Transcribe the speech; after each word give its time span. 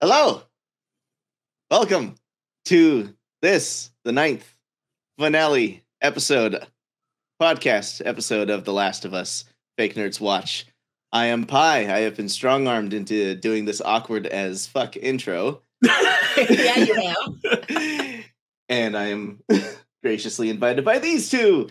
Hello. 0.00 0.42
Welcome 1.70 2.14
to 2.64 3.14
this, 3.42 3.90
the 4.04 4.12
ninth 4.12 4.56
finale 5.18 5.84
episode, 6.00 6.66
podcast 7.40 8.00
episode 8.06 8.48
of 8.48 8.64
The 8.64 8.72
Last 8.72 9.04
of 9.04 9.12
Us 9.12 9.44
Fake 9.76 9.94
Nerds 9.94 10.18
Watch. 10.18 10.66
I 11.12 11.26
am 11.26 11.44
Phai. 11.44 11.90
I 11.90 12.00
have 12.00 12.16
been 12.16 12.30
strong 12.30 12.66
armed 12.66 12.94
into 12.94 13.34
doing 13.34 13.66
this 13.66 13.82
awkward 13.82 14.26
as 14.26 14.66
fuck 14.66 14.96
intro. 14.96 15.60
yeah, 15.82 16.78
you 16.78 16.94
have. 16.94 18.24
and 18.70 18.96
I 18.96 19.08
am 19.08 19.40
graciously 20.02 20.50
invited 20.50 20.84
by 20.84 20.98
these 20.98 21.30
two. 21.30 21.68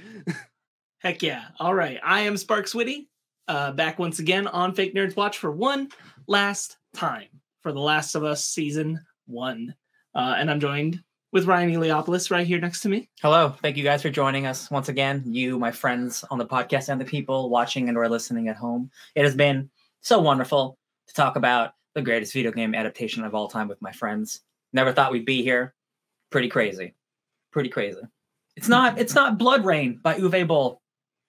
Heck 0.99 1.21
yeah. 1.21 1.45
All 1.59 1.73
right. 1.73 1.99
I 2.03 2.21
am 2.21 2.37
Sparkz 2.37 2.75
Witty, 2.75 3.09
uh, 3.47 3.71
back 3.71 3.99
once 3.99 4.19
again 4.19 4.47
on 4.47 4.73
Fake 4.73 4.93
Nerds 4.93 5.15
Watch 5.15 5.37
for 5.37 5.51
one 5.51 5.89
last 6.27 6.77
time 6.93 7.27
for 7.61 7.71
The 7.71 7.79
Last 7.79 8.15
of 8.15 8.23
Us 8.23 8.45
Season 8.45 8.99
1. 9.27 9.73
Uh, 10.15 10.35
and 10.37 10.51
I'm 10.51 10.59
joined 10.59 11.01
with 11.31 11.45
Ryan 11.45 11.71
Eliopoulos 11.71 12.31
right 12.31 12.45
here 12.45 12.59
next 12.59 12.81
to 12.81 12.89
me. 12.89 13.09
Hello. 13.21 13.55
Thank 13.61 13.77
you 13.77 13.83
guys 13.83 14.01
for 14.01 14.09
joining 14.09 14.45
us 14.45 14.71
once 14.71 14.89
again. 14.89 15.23
You, 15.25 15.59
my 15.59 15.71
friends 15.71 16.23
on 16.31 16.37
the 16.37 16.45
podcast, 16.45 16.89
and 16.89 16.99
the 16.99 17.05
people 17.05 17.49
watching 17.49 17.87
and 17.87 17.97
or 17.97 18.09
listening 18.09 18.47
at 18.47 18.55
home. 18.55 18.89
It 19.15 19.23
has 19.23 19.35
been 19.35 19.69
so 20.01 20.19
wonderful 20.19 20.77
to 21.07 21.13
talk 21.13 21.35
about 21.35 21.73
the 21.95 22.01
greatest 22.01 22.33
video 22.33 22.51
game 22.51 22.73
adaptation 22.75 23.23
of 23.23 23.35
all 23.35 23.47
time 23.47 23.67
with 23.67 23.81
my 23.81 23.91
friends. 23.91 24.41
Never 24.73 24.91
thought 24.91 25.11
we'd 25.11 25.25
be 25.25 25.43
here. 25.43 25.73
Pretty 26.31 26.49
crazy. 26.49 26.95
Pretty 27.51 27.69
crazy. 27.69 28.01
It's 28.59 28.67
not 28.67 28.99
it's 28.99 29.15
not 29.15 29.39
BloodRayne 29.39 30.01
by 30.01 30.15
Uwe 30.19 30.45
Boll. 30.45 30.81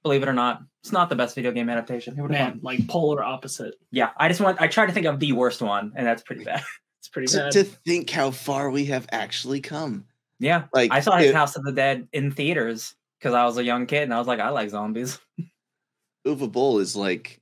Believe 0.03 0.25
it 0.25 0.29
or 0.29 0.33
not. 0.33 0.63
It's 0.83 0.91
not 0.91 1.09
the 1.11 1.15
best 1.15 1.37
video 1.37 1.53
game 1.53 1.71
adaptation. 1.71 2.17
Man, 2.17 2.55
thought? 2.55 2.65
like 2.65 2.89
polar 2.89 3.23
opposite. 3.23 3.75
Yeah. 3.93 4.11
I 4.17 4.27
just 4.27 4.41
want 4.41 4.61
I 4.61 4.67
try 4.67 4.85
to 4.87 4.93
think 4.93 5.07
of 5.07 5.21
the 5.21 5.31
worst 5.33 5.63
one, 5.63 5.93
and 5.95 6.05
that's 6.07 6.23
pretty 6.23 6.43
bad. 6.45 6.63
It's 6.99 7.09
pretty 7.09 7.29
To, 7.29 7.37
bad. 7.39 7.53
to 7.53 7.65
think 7.65 8.11
how 8.11 8.31
far 8.31 8.69
we 8.71 8.85
have 8.87 9.07
actually 9.11 9.61
come. 9.63 10.05
yeah. 10.39 10.65
Like 10.75 10.91
I 10.93 11.01
saw 11.01 11.17
his 11.17 11.29
it- 11.31 11.35
House 11.35 11.55
of 11.57 11.63
the 11.65 11.73
Dead 11.73 12.07
in 12.13 12.31
theaters 12.33 12.95
because 13.19 13.33
I 13.33 13.45
was 13.47 13.57
a 13.59 13.65
young 13.65 13.87
kid 13.87 14.03
and 14.03 14.13
I 14.13 14.19
was 14.19 14.27
like, 14.27 14.39
I 14.41 14.49
like 14.51 14.69
zombies. 14.71 15.19
Uwe 16.27 16.51
Boll 16.53 16.79
is 16.81 16.97
like 16.97 17.41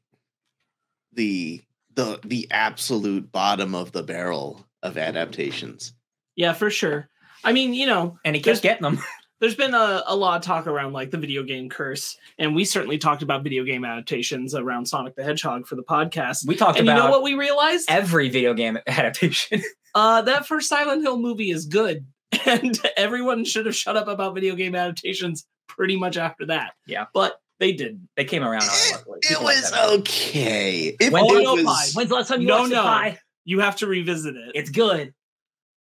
the 1.14 1.60
the 1.94 2.20
the 2.24 2.46
absolute 2.50 3.32
bottom 3.32 3.74
of 3.74 3.90
the 3.92 4.02
barrel 4.04 4.64
of 4.82 4.96
adaptations. 4.98 5.92
yeah, 6.36 6.52
for 6.52 6.70
sure. 6.70 7.08
I 7.42 7.52
mean, 7.52 7.72
you 7.74 7.86
know, 7.86 8.18
And 8.24 8.36
he 8.36 8.42
There's- 8.42 8.60
kept 8.60 8.80
getting 8.80 8.96
them. 8.96 9.04
there's 9.40 9.54
been 9.54 9.74
a, 9.74 10.02
a 10.06 10.16
lot 10.16 10.36
of 10.36 10.42
talk 10.42 10.66
around 10.66 10.92
like 10.92 11.10
the 11.10 11.18
video 11.18 11.42
game 11.42 11.68
curse, 11.68 12.16
and 12.38 12.54
we 12.54 12.64
certainly 12.64 12.98
talked 12.98 13.22
about 13.22 13.42
video 13.44 13.64
game 13.64 13.84
adaptations 13.84 14.54
around 14.54 14.86
Sonic 14.86 15.14
the 15.14 15.22
Hedgehog 15.24 15.66
for 15.66 15.76
the 15.76 15.82
podcast. 15.82 16.46
We 16.46 16.56
talked 16.56 16.78
about 16.80 16.92
it. 16.92 16.96
you 16.96 17.04
know 17.04 17.10
what 17.10 17.22
we 17.22 17.34
realized? 17.34 17.86
every 17.90 18.28
video 18.28 18.54
game 18.54 18.78
adaptation. 18.86 19.62
Uh, 19.94 20.22
that 20.22 20.46
first 20.46 20.68
Silent 20.68 21.02
Hill 21.02 21.18
movie 21.18 21.50
is 21.50 21.66
good, 21.66 22.06
and 22.46 22.78
everyone 22.96 23.44
should 23.44 23.66
have 23.66 23.76
shut 23.76 23.96
up 23.96 24.08
about 24.08 24.34
video 24.34 24.54
game 24.54 24.74
adaptations 24.74 25.46
pretty 25.68 25.96
much 25.96 26.16
after 26.16 26.46
that. 26.46 26.72
Yeah. 26.86 27.06
but 27.14 27.40
they 27.60 27.72
didn't. 27.72 28.08
they 28.16 28.24
came 28.24 28.44
around 28.44 28.62
it. 28.62 29.02
It 29.30 29.40
was 29.42 29.72
okay. 29.98 30.96
If 31.00 31.12
When 31.12 31.24
it 31.24 31.28
did- 31.28 31.64
was, 31.64 31.92
Phai. 31.92 31.96
When's 31.96 32.08
the 32.08 32.14
last 32.14 32.28
time 32.28 32.40
you 32.40 32.46
No, 32.46 32.58
watched 32.60 32.72
no. 32.72 32.80
it? 32.82 32.84
Phai? 32.86 33.18
You 33.44 33.60
have 33.60 33.76
to 33.76 33.86
revisit 33.86 34.36
it. 34.36 34.52
It's 34.54 34.70
good. 34.70 35.12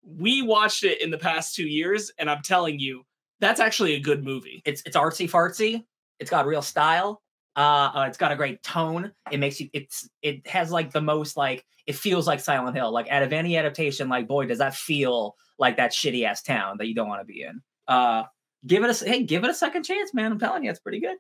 we 0.06 0.42
watched 0.42 0.83
it 0.83 1.02
in 1.02 1.09
the 1.09 1.17
past 1.17 1.56
two 1.56 1.67
years, 1.67 2.11
and 2.20 2.30
I'm 2.30 2.42
telling 2.44 2.80
you, 2.80 3.03
that's 3.39 3.59
actually 3.59 3.94
a 3.95 4.00
good 4.00 4.23
movie. 4.23 4.61
It's 4.66 4.81
it's 4.86 4.95
artsy 4.95 5.30
fartsy. 5.30 5.83
It's 6.19 6.30
got 6.30 6.45
real 6.47 6.61
style. 6.61 7.22
Uh, 7.58 7.92
uh, 7.95 8.05
it's 8.08 8.17
got 8.17 8.31
a 8.31 8.36
great 8.36 8.61
tone. 8.64 9.11
It 9.31 9.39
makes 9.39 9.59
you. 9.59 9.69
It's 9.73 10.09
it 10.22 10.45
has 10.47 10.72
like 10.72 10.92
the 10.92 11.02
most 11.02 11.38
like 11.38 11.66
it 11.86 11.95
feels 11.95 12.27
like 12.27 12.39
Silent 12.39 12.76
Hill. 12.76 12.92
Like 12.92 13.10
out 13.10 13.23
of 13.23 13.32
any 13.33 13.58
adaptation, 13.58 14.10
like 14.10 14.27
boy, 14.27 14.45
does 14.45 14.58
that 14.60 14.76
feel 14.76 15.36
like 15.58 15.77
that 15.77 15.92
shitty 15.92 16.26
ass 16.26 16.42
town 16.42 16.77
that 16.80 16.87
you 16.87 16.95
don't 16.95 17.08
want 17.08 17.21
to 17.21 17.26
be 17.26 17.42
in. 17.43 17.61
Uh, 17.87 18.23
give 18.65 18.83
it 18.83 19.02
a 19.02 19.05
hey, 19.05 19.23
give 19.23 19.43
it 19.43 19.49
a 19.49 19.54
second 19.54 19.83
chance, 19.83 20.14
man. 20.14 20.31
I'm 20.31 20.39
telling 20.39 20.64
you, 20.64 20.70
it's 20.71 20.80
pretty 20.80 20.99
good. 20.99 21.17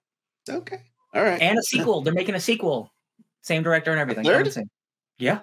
okay. 0.49 0.79
All 1.13 1.23
right. 1.23 1.41
And 1.41 1.57
a 1.57 1.63
sequel. 1.63 2.01
They're 2.01 2.13
making 2.13 2.35
a 2.35 2.39
sequel. 2.39 2.91
Same 3.41 3.63
director 3.63 3.91
and 3.91 3.99
everything. 3.99 4.25
third? 4.25 4.51
Same- 4.51 4.69
Yeah. 5.17 5.39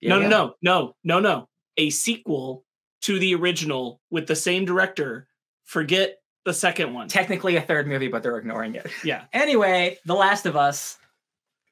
Yeah, 0.00 0.10
no, 0.10 0.20
yeah. 0.20 0.28
no, 0.28 0.54
no, 0.62 0.94
no, 1.02 1.20
no, 1.20 1.20
no. 1.20 1.48
A 1.76 1.90
sequel 1.90 2.64
to 3.02 3.18
the 3.18 3.34
original 3.34 4.00
with 4.10 4.26
the 4.28 4.36
same 4.36 4.64
director. 4.64 5.26
Forget 5.68 6.22
the 6.46 6.54
second 6.54 6.94
one. 6.94 7.08
Technically 7.08 7.56
a 7.56 7.60
third 7.60 7.86
movie, 7.86 8.08
but 8.08 8.22
they're 8.22 8.38
ignoring 8.38 8.74
it. 8.74 8.86
Yeah. 9.04 9.24
Anyway, 9.34 9.98
The 10.06 10.14
Last 10.14 10.46
of 10.46 10.56
Us, 10.56 10.96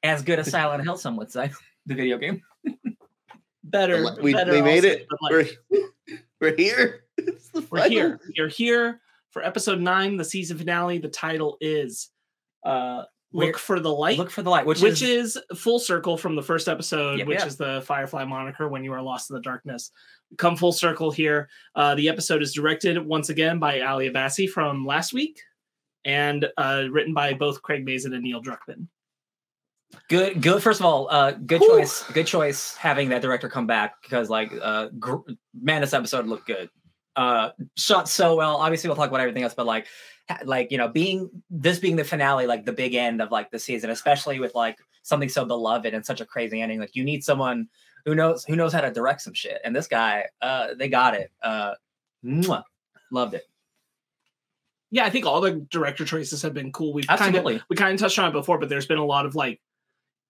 as 0.02 0.22
good 0.22 0.38
as 0.38 0.50
Silent 0.50 0.84
Hill, 0.84 0.98
some 0.98 1.16
would 1.16 1.32
say. 1.32 1.50
The 1.86 1.94
video 1.94 2.18
game. 2.18 2.42
Better. 3.64 4.06
we, 4.20 4.34
better 4.34 4.52
we 4.52 4.60
made 4.60 4.84
also, 4.84 4.88
it. 4.98 5.06
like, 5.22 5.32
We're, 5.32 5.78
we're 6.42 6.56
here. 6.56 7.04
It's 7.16 7.48
the 7.48 7.66
We're 7.70 7.88
here. 7.88 8.20
You're 8.34 8.48
here 8.48 9.00
for 9.30 9.42
episode 9.42 9.80
nine, 9.80 10.18
the 10.18 10.24
season 10.26 10.58
finale. 10.58 10.98
The 10.98 11.08
title 11.08 11.56
is 11.62 12.10
uh 12.64 13.04
Look 13.36 13.58
for 13.58 13.80
the 13.80 13.92
Light. 13.92 14.18
Look 14.18 14.30
for 14.30 14.42
the 14.42 14.50
light, 14.50 14.66
which, 14.66 14.80
which, 14.80 15.02
is, 15.02 15.36
is, 15.36 15.58
full 15.58 15.78
circle 15.78 16.16
from 16.16 16.36
the 16.36 16.42
first 16.42 16.68
episode, 16.68 17.18
Yep, 17.18 17.28
which 17.28 17.38
yep. 17.38 17.48
is 17.48 17.56
the 17.56 17.82
Firefly 17.86 18.24
moniker 18.24 18.68
when 18.68 18.82
you 18.82 18.92
are 18.92 19.02
lost 19.02 19.30
in 19.30 19.34
the 19.34 19.42
darkness. 19.42 19.90
Come 20.38 20.56
full 20.56 20.72
circle 20.72 21.10
here. 21.10 21.48
Uh, 21.74 21.94
the 21.94 22.08
episode 22.08 22.42
is 22.42 22.52
directed 22.52 23.04
once 23.04 23.28
again 23.28 23.58
by 23.58 23.80
Ali 23.80 24.10
Abbasi 24.10 24.48
from 24.48 24.84
last 24.86 25.12
week 25.12 25.40
and 26.04 26.46
uh, 26.56 26.84
written 26.90 27.14
by 27.14 27.34
both 27.34 27.62
Craig 27.62 27.84
Mazin 27.84 28.12
and 28.14 28.22
Neil 28.22 28.42
Druckmann. 28.42 28.88
good. 30.08 30.40
Good. 30.42 30.62
First 30.62 30.80
of 30.80 30.86
all, 30.86 31.08
uh, 31.10 31.32
good 31.32 31.60
Whew. 31.60 31.78
choice. 31.78 32.02
Good 32.12 32.26
choice 32.26 32.74
having 32.76 33.08
that 33.10 33.22
director 33.22 33.48
come 33.48 33.66
back 33.66 34.02
because, 34.02 34.30
like, 34.30 34.52
uh, 34.60 34.88
gr- 34.98 35.28
man, 35.54 35.80
this 35.80 35.92
episode 35.92 36.26
looked 36.26 36.46
good. 36.46 36.70
Uh, 37.14 37.50
shot 37.76 38.08
so 38.08 38.36
well. 38.36 38.56
Obviously, 38.56 38.88
we'll 38.88 38.96
talk 38.96 39.08
about 39.08 39.20
everything 39.20 39.42
else, 39.42 39.54
but 39.54 39.66
like, 39.66 39.86
like 40.44 40.70
you 40.70 40.78
know, 40.78 40.88
being 40.88 41.30
this 41.50 41.78
being 41.78 41.96
the 41.96 42.04
finale, 42.04 42.46
like 42.46 42.64
the 42.64 42.72
big 42.72 42.94
end 42.94 43.20
of 43.22 43.30
like 43.30 43.50
the 43.50 43.58
season, 43.58 43.90
especially 43.90 44.40
with 44.40 44.54
like 44.54 44.78
something 45.02 45.28
so 45.28 45.44
beloved 45.44 45.94
and 45.94 46.04
such 46.04 46.20
a 46.20 46.26
crazy 46.26 46.60
ending. 46.60 46.80
Like, 46.80 46.96
you 46.96 47.04
need 47.04 47.22
someone 47.22 47.68
who 48.04 48.14
knows 48.14 48.44
who 48.44 48.56
knows 48.56 48.72
how 48.72 48.80
to 48.80 48.90
direct 48.90 49.22
some 49.22 49.34
shit. 49.34 49.60
And 49.64 49.74
this 49.74 49.86
guy, 49.86 50.26
uh, 50.42 50.68
they 50.78 50.88
got 50.88 51.14
it. 51.14 51.30
Uh, 51.42 51.74
mwah. 52.24 52.62
loved 53.10 53.34
it. 53.34 53.44
Yeah, 54.90 55.04
I 55.04 55.10
think 55.10 55.26
all 55.26 55.40
the 55.40 55.66
director 55.70 56.04
choices 56.04 56.42
have 56.42 56.54
been 56.54 56.72
cool. 56.72 56.92
We've 56.92 57.06
kind 57.06 57.20
of 57.20 57.26
Absolutely. 57.26 57.62
we 57.68 57.76
kind 57.76 57.92
of 57.94 58.00
touched 58.00 58.18
on 58.18 58.28
it 58.28 58.32
before, 58.32 58.58
but 58.58 58.68
there's 58.68 58.86
been 58.86 58.98
a 58.98 59.04
lot 59.04 59.26
of 59.26 59.34
like 59.34 59.60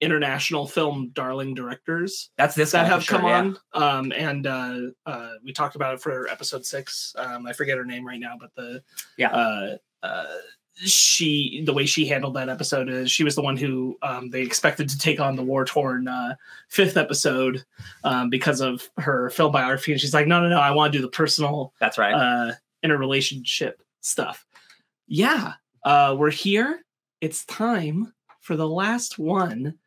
international 0.01 0.67
film 0.67 1.11
darling 1.15 1.55
directors 1.55 2.31
That's 2.37 2.55
this 2.55 2.73
that 2.73 2.87
have 2.87 3.03
sure, 3.03 3.19
come 3.19 3.27
yeah. 3.29 3.39
on. 3.39 3.59
Um, 3.73 4.13
and 4.13 4.47
uh, 4.47 4.79
uh, 5.07 5.31
we 5.43 5.53
talked 5.53 5.77
about 5.77 5.95
it 5.95 6.01
for 6.01 6.29
episode 6.29 6.67
six. 6.67 7.15
Um, 7.19 7.47
I 7.47 7.53
forget 7.53 7.79
her 7.79 7.85
name 7.85 8.07
right 8.07 8.21
now, 8.21 8.37
but 8.39 8.55
the 8.55 8.83
Yeah. 9.17 9.31
uh, 9.31 9.77
uh, 10.03 10.25
she 10.77 11.63
the 11.65 11.73
way 11.73 11.87
she 11.87 12.07
handled 12.07 12.35
that 12.35 12.49
episode 12.49 12.89
is 12.89 13.11
she 13.11 13.25
was 13.25 13.35
the 13.35 13.43
one 13.43 13.57
who 13.57 13.97
um, 14.03 14.31
they 14.31 14.43
expected 14.43 14.89
to 14.89 14.99
take 14.99 15.21
on 15.21 15.35
the 15.35 15.43
war 15.43 15.65
torn 15.65 16.07
uh, 16.07 16.35
fifth 16.69 16.97
episode 16.97 17.65
um, 18.05 18.29
because 18.29 18.61
of 18.61 18.89
her 18.99 19.31
film 19.31 19.53
biography, 19.53 19.93
and 19.93 20.01
she's 20.01 20.15
like, 20.15 20.27
no, 20.27 20.41
no, 20.41 20.49
no, 20.49 20.61
I 20.61 20.71
want 20.71 20.93
to 20.93 20.99
do 20.99 21.03
the 21.03 21.11
personal 21.11 21.73
That's 21.81 21.99
right. 21.99 22.13
uh, 22.13 22.53
interrelationship 22.83 23.83
stuff. 24.01 24.45
Yeah, 25.07 25.55
uh, 25.85 26.15
we're 26.19 26.31
here. 26.31 26.85
It's 27.21 27.45
time 27.47 28.13
for 28.41 28.57
the 28.57 28.69
last 28.69 29.19
one. 29.19 29.79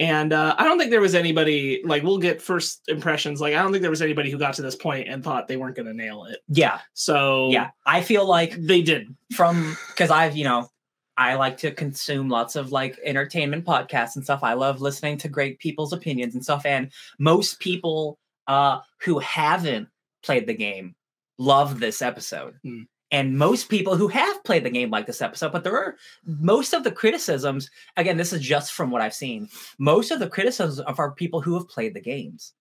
And 0.00 0.32
uh, 0.32 0.54
I 0.56 0.64
don't 0.64 0.78
think 0.78 0.90
there 0.90 1.02
was 1.02 1.14
anybody 1.14 1.82
like 1.84 2.02
we'll 2.02 2.18
get 2.18 2.40
first 2.40 2.80
impressions. 2.88 3.38
Like 3.38 3.54
I 3.54 3.62
don't 3.62 3.70
think 3.70 3.82
there 3.82 3.90
was 3.90 4.00
anybody 4.00 4.30
who 4.30 4.38
got 4.38 4.54
to 4.54 4.62
this 4.62 4.74
point 4.74 5.08
and 5.08 5.22
thought 5.22 5.46
they 5.46 5.58
weren't 5.58 5.76
going 5.76 5.86
to 5.88 5.94
nail 5.94 6.24
it. 6.24 6.40
yeah. 6.48 6.80
So 6.94 7.50
Yeah. 7.50 7.68
I 7.84 8.00
feel 8.00 8.26
like 8.26 8.52
they 8.54 8.80
did. 8.80 9.14
from 9.36 9.76
because 9.88 10.10
I've 10.10 10.34
you 10.36 10.44
know 10.44 10.70
I 11.18 11.34
like 11.34 11.58
to 11.58 11.70
consume 11.70 12.30
lots 12.30 12.56
of 12.56 12.72
like 12.72 12.98
entertainment 13.04 13.66
podcasts 13.66 14.16
and 14.16 14.24
stuff. 14.24 14.42
I 14.42 14.54
love 14.54 14.80
listening 14.80 15.18
to 15.18 15.28
great 15.28 15.58
people's 15.58 15.92
opinions 15.92 16.34
and 16.34 16.42
stuff. 16.42 16.64
And 16.64 16.90
most 17.18 17.60
people 17.60 18.18
uh 18.46 18.80
who 19.02 19.18
haven't 19.18 19.88
played 20.22 20.46
the 20.46 20.54
game 20.54 20.94
love 21.38 21.78
this 21.78 22.00
episode. 22.00 22.54
Hmm. 22.64 22.82
And 23.12 23.36
most 23.36 23.68
people 23.68 23.96
who 23.96 24.06
have 24.08 24.44
played 24.44 24.64
the 24.64 24.70
game 24.70 24.90
like 24.90 25.06
this 25.06 25.20
episode, 25.20 25.50
but 25.52 25.64
there 25.64 25.76
are 25.76 25.96
most 26.24 26.72
of 26.72 26.84
the 26.84 26.92
criticisms. 26.92 27.68
Again, 27.96 28.16
this 28.16 28.32
is 28.32 28.40
just 28.40 28.72
from 28.72 28.90
what 28.90 29.02
I've 29.02 29.14
seen. 29.14 29.48
Most 29.78 30.10
of 30.12 30.20
the 30.20 30.28
criticisms 30.28 30.78
are 30.80 31.10
people 31.12 31.40
who 31.40 31.54
have 31.54 31.68
played 31.68 31.94
the 31.94 32.00
games, 32.00 32.52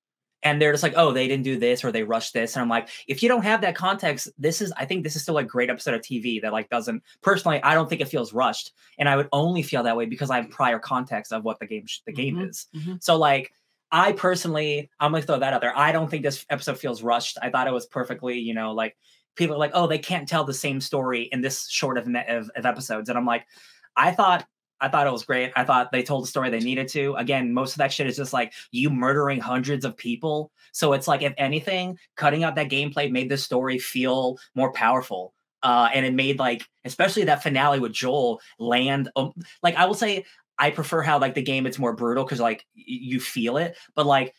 and 0.41 0.59
they're 0.59 0.71
just 0.71 0.81
like, 0.81 0.93
"Oh, 0.95 1.11
they 1.11 1.27
didn't 1.27 1.43
do 1.43 1.59
this 1.59 1.83
or 1.83 1.91
they 1.91 2.01
rushed 2.03 2.33
this." 2.33 2.55
And 2.55 2.63
I'm 2.63 2.69
like, 2.69 2.89
if 3.07 3.21
you 3.21 3.29
don't 3.29 3.43
have 3.43 3.61
that 3.61 3.75
context, 3.75 4.29
this 4.39 4.59
is 4.61 4.71
I 4.75 4.85
think 4.85 5.03
this 5.03 5.15
is 5.15 5.21
still 5.21 5.37
a 5.37 5.43
great 5.43 5.69
episode 5.69 5.93
of 5.93 6.01
TV 6.01 6.41
that 6.41 6.51
like 6.51 6.69
doesn't 6.69 7.03
personally 7.21 7.61
I 7.61 7.75
don't 7.75 7.87
think 7.87 8.01
it 8.01 8.07
feels 8.07 8.33
rushed, 8.33 8.71
and 8.97 9.07
I 9.07 9.17
would 9.17 9.29
only 9.31 9.61
feel 9.61 9.83
that 9.83 9.97
way 9.97 10.05
because 10.07 10.31
I 10.31 10.37
have 10.41 10.49
prior 10.49 10.79
context 10.79 11.31
of 11.31 11.43
what 11.43 11.59
the 11.59 11.67
game 11.67 11.85
sh- 11.85 11.99
the 12.07 12.13
game 12.13 12.37
Mhm, 12.37 12.49
is. 12.49 12.65
mhm. 12.75 13.03
So 13.03 13.17
like 13.17 13.53
I 13.91 14.13
personally 14.13 14.89
I'm 14.99 15.11
gonna 15.11 15.23
throw 15.23 15.37
that 15.39 15.53
out 15.53 15.61
there. 15.61 15.77
I 15.77 15.91
don't 15.91 16.09
think 16.09 16.23
this 16.23 16.45
episode 16.49 16.79
feels 16.79 17.03
rushed. 17.03 17.37
I 17.41 17.49
thought 17.51 17.67
it 17.67 17.73
was 17.73 17.85
perfectly 17.85 18.39
you 18.39 18.53
know 18.55 18.71
like 18.71 18.95
people 19.39 19.55
are 19.55 19.59
like, 19.59 19.71
oh, 19.73 19.87
they 19.87 19.97
can't 19.97 20.27
tell 20.27 20.43
the 20.43 20.53
same 20.53 20.79
story 20.79 21.23
in 21.31 21.41
this 21.41 21.67
short 21.67 21.97
of, 21.97 22.07
of, 22.27 22.51
of 22.55 22.65
episodes. 22.65 23.09
And 23.09 23.17
I'm 23.17 23.25
like, 23.25 23.47
I 23.95 24.11
thought 24.11 24.45
I 24.81 24.87
thought 24.87 25.07
it 25.07 25.11
was 25.11 25.25
great. 25.25 25.51
I 25.57 25.65
thought 25.65 25.91
they 25.91 26.03
told 26.03 26.23
the 26.23 26.27
story 26.27 26.49
they 26.49 26.59
needed 26.59 26.87
to. 26.89 27.13
Again, 27.15 27.53
most 27.53 27.73
of 27.73 27.79
that 27.79 27.91
shit 27.91 28.07
is 28.07 28.15
just 28.15 28.31
like 28.31 28.53
you 28.71 28.89
murdering 28.89 29.39
hundreds 29.39 29.83
of 29.83 29.97
people. 29.97 30.51
So 30.71 30.93
it's 30.93 31.07
like, 31.07 31.21
if 31.21 31.33
anything, 31.37 31.97
cutting 32.15 32.45
out 32.45 32.55
that 32.55 32.69
gameplay 32.69 33.11
made 33.11 33.27
the 33.27 33.37
story 33.37 33.77
feel 33.77 34.37
more 34.55 34.71
powerful. 34.71 35.33
Uh, 35.63 35.89
and 35.93 36.05
it 36.05 36.13
made 36.13 36.39
like, 36.39 36.65
especially 36.85 37.25
that 37.25 37.43
finale 37.43 37.81
with 37.81 37.91
Joel 37.91 38.39
land. 38.57 39.09
Um, 39.17 39.33
like 39.61 39.75
I 39.75 39.85
will 39.85 39.95
say, 39.95 40.23
I 40.57 40.71
prefer 40.71 41.01
how 41.01 41.19
like 41.19 41.35
the 41.35 41.41
game 41.41 41.65
it's 41.65 41.79
more 41.79 41.93
brutal 41.93 42.23
because 42.23 42.39
like 42.39 42.65
y- 42.73 42.83
you 42.85 43.19
feel 43.19 43.57
it. 43.57 43.75
But 43.95 44.05
like 44.05 44.33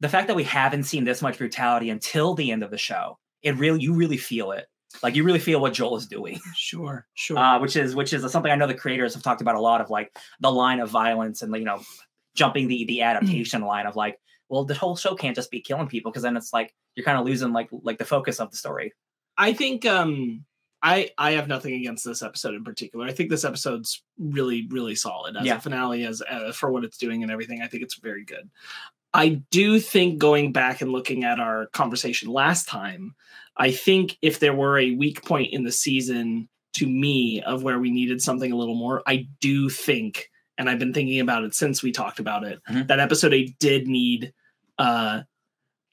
the 0.00 0.10
fact 0.10 0.26
that 0.26 0.36
we 0.36 0.44
haven't 0.44 0.84
seen 0.84 1.04
this 1.04 1.22
much 1.22 1.38
brutality 1.38 1.88
until 1.88 2.34
the 2.34 2.50
end 2.50 2.62
of 2.62 2.70
the 2.70 2.76
show, 2.76 3.18
it 3.46 3.52
really 3.56 3.80
you 3.80 3.94
really 3.94 4.16
feel 4.18 4.50
it. 4.52 4.66
Like 5.02 5.14
you 5.14 5.24
really 5.24 5.38
feel 5.38 5.60
what 5.60 5.74
Joel 5.74 5.96
is 5.96 6.06
doing 6.06 6.40
Sure, 6.56 7.06
sure. 7.14 7.36
uh, 7.38 7.58
which 7.60 7.76
is 7.76 7.94
which 7.94 8.12
is 8.12 8.30
something 8.32 8.50
I 8.52 8.56
know 8.56 8.66
the 8.66 8.74
creators 8.74 9.14
have 9.14 9.22
talked 9.22 9.40
about 9.42 9.54
a 9.56 9.60
lot 9.60 9.80
of 9.80 9.90
like 9.90 10.16
the 10.40 10.50
line 10.50 10.80
of 10.80 10.88
violence 10.90 11.42
and 11.42 11.54
you 11.54 11.64
know 11.64 11.80
jumping 12.34 12.68
the 12.68 12.84
the 12.86 13.02
adaptation 13.02 13.62
line 13.62 13.86
of 13.86 13.96
like 13.96 14.18
well 14.48 14.64
the 14.64 14.74
whole 14.74 14.96
show 14.96 15.14
can't 15.14 15.36
just 15.36 15.50
be 15.50 15.60
killing 15.60 15.86
people 15.88 16.10
because 16.12 16.22
then 16.22 16.36
it's 16.36 16.52
like 16.52 16.74
you're 16.94 17.04
kind 17.04 17.18
of 17.18 17.26
losing 17.26 17.52
like 17.52 17.68
like 17.82 17.98
the 17.98 18.04
focus 18.04 18.40
of 18.40 18.50
the 18.50 18.56
story. 18.56 18.92
I 19.36 19.52
think 19.52 19.84
um 19.84 20.44
I 20.82 21.10
I 21.18 21.32
have 21.32 21.48
nothing 21.48 21.74
against 21.74 22.04
this 22.04 22.22
episode 22.22 22.54
in 22.54 22.62
particular. 22.64 23.06
I 23.06 23.12
think 23.12 23.28
this 23.30 23.44
episode's 23.44 24.02
really 24.18 24.66
really 24.70 24.94
solid 24.94 25.36
as 25.36 25.44
Yeah. 25.44 25.56
a 25.56 25.60
finale 25.60 26.04
as 26.06 26.22
uh, 26.22 26.52
for 26.52 26.70
what 26.70 26.84
it's 26.84 26.96
doing 26.98 27.22
and 27.22 27.32
everything. 27.32 27.60
I 27.62 27.66
think 27.66 27.82
it's 27.82 27.96
very 27.98 28.24
good. 28.24 28.48
I 29.16 29.40
do 29.50 29.80
think 29.80 30.18
going 30.18 30.52
back 30.52 30.82
and 30.82 30.92
looking 30.92 31.24
at 31.24 31.40
our 31.40 31.66
conversation 31.68 32.30
last 32.30 32.68
time, 32.68 33.14
I 33.56 33.70
think 33.70 34.18
if 34.20 34.40
there 34.40 34.54
were 34.54 34.78
a 34.78 34.94
weak 34.94 35.24
point 35.24 35.52
in 35.52 35.64
the 35.64 35.72
season 35.72 36.48
to 36.74 36.86
me 36.86 37.42
of 37.42 37.62
where 37.62 37.78
we 37.78 37.90
needed 37.90 38.20
something 38.20 38.52
a 38.52 38.56
little 38.56 38.74
more, 38.74 39.02
I 39.06 39.26
do 39.40 39.68
think 39.70 40.30
and 40.58 40.70
I've 40.70 40.78
been 40.78 40.94
thinking 40.94 41.20
about 41.20 41.44
it 41.44 41.54
since 41.54 41.82
we 41.82 41.92
talked 41.92 42.18
about 42.18 42.44
it. 42.44 42.60
Mhm. 42.68 42.86
That 42.88 43.00
episode 43.00 43.34
8 43.34 43.58
did 43.58 43.88
need 43.88 44.32
uh 44.78 45.22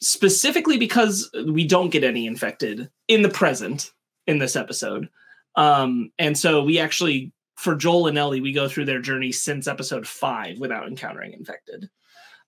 specifically 0.02 0.78
because 0.78 1.30
we 1.48 1.66
don't 1.66 1.92
get 1.92 2.04
any 2.04 2.28
infected 2.28 2.90
in 3.08 3.22
the 3.22 3.30
present 3.30 3.92
in 4.28 4.38
this 4.38 4.58
episode. 4.58 5.08
Um, 5.56 6.12
and 6.20 6.38
so 6.38 6.64
we 6.64 6.78
actually, 6.80 7.32
for 7.56 7.76
Joel 7.76 8.08
and 8.08 8.18
Ellie, 8.18 8.42
we 8.42 8.52
go 8.52 8.68
through 8.68 8.86
their 8.86 9.00
journey 9.02 9.32
since 9.32 9.66
episode 9.66 10.06
five 10.06 10.60
without 10.60 10.88
encountering 10.88 11.32
infected. 11.32 11.90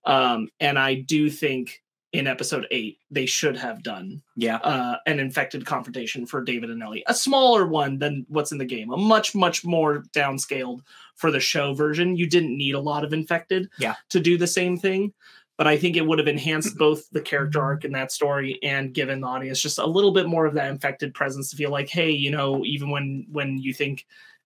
Um, 0.05 0.49
and 0.59 0.77
I 0.77 0.95
do 0.95 1.29
think 1.29 1.81
in 2.13 2.27
episode 2.27 2.65
eight, 2.71 2.99
they 3.11 3.25
should 3.25 3.57
have 3.57 3.83
done 3.83 4.21
Yeah, 4.37 4.57
uh, 4.57 4.97
an 5.05 5.19
infected 5.19 5.65
confrontation 5.65 6.25
for 6.25 6.41
David 6.41 6.69
and 6.69 6.81
Ellie, 6.81 7.03
a 7.07 7.13
smaller 7.13 7.67
one 7.67 7.99
than 7.99 8.25
what's 8.29 8.53
in 8.53 8.57
the 8.57 8.65
game, 8.65 8.91
a 8.91 8.97
much, 8.97 9.35
much 9.35 9.65
more 9.65 10.03
downscaled 10.15 10.79
for 11.15 11.29
the 11.29 11.41
show 11.41 11.73
version. 11.73 12.15
You 12.15 12.27
didn't 12.29 12.57
need 12.57 12.73
a 12.75 12.79
lot 12.79 13.03
of 13.03 13.11
infected 13.11 13.69
Yeah. 13.79 13.95
to 14.11 14.21
do 14.21 14.37
the 14.37 14.47
same 14.47 14.77
thing, 14.77 15.13
but 15.57 15.67
I 15.67 15.77
think 15.77 15.97
it 15.97 16.05
would 16.05 16.19
have 16.19 16.27
enhanced 16.29 16.77
both 16.77 17.09
the 17.09 17.21
character 17.21 17.61
arc 17.61 17.83
in 17.83 17.91
that 17.93 18.13
story 18.13 18.59
and 18.63 18.93
given 18.93 19.19
the 19.19 19.27
audience 19.27 19.61
just 19.61 19.77
a 19.79 19.85
little 19.85 20.11
bit 20.13 20.27
more 20.27 20.45
of 20.45 20.53
that 20.53 20.69
infected 20.69 21.13
presence 21.13 21.49
to 21.49 21.57
feel 21.57 21.71
like, 21.71 21.89
hey, 21.89 22.11
you 22.11 22.31
know, 22.31 22.63
even 22.63 22.89
when 22.91 23.25
when 23.29 23.57
you 23.57 23.73
think 23.73 24.05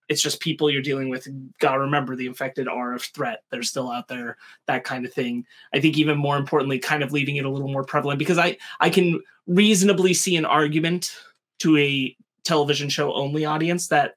it's 0.09 0.21
just 0.21 0.39
people 0.39 0.69
you're 0.69 0.81
dealing 0.81 1.09
with, 1.09 1.27
gotta 1.59 1.79
remember 1.79 2.15
the 2.15 2.25
infected 2.25 2.67
are 2.67 2.95
a 2.95 2.99
threat. 2.99 3.43
They're 3.51 3.63
still 3.63 3.91
out 3.91 4.07
there, 4.07 4.37
that 4.65 4.83
kind 4.83 5.05
of 5.05 5.13
thing. 5.13 5.45
I 5.73 5.79
think 5.79 5.97
even 5.97 6.17
more 6.17 6.35
importantly, 6.35 6.79
kind 6.79 7.03
of 7.03 7.13
leaving 7.13 7.37
it 7.37 7.45
a 7.45 7.49
little 7.49 7.69
more 7.69 7.83
prevalent 7.83 8.19
because 8.19 8.39
I 8.39 8.57
I 8.79 8.89
can 8.89 9.21
reasonably 9.47 10.13
see 10.13 10.35
an 10.35 10.45
argument 10.45 11.15
to 11.59 11.77
a 11.77 12.15
television 12.43 12.89
show 12.89 13.13
only 13.13 13.45
audience 13.45 13.87
that 13.89 14.15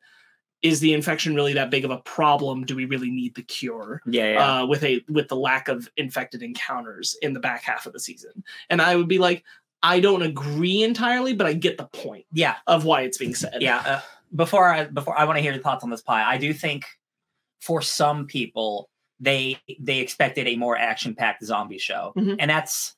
is 0.62 0.80
the 0.80 0.94
infection 0.94 1.34
really 1.34 1.52
that 1.54 1.70
big 1.70 1.84
of 1.84 1.90
a 1.90 1.98
problem? 1.98 2.64
Do 2.64 2.76
we 2.76 2.84
really 2.84 3.10
need 3.10 3.34
the 3.34 3.42
cure? 3.42 4.00
yeah, 4.06 4.32
yeah. 4.32 4.62
Uh, 4.62 4.66
with 4.66 4.82
a 4.84 5.04
with 5.08 5.28
the 5.28 5.36
lack 5.36 5.68
of 5.68 5.88
infected 5.96 6.42
encounters 6.42 7.16
in 7.20 7.34
the 7.34 7.40
back 7.40 7.62
half 7.62 7.84
of 7.84 7.92
the 7.92 8.00
season, 8.00 8.44
and 8.70 8.80
I 8.80 8.96
would 8.96 9.08
be 9.08 9.18
like, 9.18 9.44
I 9.82 10.00
don't 10.00 10.22
agree 10.22 10.82
entirely, 10.82 11.34
but 11.34 11.46
I 11.46 11.52
get 11.52 11.76
the 11.76 11.86
point 11.86 12.24
yeah. 12.32 12.56
of 12.66 12.84
why 12.84 13.02
it's 13.02 13.18
being 13.18 13.34
said. 13.34 13.60
yeah 13.60 13.78
uh, 13.78 14.00
before 14.34 14.68
i 14.68 14.84
before 14.84 15.18
i 15.18 15.24
want 15.24 15.36
to 15.36 15.42
hear 15.42 15.52
your 15.52 15.62
thoughts 15.62 15.84
on 15.84 15.90
this 15.90 16.02
Phai. 16.02 16.24
I 16.24 16.38
do 16.38 16.52
think 16.52 16.84
for 17.60 17.82
some 17.82 18.26
people 18.26 18.88
they 19.20 19.58
they 19.78 19.98
expected 19.98 20.48
a 20.48 20.56
more 20.56 20.76
action 20.76 21.14
packed 21.14 21.44
zombie 21.44 21.78
show. 21.78 22.12
Mhm. 22.16 22.36
and 22.40 22.50
that's 22.50 22.96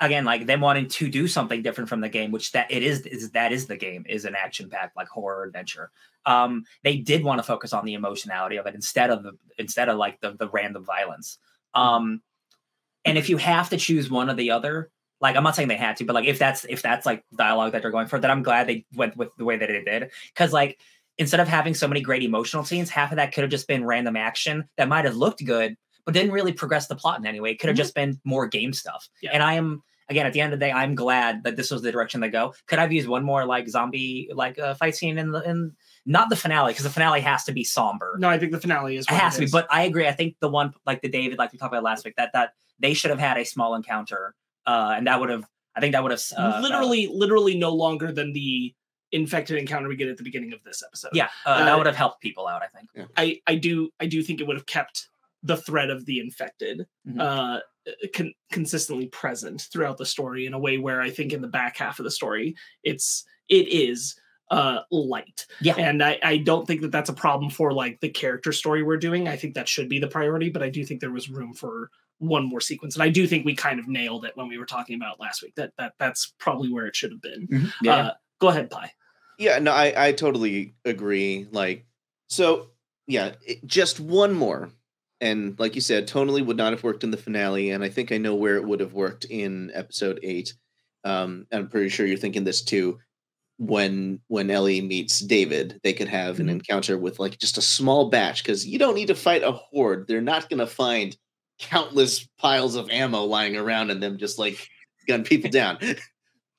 again 0.00 0.24
like 0.24 0.46
them 0.46 0.60
wanting 0.60 0.88
to 0.88 1.08
do 1.08 1.28
something 1.28 1.62
different 1.62 1.88
from 1.88 2.00
the 2.00 2.08
game 2.08 2.32
which 2.32 2.50
that 2.52 2.70
it 2.70 2.82
is 2.82 3.06
is 3.06 3.30
that 3.30 3.52
is 3.52 3.66
the 3.66 3.76
game 3.76 4.04
is 4.08 4.24
an 4.24 4.34
action 4.34 4.68
packed 4.68 4.96
like 4.96 5.08
horror 5.08 5.44
adventure. 5.44 5.90
Um 6.26 6.64
they 6.82 6.96
did 6.96 7.22
want 7.22 7.38
to 7.38 7.44
focus 7.44 7.72
on 7.72 7.84
the 7.84 7.94
emotionality 7.94 8.56
of 8.56 8.66
it 8.66 8.74
instead 8.74 9.10
of 9.10 9.22
the 9.22 9.32
instead 9.58 9.88
of 9.88 9.96
like 9.96 10.20
the 10.20 10.32
the 10.32 10.48
random 10.48 10.84
violence. 10.84 11.38
Um 11.74 12.20
and 13.04 13.16
if 13.16 13.28
you 13.28 13.36
have 13.36 13.70
to 13.70 13.76
choose 13.76 14.10
one 14.10 14.28
or 14.30 14.34
the 14.34 14.50
other 14.50 14.90
like 15.22 15.36
i'm 15.36 15.42
not 15.44 15.56
saying 15.56 15.68
they 15.68 15.76
had 15.76 15.96
to 15.96 16.04
but 16.04 16.12
like 16.14 16.26
if 16.26 16.38
that's 16.38 16.66
if 16.68 16.82
that's 16.82 17.06
like 17.06 17.24
dialogue 17.36 17.72
that 17.72 17.80
they're 17.82 17.90
going 17.90 18.06
for 18.06 18.18
then 18.18 18.30
i'm 18.30 18.42
glad 18.42 18.66
they 18.66 18.84
went 18.94 19.16
with 19.16 19.28
the 19.38 19.44
way 19.44 19.56
that 19.56 19.68
they 19.68 19.82
did 19.82 20.10
because 20.34 20.52
like 20.52 20.78
instead 21.18 21.40
of 21.40 21.48
having 21.48 21.74
so 21.74 21.88
many 21.88 22.00
great 22.00 22.22
emotional 22.22 22.64
scenes 22.64 22.90
half 22.90 23.12
of 23.12 23.16
that 23.16 23.32
could 23.32 23.42
have 23.42 23.50
just 23.50 23.66
been 23.68 23.84
random 23.84 24.16
action 24.16 24.68
that 24.76 24.88
might 24.88 25.04
have 25.04 25.16
looked 25.16 25.44
good 25.44 25.76
but 26.04 26.12
didn't 26.14 26.32
really 26.32 26.52
progress 26.52 26.88
the 26.88 26.96
plot 26.96 27.18
in 27.18 27.26
any 27.26 27.40
way 27.40 27.52
it 27.52 27.58
could 27.60 27.68
have 27.68 27.74
Mhm. 27.76 27.84
just 27.84 27.94
been 27.94 28.20
more 28.24 28.46
game 28.46 28.72
stuff 28.72 29.08
Yeah. 29.22 29.30
and 29.32 29.42
i 29.42 29.54
am 29.54 29.82
again 30.08 30.26
at 30.26 30.32
the 30.32 30.40
end 30.40 30.52
of 30.52 30.58
the 30.58 30.66
day 30.66 30.72
i'm 30.72 30.94
glad 30.94 31.44
that 31.44 31.56
this 31.56 31.70
was 31.70 31.80
the 31.82 31.92
direction 31.92 32.20
they 32.20 32.28
go 32.28 32.54
could 32.66 32.78
i've 32.80 32.92
used 32.92 33.08
one 33.08 33.22
more 33.24 33.44
like 33.46 33.68
zombie 33.68 34.28
like 34.34 34.58
uh, 34.58 34.74
fight 34.74 34.96
scene 34.96 35.16
in 35.18 35.30
the 35.30 35.40
in 35.48 35.72
not 36.04 36.28
the 36.30 36.36
finale 36.36 36.72
because 36.72 36.82
the 36.84 36.90
finale 36.90 37.20
has 37.20 37.44
to 37.44 37.52
be 37.52 37.62
somber 37.62 38.16
No, 38.18 38.28
I 38.28 38.36
think 38.36 38.50
the 38.50 38.60
finale 38.60 38.96
is. 38.96 39.06
it 39.06 39.12
has 39.14 39.34
to 39.34 39.38
be 39.40 39.44
is. 39.44 39.52
but 39.52 39.66
i 39.70 39.82
agree 39.84 40.08
i 40.08 40.12
think 40.12 40.36
the 40.40 40.48
one 40.48 40.74
like 40.84 41.00
the 41.02 41.08
david 41.08 41.38
like 41.38 41.52
we 41.52 41.58
talked 41.58 41.72
about 41.72 41.84
last 41.84 42.04
week 42.04 42.16
that 42.16 42.30
that 42.32 42.54
they 42.80 42.94
should 42.94 43.10
have 43.10 43.20
had 43.20 43.36
a 43.38 43.44
small 43.44 43.76
encounter 43.76 44.34
uh 44.66 44.94
and 44.96 45.06
that 45.06 45.18
would 45.20 45.30
have 45.30 45.44
i 45.76 45.80
think 45.80 45.92
that 45.92 46.02
would 46.02 46.12
have 46.12 46.22
uh, 46.36 46.58
literally, 46.62 47.08
literally 47.12 47.56
no 47.56 47.70
longer 47.74 48.12
than 48.12 48.32
the 48.32 48.74
infected 49.12 49.58
encounter 49.58 49.88
we 49.88 49.96
get 49.96 50.08
at 50.08 50.16
the 50.16 50.22
beginning 50.24 50.52
of 50.52 50.62
this 50.64 50.82
episode. 50.86 51.10
yeah 51.14 51.28
uh, 51.46 51.50
Uh, 51.50 51.64
that 51.64 51.76
would 51.76 51.86
have 51.86 51.96
helped 51.96 52.20
people 52.22 52.46
out 52.48 52.62
i 52.62 52.68
think 52.68 53.08
I 53.16 53.40
I 53.46 53.54
do 53.56 53.90
I 54.00 54.06
do 54.06 54.22
think 54.22 54.40
it 54.40 54.46
would 54.46 54.56
have 54.56 54.66
kept 54.66 55.08
the 55.42 55.56
threat 55.56 55.90
of 55.90 56.06
the 56.06 56.18
infected 56.20 56.86
Mhm. 57.06 57.20
uh 57.20 57.60
con- 58.14 58.32
consistently 58.52 59.06
present 59.08 59.62
throughout 59.72 59.98
the 59.98 60.06
story 60.06 60.46
in 60.46 60.54
a 60.54 60.58
way 60.58 60.78
where 60.78 61.00
I 61.02 61.10
think 61.10 61.32
in 61.32 61.42
the 61.42 61.48
back 61.48 61.76
half 61.78 61.98
of 61.98 62.04
the 62.04 62.10
story 62.12 62.54
it's 62.84 63.24
it 63.48 63.66
is 63.68 64.14
uh 64.52 64.80
light 64.92 65.46
Yeah. 65.60 65.74
and 65.78 66.02
I, 66.02 66.18
I 66.22 66.36
don't 66.36 66.64
think 66.66 66.80
that 66.82 66.92
that's 66.92 67.08
a 67.10 67.14
problem 67.14 67.50
for 67.50 67.72
like 67.72 67.98
the 68.00 68.08
character 68.08 68.52
story 68.52 68.82
we're 68.82 68.98
doing 68.98 69.26
i 69.26 69.36
think 69.36 69.54
that 69.54 69.68
should 69.68 69.88
be 69.88 69.98
the 69.98 70.06
priority 70.08 70.48
but 70.50 70.62
i 70.62 70.68
do 70.70 70.84
think 70.84 71.00
there 71.00 71.10
was 71.10 71.28
room 71.28 71.54
for 71.54 71.90
one 72.22 72.44
more 72.48 72.60
sequence 72.60 72.94
and 72.94 73.02
i 73.02 73.08
do 73.08 73.26
think 73.26 73.44
we 73.44 73.54
kind 73.54 73.78
of 73.80 73.88
nailed 73.88 74.24
it 74.24 74.32
when 74.36 74.48
we 74.48 74.56
were 74.58 74.66
talking 74.66 74.94
about 74.96 75.18
last 75.20 75.42
week 75.42 75.54
that 75.56 75.72
that 75.78 75.92
that's 75.98 76.32
probably 76.38 76.72
where 76.72 76.86
it 76.86 76.94
should 76.96 77.10
have 77.10 77.20
been 77.22 77.70
yeah 77.82 77.94
uh, 77.96 78.10
go 78.40 78.48
ahead 78.48 78.70
Phai 78.70 78.88
Yeah, 79.38 79.58
no, 79.58 79.72
I, 79.72 80.08
I 80.08 80.12
totally 80.12 80.74
agree. 80.84 81.48
Like, 81.50 81.84
so 82.28 82.68
yeah, 83.08 83.32
it, 83.44 83.66
just 83.66 83.98
one 83.98 84.32
more. 84.34 84.70
And 85.20 85.58
like 85.58 85.74
you 85.74 85.80
said, 85.80 86.06
tonally 86.06 86.44
would 86.44 86.56
not 86.56 86.72
have 86.72 86.84
worked 86.84 87.02
in 87.02 87.10
the 87.10 87.16
finale. 87.16 87.70
And 87.70 87.82
I 87.82 87.88
think 87.88 88.12
I 88.12 88.18
know 88.18 88.34
where 88.36 88.56
it 88.56 88.64
would 88.68 88.78
have 88.80 88.92
worked 88.92 89.24
in 89.24 89.70
episode 89.74 90.20
eight. 90.22 90.54
Um, 91.02 91.46
and 91.50 91.62
I'm 91.64 91.68
pretty 91.68 91.88
sure 91.88 92.06
you're 92.06 92.18
thinking 92.18 92.44
this 92.44 92.62
too. 92.62 92.98
When 93.58 94.20
when 94.28 94.50
Ellie 94.50 94.80
meets 94.80 95.18
David, 95.20 95.80
they 95.82 95.92
could 95.92 96.08
have 96.08 96.38
an 96.40 96.46
Mhm. 96.46 96.52
encounter 96.52 96.96
with 96.98 97.18
like 97.18 97.38
just 97.38 97.58
a 97.58 97.62
small 97.62 98.10
batch 98.10 98.42
because 98.42 98.66
you 98.66 98.78
don't 98.78 98.94
need 98.94 99.08
to 99.08 99.14
fight 99.14 99.42
a 99.42 99.52
horde. 99.52 100.06
They're 100.08 100.20
not 100.20 100.48
gonna 100.50 100.66
find 100.66 101.16
countless 101.58 102.26
piles 102.38 102.74
of 102.76 102.90
ammo 102.90 103.22
lying 103.24 103.56
around 103.56 103.90
and 103.90 104.02
them 104.02 104.18
just 104.18 104.38
like 104.38 104.68
gun 105.06 105.22
people 105.24 105.50
down. 105.50 105.78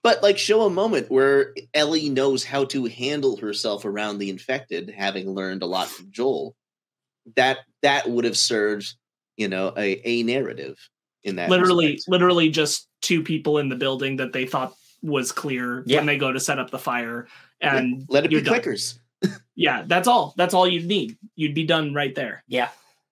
But 0.03 0.21
like 0.21 0.38
show 0.38 0.63
a 0.63 0.69
moment 0.69 1.09
where 1.09 1.53
Ellie 1.73 2.09
knows 2.09 2.43
how 2.43 2.65
to 2.65 2.85
handle 2.85 3.38
herself 3.38 3.85
around 3.85 4.17
the 4.17 4.29
infected, 4.29 4.89
having 4.89 5.29
learned 5.29 5.63
a 5.63 5.65
lot 5.65 5.88
from 5.88 6.12
Joel. 6.12 6.55
That 7.38 7.59
that 7.83 8.09
would 8.09 8.25
have 8.25 8.35
served, 8.38 8.95
you 9.38 9.47
know, 9.47 9.73
a, 9.77 10.01
a 10.07 10.23
narrative 10.23 10.77
in 11.23 11.38
that. 11.38 11.50
literally 11.50 11.93
respect. 11.93 12.09
literally 12.09 12.50
just 12.50 12.89
two 13.01 13.23
people 13.23 13.59
in 13.59 13.69
the 13.69 13.77
building 13.77 14.17
that 14.17 14.33
they 14.33 14.45
thought 14.45 14.73
was 15.01 15.31
clear 15.31 15.83
Yeah. 15.85 16.00
when 16.00 16.05
they 16.05 16.17
go 16.17 16.33
to 16.33 16.39
set 16.39 16.59
up 16.59 16.69
the 16.69 16.79
fire 16.79 17.27
and 17.62 18.03
let 18.09 18.25
it 18.25 18.29
be 18.29 18.35
you're 18.35 18.43
done. 18.43 18.59
clickers. 18.59 19.00
yeah 19.55 19.83
that's 19.88 20.07
all 20.07 20.33
that's 20.35 20.53
all 20.53 20.67
you'd 20.67 20.85
need 20.85 21.17
you'd 21.38 21.53
be 21.55 21.63
done 21.65 21.93
right 21.93 22.13
there 22.13 22.43
Yeah. 22.47 22.67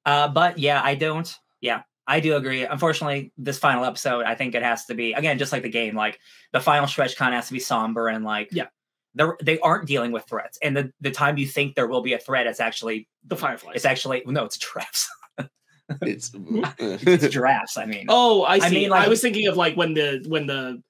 Uh, 0.05 0.27
but 0.27 0.57
yeah, 0.57 0.81
I 0.83 0.95
don't. 0.95 1.33
Yeah, 1.61 1.83
I 2.07 2.19
do 2.19 2.35
agree. 2.35 2.63
Unfortunately, 2.65 3.31
this 3.37 3.57
final 3.57 3.85
episode, 3.85 4.25
I 4.25 4.35
think 4.35 4.55
it 4.55 4.63
has 4.63 4.85
to 4.87 4.95
be 4.95 5.13
again, 5.13 5.37
just 5.37 5.51
like 5.53 5.63
the 5.63 5.69
game. 5.69 5.95
Like 5.95 6.19
the 6.51 6.59
final 6.59 6.87
stretch 6.87 7.15
kind 7.15 7.33
of 7.33 7.37
has 7.37 7.47
to 7.47 7.53
be 7.53 7.59
somber 7.59 8.07
and 8.09 8.25
like 8.25 8.49
Yeah. 8.51 8.67
they're 9.15 9.37
they 9.41 9.59
aren't 9.59 9.87
dealing 9.87 10.11
with 10.11 10.25
threats. 10.25 10.57
And 10.61 10.75
the 10.75 10.91
the 10.99 11.11
time 11.11 11.37
you 11.37 11.47
think 11.47 11.75
there 11.75 11.87
will 11.87 12.01
be 12.01 12.13
a 12.13 12.19
threat, 12.19 12.47
it's 12.47 12.59
actually 12.59 13.07
the 13.25 13.35
fireflies 13.37 13.75
it's 13.77 13.85
actually 13.85 14.23
no, 14.25 14.45
it's 14.45 14.57
giraffes. 14.57 15.09
It's 16.01 16.31
it's 16.79 17.27
giraffes. 17.27 17.77
I 17.77 17.85
mean, 17.85 18.05
oh 18.07 18.43
i 18.45 18.59
see 18.59 18.63
I 18.63 18.67
I, 18.67 18.71
mean, 18.71 18.89
like- 18.89 19.09
was 19.09 19.21
thinking 19.21 19.47
of 19.47 19.57
like 19.57 19.75
when 19.75 19.93
the 19.93 20.23
when 20.27 20.47
the 20.47 20.81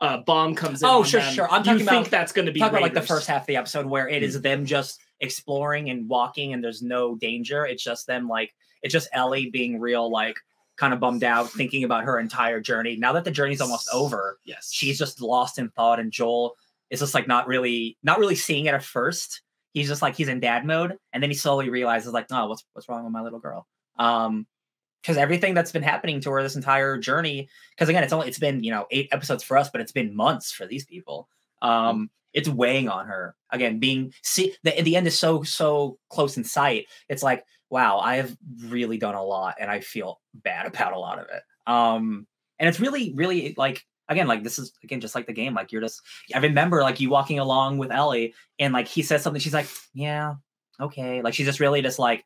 uh, 0.00 0.18
bomb 0.18 0.54
comes 0.56 0.82
in. 0.82 0.88
Oh, 0.88 1.04
sure, 1.04 1.20
them, 1.20 1.32
sure. 1.32 1.48
I'm 1.50 1.60
you 1.60 1.64
talking 1.64 1.78
think 1.86 1.90
about- 1.90 2.10
that's 2.10 2.32
going 2.32 2.46
to 2.46 2.52
be 2.52 2.58
talk 2.60 2.70
about 2.70 2.82
like 2.82 2.92
the 2.92 3.00
first 3.00 3.28
half 3.28 3.42
of 3.42 3.46
the 3.46 3.56
episode 3.56 3.86
where 3.86 4.08
it 4.08 4.18
Hmm. 4.18 4.24
is 4.24 4.40
them 4.42 4.66
just 4.66 5.00
exploring 5.20 5.90
and 5.90 6.08
walking 6.08 6.52
and 6.52 6.62
there's 6.62 6.82
no 6.82 7.14
danger. 7.14 7.64
It's 7.64 7.82
just 7.84 8.06
them 8.08 8.28
like 8.28 8.52
it's 8.82 8.92
just 8.92 9.08
Ellie 9.12 9.50
being 9.50 9.80
real 9.80 10.10
like 10.10 10.36
kind 10.76 10.94
of 10.94 11.00
bummed 11.00 11.24
out, 11.24 11.50
thinking 11.50 11.84
about 11.84 12.04
her 12.04 12.18
entire 12.18 12.60
journey. 12.60 12.96
Now 12.96 13.12
that 13.12 13.24
the 13.24 13.30
journey's 13.30 13.60
almost 13.60 13.88
over, 13.92 14.38
Yes, 14.44 14.70
she's 14.72 14.98
just 14.98 15.20
lost 15.20 15.58
in 15.58 15.70
thought 15.70 16.00
and 16.00 16.12
Joel 16.12 16.56
is 16.90 17.00
just 17.00 17.14
like 17.14 17.28
not 17.28 17.46
really 17.46 17.96
not 18.02 18.18
really 18.18 18.34
seeing 18.34 18.66
it 18.66 18.74
at 18.74 18.84
first. 18.84 19.42
He's 19.72 19.88
just 19.88 20.02
like 20.02 20.16
he's 20.16 20.28
in 20.28 20.40
dad 20.40 20.66
mode 20.66 20.96
and 21.12 21.22
then 21.22 21.30
he 21.30 21.36
slowly 21.36 21.70
realizes 21.70 22.12
like, 22.12 22.26
oh, 22.30 22.46
what's 22.46 22.64
what's 22.72 22.88
wrong 22.88 23.04
with 23.04 23.12
my 23.12 23.22
little 23.22 23.38
girl? 23.38 23.66
Um 23.98 24.46
because 25.02 25.16
everything 25.16 25.52
that's 25.52 25.72
been 25.72 25.82
happening 25.82 26.20
to 26.20 26.30
her 26.30 26.42
this 26.42 26.56
entire 26.56 26.96
journey, 26.96 27.48
because 27.74 27.88
again, 27.88 28.04
it's 28.04 28.12
only 28.12 28.28
it's 28.28 28.38
been 28.38 28.62
you 28.62 28.70
know 28.70 28.86
eight 28.90 29.08
episodes 29.12 29.42
for 29.42 29.56
us, 29.56 29.68
but 29.68 29.80
it's 29.80 29.92
been 29.92 30.14
months 30.14 30.52
for 30.52 30.66
these 30.66 30.84
people. 30.84 31.28
Um, 31.60 32.10
it's 32.32 32.48
weighing 32.48 32.88
on 32.88 33.06
her 33.06 33.34
again. 33.50 33.78
Being 33.78 34.14
see 34.22 34.54
the 34.62 34.80
the 34.80 34.96
end 34.96 35.06
is 35.06 35.18
so 35.18 35.42
so 35.42 35.98
close 36.08 36.36
in 36.36 36.44
sight. 36.44 36.86
It's 37.08 37.22
like 37.22 37.44
wow, 37.72 37.98
I 37.98 38.16
have 38.16 38.36
really 38.66 38.98
done 38.98 39.14
a 39.16 39.24
lot, 39.24 39.56
and 39.58 39.70
I 39.70 39.80
feel 39.80 40.20
bad 40.34 40.66
about 40.72 40.92
a 40.92 40.98
lot 40.98 41.18
of 41.18 41.26
it. 41.30 41.42
Um, 41.66 42.26
and 42.58 42.68
it's 42.68 42.78
really 42.78 43.12
really 43.14 43.54
like 43.56 43.84
again 44.08 44.28
like 44.28 44.44
this 44.44 44.58
is 44.58 44.72
again 44.84 45.00
just 45.00 45.14
like 45.14 45.26
the 45.26 45.32
game. 45.32 45.54
Like 45.54 45.72
you're 45.72 45.82
just 45.82 46.00
I 46.34 46.38
remember 46.38 46.82
like 46.82 47.00
you 47.00 47.10
walking 47.10 47.40
along 47.40 47.78
with 47.78 47.90
Ellie, 47.90 48.34
and 48.58 48.72
like 48.72 48.86
he 48.86 49.02
says 49.02 49.22
something, 49.22 49.40
she's 49.40 49.54
like 49.54 49.66
yeah 49.94 50.34
okay, 50.80 51.22
like 51.22 51.34
she's 51.34 51.46
just 51.46 51.60
really 51.60 51.82
just 51.82 51.98
like 51.98 52.24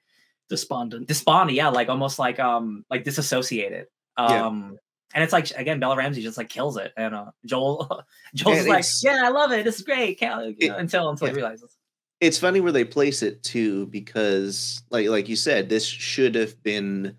despondent. 0.48 1.08
despondent 1.08 1.56
yeah 1.56 1.68
like 1.68 1.88
almost 1.88 2.18
like 2.18 2.38
um 2.38 2.84
like 2.88 3.04
disassociated 3.04 3.86
Yeah. 4.18 4.46
um 4.46 4.78
and 5.14 5.24
it's 5.24 5.32
like 5.32 5.50
again 5.50 5.80
bella 5.80 5.96
ramsey 5.96 6.22
just 6.22 6.38
like 6.38 6.48
kills 6.48 6.76
it 6.76 6.92
and 6.96 7.14
uh 7.14 7.30
joel 7.44 8.02
joel's 8.34 8.58
And 8.58 8.68
like 8.68 8.84
yeah 9.02 9.22
i 9.24 9.28
love 9.30 9.50
it 9.52 9.64
this 9.64 9.76
is 9.76 9.82
great 9.82 10.20
you 10.20 10.28
know, 10.68 10.76
until 10.76 11.10
until 11.10 11.26
yeah. 11.26 11.32
he 11.32 11.36
realizes 11.36 11.75
it's 12.20 12.38
funny 12.38 12.61
where 12.61 12.73
they 12.73 12.85
place 12.85 13.23
it 13.23 13.42
too 13.42 13.87
because 13.87 14.82
like 14.90 15.08
like 15.08 15.28
you 15.28 15.37
said 15.37 15.68
this 15.68 15.85
should 15.85 16.35
have 16.35 16.61
been 16.62 17.16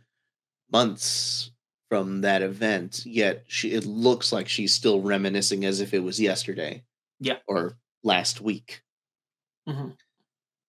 months 0.72 1.52
from 1.90 2.22
that 2.22 2.42
event 2.42 3.04
yet 3.06 3.44
she 3.48 3.72
it 3.72 3.86
looks 3.86 4.32
like 4.32 4.48
she's 4.50 4.74
still 4.74 5.02
reminiscing 5.02 5.64
as 5.66 5.80
if 5.80 5.94
it 5.94 6.00
was 6.00 6.20
yesterday 6.20 6.84
Yeah. 7.20 7.38
or 7.48 7.78
last 8.04 8.42
week. 8.42 8.82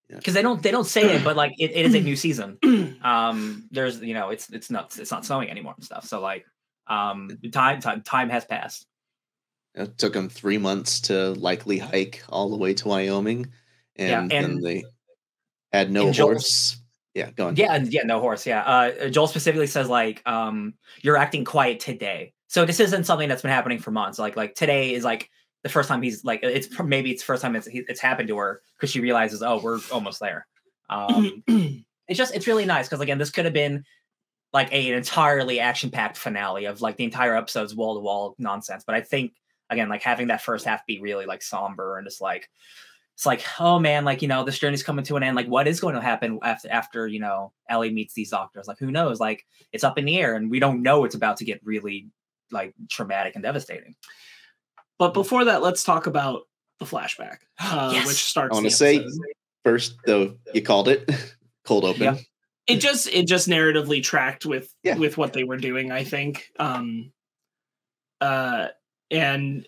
Because 0.09 0.35
they 0.35 0.43
don't 0.43 0.63
they 0.63 0.71
don't 0.71 0.87
say 0.87 1.17
it 1.17 1.25
but 1.25 1.37
like 1.37 1.53
it, 1.59 1.71
it 1.73 1.87
is 1.87 1.95
a 1.95 2.01
new 2.01 2.17
season. 2.17 2.59
Um 3.03 3.69
there's 3.71 4.01
you 4.01 4.15
know 4.15 4.31
it's 4.31 4.49
it's 4.51 4.71
not 4.71 4.97
it's 4.99 5.11
not 5.11 5.25
snowing 5.25 5.51
anymore 5.51 5.75
and 5.77 5.85
stuff 5.85 6.05
so 6.05 6.21
like 6.21 6.45
um 6.89 7.31
time 7.53 7.81
time 7.81 8.03
time 8.03 8.29
has 8.31 8.45
passed. 8.45 8.87
It 9.75 9.99
took 9.99 10.13
them 10.15 10.29
three 10.29 10.59
months 10.59 11.01
to 11.03 11.31
likely 11.35 11.79
hike 11.79 12.23
all 12.29 12.51
the 12.51 12.57
way 12.57 12.75
to 12.75 12.89
wyoming 12.89 13.49
Yeah, 13.99 14.21
and, 14.21 14.31
then 14.31 14.61
they 14.61 14.85
had 15.73 15.91
no 15.91 16.07
and 16.07 16.15
Joel's- 16.15 16.29
horse 16.29 16.83
yeah 17.15 17.31
go 17.33 17.49
on 17.49 17.57
Yeah, 17.57 17.75
and 17.75 17.93
yeah, 17.93 18.03
no 18.05 18.21
horse. 18.21 18.47
Yeah, 18.47 18.63
uh, 18.63 19.09
Joel 19.09 19.27
specifically 19.27 19.67
says 19.67 19.89
like, 19.89 20.23
um, 20.27 20.75
"You're 21.03 21.17
acting 21.17 21.45
quiet 21.45 21.81
today." 21.81 22.33
So 22.47 22.65
this 22.65 22.81
isn't 22.81 23.05
something 23.05 23.29
that's 23.29 23.43
been 23.43 23.51
happening 23.51 23.79
for 23.79 23.91
months. 23.91 24.19
Like, 24.19 24.37
like 24.37 24.55
today 24.55 24.95
is 24.95 25.05
like 25.05 25.29
the 25.63 25.69
first 25.69 25.89
time 25.89 26.01
he's 26.01 26.25
like, 26.25 26.41
it's 26.43 26.69
maybe 26.81 27.11
it's 27.11 27.23
the 27.23 27.27
first 27.27 27.43
time 27.43 27.57
it's 27.57 27.69
it's 27.71 28.01
happened 28.01 28.29
to 28.29 28.37
her 28.39 28.63
because 28.77 28.91
she 28.91 29.01
realizes, 29.01 29.43
oh, 29.43 29.61
we're 29.63 29.81
almost 29.93 30.21
there. 30.21 30.47
Um, 30.89 31.43
it's 32.09 32.19
just 32.19 32.35
it's 32.35 32.47
really 32.47 32.65
nice 32.65 32.89
because 32.89 33.01
again, 33.01 33.19
this 33.19 33.31
could 33.31 33.45
have 33.45 33.55
been 33.55 33.85
like 34.53 34.73
a, 34.73 34.89
an 34.89 34.95
entirely 34.95 35.61
action 35.61 35.91
packed 35.91 36.17
finale 36.17 36.65
of 36.65 36.81
like 36.81 36.97
the 36.97 37.05
entire 37.05 37.37
episode's 37.37 37.75
wall 37.75 37.95
to 37.95 38.01
wall 38.01 38.35
nonsense. 38.39 38.85
But 38.85 38.95
I 38.95 39.03
think 39.03 39.35
again, 39.71 39.89
like 39.89 40.03
having 40.03 40.29
that 40.29 40.43
first 40.43 40.65
half 40.65 40.87
be 40.87 41.01
really 41.01 41.27
like 41.27 41.43
somber 41.43 41.99
and 41.99 42.07
just 42.07 42.21
like 42.21 42.49
it's 43.19 43.27
like, 43.27 43.45
oh 43.59 43.81
man, 43.81 44.05
like 44.05 44.23
you 44.23 44.29
know, 44.29 44.45
this 44.45 44.61
journey's 44.61 44.85
coming 44.85 45.05
to 45.07 45.17
an 45.17 45.25
end. 45.25 45.35
Like, 45.35 45.49
what 45.49 45.67
is 45.67 45.81
going 45.81 45.97
to 45.97 46.01
happen 46.01 46.39
after 46.41 46.71
after 46.71 47.09
you 47.09 47.19
know 47.19 47.53
Ellie 47.69 47.93
meets 47.93 48.15
these 48.15 48.31
doctors? 48.31 48.69
Like, 48.69 48.79
who 48.79 48.93
knows? 48.93 49.19
Like, 49.19 49.45
it's 49.73 49.83
up 49.83 49.99
in 49.99 50.05
the 50.05 50.17
air, 50.17 50.37
and 50.37 50.49
we 50.49 50.61
don't 50.61 50.83
know 50.83 51.03
it's 51.05 51.17
about 51.17 51.37
to 51.39 51.45
get 51.45 51.61
really 51.65 52.07
like 52.53 52.75
traumatic 52.89 53.35
and 53.35 53.43
devastating. 53.43 53.97
But 55.01 55.15
before 55.15 55.47
that, 55.47 55.63
let's 55.63 55.83
talk 55.83 56.07
about 56.07 56.43
the 56.79 56.85
flashback, 56.85 57.39
uh, 57.61 57.91
Yes. 57.93 58.07
which 58.07 58.23
starts. 58.25 58.53
I 58.53 58.55
wanna 58.55 58.71
say- 58.71 59.05
first 59.65 59.97
though 60.07 60.37
you 60.55 60.63
called 60.63 60.87
it 60.87 61.11
cold 61.65 61.85
open 61.85 62.03
Yep. 62.03 62.19
it 62.69 62.77
just 62.77 63.09
it 63.09 63.27
just 63.27 63.49
narratively 63.49 64.01
tracked 64.01 64.47
with 64.47 64.73
Yeah. 64.85 64.97
with 64.97 65.19
what 65.19 65.33
they 65.33 65.43
were 65.43 65.57
doing. 65.57 65.91
I 65.91 66.05
think, 66.05 66.53
um, 66.61 67.11
uh, 68.21 68.69
and 69.11 69.67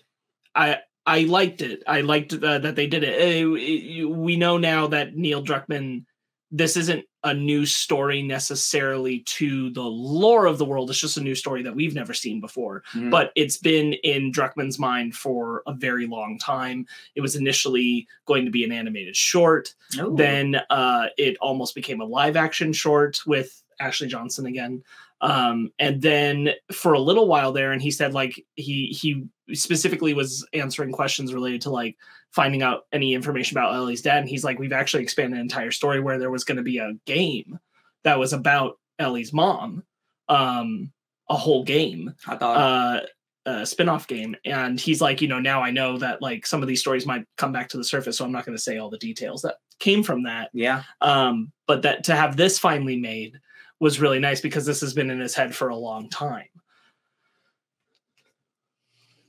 I 0.55 0.77
I 1.05 1.21
liked 1.23 1.61
it. 1.61 1.83
I 1.87 2.01
liked 2.01 2.33
uh, 2.33 2.59
that 2.59 2.75
they 2.75 2.87
did 2.87 3.03
it. 3.03 3.19
Uh, 3.19 3.53
it- 3.55 4.05
We 4.09 4.35
know 4.37 4.57
now 4.57 4.87
that 4.87 5.15
Neil 5.15 5.43
Druckmann. 5.43 6.05
This 6.53 6.75
isn't 6.75 7.05
a 7.23 7.33
new 7.33 7.65
story 7.65 8.21
necessarily 8.21 9.19
to 9.19 9.69
the 9.69 9.81
lore 9.83 10.47
of 10.47 10.57
the 10.57 10.65
world. 10.65 10.89
It's 10.89 10.99
just 10.99 11.15
a 11.15 11.21
new 11.23 11.33
story 11.33 11.63
that 11.63 11.73
we've 11.73 11.95
never 11.95 12.13
seen 12.13 12.41
before. 12.41 12.83
Mm. 12.93 13.09
but 13.09 13.31
it's 13.37 13.55
been 13.55 13.93
in 13.93 14.33
Druckmann's 14.33 14.77
mind 14.77 15.15
for 15.15 15.63
a 15.65 15.73
very 15.73 16.07
long 16.07 16.37
time. 16.37 16.85
It 17.15 17.21
was 17.21 17.37
initially 17.37 18.05
going 18.25 18.43
to 18.43 18.51
be 18.51 18.65
an 18.65 18.73
animated 18.73 19.15
short, 19.15 19.73
Ooh. 19.97 20.13
then 20.17 20.57
uh, 20.69 21.05
it 21.17 21.37
almost 21.39 21.73
became 21.73 22.01
a 22.01 22.05
live 22.05 22.35
action 22.35 22.73
short 22.73 23.21
with 23.25 23.63
Ashley 23.79 24.07
Johnson 24.07 24.45
again. 24.45 24.83
Um, 25.21 25.71
and 25.77 26.01
then 26.01 26.49
for 26.71 26.93
a 26.93 26.99
little 26.99 27.27
while 27.27 27.51
there, 27.51 27.71
and 27.71 27.81
he 27.81 27.91
said 27.91 28.13
like 28.13 28.43
he 28.55 28.87
he 28.87 29.23
specifically 29.55 30.13
was 30.13 30.47
answering 30.53 30.91
questions 30.91 31.33
related 31.33 31.61
to 31.61 31.69
like 31.69 31.95
finding 32.31 32.63
out 32.63 32.85
any 32.91 33.13
information 33.13 33.57
about 33.57 33.75
Ellie's 33.75 34.01
dad. 34.01 34.19
And 34.19 34.29
he's 34.29 34.43
like, 34.43 34.57
we've 34.57 34.73
actually 34.73 35.03
expanded 35.03 35.37
an 35.37 35.41
entire 35.41 35.71
story 35.71 35.99
where 35.99 36.17
there 36.17 36.31
was 36.31 36.43
going 36.43 36.57
to 36.57 36.63
be 36.63 36.79
a 36.79 36.93
game 37.05 37.59
that 38.03 38.17
was 38.17 38.33
about 38.33 38.79
Ellie's 38.97 39.33
mom, 39.33 39.83
um, 40.29 40.91
a 41.29 41.35
whole 41.35 41.63
game 41.63 42.13
I 42.25 42.35
thought 42.35 42.57
uh, 42.57 43.01
a 43.45 43.65
spin-off 43.65 44.07
game. 44.07 44.35
And 44.45 44.79
he's 44.79 45.01
like 45.01 45.21
you 45.21 45.27
know 45.27 45.39
now 45.39 45.61
i 45.61 45.71
know 45.71 45.97
that 45.97 46.21
like 46.21 46.45
some 46.45 46.61
of 46.61 46.67
these 46.67 46.79
stories 46.79 47.05
might 47.05 47.25
come 47.37 47.51
back 47.51 47.69
to 47.69 47.77
the 47.77 47.83
surface 47.83 48.17
so 48.17 48.25
i'm 48.25 48.31
not 48.31 48.45
going 48.45 48.57
to 48.57 48.61
say 48.61 48.77
all 48.77 48.89
the 48.89 48.97
details 48.97 49.41
that 49.41 49.55
came 49.79 50.03
from 50.03 50.23
that. 50.23 50.49
Yeah, 50.53 50.83
um 51.01 51.51
but 51.67 51.81
that 51.81 52.03
to 52.05 52.15
have 52.15 52.37
this 52.37 52.59
finally 52.59 52.97
made 52.97 53.39
was 53.81 53.99
really 53.99 54.19
nice 54.19 54.39
because 54.39 54.65
this 54.65 54.79
has 54.79 54.93
been 54.93 55.09
in 55.09 55.19
his 55.19 55.35
head 55.35 55.53
for 55.53 55.67
a 55.69 55.75
long 55.75 56.07
time 56.09 56.47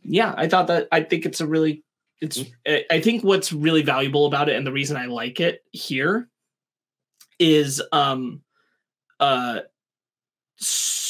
yeah 0.04 0.34
i 0.36 0.46
thought 0.46 0.68
that 0.68 0.86
i 0.92 1.00
think 1.00 1.26
it's 1.26 1.40
a 1.40 1.46
really 1.46 1.82
it's 2.20 2.40
I- 2.66 2.84
i 2.90 3.00
think 3.00 3.24
what's 3.24 3.52
really 3.52 3.82
valuable 3.82 4.26
about 4.26 4.48
it 4.48 4.56
and 4.56 4.66
the 4.66 4.72
reason 4.72 4.96
i 4.96 5.06
like 5.06 5.40
it 5.40 5.64
here 5.72 6.28
is 7.40 7.82
um 7.92 8.42
uh 9.18 9.60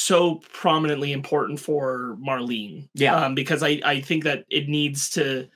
so 0.03 0.37
prominently 0.53 1.13
important 1.13 1.61
for 1.61 2.17
Marlene. 2.21 2.89
Yeah. 2.95 3.15
Um, 3.15 3.35
because 3.37 3.63
I, 3.63 3.81
I 3.85 4.01
think 4.01 4.25
that 4.25 4.45
it 4.49 4.69
needs 4.69 5.11
to 5.11 5.49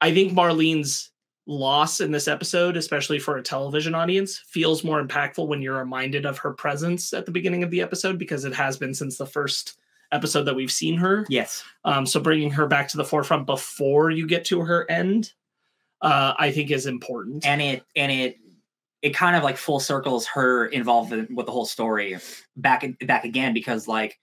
I 0.00 0.12
think 0.12 0.32
Marlene's 0.32 1.11
loss 1.46 2.00
in 2.00 2.12
this 2.12 2.28
episode, 2.28 2.76
especially 2.76 3.18
for 3.18 3.36
a 3.36 3.42
television 3.42 3.94
audience, 3.94 4.38
feels 4.38 4.84
more 4.84 5.02
impactful 5.02 5.46
when 5.48 5.60
you're 5.62 5.78
reminded 5.78 6.24
of 6.24 6.38
her 6.38 6.52
presence 6.52 7.12
at 7.12 7.26
the 7.26 7.32
beginning 7.32 7.62
of 7.62 7.70
the 7.70 7.80
episode 7.80 8.18
because 8.18 8.44
it 8.44 8.54
has 8.54 8.76
been 8.76 8.94
since 8.94 9.18
the 9.18 9.26
first 9.26 9.78
episode 10.12 10.44
that 10.44 10.54
we've 10.54 10.70
seen 10.70 10.96
her. 10.96 11.26
yes, 11.28 11.64
Um, 11.84 12.06
so 12.06 12.20
bringing 12.20 12.50
her 12.50 12.66
back 12.66 12.86
to 12.88 12.96
the 12.96 13.04
forefront 13.04 13.46
before 13.46 14.10
you 14.10 14.26
get 14.26 14.44
to 14.46 14.60
her 14.60 14.88
end, 14.90 15.32
uh, 16.02 16.34
I 16.38 16.52
think 16.52 16.70
is 16.70 16.86
important. 16.86 17.46
and 17.46 17.60
it 17.62 17.84
and 17.96 18.12
it 18.12 18.36
it 19.00 19.10
kind 19.14 19.34
of 19.34 19.42
like 19.42 19.56
full 19.56 19.80
circles 19.80 20.26
her 20.26 20.66
involvement 20.66 21.34
with 21.34 21.46
the 21.46 21.52
whole 21.52 21.66
story 21.66 22.18
back 22.56 22.84
back 23.06 23.24
again 23.24 23.52
because 23.52 23.88
like 23.88 24.20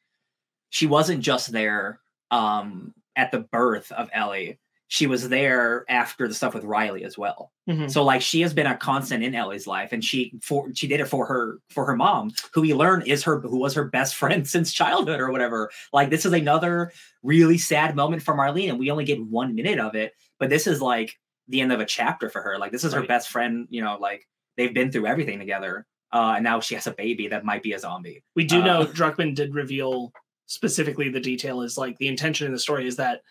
she 0.69 0.85
wasn't 0.87 1.21
just 1.21 1.51
there 1.51 1.99
um 2.31 2.93
at 3.17 3.31
the 3.31 3.39
birth 3.39 3.91
of 3.91 4.09
Ellie. 4.13 4.57
She 4.91 5.05
was 5.05 5.29
there 5.29 5.85
after 5.87 6.27
the 6.27 6.33
stuff 6.33 6.55
with 6.55 6.63
Riley 6.63 7.03
as 7.03 7.15
well. 7.15 7.51
Mhm. 7.69 7.91
So 7.91 8.03
like 8.03 8.21
she 8.23 8.41
has 8.41 8.53
been 8.55 8.65
a 8.65 8.75
constant 8.75 9.23
in 9.23 9.35
Ellie's 9.35 9.67
life, 9.67 9.91
and 9.93 10.03
she 10.03 10.33
for 10.41 10.67
she 10.73 10.87
did 10.87 10.99
it 10.99 11.05
for 11.05 11.25
her 11.27 11.59
for 11.69 11.85
her 11.85 11.95
mom, 11.95 12.31
who 12.53 12.61
we 12.61 12.73
learn 12.73 13.03
is 13.03 13.23
her 13.23 13.39
who 13.39 13.57
was 13.59 13.75
her 13.75 13.85
best 13.85 14.15
friend 14.15 14.47
since 14.55 14.73
childhood 14.73 15.19
or 15.19 15.31
whatever. 15.31 15.69
Like 15.93 16.09
this 16.09 16.25
is 16.25 16.33
another 16.33 16.91
really 17.23 17.57
sad 17.59 17.95
moment 17.95 18.23
for 18.23 18.33
Marlene, 18.35 18.69
and 18.69 18.79
we 18.79 18.89
only 18.91 19.05
get 19.05 19.23
one 19.23 19.53
minute 19.55 19.79
of 19.79 19.93
it, 19.95 20.13
but 20.39 20.49
this 20.49 20.65
is 20.67 20.81
like 20.81 21.17
the 21.47 21.61
end 21.61 21.71
of 21.71 21.79
a 21.79 21.85
chapter 21.85 22.27
for 22.29 22.41
her. 22.41 22.57
Like 22.57 22.71
this 22.71 22.83
is 22.83 22.93
her 22.93 23.03
best 23.03 23.29
friend. 23.29 23.67
You 23.69 23.83
know, 23.83 23.97
like 23.99 24.27
they've 24.57 24.73
been 24.73 24.91
through 24.91 25.05
everything 25.05 25.37
together, 25.37 25.85
uh, 26.11 26.33
and 26.37 26.43
now 26.43 26.59
she 26.61 26.73
has 26.73 26.87
a 26.87 26.91
baby 26.91 27.27
that 27.27 27.45
might 27.45 27.61
be 27.61 27.73
a 27.73 27.79
zombie. 27.79 28.23
We 28.35 28.43
do 28.45 28.61
Uh, 28.61 28.65
know 28.65 28.85
Druckmann 28.97 29.35
did 29.35 29.53
reveal 29.53 30.11
specifically 30.47 31.09
the 31.09 31.19
detail 31.19 31.61
is 31.61 31.77
like 31.77 31.95
the 31.99 32.07
intention 32.07 32.47
in 32.47 32.53
the 32.53 32.57
story 32.59 32.87
is 32.87 32.95
that 32.95 33.21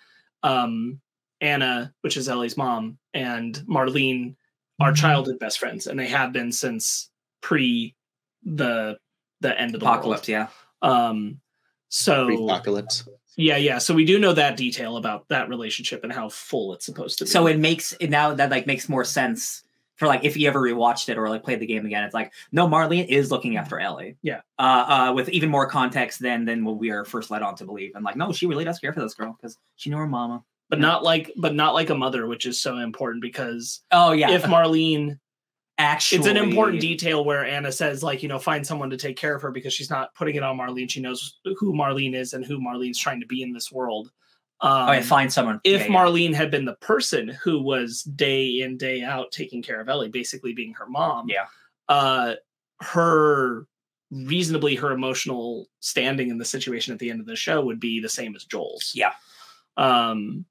um 0.44 1.00
Anna, 1.40 1.94
which 2.00 2.16
is 2.16 2.28
Ellie's 2.28 2.56
mom, 2.56 2.98
and 3.14 3.54
Marlene 3.68 4.34
are 4.80 4.92
childhood 4.92 5.38
best 5.38 5.58
friends, 5.58 5.86
and 5.86 5.98
they 5.98 6.08
have 6.08 6.32
been 6.32 6.52
since 6.52 7.10
pre 7.40 7.94
the 8.44 8.98
the 9.40 9.60
end 9.60 9.74
of 9.74 9.80
the 9.80 9.86
Apocalypse, 9.86 10.28
yeah. 10.28 10.48
Um, 10.82 11.40
so 11.88 12.28
apocalypse 12.44 13.08
Yeah, 13.36 13.56
yeah. 13.56 13.78
So 13.78 13.94
we 13.94 14.04
do 14.04 14.18
know 14.18 14.32
that 14.32 14.56
detail 14.56 14.96
about 14.96 15.28
that 15.28 15.48
relationship 15.48 16.04
and 16.04 16.12
how 16.12 16.28
full 16.28 16.74
it's 16.74 16.86
supposed 16.86 17.18
to 17.18 17.24
be. 17.24 17.30
So 17.30 17.46
it 17.46 17.58
makes 17.58 17.92
it 17.94 18.10
now 18.10 18.34
that 18.34 18.50
like 18.50 18.66
makes 18.66 18.88
more 18.88 19.04
sense 19.04 19.62
for 19.96 20.06
like 20.06 20.24
if 20.24 20.36
you 20.36 20.48
ever 20.48 20.60
rewatched 20.60 21.08
it 21.08 21.18
or 21.18 21.28
like 21.28 21.42
played 21.42 21.60
the 21.60 21.66
game 21.66 21.86
again. 21.86 22.04
It's 22.04 22.14
like 22.14 22.32
no, 22.52 22.68
Marlene 22.68 23.06
is 23.08 23.30
looking 23.30 23.56
after 23.56 23.78
Ellie. 23.80 24.16
Yeah. 24.22 24.40
Uh, 24.58 25.08
uh, 25.10 25.12
with 25.14 25.28
even 25.30 25.50
more 25.50 25.68
context 25.68 26.20
than 26.20 26.44
than 26.44 26.64
what 26.64 26.78
we 26.78 26.90
are 26.90 27.04
first 27.04 27.30
led 27.30 27.42
on 27.42 27.56
to 27.56 27.64
believe. 27.64 27.92
And 27.94 28.04
like, 28.04 28.16
no, 28.16 28.32
she 28.32 28.46
really 28.46 28.64
does 28.64 28.78
care 28.78 28.92
for 28.92 29.00
this 29.00 29.14
girl 29.14 29.36
because 29.40 29.58
she 29.76 29.90
knew 29.90 29.98
her 29.98 30.06
mama. 30.06 30.44
But 30.70 30.78
not 30.80 31.02
like 31.02 31.32
but 31.36 31.54
not 31.54 31.74
like 31.74 31.90
a 31.90 31.94
mother, 31.94 32.26
which 32.26 32.46
is 32.46 32.60
so 32.60 32.78
important 32.78 33.22
because 33.22 33.82
Oh 33.90 34.12
yeah. 34.12 34.30
if 34.30 34.42
Marlene 34.44 35.18
actually, 35.78 36.18
it's 36.18 36.26
an 36.26 36.36
important 36.36 36.80
detail 36.80 37.24
where 37.24 37.44
Anna 37.44 37.70
says, 37.72 38.02
like, 38.02 38.22
you 38.22 38.28
know, 38.28 38.38
find 38.38 38.66
someone 38.66 38.90
to 38.90 38.96
take 38.96 39.16
care 39.16 39.34
of 39.34 39.42
her 39.42 39.50
because 39.52 39.72
she's 39.72 39.90
not 39.90 40.14
putting 40.14 40.34
it 40.34 40.42
on 40.42 40.58
Marlene. 40.58 40.90
She 40.90 41.00
knows 41.00 41.38
who 41.58 41.72
Marlene 41.72 42.14
is 42.14 42.32
and 42.32 42.44
who 42.44 42.58
Marlene's 42.58 42.98
trying 42.98 43.20
to 43.20 43.26
be 43.26 43.42
in 43.42 43.52
this 43.52 43.70
world. 43.70 44.10
Um, 44.60 44.88
Oh 44.88 44.92
yeah, 44.92 45.02
find 45.02 45.32
someone. 45.32 45.60
if 45.62 45.82
Yeah, 45.82 45.86
yeah. 45.86 45.92
Marlene 45.94 46.34
had 46.34 46.50
been 46.50 46.64
the 46.64 46.74
person 46.76 47.28
who 47.28 47.62
was 47.62 48.02
day 48.02 48.60
in, 48.62 48.76
day 48.76 49.02
out 49.02 49.30
taking 49.30 49.62
care 49.62 49.80
of 49.80 49.88
Ellie, 49.88 50.08
basically 50.08 50.52
being 50.52 50.74
her 50.74 50.86
mom, 50.88 51.28
Yeah. 51.28 51.46
uh, 51.88 52.34
her 52.80 53.66
reasonably 54.10 54.74
her 54.74 54.90
emotional 54.92 55.66
standing 55.80 56.28
in 56.30 56.38
the 56.38 56.44
situation 56.44 56.92
at 56.92 56.98
the 56.98 57.10
end 57.10 57.20
of 57.20 57.26
the 57.26 57.36
show 57.36 57.60
would 57.64 57.78
be 57.78 58.00
the 58.00 58.08
same 58.08 58.34
as 58.34 58.44
Joel's. 58.44 58.92
Yeah. 58.96 59.12
Um, 59.76 60.44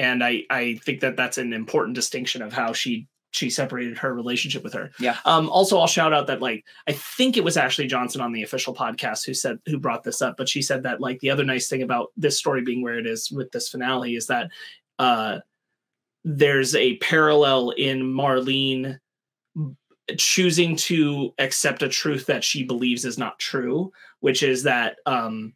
and 0.00 0.24
I 0.24 0.44
I 0.48 0.80
think 0.82 1.00
that 1.00 1.16
that's 1.16 1.36
an 1.36 1.52
important 1.52 1.94
distinction 1.94 2.40
of 2.40 2.54
how 2.54 2.72
she 2.72 3.06
she 3.32 3.50
separated 3.50 3.98
her 3.98 4.12
relationship 4.12 4.64
with 4.64 4.72
her. 4.72 4.90
Yeah. 4.98 5.18
Um, 5.24 5.48
also, 5.50 5.78
I'll 5.78 5.86
shout 5.86 6.12
out 6.12 6.26
that 6.28 6.40
like 6.40 6.64
I 6.88 6.92
think 6.92 7.36
it 7.36 7.44
was 7.44 7.58
Ashley 7.58 7.86
Johnson 7.86 8.22
on 8.22 8.32
the 8.32 8.42
official 8.42 8.74
podcast 8.74 9.26
who 9.26 9.34
said 9.34 9.58
who 9.66 9.78
brought 9.78 10.02
this 10.02 10.22
up, 10.22 10.36
but 10.38 10.48
she 10.48 10.62
said 10.62 10.82
that 10.84 11.00
like 11.00 11.20
the 11.20 11.30
other 11.30 11.44
nice 11.44 11.68
thing 11.68 11.82
about 11.82 12.08
this 12.16 12.38
story 12.38 12.62
being 12.62 12.82
where 12.82 12.98
it 12.98 13.06
is 13.06 13.30
with 13.30 13.52
this 13.52 13.68
finale 13.68 14.16
is 14.16 14.26
that 14.28 14.50
uh, 14.98 15.38
there's 16.24 16.74
a 16.74 16.96
parallel 16.96 17.70
in 17.70 18.00
Marlene 18.02 18.98
choosing 20.16 20.76
to 20.76 21.34
accept 21.38 21.82
a 21.82 21.88
truth 21.88 22.24
that 22.26 22.42
she 22.42 22.64
believes 22.64 23.04
is 23.04 23.18
not 23.18 23.38
true, 23.38 23.92
which 24.20 24.42
is 24.42 24.62
that 24.62 24.96
um, 25.04 25.52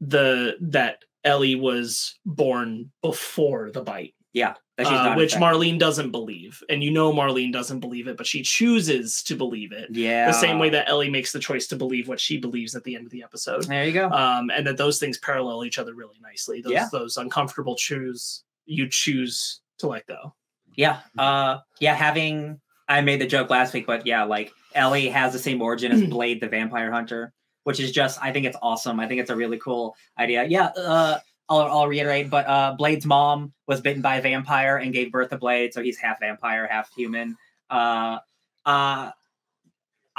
the 0.00 0.56
that 0.62 1.04
Ellie 1.24 1.56
was 1.56 2.18
born 2.24 2.90
before 3.02 3.70
the 3.70 3.82
bite 3.82 4.14
yeah, 4.32 4.54
uh, 4.78 5.14
which. 5.14 5.34
Marlene 5.34 5.78
doesn't 5.78 6.10
believe. 6.10 6.62
And 6.68 6.82
you 6.84 6.90
know 6.90 7.12
Marlene 7.12 7.52
doesn't 7.52 7.80
believe 7.80 8.08
it, 8.08 8.16
but 8.16 8.26
she 8.26 8.42
chooses 8.42 9.22
to 9.24 9.34
believe 9.34 9.72
it. 9.72 9.88
Yeah. 9.90 10.26
The 10.26 10.32
same 10.32 10.58
way 10.58 10.70
that 10.70 10.88
Ellie 10.88 11.10
makes 11.10 11.32
the 11.32 11.38
choice 11.38 11.66
to 11.68 11.76
believe 11.76 12.08
what 12.08 12.20
she 12.20 12.36
believes 12.36 12.74
at 12.74 12.84
the 12.84 12.94
end 12.94 13.06
of 13.06 13.10
the 13.10 13.22
episode. 13.22 13.64
There 13.64 13.84
you 13.84 13.92
go. 13.92 14.08
Um, 14.10 14.50
and 14.50 14.66
that 14.66 14.76
those 14.76 14.98
things 14.98 15.18
parallel 15.18 15.64
each 15.64 15.78
other 15.78 15.94
really 15.94 16.18
nicely. 16.22 16.60
Those 16.60 16.72
Yeah. 16.72 16.88
those 16.92 17.16
uncomfortable 17.16 17.74
choose 17.74 18.44
you 18.66 18.86
choose 18.88 19.60
to 19.78 19.88
let 19.88 20.06
go. 20.06 20.34
Yeah. 20.76 21.00
Uh 21.16 21.58
yeah, 21.80 21.94
having 21.94 22.60
I 22.86 23.00
made 23.00 23.20
the 23.20 23.26
joke 23.26 23.50
last 23.50 23.74
week, 23.74 23.86
but 23.86 24.06
yeah, 24.06 24.24
like 24.24 24.52
Ellie 24.74 25.08
has 25.08 25.32
the 25.32 25.38
same 25.38 25.60
origin 25.62 25.90
as 25.90 26.02
Blade 26.08 26.40
the 26.40 26.48
Vampire 26.48 26.92
Hunter, 26.92 27.32
which 27.68 27.80
is 27.80 27.92
just 27.92 28.18
I 28.22 28.32
think 28.32 28.46
it's 28.46 28.56
awesome. 28.62 28.98
I 28.98 29.06
think 29.06 29.20
it's 29.20 29.30
a 29.30 29.36
really 29.36 29.58
cool 29.58 29.94
idea. 30.18 30.44
Yeah, 30.44 30.68
uh 30.76 31.18
I'll, 31.50 31.60
I'll 31.74 31.86
reiterate, 31.88 32.30
but 32.30 32.46
uh 32.46 32.74
Blade's 32.78 33.04
mom 33.06 33.52
was 33.66 33.80
bitten 33.82 34.00
by 34.02 34.16
a 34.16 34.22
vampire 34.22 34.78
and 34.78 34.92
gave 34.92 35.12
birth 35.12 35.28
to 35.30 35.36
Blade, 35.38 35.74
so 35.74 35.82
he's 35.82 35.98
half 35.98 36.18
vampire, 36.20 36.66
half 36.66 36.90
human. 36.94 37.36
Uh 37.70 38.18
uh 38.64 39.10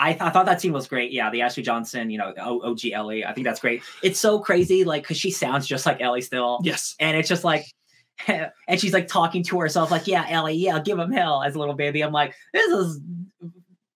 I, 0.02 0.12
th- 0.14 0.22
I 0.22 0.30
thought 0.30 0.46
that 0.46 0.62
scene 0.62 0.72
was 0.72 0.88
great. 0.88 1.12
Yeah, 1.12 1.30
the 1.30 1.42
Ashley 1.42 1.62
Johnson, 1.62 2.10
you 2.10 2.18
know, 2.20 2.34
o- 2.38 2.62
OG 2.72 2.86
Ellie. 2.94 3.26
I 3.26 3.34
think 3.34 3.44
that's 3.46 3.60
great. 3.60 3.82
It's 4.02 4.18
so 4.18 4.40
crazy, 4.40 4.86
like, 4.86 5.04
because 5.04 5.18
she 5.18 5.30
sounds 5.30 5.68
just 5.68 5.86
like 5.86 6.00
Ellie 6.00 6.22
still 6.22 6.60
Yes. 6.64 6.96
and 7.02 7.18
it's 7.18 7.28
just 7.28 7.44
like 7.44 7.66
and 8.28 8.80
she's 8.80 8.94
like 8.94 9.08
talking 9.10 9.44
to 9.44 9.60
herself 9.60 9.92
like 9.92 10.06
yeah 10.06 10.26
ellie 10.30 10.54
yeah 10.54 10.78
give 10.80 11.00
him 11.00 11.10
hell 11.12 11.42
as 11.42 11.56
a 11.56 11.60
little 11.60 11.74
baby 11.74 12.02
i'm 12.02 12.12
like 12.12 12.34
this 12.54 12.70
is 12.70 13.00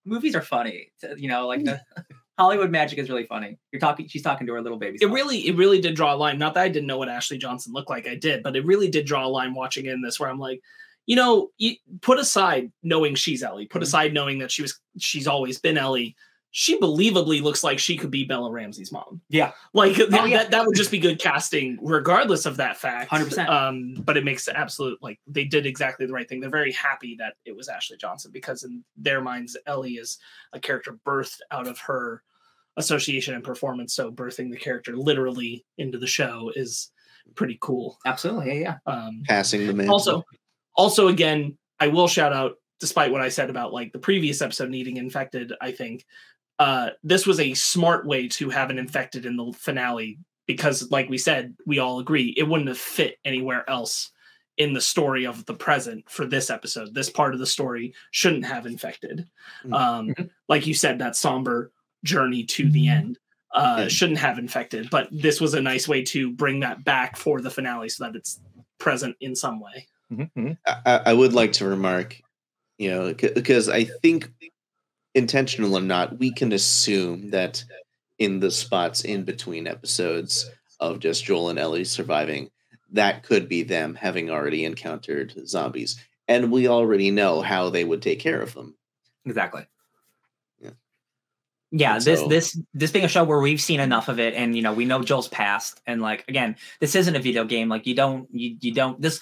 movies 0.06 0.34
are 0.34 0.40
funny 0.40 0.90
you 1.18 1.28
know 1.28 1.46
like 1.46 1.62
the 1.62 1.78
hollywood 2.38 2.70
magic 2.70 2.98
is 2.98 3.08
really 3.08 3.26
funny 3.26 3.56
you're 3.72 3.80
talking 3.80 4.06
she's 4.08 4.22
talking 4.22 4.46
to 4.46 4.52
her 4.52 4.60
little 4.60 4.78
baby 4.78 4.96
It 4.96 5.00
self. 5.02 5.12
really 5.12 5.46
it 5.46 5.56
really 5.56 5.80
did 5.80 5.94
draw 5.94 6.14
a 6.14 6.16
line. 6.16 6.38
Not 6.38 6.54
that 6.54 6.62
I 6.64 6.68
didn't 6.68 6.86
know 6.88 6.98
what 6.98 7.08
Ashley 7.08 7.38
Johnson 7.38 7.72
looked 7.72 7.90
like, 7.90 8.08
I 8.08 8.14
did, 8.16 8.42
but 8.42 8.56
it 8.56 8.64
really 8.64 8.88
did 8.88 9.06
draw 9.06 9.24
a 9.26 9.28
line 9.28 9.54
watching 9.54 9.86
in 9.86 10.02
this 10.02 10.18
where 10.18 10.28
I'm 10.28 10.38
like, 10.38 10.60
you 11.06 11.16
know, 11.16 11.50
you 11.58 11.74
put 12.00 12.18
aside 12.18 12.72
knowing 12.82 13.14
she's 13.14 13.42
Ellie, 13.42 13.66
put 13.66 13.80
Mhm. 13.80 13.84
aside 13.84 14.14
knowing 14.14 14.38
that 14.40 14.50
she 14.50 14.62
was 14.62 14.80
she's 14.98 15.26
always 15.26 15.58
been 15.60 15.76
Ellie. 15.78 16.16
She 16.56 16.78
believably 16.78 17.42
looks 17.42 17.64
like 17.64 17.80
she 17.80 17.96
could 17.96 18.12
be 18.12 18.22
Bella 18.24 18.48
Ramsey's 18.48 18.92
mom. 18.92 19.20
Yeah. 19.28 19.50
Like 19.72 19.98
Oh, 19.98 20.24
yeah. 20.24 20.38
that, 20.38 20.52
that 20.52 20.64
would 20.64 20.76
just 20.76 20.92
be 20.92 21.00
good 21.00 21.18
casting, 21.18 21.76
regardless 21.82 22.46
of 22.46 22.56
that 22.58 22.76
fact. 22.76 23.10
100%. 23.10 23.48
Um, 23.48 23.94
but 24.04 24.16
it 24.16 24.22
makes 24.24 24.46
absolute 24.46 25.02
like 25.02 25.18
they 25.26 25.44
did 25.44 25.66
exactly 25.66 26.06
the 26.06 26.12
right 26.12 26.28
thing. 26.28 26.38
They're 26.40 26.50
very 26.50 26.70
happy 26.70 27.16
that 27.18 27.34
it 27.44 27.56
was 27.56 27.68
Ashley 27.68 27.96
Johnson 27.96 28.30
because 28.32 28.62
in 28.62 28.84
their 28.96 29.20
minds, 29.20 29.56
Ellie 29.66 29.94
is 29.94 30.18
a 30.52 30.60
character 30.60 30.96
birthed 31.04 31.40
out 31.50 31.66
of 31.66 31.76
her 31.80 32.22
association 32.76 33.34
and 33.34 33.44
performance. 33.44 33.94
So 33.94 34.10
birthing 34.10 34.50
the 34.50 34.56
character 34.56 34.96
literally 34.96 35.64
into 35.78 35.98
the 35.98 36.06
show 36.06 36.50
is 36.56 36.90
pretty 37.34 37.58
cool. 37.60 37.98
absolutely 38.06 38.60
yeah 38.60 38.60
yeah 38.60 38.76
Mm-hmm. 38.92 39.06
Um, 39.08 39.22
Passing 39.28 39.66
the 39.66 39.72
mantle. 39.72 39.94
also, 39.94 40.24
also 40.76 41.08
again, 41.08 41.56
I 41.80 41.88
will 41.88 42.08
shout 42.08 42.32
out, 42.32 42.56
despite 42.80 43.10
what 43.12 43.22
I 43.22 43.28
said 43.30 43.48
about 43.50 43.72
like 43.72 43.92
the 43.92 43.98
previous 43.98 44.42
episode 44.42 44.68
needing 44.70 44.96
infected. 44.98 45.52
I 45.60 45.72
think 45.72 46.04
uh, 46.58 46.90
this 47.02 47.26
was 47.26 47.40
a 47.40 47.54
smart 47.54 48.06
way 48.06 48.28
to 48.28 48.50
have 48.50 48.70
an 48.70 48.78
infected 48.78 49.24
in 49.26 49.36
the 49.36 49.52
finale 49.56 50.18
because, 50.46 50.90
like 50.90 51.08
we 51.08 51.16
said, 51.18 51.54
we 51.66 51.78
all 51.78 51.98
agree 52.00 52.34
it 52.36 52.42
wouldn't 52.46 52.68
have 52.68 52.78
fit 52.78 53.16
anywhere 53.24 53.68
else 53.70 54.10
in 54.58 54.72
the 54.72 54.80
story 54.80 55.26
of 55.26 55.44
the 55.46 55.54
present 55.54 56.08
for 56.08 56.26
this 56.26 56.50
episode. 56.50 56.94
This 56.94 57.10
part 57.10 57.32
of 57.34 57.40
the 57.40 57.46
story 57.46 57.94
shouldn't 58.12 58.44
have 58.44 58.66
infected. 58.66 59.26
Mhm. 59.64 59.74
Um, 59.74 60.30
like 60.48 60.66
you 60.66 60.74
said, 60.74 60.98
that 61.00 61.16
somber 61.16 61.72
journey 62.04 62.44
to 62.44 62.70
the 62.70 62.86
mm-hmm. 62.86 62.96
end 62.98 63.18
uh, 63.54 63.76
Yeah. 63.80 63.88
shouldn't 63.88 64.18
have 64.18 64.38
infected, 64.38 64.90
but 64.90 65.08
this 65.10 65.40
was 65.40 65.54
a 65.54 65.60
nice 65.60 65.88
way 65.88 66.02
to 66.04 66.30
bring 66.32 66.60
that 66.60 66.84
back 66.84 67.16
for 67.16 67.40
the 67.40 67.50
finale 67.50 67.88
so 67.88 68.04
that 68.04 68.16
it's 68.16 68.40
present 68.78 69.16
in 69.20 69.34
some 69.34 69.60
way. 69.60 69.86
Mm-hmm. 70.12 70.40
Mm-hmm. 70.40 70.52
I, 70.66 70.76
I- 70.86 71.02
I 71.10 71.12
would 71.12 71.32
like 71.32 71.52
to 71.54 71.66
remark, 71.66 72.20
you 72.78 72.90
know, 72.90 73.14
because 73.14 73.68
I 73.68 73.84
think 73.84 74.30
intentional 75.14 75.76
or 75.76 75.80
not, 75.80 76.18
we 76.18 76.32
can 76.32 76.52
assume 76.52 77.30
that 77.30 77.64
in 78.18 78.40
the 78.40 78.50
spots 78.50 79.02
in 79.04 79.24
between 79.24 79.66
episodes 79.66 80.50
of 80.80 80.98
just 80.98 81.24
Joel 81.24 81.50
and 81.50 81.58
Ellie 81.58 81.84
surviving, 81.84 82.50
that 82.92 83.22
could 83.22 83.48
be 83.48 83.62
them 83.62 83.94
having 83.94 84.30
already 84.30 84.64
encountered 84.64 85.34
zombies. 85.48 86.00
And 86.28 86.50
we 86.50 86.68
already 86.68 87.10
know 87.10 87.42
how 87.42 87.70
they 87.70 87.84
would 87.84 88.02
take 88.02 88.20
care 88.20 88.40
of 88.40 88.54
them. 88.54 88.76
exactly 89.26 89.62
Yeah. 89.62 89.66
Yeah 91.76 91.96
And 91.96 92.04
this 92.04 92.20
so- 92.20 92.28
this 92.28 92.60
this 92.72 92.92
being 92.92 93.04
a 93.04 93.08
show 93.08 93.24
where 93.24 93.40
we've 93.40 93.60
seen 93.60 93.80
enough 93.80 94.08
of 94.08 94.20
it 94.20 94.34
and 94.34 94.56
you 94.56 94.62
know 94.62 94.72
we 94.72 94.84
know 94.84 95.02
joel's 95.02 95.28
past 95.28 95.80
and 95.86 96.00
like 96.00 96.24
again 96.28 96.56
this 96.80 96.94
isn't 96.94 97.16
a 97.16 97.18
video 97.18 97.44
game 97.44 97.68
like 97.68 97.86
you 97.86 97.94
don't 97.94 98.28
you, 98.32 98.56
you 98.60 98.72
don't 98.72 99.00
this 99.00 99.20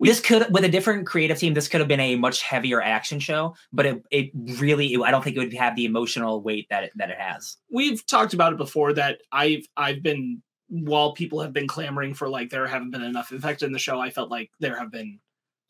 this 0.00 0.20
could 0.20 0.46
with 0.52 0.64
a 0.64 0.68
different 0.68 1.06
creative 1.06 1.38
team 1.38 1.54
this 1.54 1.68
could 1.68 1.80
have 1.80 1.88
been 1.88 2.00
a 2.00 2.16
much 2.16 2.42
heavier 2.42 2.80
action 2.82 3.20
show 3.20 3.54
but 3.72 3.86
it, 3.86 4.02
it 4.10 4.30
really 4.34 4.96
i 5.04 5.10
don't 5.10 5.22
think 5.22 5.36
it 5.36 5.40
would 5.40 5.52
have 5.54 5.76
the 5.76 5.84
emotional 5.84 6.40
weight 6.40 6.66
that 6.70 6.84
it 6.84 6.92
that 6.96 7.10
it 7.10 7.18
has. 7.18 7.58
We've 7.70 8.04
talked 8.06 8.34
about 8.34 8.52
it 8.52 8.56
before 8.56 8.92
that 8.94 9.20
I've 9.30 9.66
I've 9.76 10.02
been 10.02 10.42
while 10.68 11.12
people 11.12 11.40
have 11.40 11.52
been 11.52 11.68
clamoring 11.68 12.14
for 12.14 12.28
like 12.28 12.50
there 12.50 12.66
haven't 12.66 12.90
been 12.90 13.02
enough 13.02 13.30
infected 13.30 13.66
in 13.66 13.72
the 13.72 13.78
show, 13.78 14.00
I 14.00 14.10
felt 14.10 14.30
like 14.30 14.50
there 14.60 14.78
have 14.78 14.90
been 14.90 15.20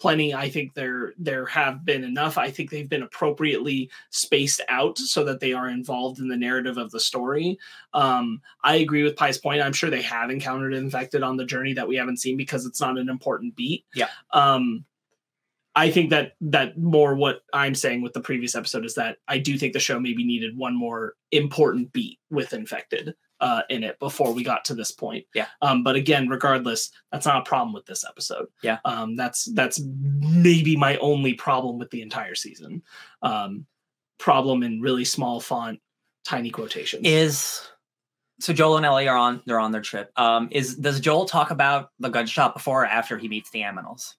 plenty. 0.00 0.34
I 0.34 0.48
think 0.48 0.74
there 0.74 1.14
there 1.18 1.46
have 1.46 1.84
been 1.84 2.04
enough. 2.04 2.36
I 2.38 2.50
think 2.50 2.70
they've 2.70 2.88
been 2.88 3.02
appropriately 3.02 3.90
spaced 4.10 4.60
out 4.68 4.98
so 4.98 5.24
that 5.24 5.40
they 5.40 5.52
are 5.52 5.68
involved 5.68 6.18
in 6.18 6.28
the 6.28 6.36
narrative 6.36 6.76
of 6.76 6.90
the 6.90 7.00
story. 7.00 7.58
Um, 7.92 8.40
I 8.62 8.76
agree 8.76 9.02
with 9.02 9.16
Phai's 9.16 9.38
point. 9.38 9.62
I'm 9.62 9.72
sure 9.72 9.90
they 9.90 10.02
have 10.02 10.30
encountered 10.30 10.74
infected 10.74 11.22
on 11.22 11.36
the 11.36 11.44
journey 11.44 11.74
that 11.74 11.88
we 11.88 11.96
haven't 11.96 12.20
seen 12.20 12.36
because 12.36 12.66
it's 12.66 12.80
not 12.80 12.98
an 12.98 13.08
important 13.08 13.56
beat. 13.56 13.84
Yeah. 13.94 14.08
Um, 14.32 14.84
I 15.76 15.90
think 15.90 16.10
that 16.10 16.36
that 16.40 16.78
more 16.78 17.14
what 17.14 17.40
I'm 17.52 17.74
saying 17.74 18.02
with 18.02 18.12
the 18.12 18.20
previous 18.20 18.54
episode 18.54 18.84
is 18.84 18.94
that 18.94 19.16
I 19.26 19.38
do 19.38 19.58
think 19.58 19.72
the 19.72 19.80
show 19.80 19.98
maybe 19.98 20.24
needed 20.24 20.56
one 20.56 20.76
more 20.76 21.14
important 21.32 21.92
beat 21.92 22.20
with 22.30 22.52
infected 22.52 23.14
uh, 23.40 23.62
in 23.68 23.82
it 23.84 23.98
before 23.98 24.32
we 24.32 24.42
got 24.44 24.64
to 24.66 24.74
this 24.74 24.90
point. 24.92 25.26
Yeah. 25.34 25.46
Um, 25.60 25.82
but 25.82 25.96
again, 25.96 26.28
regardless, 26.28 26.90
that's 27.12 27.26
not 27.26 27.38
a 27.42 27.44
problem 27.48 27.72
with 27.74 27.86
this 27.86 28.04
episode. 28.08 28.46
Yeah. 28.62 28.78
Um, 28.84 29.16
that's 29.16 29.44
that's 29.54 29.80
maybe 29.84 30.76
my 30.76 30.96
only 30.98 31.34
problem 31.34 31.78
with 31.78 31.90
the 31.90 32.02
entire 32.02 32.34
season. 32.34 32.82
Um, 33.22 33.66
problem 34.18 34.62
in 34.62 34.80
really 34.80 35.04
small 35.04 35.40
font, 35.40 35.80
tiny 36.24 36.50
quotations. 36.50 37.02
is 37.06 37.68
so 38.40 38.52
joel 38.52 38.76
and 38.76 38.86
ellie 38.86 39.06
are 39.06 39.16
on 39.16 39.42
they're 39.46 39.60
on 39.60 39.70
their 39.70 39.80
trip 39.80 40.10
um 40.18 40.48
is 40.50 40.74
does 40.76 40.98
joel 40.98 41.24
talk 41.24 41.50
about 41.50 41.90
the 42.00 42.08
gunshot 42.08 42.52
before 42.54 42.82
or 42.82 42.86
after 42.86 43.16
he 43.18 43.28
meets 43.28 43.50
the 43.50 43.60
aminals 43.60 44.14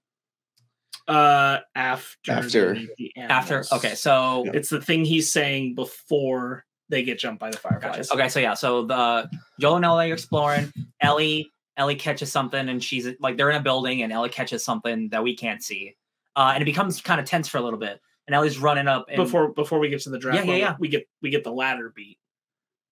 uh, 1.07 1.59
after 1.75 2.31
After. 2.31 2.73
they 2.73 2.79
meet 2.79 2.89
the 2.97 3.11
after 3.17 3.63
okay 3.71 3.93
so 3.95 4.43
Yeah. 4.45 4.51
It's 4.55 4.69
the 4.69 4.81
thing 4.81 5.05
he's 5.05 5.31
saying 5.31 5.75
before 5.75 6.65
they 6.89 7.03
get 7.03 7.19
jumped 7.19 7.39
by 7.39 7.49
the 7.51 7.57
fireflies. 7.57 8.07
Gotcha. 8.09 8.13
Okay, 8.19 8.29
so 8.29 8.39
yeah, 8.39 8.53
so 8.53 8.83
the 8.85 9.29
Joel 9.59 9.77
and 9.77 9.85
Ellie 9.85 10.11
are 10.11 10.13
exploring. 10.13 10.71
Ellie 11.01 11.51
Ellie 11.77 11.95
catches 11.95 12.31
something 12.31 12.69
and 12.69 12.83
she's 12.83 13.07
like 13.19 13.37
they're 13.37 13.49
in 13.49 13.57
a 13.57 13.61
building 13.61 14.01
and 14.03 14.13
Ellie 14.13 14.29
catches 14.29 14.63
something 14.63 15.09
that 15.09 15.23
we 15.23 15.35
can't 15.35 15.61
see. 15.63 15.95
Uh, 16.35 16.51
and 16.53 16.61
it 16.61 16.65
becomes 16.65 17.01
kind 17.01 17.19
of 17.19 17.25
tense 17.25 17.47
for 17.47 17.57
a 17.57 17.61
little 17.61 17.79
bit. 17.79 17.99
And 18.27 18.35
Ellie's 18.35 18.57
running 18.59 18.87
up 18.87 19.05
and 19.07 19.17
before 19.17 19.49
before 19.53 19.79
we 19.79 19.89
get 19.89 20.01
to 20.01 20.09
the 20.09 20.17
draft, 20.19 20.37
Yeah, 20.37 20.41
yeah, 20.43 20.47
moment, 20.47 20.61
yeah. 20.61 20.75
we 20.79 20.87
get 20.87 21.07
we 21.21 21.29
get 21.29 21.43
the 21.43 21.51
ladder 21.51 21.91
beat, 21.95 22.17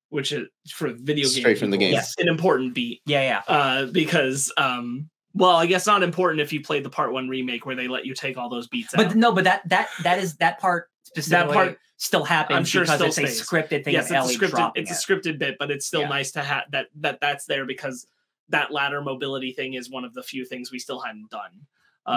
which 0.09 0.31
is 0.31 0.47
for 0.69 0.89
video 0.89 1.25
game 1.25 1.39
Straight 1.39 1.57
from 1.57 1.71
the 1.71 1.77
game. 1.77 1.91
Yes. 1.93 2.13
an 2.19 2.27
important 2.27 2.73
beat. 2.73 3.01
yeah, 3.05 3.21
yeah. 3.47 3.53
Uh, 3.53 3.85
because 3.87 4.51
um, 4.57 5.09
well, 5.33 5.55
I 5.55 5.65
guess 5.65 5.87
not 5.87 6.03
important 6.03 6.41
if 6.41 6.53
you 6.53 6.61
played 6.61 6.83
the 6.85 6.89
part 6.89 7.11
one 7.13 7.27
remake 7.27 7.65
where 7.65 7.75
they 7.75 7.87
let 7.87 8.05
you 8.05 8.13
take 8.13 8.37
all 8.37 8.49
those 8.49 8.67
beats 8.67 8.93
But 8.95 9.07
out. 9.07 9.15
no, 9.15 9.31
but 9.31 9.43
that 9.45 9.67
that 9.69 9.87
that 10.03 10.19
is 10.19 10.35
that 10.37 10.59
part 10.59 10.89
specifically 11.21 11.53
that 11.53 11.53
part- 11.53 11.79
still 11.97 12.23
happens 12.25 12.57
I'm 12.57 12.65
sure 12.65 12.81
because 12.81 12.95
still 12.95 13.07
it's 13.07 13.15
stays. 13.15 13.41
a 13.41 13.45
scripted 13.45 13.83
thing 13.85 13.93
yes, 13.93 14.09
of 14.09 14.11
it's 14.17 14.25
Ellie 14.25 14.35
a 14.35 14.37
scripted 14.37 14.49
dropping 14.49 14.81
it's 14.83 14.91
it. 14.91 14.93
a 14.93 15.13
scripted 15.15 15.39
bit, 15.39 15.55
but 15.59 15.71
it's 15.71 15.85
still 15.85 16.01
Yeah. 16.01 16.09
nice 16.09 16.31
to 16.31 16.41
have 16.43 16.63
that 16.71 16.87
that 16.95 17.19
that's 17.21 17.45
there 17.45 17.65
because 17.65 18.07
that 18.49 18.71
ladder 18.71 19.01
mobility 19.01 19.51
thing 19.53 19.75
is 19.75 19.89
one 19.89 20.03
of 20.03 20.13
the 20.13 20.21
few 20.23 20.43
things 20.45 20.71
we 20.71 20.79
still 20.79 20.99
hadn't 20.99 21.29
done. 21.29 21.65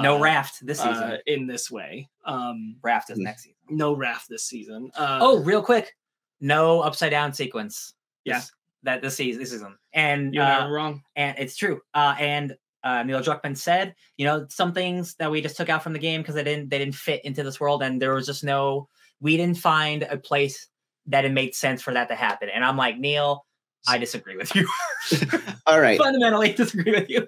no 0.02 0.16
uh, 0.16 0.20
raft 0.20 0.66
this 0.66 0.78
season. 0.78 0.92
uh, 1.04 1.18
in 1.26 1.46
this 1.46 1.70
way. 1.70 2.08
Um, 2.24 2.76
raft 2.82 3.10
is 3.10 3.18
Mm. 3.18 3.22
next 3.22 3.42
season. 3.44 3.56
no 3.70 3.92
raft 3.94 4.28
this 4.28 4.42
season. 4.44 4.90
Uh, 4.96 5.18
oh, 5.22 5.38
real 5.44 5.62
quick, 5.62 5.96
no 6.40 6.80
upside 6.80 7.10
down 7.12 7.32
sequence. 7.32 7.94
Yeah. 8.24 8.42
that 8.82 9.02
this 9.02 9.16
season, 9.16 9.40
this 9.40 9.50
season, 9.52 9.76
and 9.92 10.34
you're 10.34 10.44
uh, 10.44 10.68
wrong. 10.68 11.02
and 11.16 11.36
it's 11.38 11.56
true. 11.56 11.80
Uh, 11.94 12.14
and 12.18 12.56
uh, 12.86 13.02
Neil 13.02 13.20
Druckmann 13.20 13.56
said, 13.56 13.96
you 14.16 14.24
know, 14.24 14.46
some 14.48 14.72
things 14.72 15.16
that 15.16 15.28
we 15.28 15.40
just 15.40 15.56
took 15.56 15.68
out 15.68 15.82
from 15.82 15.92
the 15.92 15.98
game 15.98 16.22
because 16.22 16.36
they 16.36 16.44
didn't 16.44 16.70
they 16.70 16.78
didn't 16.78 16.94
fit 16.94 17.24
into 17.24 17.42
this 17.42 17.58
world, 17.58 17.82
and 17.82 18.00
there 18.00 18.14
was 18.14 18.26
just 18.26 18.44
no, 18.44 18.88
we 19.20 19.36
didn't 19.36 19.58
find 19.58 20.04
a 20.04 20.16
place 20.16 20.68
that 21.06 21.24
it 21.24 21.32
made 21.32 21.52
sense 21.52 21.82
for 21.82 21.92
that 21.92 22.08
to 22.08 22.14
happen. 22.14 22.48
And 22.48 22.64
I'm 22.64 22.76
like, 22.76 22.96
Neil, 22.96 23.44
I 23.88 23.98
disagree 23.98 24.36
with 24.36 24.54
you. 24.54 24.68
All 25.66 25.80
right. 25.80 25.98
Fundamentally 25.98 26.52
disagree 26.52 26.92
with 26.92 27.10
you. 27.10 27.26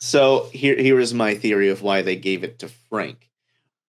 So 0.00 0.48
here, 0.52 0.76
here 0.76 0.98
is 0.98 1.12
my 1.12 1.34
theory 1.34 1.68
of 1.68 1.82
why 1.82 2.00
they 2.00 2.16
gave 2.16 2.42
it 2.42 2.58
to 2.60 2.68
Frank. 2.88 3.30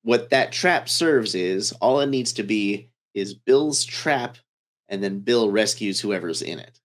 What 0.03 0.31
that 0.31 0.51
trap 0.51 0.89
serves 0.89 1.33
is 1.33 1.71
all 1.73 2.01
it 2.01 2.07
needs 2.07 2.33
to 2.33 2.43
be 2.43 2.89
is 3.13 3.33
Bill's 3.33 3.85
trap, 3.85 4.37
and 4.89 5.01
then 5.01 5.19
Bill 5.19 5.49
rescues 5.49 6.01
whoever's 6.01 6.41
in 6.41 6.59
it. 6.59 6.79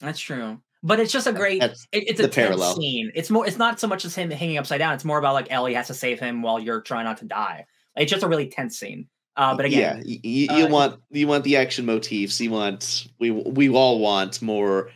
That's 0.00 0.20
true. 0.20 0.60
But 0.82 1.00
it's 1.00 1.12
just 1.12 1.26
a 1.26 1.32
great. 1.32 1.62
It, 1.62 1.76
it's 1.92 2.20
a 2.20 2.28
parallel. 2.28 2.76
scene. 2.76 3.10
It's 3.14 3.30
more. 3.30 3.46
It's 3.46 3.58
not 3.58 3.80
so 3.80 3.88
much 3.88 4.04
as 4.04 4.14
him 4.14 4.30
hanging 4.30 4.58
upside 4.58 4.78
down. 4.78 4.94
It's 4.94 5.04
more 5.04 5.18
about 5.18 5.34
like 5.34 5.48
Ellie 5.50 5.74
has 5.74 5.88
to 5.88 5.94
save 5.94 6.20
him 6.20 6.42
while 6.42 6.60
you're 6.60 6.80
trying 6.80 7.04
not 7.04 7.18
to 7.18 7.24
die. 7.24 7.66
It's 7.96 8.10
just 8.10 8.22
a 8.22 8.28
really 8.28 8.46
tense 8.46 8.78
scene. 8.78 9.08
Uh, 9.36 9.56
but 9.56 9.66
again, 9.66 10.02
yeah, 10.04 10.18
you, 10.22 10.46
you 10.56 10.66
uh, 10.66 10.68
want 10.68 11.00
you 11.10 11.26
want 11.26 11.44
the 11.44 11.56
action 11.56 11.86
motifs. 11.86 12.40
You 12.40 12.50
want 12.50 13.08
we 13.18 13.30
we 13.30 13.68
all 13.68 13.98
want 13.98 14.40
more. 14.42 14.90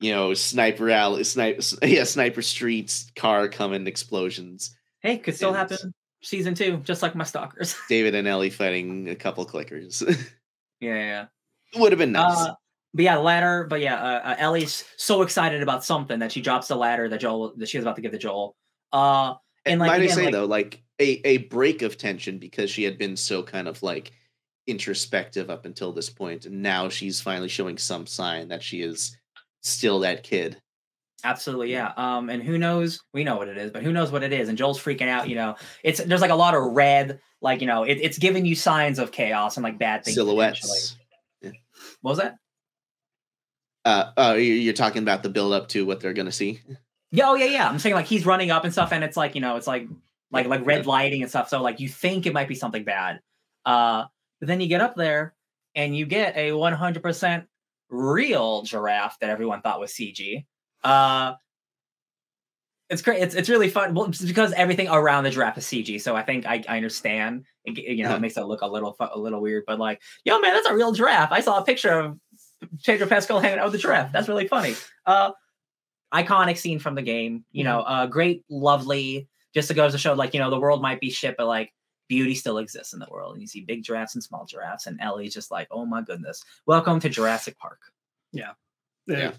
You 0.00 0.12
know, 0.12 0.32
sniper 0.32 0.90
alley, 0.90 1.24
sniper, 1.24 1.60
yeah, 1.82 2.04
sniper 2.04 2.40
streets, 2.40 3.10
car 3.16 3.48
coming, 3.48 3.86
explosions. 3.88 4.76
hey, 5.00 5.18
could 5.18 5.34
still 5.34 5.48
and- 5.48 5.58
happen. 5.58 5.92
Season 6.22 6.54
two, 6.54 6.78
just 6.78 7.02
like 7.02 7.14
my 7.14 7.24
stalkers. 7.24 7.76
David 7.88 8.14
and 8.14 8.26
Ellie 8.26 8.50
fighting 8.50 9.08
a 9.08 9.14
couple 9.14 9.44
clickers. 9.46 10.02
yeah, 10.80 10.94
yeah. 10.94 11.26
Would 11.76 11.92
have 11.92 11.98
been 11.98 12.12
nice. 12.12 12.38
Uh, 12.38 12.54
but 12.94 13.04
yeah, 13.04 13.16
ladder. 13.16 13.66
But 13.68 13.80
yeah, 13.80 13.96
uh, 13.96 14.20
uh, 14.30 14.36
Ellie's 14.38 14.84
so 14.96 15.22
excited 15.22 15.62
about 15.62 15.84
something 15.84 16.18
that 16.20 16.32
she 16.32 16.40
drops 16.40 16.68
the 16.68 16.76
ladder 16.76 17.08
that 17.08 17.20
Joel 17.20 17.54
that 17.56 17.68
she 17.68 17.78
was 17.78 17.84
about 17.84 17.96
to 17.96 18.02
give 18.02 18.12
to 18.12 18.18
Joel. 18.18 18.56
Uh, 18.92 19.34
and, 19.64 19.80
like, 19.80 19.88
might 19.88 20.02
again, 20.02 20.10
I 20.10 20.14
say 20.14 20.24
like- 20.24 20.32
though, 20.32 20.46
like 20.46 20.82
a 21.00 21.20
a 21.26 21.38
break 21.38 21.82
of 21.82 21.96
tension 21.98 22.38
because 22.38 22.70
she 22.70 22.84
had 22.84 22.98
been 22.98 23.16
so 23.16 23.42
kind 23.42 23.68
of 23.68 23.82
like 23.82 24.12
introspective 24.66 25.48
up 25.50 25.64
until 25.64 25.92
this 25.92 26.10
point, 26.10 26.46
and 26.46 26.62
now 26.62 26.88
she's 26.88 27.20
finally 27.20 27.48
showing 27.48 27.78
some 27.78 28.06
sign 28.06 28.48
that 28.48 28.62
she 28.62 28.82
is 28.82 29.16
still 29.62 30.00
that 30.00 30.22
kid. 30.22 30.60
absolutely, 31.24 31.72
yeah. 31.72 31.92
Um, 31.96 32.30
and 32.30 32.42
who 32.42 32.58
knows? 32.58 33.02
We 33.12 33.24
know 33.24 33.36
what 33.36 33.48
it 33.48 33.58
is, 33.58 33.70
but 33.70 33.82
who 33.82 33.92
knows 33.92 34.12
what 34.12 34.22
it 34.22 34.32
is? 34.32 34.48
And 34.48 34.56
Joel's 34.56 34.80
freaking 34.80 35.08
out. 35.08 35.28
You 35.28 35.34
know, 35.36 35.56
it's 35.82 36.02
there's 36.02 36.20
like 36.20 36.30
a 36.30 36.36
lot 36.36 36.54
of 36.54 36.62
red. 36.72 37.20
Like 37.40 37.60
you 37.60 37.66
know, 37.66 37.84
it, 37.84 37.98
it's 38.00 38.18
giving 38.18 38.44
you 38.46 38.54
signs 38.54 38.98
of 38.98 39.12
chaos 39.12 39.56
and 39.56 39.64
like 39.64 39.78
bad 39.78 40.04
things. 40.04 40.16
Silhouettes. 40.16 40.96
What 41.42 41.52
was 42.12 42.18
that? 42.18 42.36
Uh, 44.16 44.34
you- 44.34 44.54
you're 44.54 44.72
talking 44.74 45.02
about 45.02 45.22
the 45.22 45.28
build 45.28 45.52
up 45.52 45.68
to 45.68 45.84
what 45.86 46.00
they're 46.00 46.12
gonna 46.12 46.32
see. 46.32 46.60
Yeah, 47.10 47.30
oh 47.30 47.34
yeah, 47.34 47.46
yeah. 47.46 47.68
I'm 47.68 47.78
saying 47.78 47.94
like 47.94 48.06
he's 48.06 48.26
running 48.26 48.50
up 48.50 48.64
and 48.64 48.72
stuff, 48.72 48.92
and 48.92 49.02
it's 49.02 49.16
like 49.16 49.34
you 49.34 49.40
know, 49.40 49.56
it's 49.56 49.66
like 49.66 49.88
like 50.30 50.46
like 50.46 50.64
red 50.66 50.84
lighting 50.86 51.22
and 51.22 51.30
stuff. 51.30 51.48
So 51.48 51.62
like 51.62 51.80
you 51.80 51.88
think 51.88 52.26
it 52.26 52.32
might 52.34 52.48
be 52.48 52.54
something 52.54 52.84
bad, 52.84 53.20
uh, 53.64 54.04
but 54.40 54.46
then 54.48 54.60
you 54.60 54.66
get 54.68 54.80
up 54.82 54.94
there 54.94 55.34
and 55.74 55.96
you 55.96 56.04
get 56.06 56.36
a 56.36 56.50
100% 56.50 57.46
real 57.88 58.62
giraffe 58.62 59.16
that 59.20 59.30
everyone 59.30 59.62
thought 59.62 59.80
was 59.80 59.92
CG. 59.92 60.44
Uh, 60.84 61.34
it's 62.90 63.02
great. 63.02 63.22
It's 63.22 63.34
it's 63.34 63.48
really 63.50 63.68
fun. 63.68 63.94
Well, 63.94 64.06
it's 64.06 64.22
because 64.22 64.52
everything 64.54 64.88
around 64.88 65.24
the 65.24 65.30
giraffe 65.30 65.58
is 65.58 65.64
CG, 65.64 66.00
so 66.00 66.16
I 66.16 66.22
think 66.22 66.46
I, 66.46 66.64
I 66.68 66.76
understand. 66.76 67.44
It, 67.64 67.76
you 67.78 68.02
know, 68.02 68.14
it 68.16 68.20
makes 68.20 68.36
it 68.38 68.42
look 68.44 68.62
a 68.62 68.66
little 68.66 68.96
a 68.98 69.18
little 69.18 69.42
weird, 69.42 69.64
but 69.66 69.78
like, 69.78 70.00
yo, 70.24 70.38
man, 70.40 70.54
that's 70.54 70.66
a 70.68 70.74
real 70.74 70.92
giraffe. 70.92 71.30
I 71.30 71.40
saw 71.40 71.58
a 71.58 71.64
picture 71.64 71.90
of 71.98 72.18
Pedro 72.84 73.06
Pascal 73.06 73.40
hanging 73.40 73.58
out 73.58 73.64
with 73.64 73.72
the 73.72 73.78
giraffe. 73.78 74.12
That's 74.12 74.28
really 74.28 74.48
funny. 74.48 74.74
Uh, 75.06 75.32
iconic 76.12 76.56
scene 76.56 76.78
from 76.78 76.94
the 76.94 77.02
game. 77.02 77.44
You 77.52 77.64
know, 77.64 77.80
uh, 77.80 78.06
great, 78.06 78.44
lovely. 78.48 79.28
Just 79.54 79.68
to 79.68 79.74
goes 79.74 79.92
to 79.92 79.98
show, 79.98 80.14
like 80.14 80.34
you 80.34 80.40
know, 80.40 80.50
the 80.50 80.60
world 80.60 80.82
might 80.82 81.00
be 81.00 81.10
shit, 81.10 81.36
but 81.36 81.46
like 81.46 81.72
beauty 82.08 82.34
still 82.34 82.58
exists 82.58 82.92
in 82.92 82.98
the 82.98 83.08
world. 83.10 83.34
And 83.34 83.42
you 83.42 83.46
see 83.46 83.62
big 83.62 83.82
giraffes 83.82 84.14
and 84.14 84.22
small 84.22 84.44
giraffes, 84.46 84.86
and 84.86 85.00
Ellie's 85.00 85.34
just 85.34 85.50
like, 85.50 85.68
oh 85.70 85.86
my 85.86 86.02
goodness, 86.02 86.44
welcome 86.66 87.00
to 87.00 87.08
Jurassic 87.08 87.58
Park. 87.58 87.80
Yeah. 88.32 88.52
Yeah. 89.06 89.32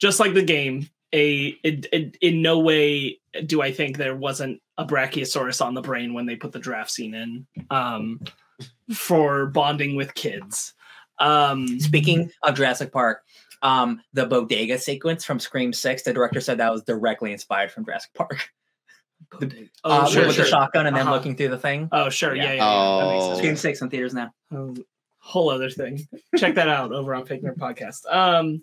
Just 0.00 0.20
like 0.20 0.34
the 0.34 0.42
game, 0.42 0.88
a 1.12 1.56
it, 1.62 1.86
it, 1.92 2.16
in 2.20 2.42
no 2.42 2.58
way 2.58 3.20
do 3.46 3.62
I 3.62 3.72
think 3.72 3.96
there 3.96 4.16
wasn't 4.16 4.60
a 4.76 4.84
Brachiosaurus 4.84 5.64
on 5.64 5.74
the 5.74 5.80
brain 5.80 6.12
when 6.12 6.26
they 6.26 6.36
put 6.36 6.52
the 6.52 6.58
draft 6.58 6.90
scene 6.90 7.14
in 7.14 7.46
um, 7.70 8.20
for 8.92 9.46
bonding 9.46 9.96
with 9.96 10.14
kids. 10.14 10.74
Um, 11.18 11.80
Speaking 11.80 12.30
of 12.42 12.54
Jurassic 12.56 12.92
Park, 12.92 13.22
um, 13.62 14.00
the 14.12 14.26
bodega 14.26 14.78
sequence 14.78 15.24
from 15.24 15.38
Scream 15.40 15.72
Six, 15.72 16.02
the 16.02 16.12
director 16.12 16.40
said 16.40 16.58
that 16.58 16.72
was 16.72 16.82
directly 16.82 17.32
inspired 17.32 17.70
from 17.72 17.84
Jurassic 17.84 18.12
Park. 18.14 18.48
oh, 19.40 19.40
Uh, 19.84 20.06
sure, 20.08 20.26
with 20.26 20.34
sure. 20.36 20.44
the 20.44 20.50
shotgun 20.50 20.86
and 20.86 20.94
then 20.96 21.06
Uh-huh. 21.06 21.14
looking 21.16 21.36
through 21.36 21.48
the 21.48 21.58
thing. 21.58 21.88
Oh, 21.92 22.08
sure. 22.10 22.34
Yeah, 22.34 22.44
Yeah. 22.44 22.52
yeah. 22.54 22.62
Oh. 22.64 23.36
Scream 23.36 23.56
Six 23.56 23.80
in 23.80 23.88
theaters 23.90 24.14
now. 24.14 24.32
um, 24.50 24.74
whole 25.18 25.48
other 25.48 25.70
thing. 25.70 26.06
Check 26.36 26.54
that 26.56 26.68
out 26.68 26.92
over 26.92 27.14
on 27.14 27.24
Fake 27.24 27.42
Nerd 27.42 27.56
Podcast. 27.56 28.04
Um, 28.14 28.62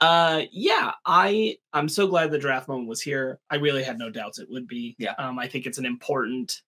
uh, 0.00 0.42
yeah, 0.50 0.92
I 1.04 1.58
I'm 1.74 1.88
so 1.88 2.06
glad 2.06 2.30
the 2.30 2.38
draft 2.38 2.66
moment 2.66 2.88
was 2.88 3.02
here. 3.02 3.38
I 3.50 3.56
really 3.56 3.82
had 3.84 3.98
no 3.98 4.08
doubts 4.08 4.38
it 4.38 4.48
would 4.50 4.66
be. 4.66 4.96
Yeah. 4.98 5.12
Um, 5.18 5.38
I 5.38 5.46
think 5.48 5.66
it's 5.66 5.76
an 5.78 5.84
important 5.84 6.62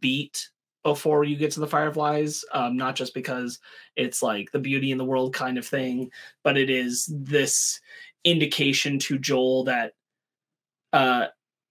beat 0.00 0.48
before 0.82 1.24
you 1.24 1.36
get 1.36 1.50
to 1.52 1.60
the 1.60 1.66
Fireflies. 1.66 2.44
Um, 2.52 2.76
not 2.76 2.96
just 2.96 3.14
because 3.14 3.58
it's 3.96 4.22
like 4.22 4.50
the 4.52 4.58
beauty 4.58 4.92
in 4.92 4.98
the 4.98 5.04
world 5.04 5.34
kind 5.34 5.58
of 5.58 5.66
thing, 5.66 6.10
but 6.42 6.56
it 6.56 6.70
is 6.70 7.10
this 7.12 7.80
indication 8.24 8.98
to 8.98 9.18
Joel 9.18 9.64
that 9.64 9.92
uh 10.92 11.26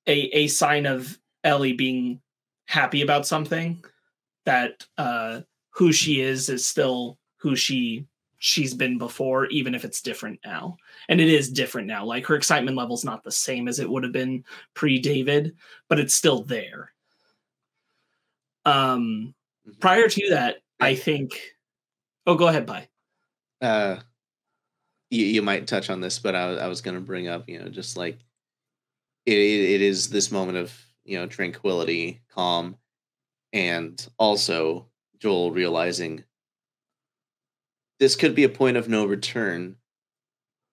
a 0.08 0.20
a 0.34 0.48
sign 0.48 0.86
of 0.86 1.18
Ellie 1.44 1.74
being 1.74 2.22
happy 2.66 3.02
about 3.02 3.28
something 3.28 3.84
that 4.46 4.86
uh 4.98 5.42
who 5.72 5.92
she 5.92 6.22
is 6.22 6.50
is 6.50 6.66
still 6.66 7.18
who 7.38 7.56
she 7.56 8.06
she's 8.40 8.74
been 8.74 8.98
before 8.98 9.48
even 9.48 9.74
if 9.74 9.84
it's 9.84 10.02
different 10.02 10.40
now 10.46 10.78
and 11.10 11.20
it 11.20 11.28
is 11.28 11.52
different 11.52 11.88
now 11.88 12.06
like 12.06 12.26
her 12.26 12.36
excitement 12.36 12.78
level's 12.78 13.04
not 13.04 13.24
the 13.24 13.32
same 13.32 13.68
as 13.68 13.80
it 13.80 13.90
would 13.90 14.04
have 14.04 14.14
been 14.14 14.44
pre 14.76 15.00
david 15.00 15.56
but 15.90 16.00
it's 16.00 16.14
still 16.14 16.44
there 16.44 16.92
um 18.68 19.34
prior 19.80 20.08
to 20.08 20.30
that 20.30 20.58
i 20.80 20.94
think 20.94 21.40
oh 22.26 22.36
go 22.36 22.48
ahead 22.48 22.66
bye. 22.66 22.88
Uh 23.62 23.98
you, 25.10 25.26
you 25.26 25.42
might 25.42 25.68
touch 25.68 25.90
on 25.90 26.02
this 26.02 26.20
but 26.20 26.36
i, 26.36 26.48
was- 26.50 26.60
I 26.60 26.68
was 26.68 26.82
going 26.82 26.96
to 26.96 27.02
bring 27.02 27.28
up 27.28 27.48
you 27.50 27.60
know 27.60 27.70
just 27.70 27.98
like 27.98 28.20
it, 29.26 29.38
it, 29.38 29.70
it 29.76 29.82
is 29.82 30.10
this 30.10 30.32
moment 30.32 30.58
of 30.58 30.74
you 31.06 31.18
know 31.18 31.28
tranquility 31.28 32.22
calm 32.30 32.76
and 33.54 34.06
also 34.20 34.88
joel 35.20 35.52
realizing 35.52 36.24
this 38.00 38.16
could 38.16 38.36
be 38.36 38.44
a 38.44 38.50
point 38.50 38.78
of 38.78 38.90
no 38.90 39.06
return 39.06 39.78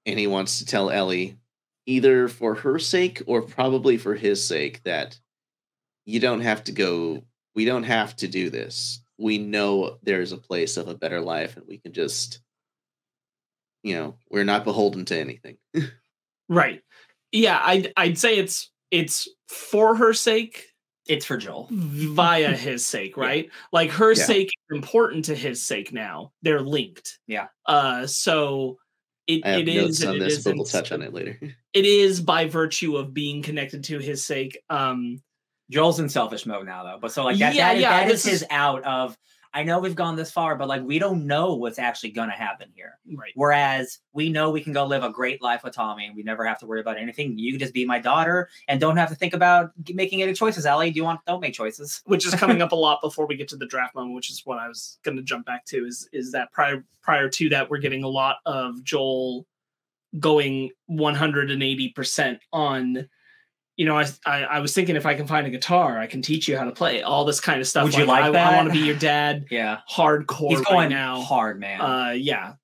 and 0.05 0.19
he 0.19 0.27
wants 0.27 0.59
to 0.59 0.67
tell 0.67 0.91
ellie 0.91 1.39
either 1.87 2.29
for 2.29 2.55
her 2.57 2.79
sake 2.79 3.23
or 3.27 3.41
probably 3.43 3.97
for 3.97 4.15
his 4.15 4.45
sake 4.45 4.83
that 4.83 5.19
you 6.07 6.19
don't 6.21 6.41
have 6.41 6.65
to 6.65 6.73
go 6.73 7.23
we 7.55 7.65
don't 7.65 7.85
have 7.85 8.15
to 8.17 8.29
do 8.29 8.51
this 8.51 9.01
we 9.19 9.39
know 9.39 9.99
there's 10.03 10.33
a 10.33 10.37
place 10.37 10.77
of 10.77 10.89
a 10.89 10.95
better 10.95 11.21
life 11.21 11.57
and 11.57 11.67
we 11.69 11.79
can 11.79 11.93
just 11.93 12.41
you 13.83 13.95
know 13.95 14.17
we're 14.31 14.45
not 14.45 14.65
beholden 14.65 15.05
to 15.05 15.17
anything 15.19 15.57
right 16.49 16.81
yeah 17.33 17.61
i'd 17.65 17.93
i'd 17.97 18.19
say 18.19 18.37
it's 18.39 18.71
it's 18.91 19.29
for 19.49 19.95
her 19.97 20.13
sake 20.13 20.67
It's 21.07 21.27
for 21.27 21.37
Joel. 21.37 21.69
via 21.71 22.57
his 22.57 22.87
sake, 22.87 23.17
right? 23.19 23.51
Like 23.73 23.91
her 23.91 24.13
Yeah. 24.15 24.25
sake 24.25 24.47
is 24.49 24.77
important 24.77 25.27
to 25.27 25.35
his 25.35 25.63
sake 25.63 25.93
now. 25.93 26.33
They're 26.43 26.63
linked. 26.63 27.19
Yeah. 27.27 27.49
Uh 27.67 28.07
so 28.07 28.79
it, 29.27 29.45
I 29.45 29.51
have 29.51 29.69
it 29.69 29.75
notes 29.75 29.99
is 29.99 30.01
and 30.03 30.11
on 30.11 30.17
it 30.17 30.21
this, 30.21 30.43
but 30.45 30.55
we'll 30.55 30.65
touch 30.65 30.93
on 30.93 31.03
it 31.03 31.13
later. 31.13 31.39
It 31.75 31.85
is 31.87 32.21
by 32.21 32.47
virtue 32.47 32.97
of 32.97 33.13
being 33.13 33.43
connected 33.43 33.85
to 33.85 33.99
his 33.99 34.25
sake. 34.25 34.57
Um, 34.71 35.21
Joel's 35.71 35.99
in 36.01 36.09
selfish 36.09 36.47
mode 36.47 36.67
now, 36.67 36.85
though. 36.85 36.99
But 37.01 37.13
so 37.13 37.25
like 37.25 37.39
that, 37.39 37.55
Yeah, 37.55 37.69
that 37.69 37.77
is- 37.77 37.83
yeah, 37.83 37.91
that 38.05 38.11
is 38.11 38.25
his 38.25 38.43
is- 38.43 38.49
out 38.51 38.83
of. 38.85 39.17
I 39.57 39.63
know 39.63 39.79
we've 39.79 39.95
gone 39.95 40.17
this 40.17 40.33
far, 40.33 40.57
but 40.57 40.67
like 40.67 40.83
we 40.83 40.99
don't 40.99 41.29
know 41.29 41.55
what's 41.55 41.79
actually 41.79 42.11
gonna 42.11 42.33
happen 42.33 42.71
here. 42.75 42.99
right. 43.15 43.31
Whereas 43.37 44.01
we 44.13 44.29
know 44.29 44.51
we 44.51 44.61
can 44.61 44.73
go 44.73 44.85
live 44.85 45.05
a 45.05 45.11
great 45.11 45.41
life 45.41 45.63
with 45.63 45.75
Tommy, 45.75 46.07
and 46.07 46.17
we 46.17 46.25
never 46.25 46.45
have 46.45 46.59
to 46.59 46.67
worry 46.67 46.81
about 46.81 46.99
anything. 46.99 47.39
You 47.39 47.53
can 47.53 47.61
just 47.61 47.73
be 47.73 47.85
my 47.85 48.01
daughter, 48.01 48.49
and 48.67 48.81
don't 48.81 48.97
have 48.97 49.11
to 49.11 49.15
think 49.15 49.33
about 49.33 49.71
making 49.95 50.23
any 50.23 50.33
choices. 50.33 50.67
Ellie, 50.67 50.91
do 50.91 50.97
you 50.97 51.05
want? 51.05 51.21
Don't 51.25 51.41
make 51.41 51.55
choices. 51.55 52.03
which 52.07 52.27
is 52.27 52.35
coming 52.35 52.63
up 52.63 52.73
a 52.73 52.75
lot 52.87 53.01
before 53.01 53.27
we 53.29 53.37
get 53.37 53.47
to 53.49 53.57
the 53.57 53.67
draft 53.67 53.95
moment, 53.95 54.17
which 54.17 54.29
is 54.29 54.43
what 54.45 54.59
I 54.59 54.67
was 54.67 54.99
going 55.05 55.17
to 55.17 55.23
jump 55.23 55.47
back 55.47 55.65
to. 55.67 55.87
Is 55.87 56.09
is 56.13 56.33
that 56.33 56.51
prior 56.51 56.85
prior 57.01 57.29
to 57.29 57.49
that, 57.51 57.71
we're 57.71 57.79
getting 57.79 58.03
a 58.03 58.09
lot 58.09 58.39
of 58.47 58.83
Joel 58.83 59.47
going 60.19 60.71
180 60.87 61.89
percent 61.91 62.41
on. 62.53 63.09
You 63.77 63.87
know, 63.87 63.99
I, 63.99 64.07
I 64.25 64.43
I 64.45 64.59
was 64.61 64.73
thinking 64.73 64.95
if 64.95 65.05
I 65.05 65.15
can 65.15 65.27
find 65.27 65.47
a 65.47 65.51
guitar, 65.51 65.99
I 65.99 66.07
can 66.07 66.23
teach 66.23 66.47
you 66.47 66.57
how 66.57 66.65
to 66.65 66.73
play 66.73 67.03
all 67.03 67.25
this 67.25 67.41
kind 67.41 67.61
of 67.61 67.67
stuff. 67.67 67.85
Would 67.85 67.95
you 67.95 68.05
like 68.05 68.25
I, 68.25 68.31
that? 68.31 68.53
I 68.53 68.57
want 68.57 68.69
to 68.69 68.73
be 68.73 68.87
your 68.87 68.97
dad. 68.97 69.47
Yeah, 69.51 69.81
Hardcore 69.91 70.51
he's 70.51 70.59
right 70.59 70.69
going 70.69 70.91
now. 70.91 71.21
hard, 71.23 71.59
man. 71.59 71.81
Uh, 71.81 72.11
yeah, 72.11 72.55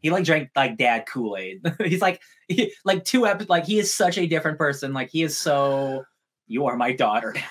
he 0.00 0.10
like 0.10 0.24
drank 0.24 0.50
like 0.54 0.76
dad 0.76 1.06
Kool 1.06 1.36
Aid. 1.36 1.62
he's 1.84 2.00
like 2.00 2.20
he, 2.46 2.72
like 2.84 3.04
two 3.04 3.26
episodes. 3.26 3.50
Like 3.50 3.66
he 3.66 3.78
is 3.78 3.92
such 3.92 4.16
a 4.18 4.26
different 4.26 4.58
person. 4.58 4.92
Like 4.92 5.10
he 5.10 5.22
is 5.22 5.38
so. 5.38 6.04
You 6.46 6.66
are 6.66 6.76
my 6.76 6.92
daughter. 6.92 7.32
Now. 7.34 7.42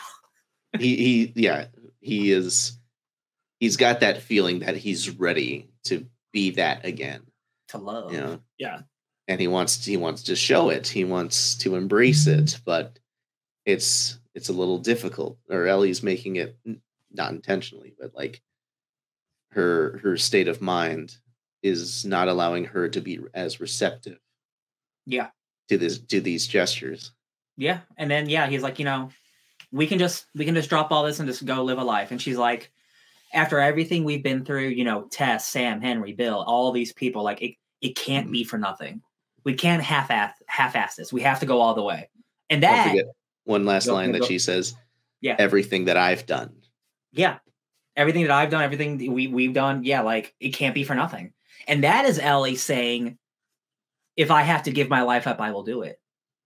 he 0.79 0.95
he 0.95 1.33
yeah 1.35 1.65
he 1.99 2.31
is 2.31 2.77
he's 3.59 3.77
got 3.77 3.99
that 4.01 4.21
feeling 4.21 4.59
that 4.59 4.77
he's 4.77 5.09
ready 5.09 5.69
to 5.85 6.05
be 6.31 6.51
that 6.51 6.85
again 6.85 7.21
to 7.69 7.77
love. 7.77 8.11
you 8.13 8.19
know 8.19 8.39
Yeah. 8.57 8.81
And 9.27 9.39
he 9.39 9.47
wants 9.47 9.85
he 9.85 9.97
wants 9.97 10.23
to 10.23 10.35
show 10.35 10.69
it 10.69 10.87
he 10.87 11.03
wants 11.05 11.55
to 11.55 11.75
embrace 11.75 12.27
it 12.27 12.45
mm-hmm. 12.45 12.61
but 12.65 12.99
it's 13.65 14.19
it's 14.35 14.49
a 14.49 14.53
little 14.53 14.79
difficult 14.79 15.37
or 15.49 15.67
ellie's 15.67 16.03
making 16.03 16.35
it 16.35 16.57
not 17.11 17.31
intentionally 17.31 17.93
but 17.99 18.13
like 18.15 18.41
her 19.51 19.99
her 20.03 20.17
state 20.17 20.47
of 20.47 20.61
mind 20.61 21.17
is 21.61 22.03
not 22.03 22.27
allowing 22.27 22.65
her 22.65 22.89
to 22.89 22.99
be 22.99 23.19
as 23.33 23.61
receptive 23.61 24.19
Yeah. 25.05 25.29
to 25.69 25.77
this 25.77 25.99
to 25.99 26.19
these 26.19 26.47
gestures 26.47 27.11
Yeah. 27.55 27.81
And 27.97 28.09
then 28.09 28.29
yeah, 28.29 28.47
he's 28.47 28.63
like, 28.63 28.79
you 28.79 28.85
know, 28.85 29.09
we 29.71 29.87
can 29.87 29.99
just 29.99 30.25
we 30.35 30.45
can 30.45 30.55
just 30.55 30.69
drop 30.69 30.91
all 30.91 31.03
this 31.03 31.19
and 31.19 31.27
just 31.29 31.45
go 31.45 31.63
live 31.63 31.77
a 31.77 31.83
life. 31.83 32.11
And 32.11 32.21
she's 32.21 32.37
like, 32.37 32.71
after 33.33 33.59
everything 33.59 34.03
we've 34.03 34.23
been 34.23 34.43
through, 34.45 34.69
you 34.69 34.83
know, 34.83 35.03
Tess, 35.03 35.45
Sam, 35.47 35.81
Henry, 35.81 36.13
Bill, 36.13 36.43
all 36.45 36.71
these 36.71 36.93
people, 36.93 37.23
like 37.23 37.41
it 37.41 37.55
it 37.81 37.95
can't 37.95 38.25
mm-hmm. 38.25 38.33
be 38.33 38.43
for 38.43 38.57
nothing. 38.57 39.01
We 39.43 39.53
can't 39.55 39.83
half 39.83 40.09
ass 40.11 40.33
half 40.47 40.75
ass 40.75 40.95
this. 40.95 41.11
We 41.13 41.21
have 41.21 41.39
to 41.41 41.45
go 41.45 41.59
all 41.61 41.73
the 41.73 41.83
way. 41.83 42.09
And 42.49 42.61
don't 42.61 42.71
that 42.71 42.89
forget 42.89 43.05
one 43.45 43.65
last 43.65 43.87
Go- 43.87 43.93
line 43.93 44.11
go- 44.11 44.19
that 44.19 44.27
she 44.27 44.39
says 44.39 44.75
Yeah. 45.21 45.35
everything 45.39 45.85
that 45.85 45.97
i've 45.97 46.25
done 46.25 46.53
yeah. 47.11 47.37
Everything 47.95 48.23
that 48.23 48.31
I've 48.31 48.49
done, 48.49 48.63
everything 48.63 48.97
we 49.13 49.27
we've 49.27 49.53
done, 49.53 49.83
yeah, 49.83 50.01
like 50.01 50.33
it 50.39 50.49
can't 50.49 50.73
be 50.73 50.83
for 50.83 50.95
nothing. 50.95 51.31
And 51.67 51.83
that 51.83 52.05
is 52.05 52.17
Ellie 52.17 52.55
saying, 52.55 53.19
if 54.17 54.31
I 54.31 54.41
have 54.41 54.63
to 54.63 54.71
give 54.71 54.89
my 54.89 55.03
life 55.03 55.27
up, 55.27 55.39
I 55.39 55.51
will 55.51 55.61
do 55.61 55.83
it. 55.83 55.99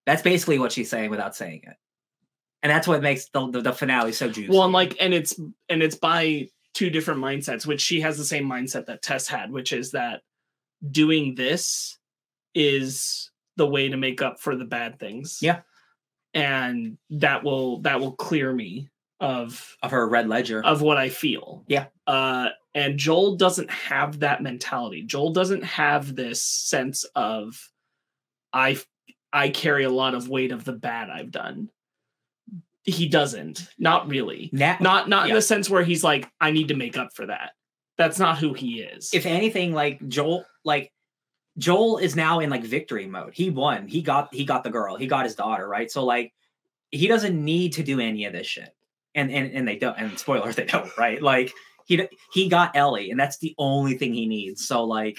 That's 0.06 0.22
basically 0.22 0.60
what 0.60 0.74
she's 0.74 0.90
saying 0.90 1.10
without 1.10 1.38
saying 1.38 1.62
it. 1.64 1.76
And 2.62 2.70
that's 2.70 2.86
what 2.86 3.02
makes 3.02 3.30
the, 3.30 3.50
the, 3.50 3.62
the 3.62 3.72
finale 3.72 4.12
so 4.12 4.30
juicy. 4.30 4.50
well, 4.52 4.64
and 4.66 4.74
like, 4.74 4.98
and 5.00 5.14
it's 5.14 5.40
and 5.70 5.82
it's 5.82 5.96
by 5.96 6.50
two 6.74 6.90
different 6.90 7.22
mindsets, 7.22 7.66
which 7.66 7.80
she 7.80 8.02
has 8.02 8.18
the 8.18 8.26
same 8.26 8.46
mindset 8.46 8.88
that 8.88 9.02
Tess 9.02 9.26
had, 9.30 9.50
which 9.50 9.72
is 9.72 9.92
that 9.92 10.24
doing 10.92 11.36
this 11.36 11.97
is 12.58 13.30
the 13.56 13.68
way 13.68 13.90
to 13.90 13.98
make 13.98 14.22
up 14.22 14.40
for 14.40 14.56
the 14.56 14.66
bad 14.66 15.00
things. 15.00 15.40
Yeah. 15.42 15.62
and 16.34 16.98
that 17.10 17.44
will 17.44 17.80
that 17.82 18.00
will 18.00 18.12
clear 18.14 18.52
me 18.54 18.90
of 19.20 19.76
of 19.82 19.92
her 19.92 20.08
red 20.08 20.28
ledger. 20.28 20.64
of 20.64 20.82
what 20.82 20.98
I 20.98 21.10
feel. 21.10 21.64
Yeah. 21.68 21.86
Uh, 22.06 22.50
and 22.76 23.00
Joel 23.00 23.36
doesn't 23.36 23.72
have 23.72 24.20
that 24.20 24.44
mentality. 24.44 25.02
Joel 25.04 25.34
doesn't 25.34 25.64
have 25.64 26.16
this 26.16 26.44
sense 26.44 27.04
of 27.16 27.58
I 28.54 28.78
I 29.34 29.50
carry 29.50 29.84
a 29.86 29.90
lot 29.90 30.14
of 30.14 30.30
weight 30.30 30.52
of 30.52 30.64
the 30.66 30.74
bad 30.74 31.10
I've 31.10 31.32
done. 31.32 31.70
He 32.84 33.08
doesn't. 33.08 33.68
Not 33.80 34.08
really. 34.08 34.50
Not 34.80 35.10
not 35.10 35.28
in 35.30 35.36
the 35.36 35.42
sense 35.42 35.70
where 35.70 35.84
he's 35.84 36.04
like 36.04 36.30
I 36.40 36.52
need 36.52 36.68
to 36.70 36.76
make 36.76 36.98
up 36.98 37.10
for 37.14 37.26
that. 37.26 37.52
That's 37.98 38.20
not 38.20 38.38
who 38.38 38.54
he 38.54 38.82
is. 38.82 39.10
if 39.14 39.26
anything, 39.26 39.74
like 39.74 40.08
Joel, 40.08 40.46
like 40.64 40.92
Joel 41.58 41.98
is 41.98 42.16
now 42.16 42.40
in 42.40 42.50
like 42.50 42.64
victory 42.64 43.08
mode. 43.08 43.34
He 43.34 43.50
won. 43.50 43.88
He 43.88 44.02
got 44.02 44.34
he 44.34 44.46
got 44.46 44.64
the 44.64 44.70
girl. 44.70 44.96
He 44.96 45.08
got 45.08 45.26
his 45.26 45.36
daughter. 45.36 45.68
Right. 45.68 45.90
So 45.90 46.06
like 46.06 46.34
he 46.92 47.08
doesn't 47.08 47.44
need 47.44 47.74
to 47.74 47.84
do 47.84 48.00
any 48.00 48.26
of 48.26 48.34
this 48.34 48.48
shit. 48.48 48.70
And 49.16 49.32
and 49.32 49.52
and 49.52 49.68
they 49.68 49.78
don't. 49.78 49.98
And 49.98 50.18
spoiler, 50.18 50.54
they 50.54 50.66
don't. 50.66 50.96
Right. 50.98 51.22
Like 51.22 51.52
he 51.86 52.08
he 52.32 52.50
got 52.50 52.76
Ellie, 52.76 53.12
and 53.12 53.20
that's 53.20 53.40
the 53.40 53.56
only 53.58 53.98
thing 53.98 54.14
he 54.14 54.28
needs. 54.28 54.68
So 54.68 54.84
like. 54.84 55.18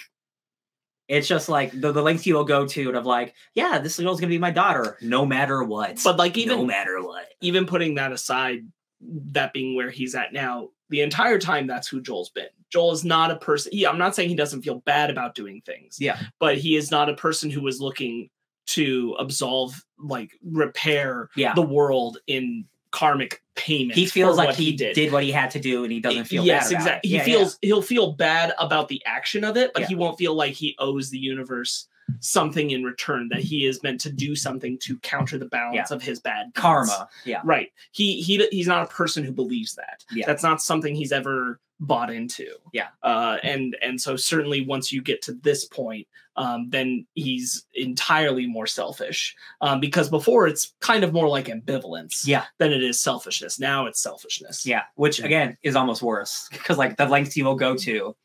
It's 1.09 1.27
just 1.27 1.49
like 1.49 1.71
the, 1.73 1.91
the 1.91 2.03
lengths 2.03 2.25
he 2.25 2.35
will 2.35 2.45
go 2.45 2.67
to 2.67 2.91
of 2.91 3.07
like, 3.07 3.33
yeah, 3.55 3.79
this 3.79 3.99
girl's 3.99 4.21
gonna 4.21 4.29
be 4.29 4.37
my 4.37 4.51
daughter, 4.51 4.99
no 5.01 5.25
matter 5.25 5.65
what. 5.65 5.99
but 6.05 6.19
like 6.19 6.37
even 6.37 6.59
no 6.59 6.67
matter 6.67 7.01
what. 7.01 7.25
even 7.41 7.65
putting 7.65 7.95
that 7.95 8.13
aside, 8.13 8.67
that 9.01 9.55
being 9.55 9.75
where 9.75 9.89
he's 9.89 10.15
at 10.15 10.35
now, 10.35 10.69
the 10.91 11.01
entire 11.01 11.39
time 11.39 11.67
that's 11.67 11.89
who 11.89 12.03
Joel's 12.03 12.29
been. 12.29 12.49
Joel 12.71 12.93
is 12.93 13.05
not 13.05 13.31
a 13.31 13.37
person. 13.37 13.73
He, 13.73 13.87
I'm 13.87 13.99
not 13.99 14.15
saying 14.15 14.29
he 14.29 14.35
doesn't 14.35 14.63
feel 14.63 14.81
bad 14.81 15.11
about 15.11 15.35
doing 15.35 15.63
things. 15.65 15.97
Yeah. 16.01 16.19
But 16.39 16.59
he 16.59 16.77
is 16.77 16.91
not 16.91 17.09
a 17.09 17.15
person 17.15 17.51
who 17.51 17.67
is 17.67 17.81
looking 17.81 18.31
to 18.69 19.17
absolve, 19.19 19.85
like 19.99 20.33
repair 20.45 21.31
Yeah. 21.37 21.55
the 21.55 21.63
world 21.63 22.19
in 22.27 22.67
karmic 22.91 23.43
payment. 23.55 23.95
He 23.99 24.07
feels 24.07 24.37
like 24.37 24.55
he 24.55 24.73
did. 24.73 24.95
did. 24.95 25.13
what 25.13 25.23
he 25.23 25.31
had 25.31 25.51
to 25.53 25.61
do 25.61 25.85
and 25.85 25.93
he 25.93 26.01
doesn't 26.01 26.25
feel 26.25 26.45
yes, 26.45 26.65
bad 26.65 26.73
about 26.73 26.81
exactly. 26.81 27.09
He 27.11 27.17
Yeah, 27.17 27.21
yeah. 27.21 27.25
feels 27.25 27.59
he'll 27.63 27.83
feel 27.83 28.13
bad 28.13 28.53
about 28.59 28.89
the 28.89 29.03
action 29.07 29.45
of 29.45 29.57
it, 29.57 29.73
but 29.73 29.81
Yeah. 29.83 29.89
he 29.89 29.95
won't 29.95 30.19
feel 30.19 30.35
like 30.35 30.53
he 30.55 30.75
owes 30.79 31.11
the 31.11 31.19
universe 31.19 31.87
something 32.21 32.71
in 32.71 32.85
return. 32.85 33.29
That 33.29 33.41
he 33.41 33.67
is 33.67 33.83
meant 33.83 34.01
to 34.03 34.11
do 34.13 34.35
something 34.35 34.79
to 34.85 34.99
counter 35.01 35.37
the 35.39 35.45
balance 35.47 35.91
of 35.91 36.03
his 36.03 36.21
bad 36.21 36.47
deeds. 36.47 36.61
karma. 36.61 37.09
Yeah. 37.27 37.41
Right. 37.45 37.71
He 37.93 38.21
he 38.23 38.47
he's 38.51 38.67
not 38.67 38.85
a 38.85 38.87
person 38.87 39.25
who 39.25 39.33
believes 39.33 39.75
that. 39.75 40.05
Yeah. 40.11 40.25
That's 40.27 40.43
not 40.43 40.63
something 40.63 40.95
he's 40.95 41.13
ever 41.13 41.61
bought 41.81 42.11
into. 42.13 42.47
Yeah. 42.73 42.89
Uh 43.03 43.39
and 43.43 43.77
and 43.83 44.01
so 44.01 44.17
certainly 44.17 44.67
once 44.67 44.93
you 44.93 45.01
get 45.03 45.23
to 45.23 45.33
this 45.35 45.65
point, 45.67 46.07
um, 46.37 46.69
then 46.71 47.07
he's 47.15 47.67
entirely 47.75 48.47
more 48.47 48.67
selfish. 48.67 49.35
Um, 49.61 49.79
because 49.81 50.09
before 50.09 50.47
it's 50.49 50.75
kind 50.81 51.05
of 51.05 51.13
more 51.13 51.29
like 51.29 51.47
ambivalence 51.47 52.27
Yeah. 52.27 52.45
than 52.59 52.73
it 52.73 52.83
is 52.83 53.01
selfishness. 53.01 53.59
Now 53.61 53.87
it's 53.87 54.01
selfishness. 54.03 54.67
Yeah, 54.67 54.83
which 54.97 55.21
again 55.21 55.57
is 55.63 55.77
almost 55.77 56.03
worse 56.03 56.49
because 56.51 56.79
like 56.79 56.97
the 56.97 57.07
lengths 57.07 57.37
you 57.37 57.45
will 57.45 57.55
go 57.57 57.77
to 57.77 58.17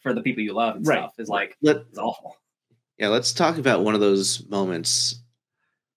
for 0.00 0.12
the 0.14 0.22
people 0.22 0.42
you 0.42 0.52
love 0.54 0.76
and 0.76 0.86
Right. 0.86 0.98
stuff 1.00 1.14
is 1.18 1.28
like 1.28 1.56
Let 1.62 1.76
it's 1.88 1.98
awful. 1.98 2.36
yeah, 2.98 3.08
let's 3.08 3.32
talk 3.32 3.58
about 3.58 3.84
one 3.84 3.94
of 3.94 4.00
those 4.00 4.46
moments. 4.48 5.22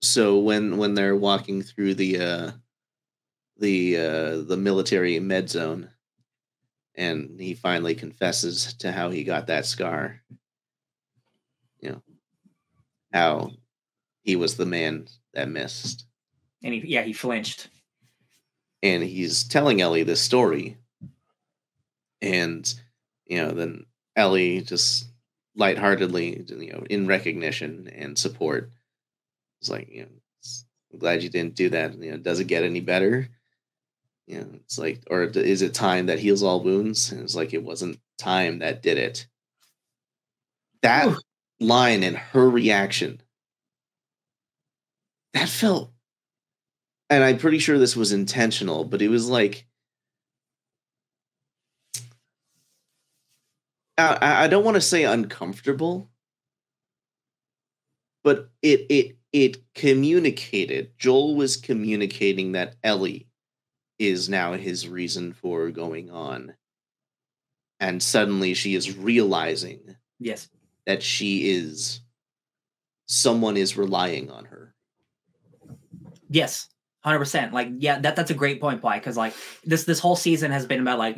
So 0.02 0.40
when 0.40 0.78
when 0.78 0.94
they're 0.94 1.16
walking 1.16 1.62
through 1.62 1.96
the 1.96 2.20
uh 2.20 2.52
the 3.60 3.98
uh 3.98 4.42
the 4.42 4.58
military 4.58 5.20
med 5.20 5.50
zone 5.50 5.90
and 6.98 7.40
he 7.40 7.54
finally 7.54 7.96
confesses 7.96 8.74
to 8.76 8.92
how 8.92 9.10
he 9.12 9.24
got 9.24 9.48
that 9.48 9.66
scar. 9.66 10.22
You 11.82 11.90
know, 11.92 12.04
how 13.14 13.52
he 14.24 14.36
was 14.36 14.58
the 14.58 14.66
man 14.66 15.08
that 15.34 15.50
missed. 15.50 16.06
And 16.64 16.74
he 16.74 16.82
yeah 16.86 17.04
he 17.04 17.14
flinched. 17.14 17.70
and 18.84 19.04
he's 19.04 19.44
telling 19.44 19.82
Ellie 19.82 20.04
this 20.04 20.22
story. 20.22 20.78
And, 22.22 22.74
you 23.26 23.38
know, 23.38 23.52
then 23.52 23.86
Ellie 24.16 24.62
just 24.62 25.08
lightheartedly, 25.56 26.46
you 26.48 26.72
know, 26.74 26.84
in 26.90 27.08
recognition 27.08 27.90
and 27.96 28.18
support, 28.18 28.72
is 29.62 29.70
like, 29.70 29.90
you 29.92 30.04
know, 30.04 30.10
I'm 30.94 31.00
glad 31.00 31.24
you 31.24 31.30
didn't 31.30 31.56
do 31.56 31.70
that. 31.70 31.98
You 31.98 32.12
know, 32.12 32.18
does 32.18 32.40
it 32.40 32.46
get 32.48 32.64
any 32.64 32.82
better? 32.82 33.30
You 34.28 34.40
know, 34.42 34.50
it's 34.56 34.78
like, 34.78 35.04
or 35.10 35.24
is 35.24 35.62
it 35.62 35.74
time 35.74 36.08
that 36.08 36.20
heals 36.20 36.44
all 36.44 36.62
wounds? 36.64 37.12
And 37.12 37.22
it's 37.22 37.36
like, 37.36 37.54
it 37.54 37.64
wasn't 37.64 38.00
time 38.18 38.60
that 38.60 38.82
did 38.84 38.98
it. 38.98 39.28
That 40.82 41.08
Oof. 41.10 41.20
line 41.60 42.02
and 42.04 42.18
her 42.18 42.50
reaction, 42.50 43.22
that 45.34 45.48
felt 45.50 45.92
and 47.10 47.24
I'm 47.24 47.38
pretty 47.38 47.60
sure 47.60 47.78
this 47.78 47.96
was 47.96 48.12
intentional, 48.12 48.84
but 48.86 49.02
it 49.02 49.10
was 49.10 49.30
like 49.30 49.66
I 53.98 54.46
I 54.46 54.48
don't 54.48 54.64
want 54.64 54.76
to 54.76 54.82
say 54.82 55.04
uncomfortable, 55.04 56.10
but 58.24 58.50
it 58.62 58.86
it 58.90 59.18
it 59.34 59.74
communicated. 59.74 60.92
Joel 60.98 61.36
was 61.36 61.58
communicating 61.58 62.54
that 62.54 62.76
Ellie 62.84 63.27
is 64.00 64.30
now 64.30 64.54
his 64.54 64.88
reason 64.88 65.34
for 65.34 65.70
going 65.72 66.10
on, 66.12 66.54
and 67.80 68.02
suddenly 68.02 68.54
she 68.54 68.76
is 68.76 68.96
realizing 68.98 69.96
Yes. 70.20 70.50
that 70.86 71.02
she 71.04 71.50
is 71.52 72.02
someone 73.08 73.58
is 73.58 73.78
relying 73.78 74.30
on 74.30 74.46
her. 74.46 74.74
Yes, 76.30 76.68
hundred 77.04 77.20
percent. 77.20 77.54
Like, 77.54 77.70
yeah, 77.78 78.00
that 78.00 78.16
that's 78.16 78.32
a 78.32 78.36
great 78.36 78.60
point, 78.60 78.84
why 78.84 79.00
because 79.00 79.18
like 79.18 79.34
this 79.64 79.86
this 79.86 80.00
whole 80.00 80.16
season 80.16 80.52
has 80.52 80.66
been 80.66 80.82
about 80.82 81.00
like 81.00 81.18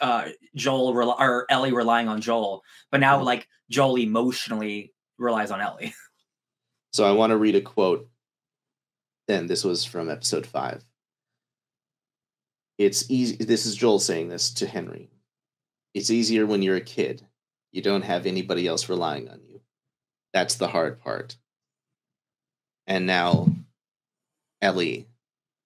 uh 0.00 0.28
Joel 0.54 0.94
rel- 0.94 1.16
or 1.18 1.46
Ellie 1.50 1.72
relying 1.72 2.08
on 2.08 2.20
Joel, 2.20 2.62
but 2.90 3.00
now 3.00 3.18
Mhm. 3.20 3.24
like 3.24 3.48
Joel 3.70 3.96
emotionally 3.98 4.92
relies 5.18 5.50
on 5.50 5.60
Ellie. 5.60 5.94
So 6.92 7.04
I 7.04 7.10
want 7.10 7.30
to 7.32 7.36
read 7.36 7.56
a 7.56 7.60
quote. 7.60 8.08
And 9.26 9.50
this 9.50 9.64
was 9.64 9.84
from 9.84 10.08
episode 10.08 10.46
five. 10.46 10.84
It's 12.78 13.10
easy. 13.10 13.36
This 13.36 13.66
is 13.66 13.76
Joel 13.76 14.00
saying 14.00 14.28
this 14.28 14.52
to 14.54 14.66
Henry. 14.66 15.10
It's 15.94 16.10
easier 16.10 16.46
when 16.46 16.62
you're 16.62 16.76
a 16.76 16.80
kid. 16.80 17.26
You 17.72 17.82
don't 17.82 18.02
have 18.02 18.26
anybody 18.26 18.66
else 18.66 18.88
relying 18.88 19.28
on 19.28 19.40
you. 19.48 19.60
That's 20.32 20.56
the 20.56 20.68
hard 20.68 21.00
part. 21.00 21.36
And 22.86 23.06
now 23.06 23.48
Ellie 24.60 25.06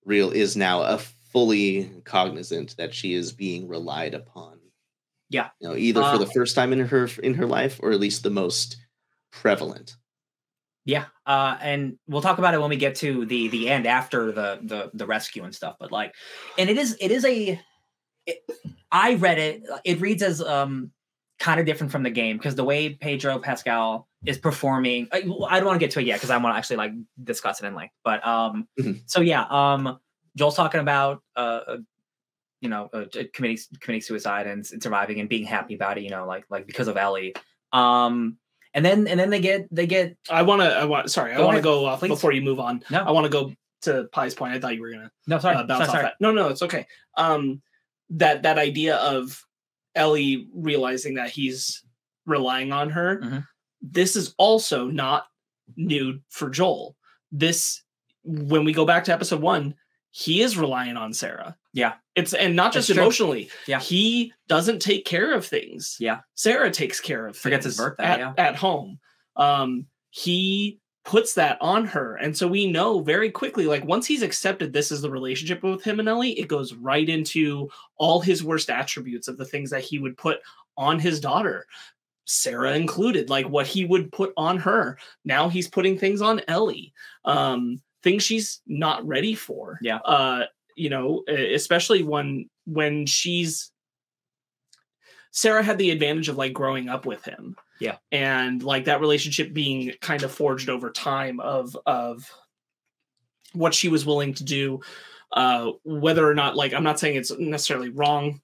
real 0.05 0.31
is 0.31 0.57
now 0.57 0.83
a 0.83 0.99
fully 0.99 1.91
cognizant 2.05 2.77
that 2.77 2.95
she 2.95 3.15
is 3.15 3.33
being 3.33 3.69
relied 3.69 4.15
upon. 4.15 4.59
Yeah. 5.31 5.49
You 5.61 5.69
know, 5.69 5.77
either 5.77 6.03
Uh, 6.03 6.13
for 6.13 6.19
the 6.19 6.31
first 6.31 6.55
time 6.55 6.73
in 6.73 6.81
her 6.81 7.09
in 7.23 7.35
her 7.35 7.47
life 7.47 7.81
or 7.83 7.93
at 7.93 8.01
least 8.01 8.23
the 8.23 8.31
most 8.31 8.77
prevalent. 9.31 9.97
Yeah, 10.89 11.05
uh, 11.27 11.59
and 11.61 11.99
we'll 12.09 12.23
talk 12.23 12.39
about 12.39 12.55
it 12.55 12.61
when 12.63 12.71
we 12.71 12.77
get 12.77 12.95
to 12.97 13.27
the 13.27 13.49
the 13.49 13.69
end 13.69 13.87
after 13.87 14.33
the 14.33 14.59
the 14.63 14.91
the 14.95 15.05
rescue 15.07 15.45
and 15.45 15.55
stuff. 15.55 15.77
But 15.79 15.93
like, 15.93 16.15
and 16.57 16.71
it 16.71 16.79
is 16.79 16.97
it 16.99 17.11
is 17.11 17.27
a. 17.27 17.61
It, 18.25 18.39
I 18.91 19.15
read 19.17 19.39
it. 19.39 19.65
It 19.85 20.01
reads 20.01 20.23
as 20.23 20.41
um 20.41 20.91
kind 21.39 21.61
of 21.61 21.67
different 21.67 21.93
from 21.93 22.05
the 22.05 22.11
game 22.11 22.39
because 22.39 22.55
the 22.55 22.65
way 22.65 22.95
Pedro 22.95 23.39
Pascal 23.39 24.09
is 24.25 24.39
performing. 24.39 25.09
I, 25.13 25.19
I 25.19 25.59
don't 25.61 25.67
want 25.67 25.79
to 25.79 25.87
get 25.87 25.91
to 25.93 26.01
it 26.01 26.07
yet 26.07 26.15
because 26.17 26.31
I 26.31 26.39
want 26.39 26.55
to 26.55 26.59
actually 26.59 26.77
like 26.77 26.93
discuss 27.23 27.63
it 27.63 27.67
in 27.67 27.75
length. 27.75 27.93
But 28.03 28.27
um, 28.27 28.67
Mhm. 28.81 29.03
so 29.05 29.21
yeah, 29.21 29.45
um, 29.51 29.99
Joel's 30.37 30.57
talking 30.57 30.81
about 30.81 31.23
uh. 31.37 31.61
uh, 31.69 31.77
You 32.63 32.71
know, 32.71 32.89
uh, 32.95 33.05
committing 33.35 33.59
committing 33.83 34.01
suicide 34.01 34.47
and, 34.47 34.67
and 34.73 34.83
surviving 34.83 35.21
and 35.21 35.29
being 35.29 35.45
happy 35.47 35.75
about 35.75 35.99
it. 35.99 36.03
You 36.05 36.11
know, 36.11 36.27
like 36.27 36.45
like 36.51 36.67
because 36.67 36.89
of 36.89 36.97
Ellie. 36.97 37.35
Um, 37.75 38.39
and 38.75 38.85
then 38.85 39.07
and 39.07 39.19
then 39.19 39.31
they 39.31 39.41
get 39.41 39.67
they 39.75 39.87
get 39.87 40.17
I 40.31 40.43
want 40.43 40.63
to. 40.63 40.69
I 40.69 40.85
want. 40.85 41.11
Sorry, 41.11 41.33
I 41.33 41.41
want 41.41 41.57
to 41.57 41.63
go 41.63 41.87
off 41.87 42.01
please. 42.01 42.09
before 42.09 42.33
you 42.33 42.43
move 42.43 42.61
on. 42.61 42.83
No. 42.91 43.03
I 43.03 43.11
want 43.11 43.25
to 43.25 43.31
go 43.31 43.53
to 43.83 44.09
Phai's 44.15 44.35
point. 44.35 44.55
I 44.55 44.61
thought 44.61 44.75
you 44.75 44.81
were 44.83 44.91
gonna 44.91 45.11
no 45.27 45.39
sorry 45.39 45.57
uh, 45.57 45.65
bounce 45.65 45.87
sorry, 45.87 45.89
off 45.89 45.91
sorry. 45.93 46.03
that. 46.05 46.15
No, 46.21 46.33
no, 46.33 46.49
it's 46.49 46.63
okay. 46.63 46.87
Um, 47.17 47.63
that 48.11 48.43
that 48.43 48.59
idea 48.59 48.97
of 48.97 49.45
Ellie 49.95 50.49
realizing 50.55 51.15
that 51.15 51.31
he's 51.31 51.83
relying 52.27 52.73
on 52.73 52.91
her. 52.91 53.21
Mhm. 53.21 53.47
This 53.81 54.17
is 54.17 54.35
also 54.39 54.87
not 54.87 55.27
new 55.77 56.21
for 56.29 56.51
Joel. 56.51 56.97
This 57.33 57.83
when 58.25 58.65
we 58.65 58.73
go 58.73 58.85
back 58.85 59.05
to 59.05 59.13
episode 59.13 59.41
one, 59.41 59.75
he 60.11 60.43
is 60.43 60.59
relying 60.59 60.97
on 60.97 61.13
Sarah. 61.13 61.57
Yeah. 61.73 61.95
It's 62.15 62.35
and 62.35 62.57
not 62.57 62.73
That's 62.73 62.87
just 62.87 62.97
true. 62.97 63.03
emotionally. 63.03 63.51
Yeah. 63.67 63.81
He 63.81 64.33
doesn't 64.49 64.81
take 64.81 65.05
care 65.05 65.35
of 65.35 65.47
things. 65.47 65.97
Yeah. 66.01 66.21
Sarah 66.35 66.71
takes 66.71 67.01
care 67.01 67.27
of 67.27 67.37
Forgets 67.37 67.65
his 67.65 67.77
birthday, 67.77 68.05
at, 68.05 68.19
yeah. 68.19 68.35
at 68.37 68.57
home. 68.57 68.99
Um, 69.37 69.87
he 70.11 70.81
puts 71.05 71.35
that 71.35 71.57
on 71.61 71.87
her. 71.87 72.17
And 72.17 72.37
so 72.37 72.47
we 72.47 72.71
know 72.71 73.01
very 73.01 73.31
quickly, 73.31 73.67
like 73.67 73.85
once 73.85 74.07
he's 74.07 74.23
accepted 74.23 74.73
this 74.73 74.93
is 74.93 75.01
the 75.01 75.11
relationship 75.11 75.63
with 75.63 75.83
him 75.83 76.01
and 76.01 76.09
Ellie, 76.09 76.39
it 76.39 76.49
goes 76.49 76.75
right 76.75 77.09
into 77.09 77.71
all 77.97 78.21
his 78.21 78.45
worst 78.45 78.69
attributes 78.69 79.29
of 79.29 79.39
the 79.39 79.45
things 79.45 79.71
that 79.71 79.85
he 79.85 79.99
would 79.99 80.17
put 80.17 80.41
on 80.77 80.99
his 80.99 81.21
daughter. 81.21 81.67
Sarah 82.27 82.75
included, 82.75 83.31
like 83.31 83.49
what 83.49 83.67
he 83.67 83.87
would 83.87 84.13
put 84.13 84.35
on 84.37 84.59
her. 84.59 84.99
Now 85.25 85.49
he's 85.49 85.67
putting 85.67 85.97
things 85.97 86.21
on 86.21 86.43
Ellie. 86.47 86.93
Um, 87.25 87.81
things 88.03 88.23
she's 88.23 88.61
not 88.67 89.07
ready 89.07 89.35
for. 89.35 89.79
Yeah. 89.83 89.99
Uh, 89.99 90.45
you 90.77 90.91
know, 90.91 91.25
especially 91.29 92.03
when 92.03 92.49
when 92.67 93.07
she's 93.07 93.73
Sarah 95.33 95.63
had 95.63 95.79
the 95.79 95.91
advantage 95.91 96.29
of 96.29 96.37
like 96.37 96.53
growing 96.53 96.89
up 96.89 97.07
with 97.07 97.25
him. 97.25 97.57
Yeah. 97.81 97.97
And 98.11 98.63
like 98.63 98.87
that 98.87 99.01
relationship 99.01 99.53
being 99.53 99.93
kind 100.01 100.23
of 100.23 100.33
forged 100.33 100.69
over 100.69 100.91
time 100.91 101.41
of 101.41 101.77
of 101.87 102.25
what 103.53 103.75
she 103.75 103.89
was 103.89 104.05
willing 104.05 104.35
to 104.35 104.45
do 104.45 104.81
uh 105.33 105.71
whether 105.85 106.29
or 106.29 106.35
not 106.35 106.57
like 106.57 106.73
I'm 106.73 106.85
not 106.85 106.99
saying 106.99 107.17
it's 107.17 107.37
necessarily 107.39 107.91
wrong 107.91 108.41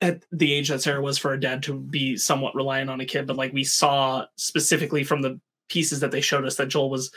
at 0.00 0.24
the 0.32 0.52
age 0.52 0.68
that 0.68 0.82
Sarah 0.82 1.00
was 1.00 1.18
for 1.18 1.32
a 1.32 1.40
dad 1.40 1.62
to 1.64 1.78
be 1.78 2.16
somewhat 2.16 2.54
reliant 2.54 2.90
on 2.90 3.00
a 3.00 3.04
kid 3.04 3.26
but 3.26 3.36
like 3.36 3.52
we 3.52 3.64
saw 3.64 4.26
specifically 4.36 5.04
from 5.04 5.22
the 5.22 5.40
pieces 5.68 6.00
that 6.00 6.10
they 6.10 6.20
showed 6.20 6.44
us 6.44 6.56
that 6.56 6.68
Joel 6.68 6.90
was 6.90 7.10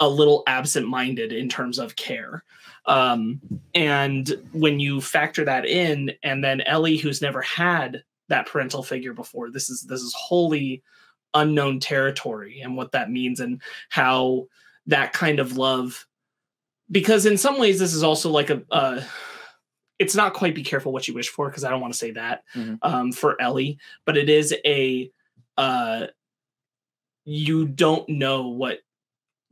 a 0.00 0.08
little 0.08 0.42
absent-minded 0.46 1.32
in 1.32 1.48
terms 1.48 1.78
of 1.78 1.94
care 1.96 2.42
um 2.86 3.40
and 3.74 4.34
when 4.52 4.80
you 4.80 5.00
factor 5.00 5.44
that 5.44 5.64
in 5.66 6.10
and 6.22 6.42
then 6.42 6.60
Ellie 6.62 6.96
who's 6.96 7.22
never 7.22 7.40
had 7.42 8.02
that 8.28 8.46
parental 8.46 8.82
figure 8.82 9.12
before 9.12 9.50
this 9.50 9.70
is 9.70 9.82
this 9.82 10.00
is 10.00 10.12
wholly 10.14 10.82
unknown 11.34 11.78
territory 11.80 12.60
and 12.60 12.76
what 12.76 12.92
that 12.92 13.10
means 13.10 13.38
and 13.40 13.62
how 13.90 14.46
that 14.86 15.12
kind 15.12 15.38
of 15.38 15.56
love 15.56 16.06
because 16.90 17.24
in 17.24 17.38
some 17.38 17.58
ways 17.58 17.78
this 17.78 17.94
is 17.94 18.02
also 18.02 18.28
like 18.30 18.50
a 18.50 18.62
uh 18.72 19.00
it's 19.98 20.16
not 20.16 20.34
quite 20.34 20.54
be 20.54 20.64
careful 20.64 20.92
what 20.92 21.06
you 21.06 21.14
wish 21.14 21.28
for 21.28 21.48
because 21.48 21.62
I 21.62 21.70
don't 21.70 21.80
want 21.80 21.92
to 21.92 21.98
say 21.98 22.10
that 22.12 22.42
Mhm. 22.56 22.78
um 22.82 23.12
for 23.12 23.40
Ellie 23.40 23.78
but 24.04 24.16
it 24.16 24.28
is 24.28 24.52
a 24.64 25.10
uh 25.56 26.06
you 27.24 27.66
don't 27.66 28.08
know 28.08 28.48
what 28.48 28.80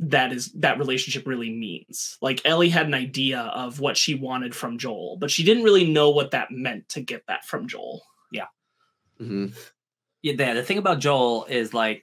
that 0.00 0.32
is 0.32 0.50
that 0.52 0.78
relationship 0.78 1.26
really 1.26 1.50
means. 1.50 2.16
Like 2.22 2.40
Ellie 2.44 2.70
had 2.70 2.86
an 2.86 2.94
idea 2.94 3.40
of 3.40 3.80
what 3.80 3.96
she 3.96 4.14
wanted 4.14 4.54
from 4.54 4.78
Joel, 4.78 5.18
but 5.18 5.30
she 5.30 5.44
didn't 5.44 5.64
really 5.64 5.90
know 5.90 6.10
what 6.10 6.30
that 6.30 6.50
meant 6.50 6.88
to 6.90 7.00
get 7.00 7.26
that 7.28 7.44
from 7.44 7.68
Joel. 7.68 8.02
Mhm. 9.20 9.54
yeah, 10.22 10.32
the, 10.34 10.54
the 10.60 10.62
thing 10.62 10.78
about 10.78 10.98
Joel 10.98 11.44
is 11.44 11.74
like 11.74 12.02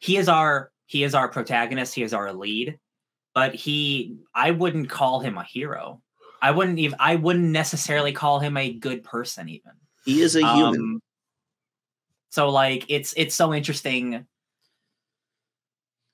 he 0.00 0.16
is 0.16 0.28
our 0.28 0.72
he 0.86 1.04
is 1.04 1.14
our 1.14 1.28
protagonist, 1.28 1.94
he 1.94 2.02
is 2.02 2.12
our 2.12 2.32
lead, 2.32 2.78
but 3.34 3.54
he 3.54 4.16
I 4.34 4.50
wouldn't 4.50 4.90
call 4.90 5.20
him 5.20 5.38
a 5.38 5.44
hero. 5.44 6.02
I 6.40 6.50
wouldn't 6.50 6.80
even 6.80 6.96
I 6.98 7.14
wouldn't 7.14 7.50
necessarily 7.50 8.12
call 8.12 8.40
him 8.40 8.56
a 8.56 8.72
good 8.72 9.04
person 9.04 9.48
even. 9.48 9.72
He 10.04 10.20
is 10.20 10.34
a 10.34 10.40
human. 10.40 10.80
Um, 10.80 11.02
so 12.30 12.48
like 12.50 12.86
it's 12.88 13.14
it's 13.16 13.36
so 13.36 13.54
interesting. 13.54 14.26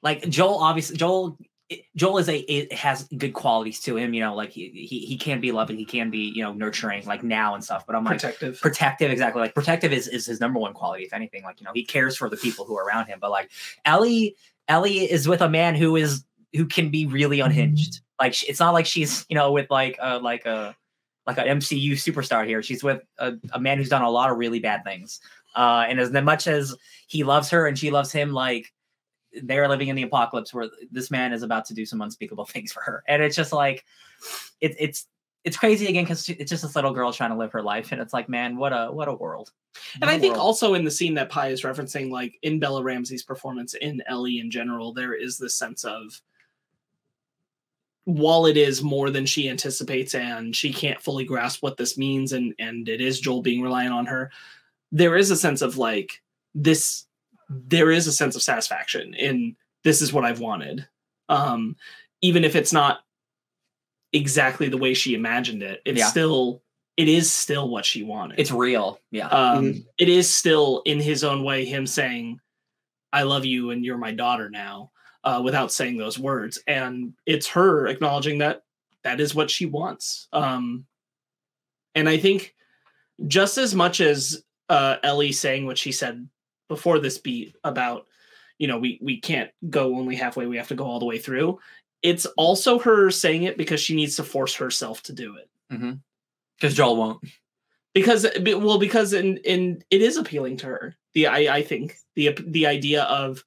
Like 0.02 0.28
Joel, 0.28 0.58
obviously 0.58 0.96
Joel 0.96 1.38
Joel 1.96 2.18
is 2.18 2.28
a 2.30 2.38
it 2.38 2.72
has 2.72 3.04
good 3.18 3.34
qualities 3.34 3.80
to 3.80 3.96
him. 3.96 4.14
You 4.14 4.20
know, 4.20 4.34
like 4.34 4.50
he 4.50 4.70
he, 4.70 5.00
he 5.00 5.16
can 5.18 5.40
be 5.40 5.52
loving, 5.52 5.76
he 5.76 5.84
can 5.84 6.11
be 6.11 6.32
you 6.34 6.42
know 6.42 6.52
nurturing, 6.52 7.04
like 7.06 7.22
now 7.22 7.54
and 7.54 7.62
stuff. 7.62 7.84
But 7.87 7.94
I'm 7.94 8.04
like 8.04 8.20
Protective. 8.20 8.61
protective, 8.61 9.11
exactly. 9.11 9.42
Like 9.42 9.54
protective 9.54 9.92
is 9.92 10.08
is 10.08 10.24
his 10.24 10.40
number 10.40 10.58
one 10.58 10.72
quality. 10.72 11.04
If 11.04 11.12
anything, 11.12 11.42
like 11.42 11.61
you 11.61 11.64
know 11.64 11.72
he 11.74 11.84
cares 11.84 12.16
for 12.16 12.30
the 12.30 12.38
people 12.38 12.64
who 12.64 12.76
are 12.78 12.84
around 12.84 13.06
him. 13.06 13.18
But 13.20 13.30
like 13.30 13.50
Ellie, 13.84 14.34
Ellie 14.68 15.11
is 15.11 15.28
with 15.28 15.42
a 15.42 15.48
man 15.48 15.74
who 15.74 15.96
is 15.96 16.24
who 16.54 16.64
can 16.64 16.90
be 16.90 17.06
really 17.06 17.40
unhinged. 17.40 18.00
Like 18.18 18.32
sh- 18.32 18.44
it's 18.48 18.61
not 18.61 18.72
like 18.72 18.87
she's 18.87 19.26
you 19.28 19.34
know 19.37 19.52
with 19.52 19.70
like 19.70 19.98
uh 20.00 20.20
like 20.22 20.46
a 20.46 20.74
like 21.26 21.37
an 21.37 21.58
MCU 21.58 21.92
superstar 21.92 22.46
here. 22.46 22.62
She's 22.62 22.82
with 22.82 23.02
a, 23.18 23.34
a 23.52 23.61
man 23.61 23.76
who's 23.76 23.90
done 23.90 24.00
a 24.00 24.11
lot 24.11 24.30
of 24.30 24.38
really 24.38 24.61
bad 24.61 24.82
things. 24.84 25.20
Uh, 25.54 25.84
and 25.87 26.00
as 26.00 26.11
much 26.11 26.46
as 26.46 26.74
he 27.08 27.24
loves 27.24 27.50
her 27.50 27.66
and 27.66 27.78
she 27.78 27.90
loves 27.90 28.11
him, 28.11 28.32
like 28.32 28.72
they're 29.43 29.69
living 29.69 29.88
in 29.88 29.97
the 29.97 30.03
apocalypse 30.03 30.55
where 30.55 30.69
this 30.91 31.11
man 31.11 31.33
is 31.33 31.43
about 31.43 31.64
to 31.67 31.75
do 31.75 31.85
some 31.87 32.01
unspeakable 32.01 32.45
things 32.47 32.73
for 32.73 32.83
her. 32.83 33.03
And 33.09 33.23
it's 33.23 33.37
just 33.37 33.53
like 33.53 33.85
it, 34.61 34.75
it's 34.79 35.07
it's 35.45 35.57
crazy 35.57 35.87
again 35.87 36.05
because 36.05 36.29
it's 36.29 36.51
just 36.51 36.62
this 36.62 36.75
little 36.75 36.93
girl 36.93 37.12
trying 37.12 37.31
to 37.31 37.37
live 37.37 37.53
her 37.53 37.62
life, 37.62 37.93
and 37.93 38.01
it's 38.01 38.12
like, 38.12 38.29
man, 38.29 38.57
what 38.57 38.73
a 38.73 38.91
what 38.93 39.09
a 39.09 39.14
world. 39.14 39.53
And 39.95 40.03
What 40.03 40.11
I 40.11 40.19
think 40.19 40.35
world. 40.35 40.45
also 40.45 40.75
in 40.75 40.85
the 40.85 40.91
scene 40.91 41.14
that 41.14 41.31
Phai 41.31 41.53
is 41.53 41.62
referencing, 41.62 42.11
like 42.11 42.38
in 42.43 42.59
Bella 42.59 42.83
Ramsey's 42.83 43.23
performance 43.23 43.75
in 43.75 44.03
Ellie 44.07 44.41
in 44.41 44.51
general, 44.51 44.93
there 44.93 45.14
is 45.14 45.38
this 45.38 45.55
sense 45.55 45.85
of 45.85 46.21
while 48.05 48.47
it 48.47 48.57
is 48.57 48.83
more 48.83 49.11
than 49.11 49.26
she 49.26 49.49
anticipates 49.49 50.14
and 50.14 50.57
she 50.57 50.72
can't 50.72 51.01
fully 51.01 51.24
grasp 51.24 51.62
what 51.62 51.76
this 51.76 51.97
means 51.97 52.33
and 52.33 52.55
and 52.59 52.89
it 52.89 53.01
is 53.01 53.20
Joel 53.20 53.43
being 53.43 53.62
reliant 53.62 53.95
on 53.95 54.07
her, 54.07 54.31
there 54.91 55.16
is 55.16 55.31
a 55.31 55.37
sense 55.37 55.62
of 55.62 55.79
like 55.79 56.20
this 56.55 57.05
there 57.49 57.90
is 57.90 58.07
a 58.07 58.12
sense 58.12 58.36
of 58.36 58.42
satisfaction 58.42 59.14
in 59.14 59.57
this 59.84 60.03
is 60.03 60.12
what 60.12 60.24
I've 60.24 60.40
wanted. 60.40 60.86
Um 61.28 61.76
even 62.20 62.44
if 62.44 62.57
it's 62.57 62.72
not 62.72 63.01
exactly 64.12 64.68
the 64.68 64.76
way 64.76 64.94
she 64.94 65.14
imagined 65.14 65.62
it, 65.62 65.80
it's 65.84 65.99
Yeah. 65.99 66.07
still 66.07 66.62
it 66.96 67.09
is 67.09 67.30
still 67.32 67.68
what 67.68 67.84
she 67.84 68.03
wanted 68.03 68.40
it's 68.40 68.51
real. 68.51 68.99
Yeah. 69.12 69.28
um, 69.28 69.84
it 69.99 70.09
is 70.09 70.34
still 70.34 70.82
in 70.84 70.99
his 71.01 71.22
own 71.22 71.44
way 71.44 71.64
him 71.64 71.86
saying 71.86 72.40
i 73.12 73.22
love 73.22 73.44
you 73.44 73.70
and 73.70 73.84
you're 73.84 73.96
my 73.99 74.12
daughter 74.12 74.51
now 74.51 74.90
uh, 75.22 75.40
without 75.44 75.70
saying 75.70 75.96
those 75.96 76.18
words 76.18 76.61
and 76.66 77.12
it's 77.24 77.46
her 77.46 77.86
acknowledging 77.86 78.38
that 78.38 78.62
that 79.05 79.20
is 79.20 79.32
what 79.34 79.49
she 79.51 79.64
wants 79.66 80.26
um, 80.32 80.84
and 81.94 82.09
i 82.09 82.16
think 82.16 82.55
just 83.28 83.59
as 83.59 83.74
much 83.76 84.01
as 84.01 84.42
uh, 84.68 84.96
ellie 85.05 85.30
saying 85.32 85.66
what 85.66 85.78
she 85.78 85.92
said 85.92 86.28
before 86.69 86.99
this 86.99 87.19
beat 87.19 87.57
about 87.64 88.07
you 88.59 88.66
know 88.69 88.79
we 88.79 88.99
we 89.03 89.21
can't 89.21 89.51
go 89.71 89.97
only 89.97 90.14
halfway 90.16 90.47
we 90.47 90.57
have 90.57 90.69
to 90.69 90.75
go 90.75 90.85
all 90.85 90.99
the 91.01 91.07
way 91.07 91.19
through 91.19 91.59
it's 92.03 92.27
also 92.37 92.79
her 92.79 93.11
saying 93.11 93.43
it 93.43 93.57
because 93.57 93.81
she 93.81 93.97
needs 93.97 94.16
to 94.16 94.23
force 94.25 94.55
herself 94.55 95.03
to 95.03 95.12
do 95.12 95.37
it 95.37 95.49
Because 96.61 96.75
Joel 96.75 96.97
won't. 96.97 97.25
because 97.95 98.27
well 98.47 98.79
because 98.79 99.12
in 99.12 99.39
in 99.39 99.83
it 99.91 100.03
is 100.03 100.16
appealing 100.16 100.57
to 100.59 100.66
her 100.66 100.97
the 101.14 101.27
i 101.27 101.57
i 101.57 101.62
think 101.62 101.97
the 102.14 102.37
the 102.47 102.66
idea 102.66 103.03
of 103.05 103.43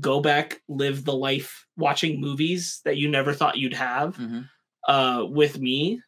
go 0.00 0.20
back 0.20 0.60
live 0.68 1.04
the 1.04 1.12
life 1.14 1.66
watching 1.76 2.20
movies 2.20 2.80
that 2.84 2.96
you 2.96 3.08
never 3.08 3.32
thought 3.32 3.56
you'd 3.58 3.74
have 3.74 4.16
Mhm. 4.16 4.48
uh 4.88 5.26
with 5.28 5.58
me 5.58 6.00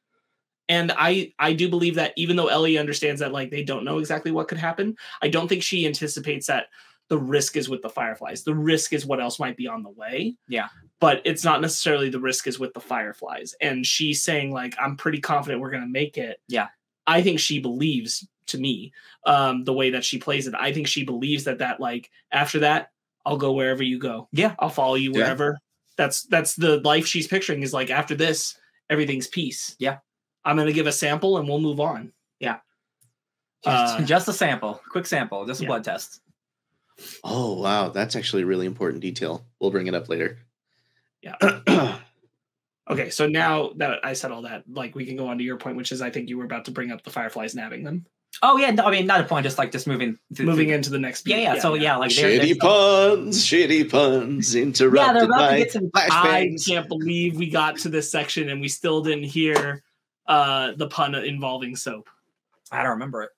and 0.69 0.93
i 0.97 1.33
i 1.39 1.53
do 1.53 1.69
believe 1.69 1.95
that 1.97 2.13
even 2.17 2.37
though 2.37 2.47
ellie 2.49 2.79
understands 2.79 3.21
that 3.21 3.33
like 3.33 3.51
they 3.51 3.63
don't 3.65 3.85
know 3.85 3.99
exactly 3.99 4.31
what 4.31 4.49
could 4.49 4.59
happen 4.59 4.97
i 5.23 5.29
don't 5.29 5.49
think 5.49 5.63
she 5.63 5.87
anticipates 5.87 6.47
that 6.47 6.67
the 7.09 7.19
risk 7.19 7.57
is 7.57 7.69
with 7.69 7.83
the 7.83 7.89
fireflies 7.91 8.45
the 8.45 8.55
risk 8.55 8.93
is 8.93 9.05
what 9.05 9.21
else 9.21 9.39
might 9.41 9.57
be 9.57 9.67
on 9.67 9.83
the 9.83 9.91
way 9.91 10.35
Yeah. 10.49 10.69
but 11.01 11.21
it's 11.25 11.45
not 11.45 11.61
necessarily 11.61 12.09
the 12.11 12.21
risk 12.21 12.47
is 12.47 12.59
with 12.59 12.73
the 12.75 12.81
fireflies 12.81 13.55
and 13.61 13.85
she's 13.85 14.23
saying 14.23 14.53
like 14.53 14.75
i'm 14.81 14.97
pretty 14.97 15.21
confident 15.21 15.61
we're 15.61 15.71
going 15.71 15.83
to 15.83 15.89
make 15.89 16.17
it 16.17 16.39
Yeah. 16.49 16.69
i 17.07 17.21
think 17.23 17.41
she 17.41 17.59
believes 17.59 18.27
to 18.47 18.59
me 18.59 18.93
um 19.27 19.65
the 19.65 19.73
way 19.73 19.91
that 19.91 20.05
she 20.05 20.19
plays 20.19 20.47
it 20.47 20.55
i 20.59 20.73
think 20.73 20.87
she 20.87 21.05
believes 21.05 21.45
that 21.45 21.59
that 21.59 21.81
like 21.81 22.11
after 22.31 22.61
that 22.61 22.91
i'll 23.27 23.37
go 23.37 23.53
wherever 23.53 23.83
you 23.83 23.99
go 23.99 24.29
Yeah. 24.33 24.55
i'll 24.59 24.69
follow 24.71 24.95
you 24.95 25.11
Yeah. 25.13 25.19
wherever 25.25 25.59
that's 25.97 26.23
that's 26.23 26.55
the 26.55 26.79
life 26.81 27.07
she's 27.07 27.29
picturing 27.29 27.63
is 27.63 27.73
like 27.75 27.91
after 27.91 28.15
this 28.15 28.57
everything's 28.89 29.27
peace 29.29 29.77
Yeah. 29.79 29.99
I'm 30.45 30.57
going 30.57 30.67
to 30.69 30.73
give 30.73 30.87
a 30.87 30.93
sample 30.93 31.39
and 31.39 31.49
we'll 31.49 31.61
move 31.61 31.81
on 31.81 32.13
Just, 32.41 32.61
Uh, 33.65 34.03
just 34.05 34.29
a 34.29 34.33
sample, 34.33 34.81
quick 34.91 35.07
sample, 35.07 35.47
just 35.47 35.61
a 35.61 35.65
yeah. 35.65 35.69
blood 35.69 35.85
test. 35.85 36.21
Oh 37.23 37.55
wow, 37.61 37.91
that's 37.91 38.17
actually 38.17 38.43
a 38.43 38.47
really 38.47 38.67
important 38.67 39.01
detail. 39.03 39.45
We'll 39.61 39.71
bring 39.71 39.87
it 39.87 39.95
up 39.95 40.09
later. 40.09 40.39
Yeah. 41.23 41.37
okay 42.91 43.11
so 43.11 43.29
now 43.29 43.71
that 43.77 44.01
i 44.05 44.13
said 44.13 44.33
all 44.33 44.43
that 44.43 44.65
like 44.69 44.97
we 44.97 45.07
can 45.07 45.17
go 45.17 45.29
on 45.29 45.39
to 45.39 45.45
your 45.45 45.57
point 45.57 45.77
which 45.77 45.93
is 45.93 46.03
i 46.03 46.11
think 46.11 46.29
you 46.29 46.37
were 46.37 46.45
about 46.45 46.65
to 46.65 46.73
bring 46.73 46.91
up 46.91 47.05
the 47.05 47.11
fireflies 47.11 47.55
nabbing 47.55 47.85
them 47.85 48.05
Oh 48.43 48.57
yeah, 48.57 48.71
no, 48.71 48.85
I 48.87 48.91
mean 48.91 49.07
not 49.07 49.21
a 49.21 49.25
point, 49.25 49.45
just 49.45 49.59
like 49.59 49.71
just 49.73 49.87
moving. 49.87 50.19
through- 50.35 50.47
moving 50.47 50.69
through- 50.69 50.77
into 50.77 50.89
the 50.91 50.99
next 50.99 51.29
Yeah, 51.29 51.37
beat. 51.37 51.43
yeah. 51.43 51.59
So 51.61 51.75
yeah, 51.75 51.97
like 51.97 52.15
they're, 52.15 52.31
shitty 52.41 52.47
they're- 52.47 52.57
puns, 52.57 53.45
shitty 53.47 53.91
puns, 53.91 54.55
interrupted 54.55 55.07
yeah, 55.07 55.13
they're 55.13 55.25
about 55.25 55.39
by 55.39 55.53
to 55.59 55.65
get 55.65 55.73
some. 55.73 55.91
I 55.95 56.57
can't 56.67 56.89
believe 56.89 57.37
we 57.37 57.51
got 57.51 57.77
to 57.81 57.91
this 57.91 58.11
section 58.11 58.49
and 58.49 58.59
we 58.63 58.69
still 58.69 59.03
didn't 59.03 59.25
hear 59.25 59.83
uh 60.27 60.73
the 60.77 60.87
pun 60.89 61.15
involving 61.15 61.77
soap. 61.77 62.09
I 62.71 62.83
don't 62.83 62.93
remember 62.93 63.23
it. 63.23 63.31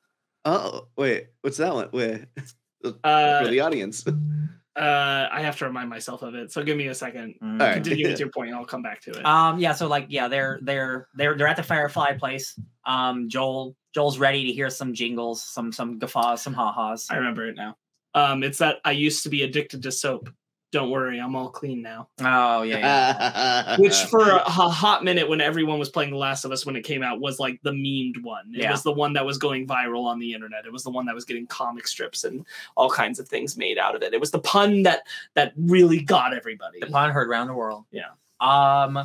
Oh 0.45 0.89
wait, 0.97 1.29
what's 1.41 1.57
that 1.59 1.73
one? 1.75 1.89
Wait, 1.93 2.25
for 2.83 2.95
Uh, 3.05 3.49
the 3.49 3.61
audience. 3.61 4.07
uh 4.07 5.29
I 5.31 5.41
have 5.43 5.57
to 5.59 5.65
remind 5.67 5.89
myself 5.89 6.23
of 6.23 6.35
it. 6.35 6.53
So 6.53 6.63
give 6.63 6.77
me 6.77 6.89
a 6.89 6.95
second. 6.95 7.35
Mm. 7.43 7.61
All 7.61 7.67
right. 7.67 7.75
Continue 7.75 8.09
with 8.09 8.21
your 8.25 8.29
point. 8.31 8.49
and 8.51 8.59
I'll 8.59 8.65
come 8.65 8.83
back 8.83 9.01
to 9.03 9.11
it. 9.13 9.25
Um, 9.25 9.59
yeah, 9.59 9.73
so 9.73 9.87
like, 9.89 10.07
yeah, 10.09 10.29
they're 10.29 10.59
they're 10.63 11.09
they're 11.15 11.37
they're 11.37 11.47
at 11.49 11.57
the 11.57 11.63
Firefly 11.63 12.19
place. 12.19 12.59
Um, 12.85 13.29
Joel 13.29 13.77
Joel's 13.95 14.19
ready 14.19 14.45
to 14.47 14.53
hear 14.53 14.69
some 14.71 14.93
jingles, 14.93 15.43
some 15.45 15.73
some 15.73 15.99
guffaws, 15.99 16.43
some 16.43 16.53
ha-has. 16.55 17.07
I 17.11 17.17
remember 17.17 17.47
it 17.49 17.57
now. 17.57 17.77
Um 18.15 18.43
it's 18.43 18.59
that 18.59 18.77
I 18.85 18.91
used 18.93 19.23
to 19.23 19.29
be 19.31 19.43
addicted 19.45 19.83
to 19.85 19.93
soap. 19.93 20.29
Don't 20.75 20.91
worry, 20.91 21.21
I'm 21.21 21.37
all 21.37 21.51
clean 21.51 21.83
now. 21.83 22.09
Oh 22.21 22.63
yeah, 22.63 22.79
yeah. 22.79 23.77
Which 23.79 23.95
for 24.11 24.29
a, 24.29 24.37
a 24.39 24.51
hot 24.51 25.05
minute 25.05 25.29
when 25.29 25.41
everyone 25.41 25.79
was 25.79 25.89
playing 25.89 26.11
The 26.11 26.17
Last 26.17 26.45
of 26.45 26.51
Us 26.51 26.67
when 26.67 26.75
it 26.75 26.83
came 26.83 27.01
out 27.01 27.21
was 27.21 27.39
like 27.39 27.61
the 27.63 27.71
memed 27.71 28.21
one. 28.25 28.51
It 28.53 28.63
Yeah. 28.63 28.73
was 28.73 28.83
the 28.83 28.91
one 28.91 29.13
that 29.13 29.25
was 29.25 29.39
going 29.39 29.69
viral 29.69 30.05
on 30.07 30.19
the 30.19 30.35
internet. 30.35 30.67
It 30.67 30.73
was 30.73 30.83
the 30.83 30.91
one 30.91 31.07
that 31.07 31.15
was 31.15 31.25
getting 31.25 31.47
comic 31.47 31.87
strips 31.87 32.25
and 32.25 32.45
all 32.77 32.91
kinds 32.91 33.21
of 33.21 33.29
things 33.29 33.57
made 33.57 33.79
out 33.79 33.95
of 33.95 34.03
it. 34.03 34.13
It 34.15 34.19
was 34.19 34.33
the 34.33 34.41
pun 34.41 34.83
that 34.83 35.03
that 35.35 35.53
really 35.57 36.01
got 36.03 36.35
everybody. 36.35 36.81
the 36.81 36.87
pun 36.87 37.13
heard 37.13 37.29
around 37.29 37.47
the 37.47 37.55
world. 37.55 37.85
Yeah. 37.93 38.11
Um. 38.41 38.99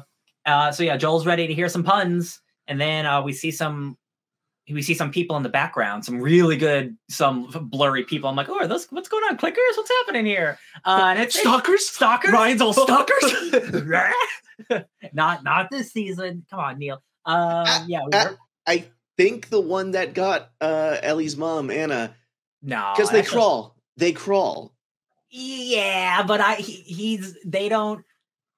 Uh. 0.48 0.72
So 0.72 0.82
yeah, 0.82 0.98
Joel's 0.98 1.28
ready 1.28 1.46
to 1.46 1.54
hear 1.54 1.70
some 1.70 1.84
puns, 1.84 2.42
and 2.68 2.82
then 2.82 3.06
uh, 3.06 3.22
we 3.22 3.32
see 3.32 3.52
some. 3.52 3.96
We 4.72 4.82
see 4.82 4.94
some 4.94 5.12
people 5.12 5.36
in 5.38 5.44
the 5.44 5.50
background, 5.50 6.06
some 6.06 6.22
really 6.22 6.58
good, 6.58 6.96
some 7.10 7.50
blurry 7.72 8.04
people. 8.04 8.30
I'm 8.30 8.36
like, 8.36 8.50
oh, 8.50 8.60
are 8.60 8.68
those 8.68 8.86
what's 8.92 9.10
going 9.10 9.24
on? 9.24 9.38
Clickers? 9.38 9.78
What's 9.78 9.90
happening 10.02 10.26
here? 10.26 10.60
Uh, 10.86 11.08
and 11.12 11.20
it's 11.20 11.40
Stalkers? 11.40 11.88
stalkers. 11.88 12.32
Ryan's 12.32 12.62
all 12.62 12.74
stalkers? 12.74 13.54
not 15.14 15.44
not 15.44 15.70
this 15.72 15.92
season. 15.92 16.46
Come 16.50 16.60
on, 16.60 16.78
Neil. 16.80 17.02
Um, 17.26 17.66
yeah, 17.88 18.02
we 18.12 18.18
were- 18.18 18.38
I 18.68 18.86
think 19.18 19.50
the 19.50 19.60
one 19.62 19.92
that 19.92 20.14
got 20.14 20.50
uh, 20.62 20.98
Ellie's 21.02 21.36
mom, 21.38 21.70
Anna, 21.72 22.16
no, 22.62 22.94
because 22.96 23.10
they 23.12 23.20
actually- 23.20 23.36
crawl. 23.38 23.76
They 23.98 24.12
crawl. 24.14 24.74
Yeah, 25.32 26.24
but 26.24 26.42
I 26.42 26.56
he, 26.56 26.74
he's 26.74 27.38
they 27.46 27.70
don't 27.70 28.04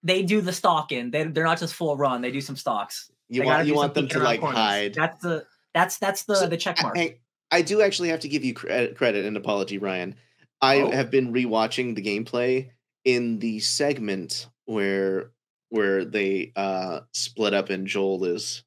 they 0.03 0.24
do 0.24 0.39
the 0.41 0.53
stalking. 0.53 1.12
They 1.12 1.24
they're 1.24 1.43
not 1.43 1.59
just 1.59 1.74
full 1.74 1.97
run. 1.97 2.22
They 2.22 2.32
do 2.32 2.41
some 2.41 2.55
stalks. 2.55 3.12
You 3.28 3.41
They 3.41 3.45
gotta 3.45 3.57
want 3.57 3.68
you 3.68 3.76
want 3.76 3.93
them 3.93 4.07
to 4.09 4.20
like 4.20 4.39
corners. 4.39 4.57
hide. 4.57 4.93
That's 4.93 5.22
the 5.22 5.45
that's 5.74 5.97
that's 5.97 6.24
the 6.24 6.36
So, 6.36 6.47
the 6.47 6.57
check 6.57 6.82
mark. 6.82 6.97
I, 6.97 7.17
I 7.51 7.61
do 7.61 7.82
actually 7.82 8.09
have 8.09 8.22
to 8.22 8.30
give 8.30 8.43
you 8.43 8.53
credit, 8.53 8.95
credit 8.97 9.26
and 9.26 9.36
apology, 9.38 9.78
Ryan. 9.78 10.15
I 10.61 10.82
Oh. 10.82 10.91
have 10.91 11.09
been 11.11 11.34
rewatching 11.34 11.95
the 11.95 12.01
gameplay 12.01 12.69
in 13.03 13.39
the 13.39 13.59
segment 13.59 14.47
where 14.65 15.32
where 15.69 16.05
they 16.05 16.51
uh 16.55 17.01
split 17.13 17.53
up 17.53 17.69
and 17.69 17.88
Joel 17.88 18.26
is 18.26 18.63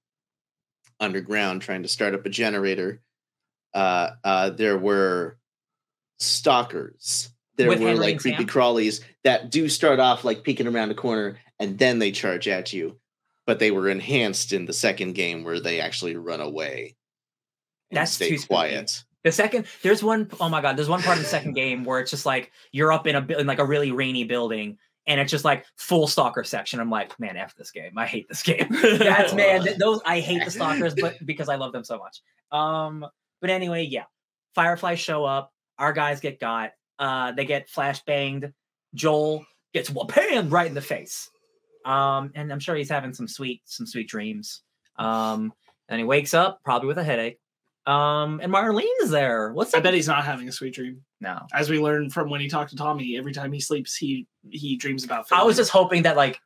underground 1.00 1.62
trying 1.62 1.82
to 1.82 1.88
start 1.88 2.14
up 2.14 2.26
a 2.26 2.30
generator. 2.30 3.00
Uh 3.74 4.10
uh 4.24 4.50
there 4.50 4.78
were 4.78 5.38
stalkers. 6.18 7.30
There 7.56 7.68
With 7.68 7.80
were 7.80 7.88
Henry 7.88 8.00
like 8.12 8.20
creepy 8.20 8.38
Sam? 8.38 8.46
crawlies 8.46 9.00
that 9.22 9.50
do 9.50 9.68
start 9.68 10.00
off 10.00 10.24
like 10.24 10.42
peeking 10.42 10.66
around 10.66 10.90
a 10.90 10.94
corner 10.94 11.38
and 11.60 11.78
then 11.78 11.98
they 12.00 12.10
charge 12.10 12.48
at 12.48 12.72
you. 12.72 12.98
But 13.46 13.58
they 13.58 13.70
were 13.70 13.88
enhanced 13.88 14.52
in 14.52 14.66
the 14.66 14.72
second 14.72 15.14
game 15.14 15.44
where 15.44 15.60
they 15.60 15.80
actually 15.80 16.16
run 16.16 16.40
away. 16.40 16.96
and 17.90 17.98
That's 17.98 18.12
stay 18.12 18.30
too 18.30 18.38
spooky. 18.38 18.48
quiet. 18.54 19.04
The 19.22 19.32
second 19.32 19.66
there's 19.82 20.02
one 20.02 20.30
oh 20.40 20.48
my 20.48 20.60
god, 20.60 20.76
there's 20.76 20.88
one 20.88 21.02
part 21.02 21.16
in 21.16 21.22
the 21.22 21.28
second 21.28 21.52
game 21.54 21.84
where 21.84 22.00
it's 22.00 22.10
just 22.10 22.26
like 22.26 22.52
you're 22.72 22.92
up 22.92 23.06
in 23.06 23.16
a 23.16 23.38
in 23.38 23.46
like 23.46 23.58
a 23.58 23.64
really 23.64 23.90
rainy 23.92 24.24
building 24.24 24.78
and 25.06 25.20
it's 25.20 25.30
just 25.30 25.44
like 25.44 25.66
full 25.76 26.06
stalker 26.06 26.44
section. 26.44 26.80
I'm 26.80 26.90
like, 26.90 27.18
man, 27.20 27.36
F 27.36 27.54
this 27.54 27.70
game. 27.70 27.96
I 27.96 28.06
hate 28.06 28.26
this 28.28 28.42
game. 28.42 28.66
That's 28.82 29.34
man, 29.34 29.62
th- 29.62 29.76
those 29.76 30.00
I 30.06 30.20
hate 30.20 30.44
the 30.44 30.50
stalkers, 30.50 30.94
but 30.94 31.16
because 31.26 31.48
I 31.48 31.56
love 31.56 31.72
them 31.72 31.84
so 31.84 31.98
much. 31.98 32.22
Um, 32.50 33.06
but 33.40 33.50
anyway, 33.50 33.84
yeah. 33.84 34.04
Fireflies 34.54 35.00
show 35.00 35.24
up, 35.24 35.52
our 35.78 35.92
guys 35.92 36.20
get 36.20 36.38
got, 36.40 36.72
uh, 36.98 37.32
they 37.32 37.44
get 37.44 37.68
flash 37.68 38.02
banged, 38.04 38.52
Joel 38.94 39.44
gets 39.72 39.90
whooped 39.90 40.16
right 40.16 40.66
in 40.66 40.74
the 40.74 40.80
face. 40.80 41.28
Um, 41.84 42.32
and 42.34 42.52
I'm 42.52 42.60
sure 42.60 42.74
he's 42.74 42.90
having 42.90 43.12
some 43.14 43.28
sweet, 43.28 43.62
some 43.64 43.86
sweet 43.86 44.08
dreams. 44.08 44.62
Um, 44.96 45.52
and 45.88 45.98
he 45.98 46.04
wakes 46.04 46.34
up 46.34 46.60
probably 46.64 46.88
with 46.88 46.98
a 46.98 47.04
headache. 47.04 47.38
Um, 47.86 48.40
and 48.42 48.50
Marlene's 48.50 49.10
there. 49.10 49.52
What's 49.52 49.74
I 49.74 49.78
up? 49.78 49.84
bet 49.84 49.92
he's 49.92 50.08
not 50.08 50.24
having 50.24 50.48
a 50.48 50.52
sweet 50.52 50.74
dream. 50.74 51.02
no. 51.20 51.40
As 51.52 51.68
we 51.68 51.78
learned 51.78 52.14
from 52.14 52.30
when 52.30 52.40
he 52.40 52.48
talked 52.48 52.70
to 52.70 52.76
Tommy, 52.76 53.18
every 53.18 53.32
time 53.34 53.52
he 53.52 53.60
sleeps, 53.60 53.94
he 53.94 54.26
he 54.48 54.76
dreams 54.76 55.04
about. 55.04 55.26
I 55.30 55.42
was 55.42 55.56
just 55.56 55.70
hoping 55.70 56.02
that 56.04 56.16
like 56.16 56.40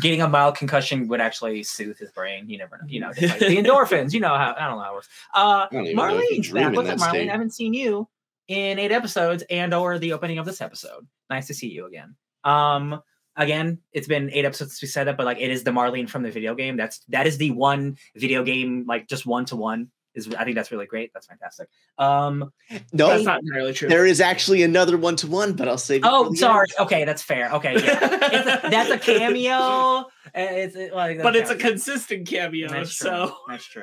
getting 0.00 0.22
a 0.22 0.28
mild 0.28 0.56
concussion 0.56 1.08
would 1.08 1.20
actually 1.20 1.64
soothe 1.64 1.98
his 1.98 2.12
brain. 2.12 2.48
You 2.48 2.58
never 2.58 2.76
know. 2.78 2.84
You 2.86 3.00
know, 3.00 3.12
just 3.12 3.32
like 3.32 3.40
the 3.40 3.56
endorphins. 3.62 4.12
You 4.12 4.20
know 4.20 4.36
how 4.36 4.54
I 4.56 4.68
don't 4.68 4.78
know 4.78 4.84
how 4.84 4.92
it 4.92 4.94
works. 4.94 5.08
Uh, 5.34 5.38
I 5.38 5.68
don't 5.72 5.86
even 5.86 5.96
know 5.96 6.16
if 6.16 6.30
you 6.30 6.38
Marlene's 6.38 6.52
back. 6.52 6.76
What's 6.76 6.88
up, 6.90 6.98
Marlene? 6.98 7.08
state. 7.08 7.28
I 7.28 7.32
haven't 7.32 7.54
seen 7.54 7.74
you 7.74 8.08
in 8.46 8.78
eight 8.78 8.92
episodes 8.92 9.42
and 9.50 9.74
or 9.74 9.98
the 9.98 10.12
opening 10.12 10.38
of 10.38 10.46
this 10.46 10.60
episode. 10.60 11.08
Nice 11.28 11.48
to 11.48 11.54
see 11.54 11.70
you 11.70 11.86
again. 11.86 12.14
Um, 12.44 13.02
again, 13.36 13.78
it's 13.92 14.06
been 14.08 14.30
eight 14.32 14.44
episodes 14.44 14.72
since 14.72 14.82
we 14.82 14.88
said 14.88 15.06
that, 15.06 15.16
but 15.16 15.26
like 15.26 15.38
it 15.40 15.50
is 15.50 15.64
the 15.64 15.70
Marlene 15.70 16.08
from 16.08 16.22
the 16.22 16.30
video 16.30 16.54
game. 16.54 16.76
That's 16.76 17.00
that 17.08 17.26
is 17.26 17.38
the 17.38 17.50
one 17.52 17.96
video 18.14 18.44
game 18.44 18.84
like 18.88 19.08
just 19.08 19.26
one 19.26 19.44
to 19.46 19.56
one. 19.56 19.90
Is 20.14 20.32
I 20.32 20.44
think 20.44 20.54
that's 20.54 20.70
really 20.70 20.86
great. 20.86 21.12
That's 21.12 21.26
fantastic. 21.26 21.68
Um, 21.98 22.52
No, 22.92 23.08
That's 23.08 23.24
not 23.24 23.40
entirely 23.40 23.72
true. 23.72 23.88
there 23.88 24.06
is 24.06 24.20
actually 24.20 24.62
another 24.62 24.96
one 24.96 25.16
to 25.16 25.26
one, 25.26 25.54
but 25.54 25.66
I'll 25.66 25.76
save. 25.76 26.02
it 26.02 26.04
for 26.04 26.10
oh, 26.12 26.34
sorry. 26.34 26.68
end. 26.78 26.86
Okay, 26.86 27.04
that's 27.04 27.20
fair. 27.22 27.50
Okay, 27.54 27.74
yeah. 27.74 27.98
It's 28.32 28.64
a, 28.64 28.70
that's 28.70 28.90
a 28.90 28.98
cameo. 28.98 30.04
It's 30.36 30.74
it- 30.76 30.94
like, 30.94 31.20
but 31.22 31.34
it's 31.36 31.50
a 31.50 31.56
consistent 31.56 32.28
cameo. 32.28 32.68
That's 32.68 32.94
true. 32.96 33.08
so 33.10 33.36
That's 33.48 33.64
true. 33.66 33.82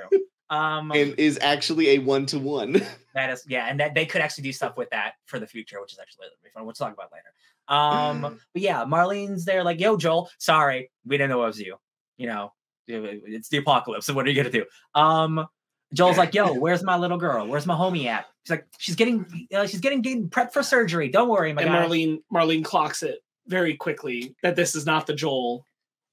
Um, 0.52 0.92
and 0.92 1.18
is 1.18 1.40
actually 1.42 1.92
a 1.92 2.00
one 2.00 2.26
to 2.28 2.38
one. 2.38 2.74
that 3.16 3.30
is 3.30 3.44
yeah, 3.48 3.68
and 3.68 3.80
that 3.80 3.96
they 3.96 4.06
could 4.06 4.22
actually 4.22 4.44
do 4.44 4.52
stuff 4.52 4.76
with 4.76 4.90
that 4.90 5.14
for 5.26 5.40
the 5.40 5.48
future, 5.48 5.80
which 5.82 5.94
is 5.94 6.00
actually 6.00 6.26
really 6.44 6.52
fun. 6.54 6.66
We'll 6.66 6.74
talk 6.74 6.94
about 6.94 7.10
later. 7.12 7.24
Um, 7.70 8.40
but 8.54 8.62
yeah, 8.62 8.84
Marlene's 8.84 9.46
there, 9.46 9.64
like, 9.64 9.80
yo, 9.80 9.96
Joel, 9.96 10.30
sorry, 10.40 10.92
we 11.06 11.18
didn't 11.18 11.30
know 11.30 11.44
it 11.44 11.48
was 11.48 11.60
you. 11.60 11.78
You 12.18 12.28
know, 12.28 12.54
it's 12.86 13.48
the 13.48 13.58
apocalypse. 13.58 14.06
So 14.06 14.14
what 14.14 14.26
are 14.26 14.30
you 14.30 14.36
gonna 14.36 14.52
do? 14.52 14.66
Um, 14.94 15.48
Joel's 15.94 16.18
like, 16.18 16.34
yo, 16.34 16.54
where's 16.60 16.84
my 16.84 16.98
little 16.98 17.18
girl? 17.18 17.48
Where's 17.48 17.66
my 17.66 17.76
homie 17.76 18.08
at? 18.08 18.26
She's 18.44 18.52
like, 18.52 18.68
she's 18.78 18.96
getting, 18.96 19.48
uh, 19.56 19.68
she's 19.68 19.80
getting, 19.80 20.02
getting 20.02 20.30
prepped 20.30 20.52
for 20.52 20.64
surgery. 20.64 21.08
Don't 21.08 21.30
worry, 21.30 21.54
my 21.54 21.62
and 21.62 21.72
guy. 21.72 21.86
Marlene 21.86 22.22
Marlene 22.34 22.66
clocks 22.66 23.04
it 23.04 23.20
very 23.48 23.76
quickly 23.76 24.36
that 24.44 24.58
this 24.58 24.76
is 24.76 24.86
not 24.86 25.08
the 25.08 25.14
Joel 25.14 25.66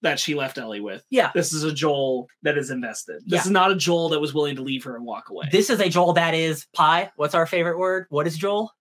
that 0.02 0.18
she 0.20 0.34
left 0.34 0.58
Ellie 0.58 0.80
with. 0.80 1.04
Yeah. 1.10 1.30
This 1.34 1.52
is 1.52 1.64
a 1.64 1.72
Joel 1.72 2.28
that 2.42 2.56
is 2.56 2.70
invested. 2.70 3.22
This 3.26 3.32
Yeah. 3.38 3.40
is 3.40 3.50
not 3.50 3.70
a 3.72 3.76
Joel 3.76 4.10
that 4.10 4.20
was 4.20 4.32
willing 4.32 4.56
to 4.56 4.62
leave 4.62 4.84
her 4.84 4.94
and 4.96 5.04
walk 5.04 5.28
away. 5.30 5.46
This 5.50 5.70
is 5.70 5.80
a 5.80 5.88
Joel 5.88 6.12
that 6.14 6.34
is 6.34 6.66
Phai. 6.76 7.10
What's 7.16 7.34
our 7.34 7.46
favorite 7.46 7.78
word? 7.78 8.06
What 8.10 8.26
is 8.26 8.36
Joel? 8.38 8.72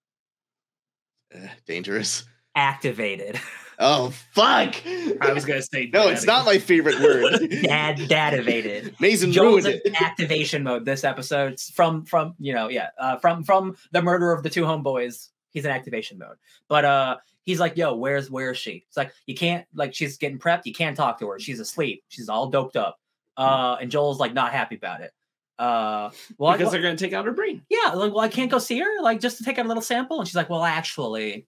Eh, 1.33 1.47
dangerous. 1.65 2.23
activated. 2.55 3.39
Oh 3.79 4.09
fuck! 4.33 4.73
I 5.21 5.33
was 5.33 5.45
gonna 5.45 5.61
say 5.61 5.87
no, 5.93 6.07
it's 6.07 6.25
not 6.25 6.45
my 6.47 6.57
favorite 6.57 6.99
word. 6.99 7.47
Dad 7.61 8.07
dadivated. 8.07 8.95
Mason 8.99 9.31
Joel's 9.31 9.65
ruined 9.65 9.81
in 9.85 9.93
it. 9.93 10.01
activation 10.01 10.63
mode 10.63 10.83
this 10.83 11.03
episode 11.03 11.53
It's 11.53 11.69
from 11.69 12.03
from 12.03 12.33
you 12.39 12.55
know 12.55 12.69
yeah 12.69 12.87
uh, 12.99 13.17
from 13.17 13.43
from 13.43 13.75
the 13.91 14.01
murder 14.01 14.31
of 14.31 14.41
the 14.41 14.49
two 14.49 14.63
homeboys. 14.63 15.29
He's 15.51 15.63
in 15.63 15.69
activation 15.69 16.17
mode, 16.17 16.37
but 16.67 16.85
uh 16.85 17.17
he's 17.47 17.59
like, 17.59 17.75
"Yo, 17.75 17.95
where's 17.95 18.29
where 18.29 18.51
is 18.51 18.57
she?" 18.59 18.85
It's 18.87 18.95
like 18.97 19.11
you 19.25 19.33
can't 19.33 19.65
like 19.73 19.95
she's 19.95 20.17
getting 20.19 20.37
prepped. 20.37 20.61
You 20.65 20.73
can't 20.73 20.95
talk 20.95 21.17
to 21.19 21.27
her. 21.29 21.39
She's 21.39 21.59
asleep. 21.59 22.03
She's 22.09 22.29
all 22.29 22.49
doped 22.51 22.75
up. 22.75 22.99
Uh, 23.35 23.77
and 23.81 23.89
Joel's 23.89 24.19
like 24.19 24.33
not 24.33 24.51
happy 24.51 24.75
about 24.75 25.01
it. 25.01 25.11
Uh, 25.57 26.11
well, 26.37 26.51
I- 26.51 26.57
because 26.57 26.71
they're 26.71 26.81
gonna 26.83 26.95
take 26.97 27.13
out 27.13 27.25
her 27.25 27.31
brain. 27.31 27.63
yeah, 27.69 27.93
like, 27.93 28.11
well, 28.13 28.19
I 28.19 28.27
can't 28.29 28.51
go 28.51 28.59
see 28.59 28.77
her, 28.79 29.01
like, 29.01 29.19
just 29.19 29.39
to 29.39 29.43
take 29.43 29.57
out 29.57 29.65
a 29.65 29.67
little 29.67 29.81
sample. 29.81 30.19
And 30.19 30.27
she's 30.27 30.35
like, 30.35 30.49
well, 30.51 30.63
actually, 30.63 31.47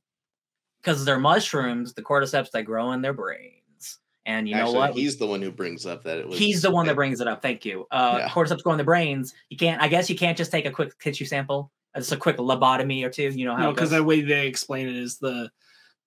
because 0.81 1.05
they're 1.05 1.19
mushrooms, 1.19 1.93
the 1.93 2.01
cordyceps 2.01 2.49
they 2.51 2.63
grow 2.63 2.91
in 2.93 3.01
their 3.03 3.13
brains. 3.13 3.99
And 4.25 4.47
you 4.47 4.55
Actually, 4.55 4.73
know 4.73 4.79
what? 4.79 4.93
He's 4.93 5.17
the 5.17 5.25
one 5.27 5.41
who 5.41 5.51
brings 5.51 5.85
up 5.87 6.03
that 6.03 6.17
it 6.19 6.27
was. 6.27 6.37
He's 6.37 6.61
the 6.61 6.69
one 6.71 6.85
that 6.87 6.95
brings 6.95 7.19
it 7.21 7.27
up. 7.27 7.41
Thank 7.41 7.65
you. 7.65 7.87
Uh, 7.89 8.17
Yeah. 8.19 8.29
Cordyceps 8.29 8.61
grow 8.63 8.73
in 8.73 8.77
the 8.77 8.83
brains. 8.83 9.33
You 9.49 9.57
can't. 9.57 9.81
I 9.81 9.87
guess 9.87 10.09
you 10.09 10.15
can't 10.15 10.37
just 10.37 10.51
take 10.51 10.65
a 10.67 10.71
quick 10.71 10.97
tissue 10.99 11.25
sample. 11.25 11.71
Just 11.95 12.11
a 12.11 12.17
quick 12.17 12.37
lobotomy 12.37 13.03
or 13.03 13.09
two. 13.09 13.29
You 13.29 13.45
know 13.45 13.55
how 13.55 13.63
No, 13.63 13.71
because 13.73 13.89
the 13.89 14.03
way 14.03 14.21
they 14.21 14.45
explain 14.47 14.87
it 14.87 14.95
is 14.95 15.17
the 15.17 15.49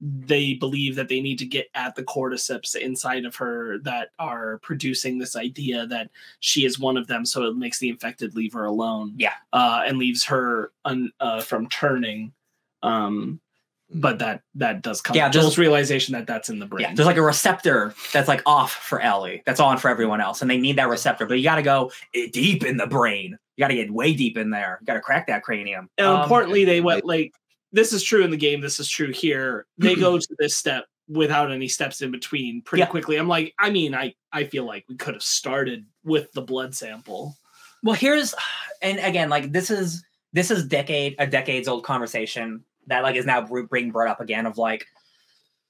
they 0.05 0.55
believe 0.55 0.97
that 0.97 1.09
they 1.09 1.21
need 1.21 1.39
to 1.39 1.47
get 1.47 1.69
at 1.77 1.95
the 1.95 2.03
cordyceps 2.03 2.75
inside 2.75 3.25
of 3.25 3.37
her 3.37 3.79
that 3.79 4.09
are 4.19 4.59
producing 4.59 5.17
this 5.19 5.37
idea 5.37 5.87
that 5.87 6.11
she 6.41 6.65
is 6.65 6.77
one 6.79 6.97
of 6.97 7.07
them, 7.07 7.25
so 7.25 7.45
it 7.45 7.57
makes 7.57 7.79
the 7.79 7.89
infected 7.89 8.35
leave 8.35 8.53
her 8.53 8.65
alone. 8.65 9.15
Yeah. 9.17 9.35
uh, 9.53 9.83
and 9.87 9.99
leaves 9.99 10.25
her 10.25 10.73
un, 10.85 11.13
uh, 11.21 11.41
from 11.41 11.69
turning. 11.69 12.33
Um, 12.83 13.41
but 13.95 14.19
that 14.21 14.41
that 14.55 14.81
does 14.83 15.01
come. 15.03 15.15
Yeah, 15.15 15.25
Yeah, 15.27 15.29
there's- 15.31 15.45
Joel's 15.45 15.59
realization 15.59 16.15
that 16.15 16.27
that's 16.27 16.49
in 16.49 16.59
the 16.59 16.65
brain. 16.67 16.81
yeah, 16.89 16.95
there's 16.95 17.07
like 17.07 17.19
a 17.19 17.23
receptor 17.23 17.95
that's 18.13 18.27
like 18.27 18.43
off 18.47 18.73
for 18.73 19.01
Ellie. 19.01 19.43
That's 19.45 19.61
on 19.61 19.77
for 19.79 19.89
everyone 19.91 20.21
else, 20.21 20.41
and 20.43 20.51
they 20.51 20.57
need 20.57 20.77
that 20.77 20.89
receptor. 20.89 21.27
But 21.27 21.35
you 21.35 21.45
got 21.45 21.57
to 21.57 21.63
go 21.63 21.93
eh, 22.15 22.29
deep 22.33 22.65
in 22.65 22.77
the 22.79 22.87
brain. 22.87 23.37
You 23.57 23.63
got 23.63 23.69
to 23.69 23.75
get 23.75 23.91
way 23.93 24.15
deep 24.15 24.39
in 24.39 24.49
there. 24.51 24.79
You 24.81 24.87
got 24.87 24.95
to 24.95 25.01
crack 25.01 25.27
that 25.27 25.43
cranium. 25.43 25.91
And 25.99 26.07
Um, 26.07 26.23
importantly, 26.23 26.65
they 26.65 26.81
went 26.81 27.05
like 27.05 27.35
this 27.73 27.93
is 27.93 28.03
true 28.03 28.23
in 28.25 28.31
the 28.31 28.37
game. 28.37 28.61
This 28.61 28.79
is 28.81 28.89
true 28.89 29.13
here. 29.13 29.67
They 29.79 29.95
go 29.95 30.19
to 30.19 30.37
this 30.39 30.57
step 30.57 30.85
without 31.09 31.51
any 31.51 31.69
steps 31.69 32.01
in 32.03 32.11
between 32.11 32.63
pretty 32.63 32.81
Yeah. 32.81 32.87
quickly. 32.87 33.17
I'm 33.17 33.29
like, 33.29 33.55
I 33.59 33.71
mean, 33.71 33.95
I 33.95 34.15
I 34.33 34.45
feel 34.45 34.65
like 34.65 34.85
we 34.89 34.97
could 34.97 35.15
have 35.15 35.23
started 35.23 35.85
with 36.05 36.31
the 36.33 36.43
blood 36.43 36.75
sample. 36.75 37.37
Well, 37.83 37.95
here's 37.97 38.35
and 38.83 38.99
again, 38.99 39.29
like 39.29 39.53
this 39.53 39.71
is 39.71 40.05
this 40.33 40.51
is 40.51 40.67
decade 40.67 41.17
a 41.19 41.27
decades 41.27 41.69
old 41.69 41.85
conversation 41.85 42.65
that 42.87 43.03
like 43.03 43.17
is 43.17 43.27
now 43.27 43.47
being 43.71 43.91
brought 43.91 44.09
up 44.09 44.21
again 44.21 44.47
of 44.47 44.59
like 44.59 44.87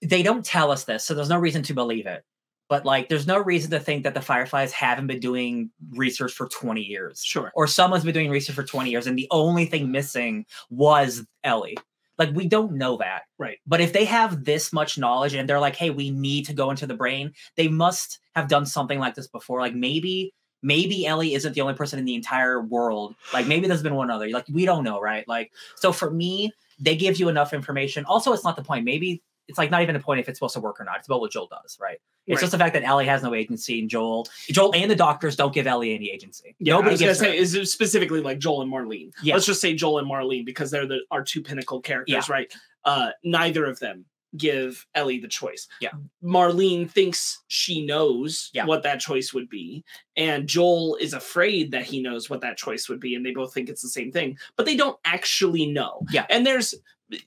they 0.03 0.23
don't 0.23 0.45
tell 0.45 0.71
us 0.71 0.85
this, 0.85 1.05
so 1.05 1.15
there's 1.15 1.29
no 1.29 1.39
reason 1.39 1.63
to 1.65 1.75
believe 1.75 2.07
it. 2.07 2.25
But 2.69 2.87
like, 2.87 3.09
there's 3.11 3.27
no 3.27 3.39
reason 3.39 3.71
to 3.73 3.79
think 3.81 4.03
that 4.05 4.15
the 4.15 4.23
Fireflies 4.23 4.73
haven't 4.73 5.07
been 5.07 5.21
doing 5.21 5.71
research 5.91 6.33
for 6.33 6.49
20 6.49 6.81
years, 6.81 7.23
Sure. 7.23 7.53
or 7.55 7.67
someone's 7.67 8.03
been 8.03 8.15
doing 8.15 8.31
research 8.31 8.55
for 8.57 8.63
20 8.65 8.91
years, 8.91 9.07
and 9.07 9.17
the 9.19 9.29
only 9.31 9.67
thing 9.67 9.91
missing 9.93 10.47
was 10.71 11.25
Ellie. 11.45 11.77
Like, 12.19 12.35
we 12.35 12.47
don't 12.47 12.73
know 12.73 12.99
that, 12.99 13.23
Right. 13.39 13.59
But 13.67 13.81
if 13.81 13.93
they 13.93 14.05
have 14.05 14.45
this 14.45 14.73
much 14.73 14.99
knowledge 14.99 15.35
and 15.35 15.49
they're 15.49 15.61
like, 15.61 15.77
"Hey, 15.77 15.91
we 15.91 16.11
need 16.11 16.47
to 16.47 16.53
go 16.55 16.71
into 16.71 16.87
the 16.87 16.95
brain," 16.95 17.33
they 17.57 17.69
must 17.69 18.21
have 18.35 18.49
done 18.49 18.67
something 18.67 18.99
like 18.99 19.15
this 19.15 19.27
before. 19.27 19.61
Like 19.61 19.75
maybe 19.75 20.33
maybe 20.63 21.07
Ellie 21.07 21.35
isn't 21.35 21.55
the 21.55 21.61
only 21.61 21.75
person 21.75 21.99
in 21.99 22.05
the 22.05 22.15
entire 22.15 22.61
world. 22.63 23.15
Like 23.33 23.47
maybe 23.47 23.67
there's 23.67 23.83
been 23.83 23.95
one 23.97 24.11
other. 24.11 24.29
Like 24.29 24.47
we 24.53 24.65
don't 24.65 24.85
know, 24.85 25.01
right? 25.01 25.27
Like 25.27 25.51
so 25.77 25.93
for 25.93 26.11
me, 26.11 26.53
they 26.79 26.97
give 26.97 27.19
you 27.19 27.29
enough 27.29 27.53
information. 27.53 28.05
Also, 28.05 28.33
it's 28.33 28.45
not 28.45 28.57
the 28.57 28.63
point. 28.63 28.85
Maybe 28.85 29.23
it's 29.49 29.59
like 29.59 29.71
not 29.71 29.83
even 29.83 29.97
a 29.97 30.01
point 30.01 30.21
if 30.21 30.29
it's 30.29 30.39
supposed 30.39 30.55
to 30.55 30.61
work 30.61 30.81
or 30.81 30.85
not. 30.85 30.99
It's 30.99 31.07
about 31.09 31.21
what 31.21 31.33
Joel 31.33 31.49
does, 31.49 31.79
right? 31.81 31.99
It's 32.27 32.37
Right. 32.37 32.41
just 32.41 32.53
the 32.53 32.59
fact 32.59 32.75
that 32.75 32.85
Ellie 32.85 33.07
has 33.07 33.23
no 33.23 33.35
agency, 33.35 33.81
and 33.81 33.91
Joel, 33.91 34.27
Joel, 34.51 34.73
and 34.75 34.91
the 34.91 34.95
doctors 34.97 35.35
don't 35.37 35.53
give 35.53 35.67
Ellie 35.67 35.95
any 35.95 36.11
agency. 36.11 36.55
Yeah, 36.61 36.75
Nobody 36.75 36.91
I 36.91 36.93
was 36.93 37.01
gonna 37.01 37.15
say 37.15 37.37
is 37.37 37.73
specifically 37.73 38.21
like 38.21 38.39
Joel 38.39 38.63
and 38.63 38.73
Marlene. 38.73 39.11
Yeah. 39.23 39.35
Let's 39.35 39.47
just 39.47 39.61
say 39.61 39.75
Joel 39.75 39.99
and 39.99 40.09
Marlene 40.09 40.45
because 40.47 40.71
they're 40.71 40.87
the 40.87 41.01
our 41.11 41.25
two 41.25 41.43
pinnacle 41.43 41.81
characters, 41.81 42.29
Yeah. 42.29 42.33
right? 42.35 42.53
Uh, 42.85 43.11
neither 43.25 43.65
of 43.65 43.79
them 43.81 44.05
give 44.37 44.87
Ellie 44.95 45.19
the 45.19 45.29
choice. 45.29 45.69
Yeah. 45.81 45.91
Marlene 46.23 46.89
thinks 46.91 47.43
she 47.49 47.85
knows 47.85 48.51
Yeah. 48.55 48.65
what 48.65 48.83
that 48.85 49.01
choice 49.01 49.35
would 49.35 49.49
be, 49.49 49.85
and 50.17 50.49
Joel 50.49 50.97
is 50.97 51.13
afraid 51.13 51.73
that 51.73 51.85
he 51.85 52.01
knows 52.01 52.31
what 52.31 52.41
that 52.41 52.57
choice 52.57 52.89
would 52.89 53.01
be, 53.01 53.15
and 53.15 53.27
they 53.27 53.33
both 53.33 53.53
think 53.53 53.69
it's 53.69 53.83
the 53.83 53.89
same 53.89 54.11
thing, 54.13 54.39
but 54.57 54.65
they 54.65 54.77
don't 54.77 54.99
actually 55.05 55.67
know. 55.67 56.03
Yeah. 56.11 56.27
and 56.31 56.47
there's 56.47 56.75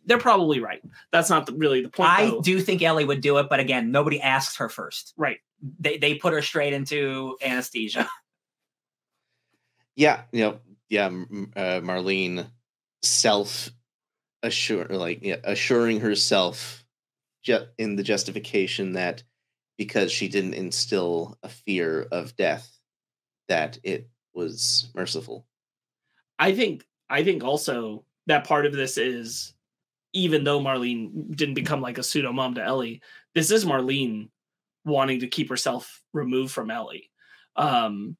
they're 0.05 0.17
probably 0.17 0.59
right. 0.59 0.81
That's 1.11 1.29
not 1.29 1.45
the, 1.45 1.53
really 1.53 1.81
the 1.81 1.89
point. 1.89 2.09
I 2.09 2.25
though. 2.29 2.41
do 2.41 2.59
think 2.59 2.81
Ellie 2.81 3.05
would 3.05 3.21
do 3.21 3.38
it, 3.38 3.47
but 3.49 3.59
again, 3.59 3.91
nobody 3.91 4.21
asks 4.21 4.57
her 4.57 4.69
first. 4.69 5.13
Right. 5.17 5.39
They 5.79 5.97
they 5.97 6.15
put 6.15 6.33
her 6.33 6.41
straight 6.41 6.73
into 6.73 7.38
anesthesia. 7.43 8.09
Yeah, 9.97 10.23
you 10.33 10.41
know, 10.41 10.59
yeah. 10.89 11.05
Uh, 11.05 11.79
Marlene 11.79 12.47
self 13.01 13.71
assure, 14.43 14.86
like 14.88 15.23
yeah, 15.23 15.38
assuring 15.43 16.01
herself, 16.01 16.86
ju- 17.43 17.67
in 17.77 17.95
the 17.95 18.03
justification 18.03 18.93
that 18.93 19.23
because 19.77 20.11
she 20.11 20.27
didn't 20.27 20.53
instill 20.53 21.38
a 21.43 21.49
fear 21.49 22.07
of 22.11 22.36
death, 22.36 22.77
that 23.47 23.79
it 23.83 24.09
was 24.33 24.89
merciful. 24.93 25.47
I 26.38 26.53
think 26.53 26.86
I 27.09 27.23
think 27.23 27.43
also 27.43 28.03
that 28.27 28.47
part 28.47 28.65
of 28.65 28.73
this 28.73 28.97
is 28.97 29.53
even 30.16 30.43
though 30.43 30.59
Marlene 30.59 31.36
didn't 31.36 31.53
become 31.53 31.82
like 31.82 31.97
a 31.97 32.03
pseudo 32.03 32.32
mom 32.32 32.55
to 32.55 32.63
Ellie, 32.63 33.01
this 33.36 33.51
is 33.51 33.66
Marlene 33.66 34.30
wanting 34.86 35.20
to 35.20 35.28
keep 35.28 35.49
herself 35.49 36.01
removed 36.13 36.51
from 36.51 36.72
Ellie. 36.72 37.11
Um 37.55 38.18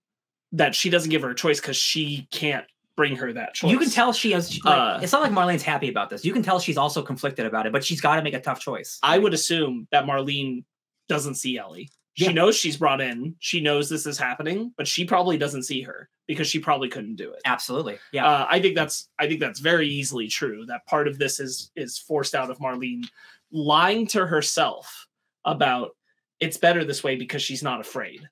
that 0.52 0.76
she 0.76 0.90
doesn't 0.90 1.10
give 1.10 1.24
her 1.24 1.32
a 1.32 1.36
choice 1.36 1.60
because 1.60 1.76
she 1.76 2.28
can't 2.32 2.66
bring 2.96 3.16
her 3.18 3.34
that 3.34 3.54
choice. 3.54 3.72
You 3.72 3.78
can 3.78 3.90
tell 3.90 4.14
she 4.14 4.32
has. 4.32 4.64
Like, 4.64 4.78
Uh, 4.78 5.00
it's 5.02 5.12
not 5.12 5.22
like 5.22 5.32
Marlene's 5.32 5.64
happy 5.64 5.90
about 5.90 6.10
this. 6.10 6.24
You 6.24 6.32
can 6.32 6.44
tell 6.44 6.60
she's 6.60 6.78
also 6.78 7.02
conflicted 7.02 7.46
about 7.46 7.66
it, 7.66 7.74
but 7.74 7.84
she's 7.84 8.00
got 8.00 8.16
to 8.16 8.22
make 8.22 8.34
a 8.34 8.40
tough 8.40 8.60
choice. 8.60 9.00
I 9.04 9.18
would 9.18 9.34
assume 9.34 9.88
that 9.92 10.06
Marlene 10.06 10.64
doesn't 11.10 11.36
see 11.36 11.58
Ellie. 11.58 11.90
She 12.16 12.26
Yeah. 12.26 12.32
knows 12.32 12.56
she's 12.56 12.78
brought 12.78 13.02
in. 13.02 13.36
She 13.40 13.60
knows 13.62 13.90
this 13.90 14.06
is 14.06 14.18
happening, 14.18 14.74
but 14.78 14.88
she 14.88 15.06
probably 15.06 15.38
doesn't 15.38 15.64
see 15.64 15.82
her 15.82 16.10
because 16.28 16.48
she 16.48 16.60
probably 16.60 16.88
couldn't 16.90 17.18
do 17.18 17.32
it. 17.34 17.42
Absolutely. 17.46 18.00
Yeah. 18.12 18.26
uh, 18.26 18.48
I 18.50 18.60
think 18.62 18.76
that's 18.76 19.10
I 19.20 19.28
think 19.28 19.40
that's 19.42 19.60
very 19.60 19.88
easily 19.88 20.28
true. 20.28 20.66
That 20.66 20.86
part 20.88 21.08
of 21.08 21.18
this 21.20 21.40
is 21.40 21.72
is 21.76 21.98
forced 22.00 22.34
out 22.34 22.50
of 22.50 22.58
Marlene 22.60 23.04
lying 23.52 24.08
to 24.08 24.26
herself 24.26 25.08
about 25.44 25.96
it's 26.40 26.58
better 26.58 26.84
this 26.84 27.04
way 27.04 27.16
because 27.16 27.42
she's 27.44 27.62
not 27.64 27.80
afraid. 27.82 28.28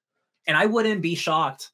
and 0.47 0.57
I 0.57 0.65
wouldn't 0.65 1.01
be 1.01 1.15
shocked 1.15 1.71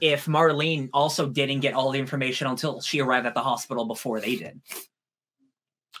if 0.00 0.26
Marlene 0.26 0.90
also 0.92 1.26
didn't 1.28 1.60
get 1.60 1.72
all 1.72 1.90
the 1.90 1.98
information 1.98 2.46
until 2.46 2.80
she 2.82 3.00
arrived 3.00 3.26
at 3.26 3.32
the 3.34 3.40
hospital 3.42 3.86
before 3.86 4.20
they 4.20 4.36
did. 4.36 4.60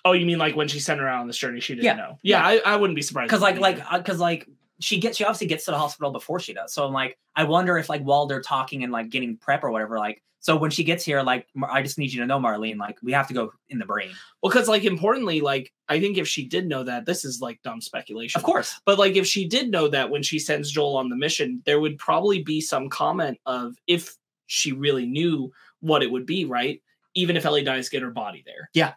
Oh, 0.04 0.12
you 0.12 0.26
mean 0.26 0.38
like 0.38 0.54
when 0.54 0.68
she 0.68 0.80
sent 0.80 1.00
her 1.00 1.08
out 1.08 1.20
on 1.22 1.26
this 1.26 1.38
journey, 1.38 1.60
she 1.60 1.74
didn't 1.74 1.84
Yeah. 1.86 1.94
know? 1.96 2.18
Yeah, 2.22 2.44
I, 2.46 2.60
I 2.64 2.76
wouldn't 2.76 2.94
be 2.96 3.00
surprised. 3.02 3.28
Because 3.28 3.40
like 3.40 3.58
like 3.58 3.78
because 3.96 4.18
like 4.20 4.46
she 4.80 4.98
gets 4.98 5.16
she 5.16 5.24
obviously 5.24 5.46
gets 5.46 5.64
to 5.66 5.70
the 5.70 5.78
hospital 5.78 6.10
before 6.10 6.40
she 6.40 6.52
does. 6.52 6.72
So 6.72 6.86
I'm 6.86 6.92
like 6.92 7.18
I 7.36 7.44
wonder 7.44 7.78
if 7.78 7.88
like 7.88 8.02
while 8.02 8.26
they're 8.26 8.42
talking 8.42 8.82
and 8.82 8.92
like 8.92 9.10
getting 9.10 9.36
prep 9.36 9.64
or 9.64 9.70
whatever, 9.70 9.98
like 9.98 10.22
so 10.44 10.56
when 10.56 10.70
she 10.70 10.84
gets 10.84 11.02
here, 11.02 11.22
like 11.22 11.48
I 11.70 11.80
just 11.80 11.96
need 11.96 12.12
you 12.12 12.20
to 12.20 12.26
know, 12.26 12.38
Marlene, 12.38 12.76
like 12.76 12.98
we 13.02 13.12
have 13.12 13.26
to 13.28 13.34
go 13.34 13.50
in 13.70 13.78
the 13.78 13.86
brain. 13.86 14.10
well, 14.42 14.52
because 14.52 14.68
like 14.68 14.84
importantly, 14.84 15.40
like 15.40 15.72
I 15.88 15.98
think 15.98 16.18
if 16.18 16.28
she 16.28 16.44
did 16.44 16.66
know 16.66 16.84
that, 16.84 17.06
this 17.06 17.24
is 17.24 17.40
like 17.40 17.62
dumb 17.62 17.80
speculation. 17.80 18.38
Of 18.38 18.44
course. 18.44 18.78
But 18.84 18.98
like 18.98 19.16
if 19.16 19.26
she 19.26 19.48
did 19.48 19.70
know 19.70 19.88
that 19.88 20.10
when 20.10 20.22
she 20.22 20.38
sends 20.38 20.70
Joel 20.70 20.98
on 20.98 21.08
the 21.08 21.16
mission, 21.16 21.62
there 21.64 21.80
would 21.80 21.96
probably 21.96 22.42
be 22.42 22.60
some 22.60 22.90
comment 22.90 23.38
of 23.46 23.76
if 23.86 24.16
she 24.46 24.72
really 24.72 25.06
knew 25.06 25.50
what 25.80 26.02
it 26.02 26.10
would 26.10 26.26
be, 26.26 26.44
right? 26.44 26.82
Even 27.14 27.38
if 27.38 27.46
Ellie 27.46 27.64
dies, 27.64 27.88
get 27.88 28.02
her 28.02 28.10
body 28.10 28.42
there. 28.44 28.68
Yeah. 28.74 28.92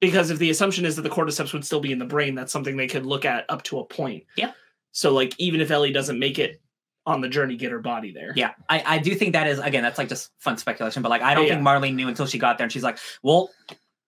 Because 0.00 0.30
if 0.30 0.38
the 0.38 0.50
assumption 0.50 0.84
is 0.84 0.96
that 0.96 1.02
the 1.02 1.10
cordyceps 1.10 1.52
would 1.52 1.64
still 1.64 1.80
be 1.80 1.92
in 1.92 1.98
the 1.98 2.04
brain, 2.06 2.34
that's 2.34 2.52
something 2.52 2.76
they 2.76 2.86
could 2.86 3.04
look 3.04 3.24
at 3.24 3.44
up 3.50 3.62
to 3.64 3.80
a 3.80 3.84
point. 3.84 4.24
Yeah. 4.36 4.52
So 4.92 5.12
like 5.12 5.34
even 5.38 5.60
if 5.60 5.70
Ellie 5.70 5.92
doesn't 5.92 6.18
make 6.18 6.38
it 6.38 6.60
on 7.06 7.20
the 7.20 7.28
journey, 7.28 7.56
get 7.56 7.70
her 7.72 7.80
body 7.80 8.12
there. 8.12 8.32
Yeah, 8.36 8.52
I, 8.68 8.82
I 8.86 8.98
do 8.98 9.14
think 9.14 9.32
that 9.34 9.46
is 9.46 9.58
again 9.58 9.82
that's 9.82 9.98
like 9.98 10.08
just 10.08 10.30
fun 10.38 10.56
speculation, 10.56 11.02
but 11.02 11.08
like 11.10 11.22
I 11.22 11.34
don't 11.34 11.46
Yeah. 11.46 11.54
think 11.54 11.66
Marlene 11.66 11.94
knew 11.94 12.08
until 12.08 12.26
she 12.26 12.38
got 12.38 12.56
there 12.58 12.64
and 12.64 12.72
she's 12.72 12.82
like, 12.82 12.98
well, 13.22 13.50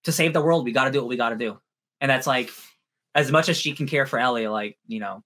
to 0.05 0.13
save 0.13 0.33
the 0.33 0.41
world, 0.43 0.65
we 0.65 0.73
got 0.73 0.85
to 0.85 0.91
do 0.91 0.99
what 1.01 1.09
we 1.09 1.17
got 1.17 1.31
to 1.31 1.37
do, 1.37 1.59
and 2.01 2.11
that's 2.11 2.27
like 2.27 2.51
as 3.15 3.31
much 3.31 3.49
as 3.49 3.57
she 3.59 3.73
can 3.75 3.87
care 3.87 4.07
for 4.07 4.19
Ellie, 4.19 4.49
like 4.49 4.79
you 4.87 4.99
know, 5.01 5.23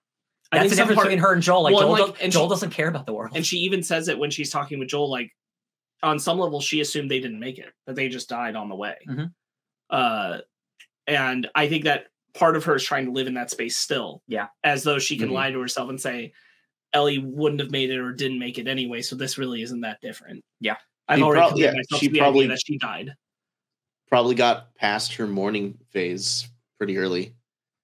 I 0.52 0.58
that's 0.58 0.62
think 0.62 0.70
the 0.70 0.76
difference 0.76 0.96
part- 0.96 1.06
between 1.08 1.18
her 1.20 1.32
and 1.32 1.42
Joel. 1.42 1.62
Like 1.62 1.74
Well, 1.74 1.82
Joel, 1.82 1.94
and, 1.96 2.12
like, 2.12 2.22
and 2.24 2.32
Joel 2.32 2.46
she- 2.46 2.50
doesn't 2.50 2.70
care 2.70 2.88
about 2.88 3.06
the 3.06 3.12
world. 3.14 3.32
And 3.36 3.46
she 3.46 3.58
even 3.58 3.82
says 3.82 4.08
it 4.08 4.18
when 4.18 4.30
she's 4.30 4.50
talking 4.50 4.78
with 4.78 4.88
Joel, 4.88 5.10
like 5.10 5.30
on 6.02 6.18
some 6.18 6.38
level, 6.38 6.60
she 6.60 6.80
assumed 6.80 7.10
they 7.10 7.20
didn't 7.20 7.40
make 7.40 7.58
it, 7.58 7.72
that 7.86 7.96
they 7.96 8.08
just 8.08 8.28
died 8.28 8.54
on 8.56 8.68
the 8.68 8.74
way. 8.76 8.96
Mhm. 9.08 9.32
Uh, 9.90 10.38
and 11.06 11.48
I 11.54 11.68
think 11.68 11.84
that 11.84 12.06
part 12.34 12.56
of 12.56 12.64
her 12.64 12.76
is 12.76 12.84
trying 12.84 13.06
to 13.06 13.12
live 13.12 13.26
in 13.26 13.34
that 13.34 13.50
space 13.50 13.76
still. 13.76 14.22
Yeah. 14.28 14.48
As 14.64 14.82
though 14.82 14.98
she 14.98 15.16
can 15.16 15.28
Mhm. 15.30 15.32
lie 15.32 15.50
to 15.50 15.60
herself 15.60 15.88
and 15.88 16.00
say, 16.00 16.32
Ellie 16.92 17.18
wouldn't 17.18 17.60
have 17.60 17.70
made 17.70 17.90
it 17.90 17.98
or 17.98 18.12
didn't 18.12 18.38
make 18.38 18.58
it 18.58 18.68
anyway, 18.68 19.02
so 19.02 19.16
this 19.16 19.38
really 19.38 19.62
isn't 19.62 19.80
that 19.80 20.00
different. 20.00 20.44
Yeah. 20.60 20.76
I've 21.08 21.18
She 21.18 21.22
already 21.22 21.40
prob- 21.48 21.58
yeah, 21.58 21.72
myself 21.72 22.00
she 22.00 22.08
to 22.08 22.12
the 22.12 22.18
probably- 22.18 22.40
idea 22.44 22.48
that 22.56 22.62
she 22.66 22.78
died. 22.78 23.14
Probably 24.08 24.34
got 24.34 24.74
past 24.76 25.14
her 25.14 25.26
mourning 25.26 25.78
phase 25.90 26.48
pretty 26.78 26.96
early. 26.98 27.34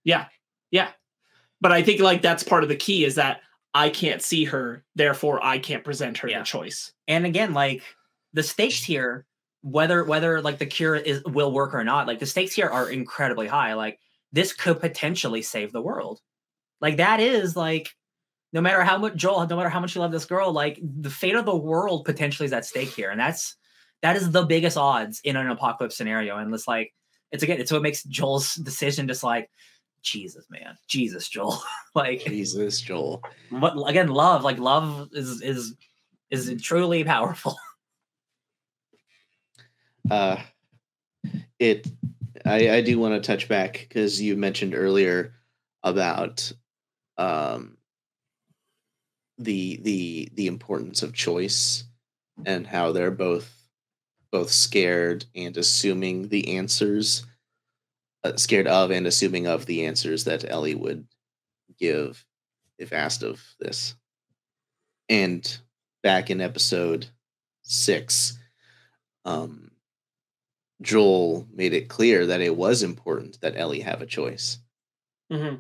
Yeah. 0.05 0.27
Yeah. 0.71 0.91
But 1.61 1.73
I 1.73 1.83
think 1.83 2.01
like 2.01 2.23
that's 2.23 2.43
part 2.43 2.63
of 2.63 2.69
the 2.69 2.77
key 2.77 3.05
is 3.05 3.15
that 3.17 3.41
I 3.75 3.89
can't 3.91 4.21
see 4.23 4.45
her, 4.45 4.85
therefore 4.95 5.43
I 5.45 5.59
can't 5.59 5.85
present 5.85 6.19
her 6.19 6.29
Yeah. 6.29 6.41
the 6.41 6.45
choice. 6.45 6.93
and 7.09 7.27
again 7.27 7.53
like 7.55 7.83
the 8.33 8.43
stakes 8.43 8.83
here 8.85 9.27
whether 9.63 10.05
whether 10.05 10.41
like 10.41 10.59
the 10.59 10.67
cure 10.67 10.97
is 10.97 11.23
will 11.25 11.53
work 11.53 11.75
or 11.75 11.85
not 11.85 12.07
like 12.07 12.19
the 12.19 12.27
stakes 12.27 12.55
here 12.55 12.69
are 12.69 12.91
incredibly 12.91 13.47
high. 13.47 13.75
Like 13.75 13.99
this 14.33 14.53
could 14.53 14.81
potentially 14.81 15.43
save 15.43 15.73
the 15.73 15.81
world. 15.81 16.21
Like 16.81 16.97
that 16.99 17.21
is 17.21 17.57
like 17.57 17.95
no 18.53 18.61
matter 18.61 18.83
how 18.83 18.99
much 18.99 19.15
joel 19.15 19.47
no 19.47 19.57
matter 19.57 19.69
how 19.69 19.81
much 19.81 19.95
you 19.95 20.01
love 20.01 20.13
this 20.13 20.27
girl 20.27 20.53
like 20.53 20.79
the 20.83 21.09
fate 21.09 21.37
of 21.37 21.47
the 21.47 21.57
world 21.57 22.05
potentially 22.05 22.47
is 22.47 22.53
at 22.53 22.67
stake 22.67 22.91
here. 22.91 23.11
And 23.11 23.21
that's 23.21 23.57
that 24.03 24.17
is 24.17 24.31
the 24.31 24.45
biggest 24.45 24.77
odds 24.77 25.21
in 25.23 25.37
an 25.37 25.49
apocalypse 25.49 25.97
scenario. 25.97 26.37
And 26.37 26.53
it's 26.53 26.69
like 26.69 26.93
it's 27.31 27.43
again 27.43 27.61
it's 27.61 27.73
what 27.73 27.83
makes 27.83 28.03
joel's 28.05 28.57
decision 28.57 29.07
just 29.07 29.23
like 29.23 29.49
jesus 30.03 30.47
man. 30.51 30.77
Jesus 30.89 31.29
joel. 31.29 31.63
Like 31.95 32.25
Jesus, 32.25 32.81
Joel. 32.81 33.23
what 33.51 33.75
again 33.87 34.09
love 34.09 34.43
like 34.45 34.59
love 34.59 35.11
is 35.13 35.43
is 35.43 35.75
is 36.31 36.49
mm. 36.49 36.63
truly 36.63 37.05
powerful 37.05 37.55
Uh, 40.11 40.37
it. 41.59 41.87
I, 42.45 42.71
I 42.71 42.81
do 42.81 42.99
want 42.99 43.15
to 43.15 43.27
touch 43.27 43.49
back 43.49 43.87
because 43.89 44.21
you 44.21 44.37
mentioned 44.37 44.75
earlier 44.75 45.35
about 45.83 46.53
um, 47.19 47.77
the 49.39 49.81
the 49.83 50.29
the 50.35 50.47
importance 50.47 51.03
of 51.03 51.13
choice 51.13 51.85
and 52.45 52.67
how 52.67 52.93
they're 52.93 53.11
both 53.11 53.69
both 54.31 54.51
scared 54.51 55.27
and 55.35 55.57
assuming 55.57 56.29
the 56.29 56.57
answers 56.57 57.27
uh, 58.25 58.37
scared 58.37 58.67
of 58.67 58.91
and 58.91 59.07
assuming 59.07 59.47
of 59.47 59.67
the 59.67 59.87
answers 59.87 60.25
that 60.25 60.49
Ellie 60.49 60.75
would 60.75 61.07
give 61.79 62.25
if 62.79 62.93
asked 62.93 63.23
of 63.23 63.43
this. 63.61 63.95
And 65.09 65.59
back 66.03 66.31
in 66.31 66.41
episode 66.41 67.07
six, 67.63 68.39
um, 69.25 69.72
Joel 70.83 71.47
made 71.53 71.73
it 71.73 71.89
clear 71.89 72.27
that 72.27 72.41
it 72.41 72.57
was 72.57 72.83
important 72.83 73.41
that 73.41 73.57
Ellie 73.57 73.81
have 73.81 74.03
a 74.03 74.07
choice 74.07 74.59
Mm-hmm. 75.31 75.57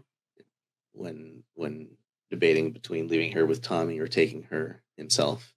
when 0.92 1.42
when 1.54 1.88
debating 2.30 2.72
between 2.72 3.08
leaving 3.08 3.32
her 3.32 3.46
with 3.46 3.62
Tommy 3.62 3.98
or 3.98 4.06
taking 4.06 4.42
her 4.44 4.82
himself. 4.96 5.54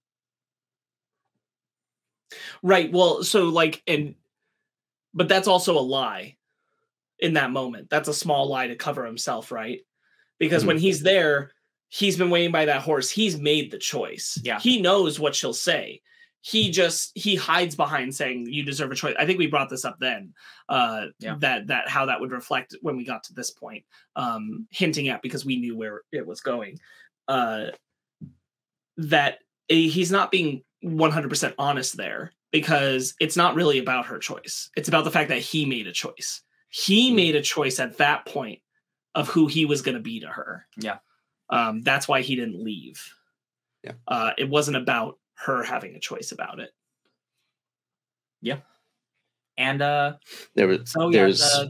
Right. 2.64 2.92
Well, 2.92 3.24
so 3.24 3.46
like, 3.46 3.82
and, 3.88 4.16
but 5.14 5.28
that's 5.28 5.48
also 5.48 5.78
a 5.78 5.80
lie 5.82 6.38
in 7.20 7.34
that 7.34 7.52
moment. 7.52 7.90
That's 7.90 8.10
a 8.10 8.14
small 8.14 8.50
lie 8.50 8.68
to 8.68 8.76
cover 8.76 9.06
himself, 9.06 9.52
right? 9.52 9.82
Because 10.40 10.64
Mhm. 10.64 10.68
when 10.68 10.78
he's 10.80 11.02
there, 11.02 11.52
he's 11.90 12.18
been 12.18 12.30
waiting 12.30 12.52
by 12.52 12.66
that 12.66 12.82
horse. 12.82 13.10
He's 13.10 13.38
made 13.40 13.72
the 13.72 13.78
choice. 13.78 14.38
Yeah. 14.44 14.60
He 14.60 14.82
knows 14.82 15.20
what 15.20 15.36
she'll 15.36 15.54
say. 15.54 16.02
He 16.48 16.70
just 16.70 17.12
he 17.16 17.36
hides 17.36 17.76
behind 17.76 18.14
saying 18.14 18.46
you 18.46 18.64
deserve 18.64 18.92
a 18.92 18.96
choice. 18.96 19.16
I 19.18 19.26
think 19.26 19.40
we 19.40 19.48
brought 19.48 19.68
this 19.68 19.84
up 19.84 19.98
then. 20.00 20.32
Uh 20.70 21.08
Yeah. 21.18 21.38
that 21.40 21.66
that 21.68 21.90
how 21.90 22.06
that 22.06 22.22
would 22.22 22.32
reflect 22.32 22.76
when 22.84 22.96
we 22.96 23.04
got 23.04 23.24
to 23.24 23.34
this 23.34 23.50
point. 23.50 23.84
Um 24.16 24.68
hinting 24.70 25.08
at 25.08 25.24
because 25.24 25.44
we 25.44 25.58
knew 25.58 25.76
where 25.76 26.02
it 26.12 26.26
was 26.26 26.42
going. 26.42 26.80
Uh 27.28 27.68
that 28.98 29.40
eh, 29.72 29.88
he's 29.88 30.12
not 30.12 30.30
being 30.30 30.64
100% 30.84 31.54
honest 31.58 31.98
there 31.98 32.32
because 32.52 33.16
it's 33.20 33.36
not 33.36 33.56
really 33.56 33.80
about 33.80 34.06
her 34.06 34.20
choice. 34.20 34.70
It's 34.78 34.88
about 34.88 35.04
the 35.04 35.12
fact 35.12 35.30
that 35.30 35.40
he 35.40 35.66
made 35.66 35.88
a 35.88 35.92
choice. 35.92 36.44
He 36.70 37.12
Mhm. 37.12 37.16
made 37.16 37.36
a 37.36 37.42
choice 37.42 37.80
at 37.80 37.98
that 37.98 38.26
point 38.28 38.62
of 39.16 39.28
who 39.30 39.48
he 39.48 39.66
was 39.66 39.82
going 39.82 39.96
to 39.96 40.02
be 40.02 40.20
to 40.20 40.28
her. 40.28 40.68
Yeah. 40.78 41.00
Um, 41.50 41.82
that's 41.82 42.08
why 42.08 42.22
he 42.22 42.36
didn't 42.36 42.64
leave. 42.64 43.02
Yeah. 43.84 43.94
Uh, 44.08 44.32
it 44.38 44.48
wasn't 44.50 44.78
about 44.78 45.18
her 45.36 45.64
having 45.64 45.96
a 45.96 46.00
choice 46.00 46.32
about 46.32 46.60
it. 46.60 46.72
Yeah. 48.42 48.60
And 49.58 49.82
uh 49.82 50.14
There 50.56 50.68
was 50.68 50.92
so 50.92 51.10
yeah 51.10 51.20
there's 51.22 51.42
uh, 51.42 51.68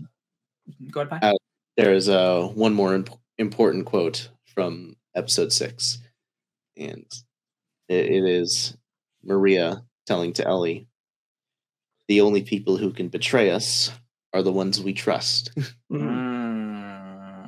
go 0.92 1.02
ahead 1.02 1.12
Phai. 1.22 1.34
Uh, 1.34 1.38
there's 1.78 2.10
uh 2.10 2.48
one 2.54 2.74
more 2.74 2.96
imp- 2.96 3.20
important 3.38 3.86
quote 3.86 4.30
from 4.46 4.96
episode 5.16 5.52
six, 5.54 6.00
and 6.78 7.06
it, 7.90 8.06
it 8.06 8.24
is 8.26 8.76
Maria 9.24 9.84
telling 10.08 10.34
to 10.34 10.48
Ellie, 10.48 10.88
"The 12.08 12.22
only 12.22 12.42
people 12.44 12.78
who 12.78 12.92
can 12.92 13.10
betray 13.10 13.52
us 13.52 13.92
are 14.34 14.42
the 14.44 14.52
ones 14.52 14.82
we 14.82 14.94
trust." 14.94 15.52
Mhm. 15.92 16.36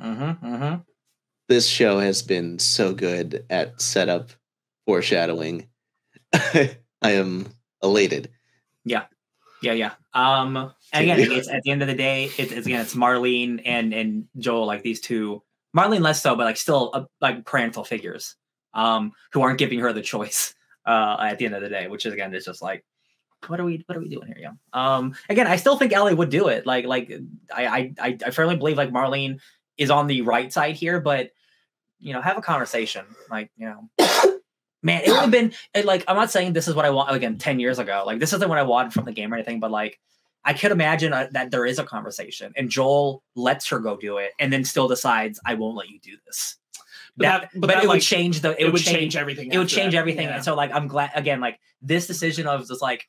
Mm-hmm, 0.00 0.46
mm-hmm. 0.46 0.74
this 1.48 1.66
show 1.66 1.98
has 1.98 2.22
been 2.22 2.58
so 2.58 2.94
good 2.94 3.44
at 3.50 3.80
setup, 3.80 4.30
foreshadowing. 4.86 5.68
I 7.02 7.12
am 7.12 7.46
elated. 7.82 8.30
Yeah, 8.84 9.04
yeah. 9.62 9.72
Yeah. 9.72 9.92
Um, 10.14 10.72
and 10.92 11.04
again, 11.04 11.32
it's 11.32 11.48
at 11.48 11.62
the 11.62 11.70
end 11.70 11.82
of 11.82 11.88
the 11.88 11.94
day, 11.94 12.30
it's, 12.38 12.52
it's 12.52 12.66
again, 12.66 12.80
it's 12.80 12.94
Marlene 12.94 13.62
and 13.64 13.92
and 13.92 14.28
Joel, 14.38 14.66
like 14.66 14.82
these 14.82 15.00
two. 15.00 15.42
Marlene 15.76 16.00
less 16.00 16.22
so, 16.22 16.34
but 16.34 16.44
like 16.44 16.56
still 16.56 16.90
uh, 16.94 17.04
like 17.20 17.44
parental 17.44 17.84
figures, 17.84 18.36
um, 18.74 19.12
who 19.32 19.42
aren't 19.42 19.58
giving 19.58 19.80
her 19.80 19.92
the 19.92 20.02
choice. 20.02 20.54
Uh, 20.86 21.18
at 21.20 21.36
the 21.36 21.44
end 21.44 21.54
of 21.54 21.60
the 21.60 21.68
day, 21.68 21.86
which 21.86 22.06
is 22.06 22.14
again, 22.14 22.32
it's 22.32 22.46
just 22.46 22.62
like, 22.62 22.82
what 23.46 23.60
are 23.60 23.64
we, 23.64 23.84
what 23.84 23.98
are 23.98 24.00
we 24.00 24.08
doing 24.08 24.26
here, 24.26 24.38
yeah? 24.40 24.52
Um, 24.72 25.14
again, 25.28 25.46
I 25.46 25.56
still 25.56 25.76
think 25.76 25.92
Ellie 25.92 26.14
would 26.14 26.30
do 26.30 26.48
it. 26.48 26.64
Like, 26.64 26.86
like 26.86 27.12
I, 27.54 27.66
I, 27.66 27.94
I, 28.00 28.18
I 28.24 28.30
firmly 28.30 28.56
believe 28.56 28.78
like 28.78 28.90
Marlene 28.90 29.38
is 29.76 29.90
on 29.90 30.06
the 30.06 30.22
right 30.22 30.50
side 30.50 30.76
here, 30.76 30.98
but 30.98 31.32
you 31.98 32.14
know, 32.14 32.22
have 32.22 32.38
a 32.38 32.40
conversation. 32.40 33.04
Like, 33.30 33.50
you 33.58 33.66
know, 33.66 33.90
man, 34.82 35.02
it 35.04 35.10
would 35.10 35.20
have 35.20 35.30
been 35.30 35.52
and 35.74 35.84
like 35.84 36.04
I'm 36.08 36.16
not 36.16 36.30
saying 36.30 36.52
this 36.52 36.68
is 36.68 36.74
what 36.74 36.84
I 36.84 36.90
want 36.90 37.10
again 37.14 37.38
10 37.38 37.60
years 37.60 37.78
ago. 37.78 38.04
Like 38.06 38.18
this 38.20 38.32
isn't 38.32 38.48
what 38.48 38.58
I 38.58 38.62
wanted 38.62 38.92
from 38.92 39.04
the 39.04 39.12
game 39.12 39.32
or 39.32 39.36
anything, 39.36 39.60
but 39.60 39.70
like 39.70 39.98
I 40.44 40.52
could 40.52 40.70
imagine 40.72 41.12
uh, 41.12 41.28
that 41.32 41.50
there 41.50 41.66
is 41.66 41.78
a 41.78 41.84
conversation 41.84 42.52
and 42.56 42.70
Joel 42.70 43.22
lets 43.34 43.68
her 43.68 43.80
go 43.80 43.96
do 43.96 44.18
it 44.18 44.32
and 44.38 44.52
then 44.52 44.64
still 44.64 44.88
decides 44.88 45.40
I 45.44 45.54
won't 45.54 45.76
let 45.76 45.88
you 45.88 45.98
do 46.00 46.16
this. 46.26 46.56
But 47.16 47.22
That- 47.24 47.50
but, 47.54 47.60
but 47.62 47.66
that, 47.74 47.84
it 47.84 47.88
would 47.88 48.00
change 48.02 48.40
the 48.40 48.54
It, 48.60 48.72
would 48.72 48.80
change, 48.80 49.16
everything. 49.16 49.50
it 49.52 49.58
would 49.58 49.68
change 49.68 49.92
that. 49.94 49.98
everything. 49.98 50.28
Yeah. 50.28 50.36
And 50.36 50.44
so 50.44 50.54
like 50.54 50.70
I'm 50.72 50.86
glad 50.86 51.10
again, 51.14 51.40
like 51.40 51.58
this 51.82 52.06
decision 52.06 52.46
of 52.46 52.66
just 52.68 52.80
like 52.80 53.08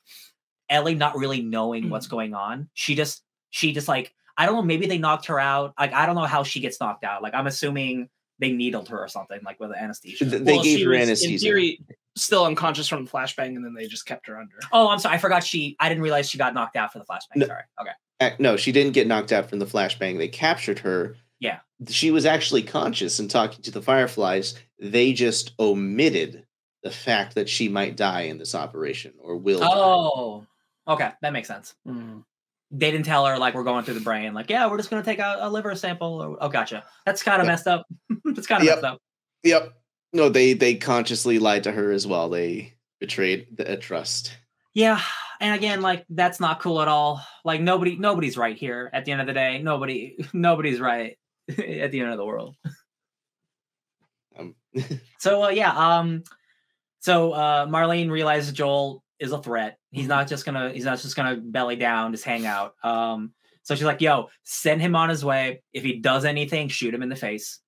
Ellie 0.68 0.94
not 0.94 1.16
really 1.16 1.42
knowing 1.42 1.88
what's 1.90 2.06
Mm. 2.06 2.10
going 2.10 2.34
on. 2.34 2.68
She 2.74 2.94
just 2.94 3.22
she 3.50 3.72
just 3.72 3.88
like 3.88 4.12
I 4.36 4.46
don't 4.46 4.54
know, 4.56 4.62
maybe 4.62 4.86
they 4.86 4.98
knocked 4.98 5.26
her 5.26 5.38
out. 5.38 5.74
Like 5.78 5.92
I 5.92 6.06
don't 6.06 6.14
know 6.16 6.22
how 6.24 6.42
she 6.42 6.60
gets 6.60 6.80
knocked 6.80 7.04
out. 7.04 7.22
Like 7.22 7.34
I'm 7.34 7.46
assuming 7.46 8.08
they 8.40 8.52
needled 8.52 8.88
her 8.88 8.98
or 8.98 9.08
something, 9.08 9.38
like 9.44 9.60
with 9.60 9.72
anesthesia. 9.72 10.24
Th- 10.28 10.42
They 10.42 10.52
Well, 10.54 10.62
gave 10.62 10.78
she 10.78 10.84
her 10.84 10.90
was, 10.90 11.00
anesthesia. 11.02 11.32
In 11.34 11.38
theory, 11.40 11.80
still 12.16 12.44
unconscious 12.46 12.88
from 12.88 13.04
the 13.04 13.10
flashbang, 13.10 13.54
and 13.56 13.64
then 13.64 13.74
they 13.74 13.86
just 13.86 14.06
kept 14.06 14.26
her 14.26 14.38
under. 14.38 14.56
Oh, 14.72 14.88
I'm 14.88 14.98
sorry. 14.98 15.14
I 15.14 15.18
forgot 15.18 15.44
she. 15.44 15.76
I 15.78 15.88
didn't 15.88 16.02
realize 16.02 16.28
she 16.30 16.38
got 16.38 16.54
knocked 16.54 16.76
out 16.76 16.92
for 16.92 16.98
the 16.98 17.04
flashbang. 17.04 17.36
No. 17.36 17.46
Sorry. 17.46 17.62
Okay. 17.80 17.90
Uh, 18.20 18.30
no, 18.38 18.56
she 18.56 18.72
didn't 18.72 18.92
get 18.92 19.06
knocked 19.06 19.32
out 19.32 19.48
from 19.48 19.58
the 19.60 19.66
flashbang. 19.66 20.18
They 20.18 20.28
captured 20.28 20.78
her. 20.80 21.16
Yeah. 21.38 21.60
She 21.88 22.10
was 22.10 22.26
actually 22.26 22.62
conscious 22.62 23.18
and 23.18 23.30
talking 23.30 23.62
to 23.62 23.70
the 23.70 23.80
Fireflies. 23.80 24.58
They 24.78 25.12
just 25.14 25.52
omitted 25.58 26.44
the 26.82 26.90
fact 26.90 27.34
that 27.34 27.48
she 27.48 27.68
might 27.68 27.96
die 27.96 28.22
in 28.22 28.36
this 28.38 28.54
operation 28.54 29.14
or 29.18 29.36
will. 29.36 29.60
die. 29.60 29.68
Oh, 29.70 30.46
okay. 30.88 31.10
That 31.22 31.32
makes 31.32 31.48
sense. 31.48 31.74
They 32.70 32.90
didn't 32.90 33.06
tell 33.06 33.26
her 33.26 33.36
like 33.36 33.54
we're 33.54 33.64
going 33.64 33.84
through 33.84 33.94
the 33.94 34.00
brain. 34.00 34.32
Like, 34.32 34.48
yeah, 34.48 34.68
we're 34.70 34.76
just 34.76 34.90
gonna 34.90 35.02
take 35.02 35.18
a, 35.18 35.38
a 35.40 35.50
liver 35.50 35.74
sample. 35.74 36.22
Or, 36.22 36.36
oh, 36.40 36.48
gotcha. 36.48 36.84
That's 37.04 37.22
kind 37.22 37.40
of 37.40 37.46
Yeah. 37.46 37.52
messed 37.52 37.66
up. 37.66 37.86
That's 38.24 38.46
kind 38.46 38.60
of 38.62 38.66
Yep. 38.66 38.76
messed 38.76 38.84
up. 38.84 38.98
Yep. 39.42 39.72
No, 40.12 40.28
they 40.28 40.52
they 40.52 40.74
consciously 40.76 41.38
lied 41.38 41.64
to 41.64 41.72
her 41.72 41.90
as 41.92 42.06
well. 42.06 42.28
They 42.28 42.74
betrayed 43.00 43.56
the 43.56 43.76
trust. 43.76 44.36
Yeah, 44.72 45.00
and 45.40 45.52
again, 45.54 45.82
like 45.82 46.04
that's 46.10 46.38
not 46.38 46.60
cool 46.60 46.80
at 46.80 46.86
all. 46.86 47.20
Like 47.44 47.60
nobody, 47.60 47.96
nobody's 47.96 48.36
right 48.36 48.56
here. 48.56 48.88
At 48.92 49.04
the 49.04 49.10
end 49.12 49.20
of 49.20 49.26
the 49.26 49.32
day, 49.32 49.60
nobody, 49.60 50.16
nobody's 50.32 50.78
right 50.80 51.18
at 51.48 51.90
the 51.90 52.00
end 52.00 52.10
of 52.12 52.18
the 52.18 52.24
world. 52.24 52.54
Um, 54.38 54.54
So 55.18 55.44
uh, 55.44 55.48
yeah, 55.48 55.72
um, 55.72 56.22
so 57.00 57.32
uh, 57.32 57.66
Marlene 57.66 58.10
realizes 58.10 58.52
Joel 58.52 59.02
is 59.18 59.32
a 59.32 59.42
threat. 59.42 59.78
He's 59.90 60.06
not 60.06 60.28
just 60.28 60.44
gonna 60.44 60.70
he's 60.70 60.84
not 60.84 60.98
just 60.98 61.16
gonna 61.16 61.36
belly 61.36 61.76
down, 61.76 62.12
just 62.12 62.24
hang 62.24 62.46
out. 62.46 62.74
Um, 62.84 63.32
so 63.62 63.74
she's 63.74 63.84
like, 63.84 64.00
"Yo, 64.00 64.28
send 64.44 64.80
him 64.80 64.94
on 64.94 65.08
his 65.08 65.24
way. 65.24 65.62
If 65.72 65.82
he 65.82 65.94
does 65.98 66.24
anything, 66.24 66.68
shoot 66.68 66.94
him 66.94 67.02
in 67.02 67.08
the 67.08 67.16
face. 67.16 67.58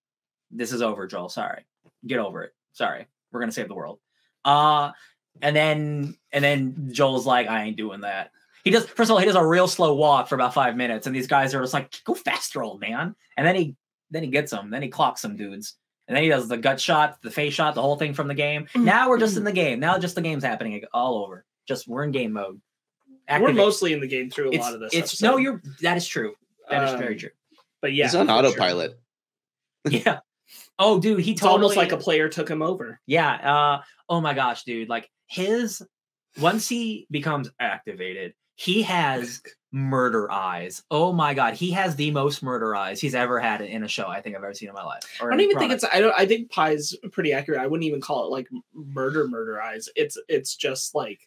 This 0.51 0.73
is 0.73 0.83
over, 0.83 1.07
Joel. 1.07 1.29
Sorry, 1.29 1.64
get 2.07 2.18
over 2.18 2.43
it. 2.45 2.53
Sorry, 2.73 3.07
we're 3.31 3.41
gonna 3.41 3.53
save 3.53 3.68
the 3.68 3.75
world." 3.75 3.99
Uh, 4.45 4.93
and 5.41 5.55
then 5.57 6.16
and 6.31 6.45
then 6.45 6.91
Joel's 6.93 7.27
like, 7.27 7.49
"I 7.49 7.64
ain't 7.64 7.77
doing 7.77 8.03
that." 8.03 8.31
He 8.64 8.70
does. 8.70 8.87
First 8.87 9.11
of 9.11 9.14
all, 9.14 9.20
he 9.20 9.27
does 9.27 9.35
a 9.35 9.45
real 9.45 9.66
slow 9.66 9.95
walk 9.95 10.29
for 10.29 10.37
about 10.37 10.55
five 10.55 10.77
minutes, 10.77 11.07
and 11.07 11.16
these 11.16 11.27
guys 11.27 11.55
are 11.55 11.61
just 11.61 11.75
like, 11.75 11.93
"Go 12.05 12.14
faster, 12.14 12.62
old 12.62 12.81
man." 12.81 13.16
And 13.37 13.47
then 13.47 13.57
he 13.57 13.77
then 14.12 14.23
he 14.23 14.29
gets 14.29 14.53
them. 14.53 14.70
Then 14.70 14.83
he 14.83 14.89
clocks 14.89 15.23
some 15.23 15.37
dudes. 15.37 15.75
And 16.09 16.16
then 16.16 16.25
he 16.25 16.29
does 16.29 16.49
the 16.49 16.57
gut 16.57 16.81
shot, 16.81 17.23
the 17.23 17.31
face 17.31 17.55
shot, 17.55 17.75
the 17.75 17.83
whole 17.83 17.97
thing 17.97 18.12
from 18.12 18.29
the 18.29 18.35
game. 18.35 18.66
Now 18.75 19.09
we're 19.09 19.18
just 19.18 19.37
in 19.37 19.45
the 19.45 19.53
game. 19.53 19.81
Now 19.81 19.99
just 19.99 20.14
the 20.14 20.20
game's 20.20 20.45
happening 20.45 20.85
all 20.93 21.25
over. 21.25 21.45
Just 21.67 21.87
we're 21.89 22.05
in 22.05 22.11
game 22.13 22.33
mode. 22.33 22.61
We're 23.31 23.53
mostly 23.53 23.93
in 23.93 24.01
the 24.01 24.09
game 24.09 24.31
through 24.31 24.51
a 24.51 24.55
it's, 24.55 24.65
lot 24.65 24.75
of 24.75 24.81
this. 24.81 24.93
It's 24.93 25.13
episode. 25.13 25.27
no, 25.27 25.37
you're 25.39 25.63
that 25.81 25.97
is 25.97 26.07
true. 26.07 26.35
That 26.69 26.85
is 26.85 26.99
very 26.99 27.15
Um, 27.15 27.19
true. 27.19 27.31
but 27.81 27.93
yeah, 27.93 28.05
He's 28.07 28.15
on 28.15 28.27
for 28.27 28.33
sure. 28.33 28.39
autopilot. 28.47 29.01
yeah. 29.89 30.19
Oh, 30.79 31.01
dude, 31.01 31.21
he 31.21 31.33
It's 31.33 31.41
totally 31.41 31.55
almost 31.55 31.77
like 31.77 31.93
a 31.93 31.97
player 31.97 32.29
took 32.29 32.49
him 32.51 32.63
over. 32.63 33.01
Yeah. 33.07 33.33
Uh 33.35 33.83
oh 34.09 34.21
my 34.21 34.35
gosh, 34.35 34.65
dude. 34.65 34.89
Like 34.89 35.09
his 35.27 35.83
once 36.41 36.69
he 36.69 37.07
becomes 37.11 37.51
activated, 37.61 38.35
he 38.57 38.83
has 38.83 39.43
murder 39.71 40.31
eyes. 40.31 40.83
Oh 40.91 41.13
my 41.13 41.33
god, 41.35 41.55
he 41.55 41.71
has 41.71 41.97
the 41.97 42.11
most 42.11 42.43
murder 42.43 42.75
eyes 42.77 43.01
he's 43.01 43.15
ever 43.15 43.39
had 43.41 43.61
in 43.63 43.83
a 43.85 43.89
show 43.89 44.09
I 44.09 44.21
think 44.21 44.37
I've 44.37 44.43
ever 44.45 44.55
seen 44.55 44.69
in 44.69 44.75
my 44.75 44.85
life. 44.85 45.03
I 45.21 45.25
don't 45.25 45.41
even 45.41 45.59
think 45.59 45.73
it's. 45.73 45.85
I 45.85 46.01
don't. 46.01 46.15
I 46.19 46.27
think 46.27 46.53
Phai's 46.53 46.97
pretty 47.13 47.33
accurate. 47.33 47.61
I 47.61 47.67
wouldn't 47.67 47.87
even 47.87 48.01
call 48.01 48.27
it 48.27 48.31
like 48.31 48.49
murder, 48.75 49.27
murder 49.29 49.61
eyes. 49.63 49.89
It's. 49.97 50.19
It's 50.29 50.57
just 50.57 50.95
like. 50.95 51.27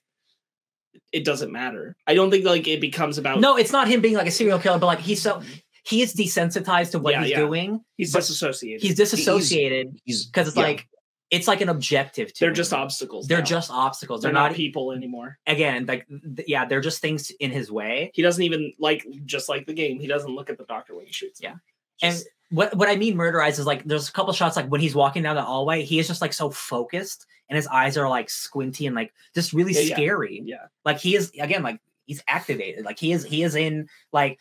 It 1.11 1.25
doesn't 1.25 1.51
matter. 1.51 1.95
I 2.07 2.13
don't 2.13 2.31
think 2.31 2.45
like 2.45 2.67
it 2.67 2.81
becomes 2.81 3.17
about. 3.17 3.39
No, 3.39 3.57
it's 3.57 3.71
not 3.71 3.87
him 3.87 4.01
being 4.01 4.15
like 4.15 4.27
a 4.27 4.31
serial 4.31 4.59
killer, 4.59 4.79
but 4.79 4.85
like 4.87 4.99
he's 4.99 5.21
so 5.21 5.41
he 5.83 6.01
is 6.01 6.13
desensitized 6.15 6.91
to 6.91 6.99
what 6.99 7.13
Yeah, 7.13 7.21
he's 7.21 7.29
yeah. 7.31 7.37
doing. 7.39 7.81
he's 7.97 8.11
disassociated. 8.13 8.81
He's 8.81 8.95
disassociated 8.95 9.99
because 10.05 10.47
it's 10.47 10.57
yeah. 10.57 10.63
like 10.63 10.87
it's 11.31 11.47
like 11.47 11.61
an 11.61 11.69
objective 11.69 12.31
to 12.33 12.39
They're 12.39 12.49
him. 12.49 12.55
just 12.55 12.71
obstacles. 12.73 13.27
they're 13.27 13.39
now. 13.39 13.43
just 13.45 13.71
obstacles. 13.71 14.21
They're, 14.21 14.29
They're, 14.29 14.33
not, 14.41 14.49
not, 14.51 14.55
people 14.55 14.91
anymore. 14.91 15.37
again 15.47 15.85
like 15.87 16.05
th- 16.07 16.47
yeah, 16.47 16.65
they're 16.65 16.81
just 16.81 17.01
things 17.01 17.31
in 17.39 17.51
his 17.51 17.71
way. 17.71 18.11
He 18.13 18.21
doesn't 18.21 18.43
even 18.43 18.73
like 18.79 19.05
just 19.25 19.49
like 19.49 19.65
the 19.65 19.73
game. 19.73 19.99
He 19.99 20.07
doesn't 20.07 20.29
look 20.33 20.49
at 20.49 20.57
the 20.57 20.65
doctor 20.65 20.95
when 20.95 21.05
he 21.05 21.11
shoots. 21.11 21.39
him. 21.41 21.59
And 22.01 22.13
Just- 22.13 22.27
what 22.55 22.75
what 22.75 22.89
I 22.89 22.95
mean 22.95 23.15
murder 23.15 23.41
eyes 23.41 23.59
is 23.59 23.65
like 23.65 23.83
there's 23.83 24.09
a 24.09 24.11
couple 24.11 24.33
shots 24.33 24.55
like 24.55 24.67
when 24.67 24.81
he's 24.81 24.95
walking 24.95 25.23
down 25.23 25.35
the 25.35 25.41
hallway, 25.41 25.83
he 25.83 25.99
is 25.99 26.07
just 26.07 26.21
like 26.21 26.33
so 26.33 26.49
focused 26.49 27.25
and 27.49 27.55
his 27.57 27.67
eyes 27.67 27.97
are 27.97 28.09
like 28.09 28.29
squinty 28.29 28.87
and 28.87 28.95
like 28.95 29.13
just 29.33 29.53
really 29.53 29.73
Yeah, 29.73 29.81
yeah. 29.81 29.95
scary. 29.95 30.41
yeah, 30.45 30.65
Like 30.83 30.99
he 30.99 31.15
is 31.15 31.31
again 31.39 31.63
like 31.63 31.79
he's 32.05 32.23
activated. 32.27 32.85
Like 32.85 32.97
he 32.99 33.11
is 33.11 33.23
he 33.25 33.43
is 33.43 33.55
in 33.55 33.87
like 34.11 34.39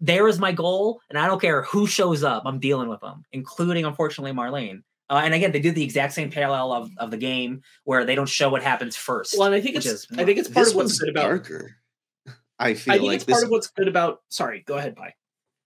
there 0.00 0.26
is 0.28 0.38
my 0.38 0.50
goal 0.52 1.00
and 1.08 1.18
I 1.18 1.26
don't 1.26 1.40
care 1.40 1.62
who 1.62 1.86
shows 1.86 2.24
up, 2.24 2.42
I'm 2.44 2.58
dealing 2.58 2.88
with 2.88 3.00
them, 3.00 3.24
including 3.32 3.84
unfortunately 3.84 4.32
Marlene. 4.32 4.82
Uh, 5.10 5.20
and 5.24 5.34
again, 5.34 5.52
they 5.52 5.60
do 5.60 5.70
the 5.72 5.82
exact 5.84 6.14
same 6.14 6.30
parallel 6.30 6.72
of, 6.72 6.90
of 6.96 7.10
the 7.10 7.16
game 7.18 7.62
where 7.84 8.04
they 8.04 8.14
don't 8.14 8.28
show 8.28 8.48
what 8.48 8.62
happens 8.62 8.96
first. 8.96 9.34
well, 9.36 9.46
and 9.46 9.54
I 9.54 9.60
think 9.60 9.76
it's. 9.76 9.84
is 9.86 10.06
I 10.16 10.24
think 10.24 10.38
it's 10.38 10.48
part 10.48 10.68
of 10.68 10.74
what's 10.74 10.84
one's 10.92 10.98
good 11.00 11.10
about. 11.10 11.22
darker. 11.28 11.76
I 12.58 12.74
feel 12.74 12.94
I 12.94 12.96
think 12.98 13.08
like 13.08 13.14
it's 13.16 13.24
this. 13.26 13.34
part 13.34 13.44
of 13.44 13.50
what's 13.50 13.66
good 13.66 13.88
about. 13.88 14.22
Sorry, 14.30 14.62
go 14.66 14.78
ahead, 14.78 14.96
Phai. 14.96 15.12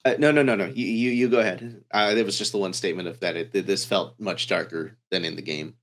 Uh, 0.07 0.17
no, 0.19 0.31
no, 0.31 0.43
no, 0.43 0.55
no. 0.55 0.67
You, 0.67 0.87
you, 0.87 1.11
you 1.11 1.29
go 1.29 1.41
ahead. 1.41 1.83
Uh, 1.91 2.15
there 2.15 2.25
was 2.25 2.39
just 2.39 2.53
the 2.53 2.59
one 2.59 2.73
statement 2.73 3.09
of 3.09 3.21
that. 3.21 3.37
It, 3.37 3.53
this 3.67 3.85
felt 3.85 4.15
much 4.19 4.47
darker 4.47 4.97
than 5.11 5.25
in 5.25 5.37
the 5.37 5.43
game. 5.43 5.75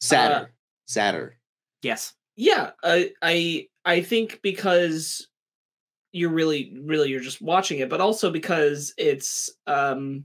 Sadder, 0.00 0.34
Uh, 0.34 0.46
sadder. 0.86 1.38
yes. 1.82 2.14
yeah 2.36 2.70
I, 2.84 3.10
I 3.20 3.66
i 3.84 4.00
think 4.00 4.38
because 4.42 5.26
you're 6.12 6.30
really 6.30 6.72
really 6.84 7.08
you're 7.10 7.20
just 7.20 7.42
watching 7.42 7.80
it 7.80 7.88
but 7.90 8.00
also 8.00 8.30
because 8.30 8.94
it's 8.96 9.50
um 9.66 10.24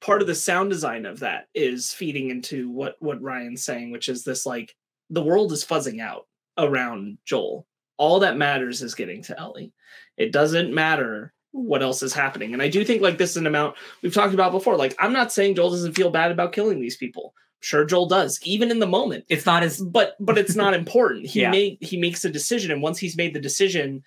part 0.00 0.20
of 0.20 0.26
the 0.26 0.34
sound 0.34 0.70
design 0.70 1.06
of 1.06 1.20
that 1.20 1.46
is 1.54 1.92
feeding 1.92 2.30
into 2.30 2.68
what 2.70 2.96
what 2.98 3.22
ryan's 3.22 3.62
saying 3.64 3.92
which 3.92 4.08
is 4.08 4.24
this 4.24 4.44
like 4.44 4.74
the 5.10 5.22
world 5.22 5.52
is 5.52 5.64
fuzzing 5.64 6.00
out 6.00 6.26
around 6.58 7.18
joel 7.24 7.66
all 7.98 8.18
that 8.20 8.36
matters 8.36 8.82
is 8.82 8.96
getting 8.96 9.22
to 9.22 9.38
ellie 9.38 9.72
it 10.16 10.32
doesn't 10.32 10.74
matter 10.74 11.32
what 11.56 11.82
else 11.82 12.02
is 12.02 12.12
happening. 12.12 12.52
And 12.52 12.62
i 12.62 12.68
do 12.68 12.84
think 12.84 13.02
like 13.02 13.18
this 13.18 13.30
is 13.30 13.36
an 13.38 13.46
amount 13.46 13.76
we've 14.02 14.12
talked 14.14 14.34
about 14.34 14.52
before. 14.52 14.76
Like 14.76 14.94
i'm 14.98 15.12
not 15.12 15.32
saying 15.32 15.54
joel 15.56 15.70
doesn't 15.70 15.94
feel 15.94 16.10
bad 16.10 16.30
about 16.30 16.52
killing 16.52 16.80
these 16.80 16.96
people. 16.96 17.34
Sure 17.60 17.84
joel 17.84 18.06
does 18.06 18.38
even 18.44 18.70
in 18.70 18.78
the 18.78 18.86
moment. 18.86 19.24
It's 19.28 19.46
not 19.46 19.62
as 19.62 19.80
but 19.80 20.14
but 20.20 20.38
it's 20.38 20.54
not 20.54 20.74
important. 20.82 21.26
He 21.26 21.40
Yeah. 21.40 21.50
made 21.50 21.78
he 21.80 21.96
makes 21.96 22.24
a 22.24 22.30
decision 22.30 22.70
and 22.70 22.82
once 22.82 22.98
he's 22.98 23.16
made 23.16 23.34
the 23.34 23.40
decision 23.40 24.02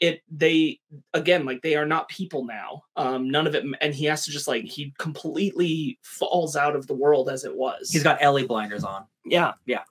it 0.00 0.20
they 0.30 0.78
again 1.14 1.44
like 1.46 1.62
they 1.62 1.74
are 1.76 1.86
not 1.86 2.08
people 2.08 2.44
now. 2.44 2.82
Um 2.96 3.30
none 3.30 3.46
of 3.46 3.54
it 3.54 3.64
and 3.80 3.94
he 3.94 4.04
has 4.06 4.24
to 4.24 4.30
just 4.30 4.48
like 4.48 4.64
he 4.64 4.92
completely 4.98 5.98
falls 6.02 6.56
out 6.56 6.76
of 6.76 6.86
the 6.86 6.94
world 6.94 7.28
as 7.28 7.44
it 7.44 7.56
was. 7.56 7.90
He's 7.90 8.02
got 8.02 8.22
Ellie 8.22 8.46
blinders 8.46 8.84
on. 8.84 9.04
yeah. 9.24 9.52
Yeah. 9.66 9.82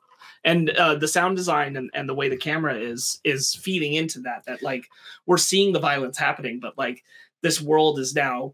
And 0.45 0.69
uh 0.69 0.95
the 0.95 1.07
sound 1.07 1.35
design 1.35 1.75
and, 1.75 1.89
and 1.93 2.07
the 2.07 2.13
way 2.13 2.29
the 2.29 2.37
camera 2.37 2.75
is 2.77 3.19
is 3.23 3.55
feeding 3.55 3.93
into 3.93 4.19
that 4.21 4.45
that 4.45 4.61
like 4.61 4.85
we're 5.25 5.37
seeing 5.37 5.73
the 5.73 5.79
violence 5.79 6.17
happening 6.17 6.59
but 6.61 6.77
like 6.77 7.03
this 7.41 7.59
world 7.59 7.99
is 7.99 8.13
now 8.13 8.53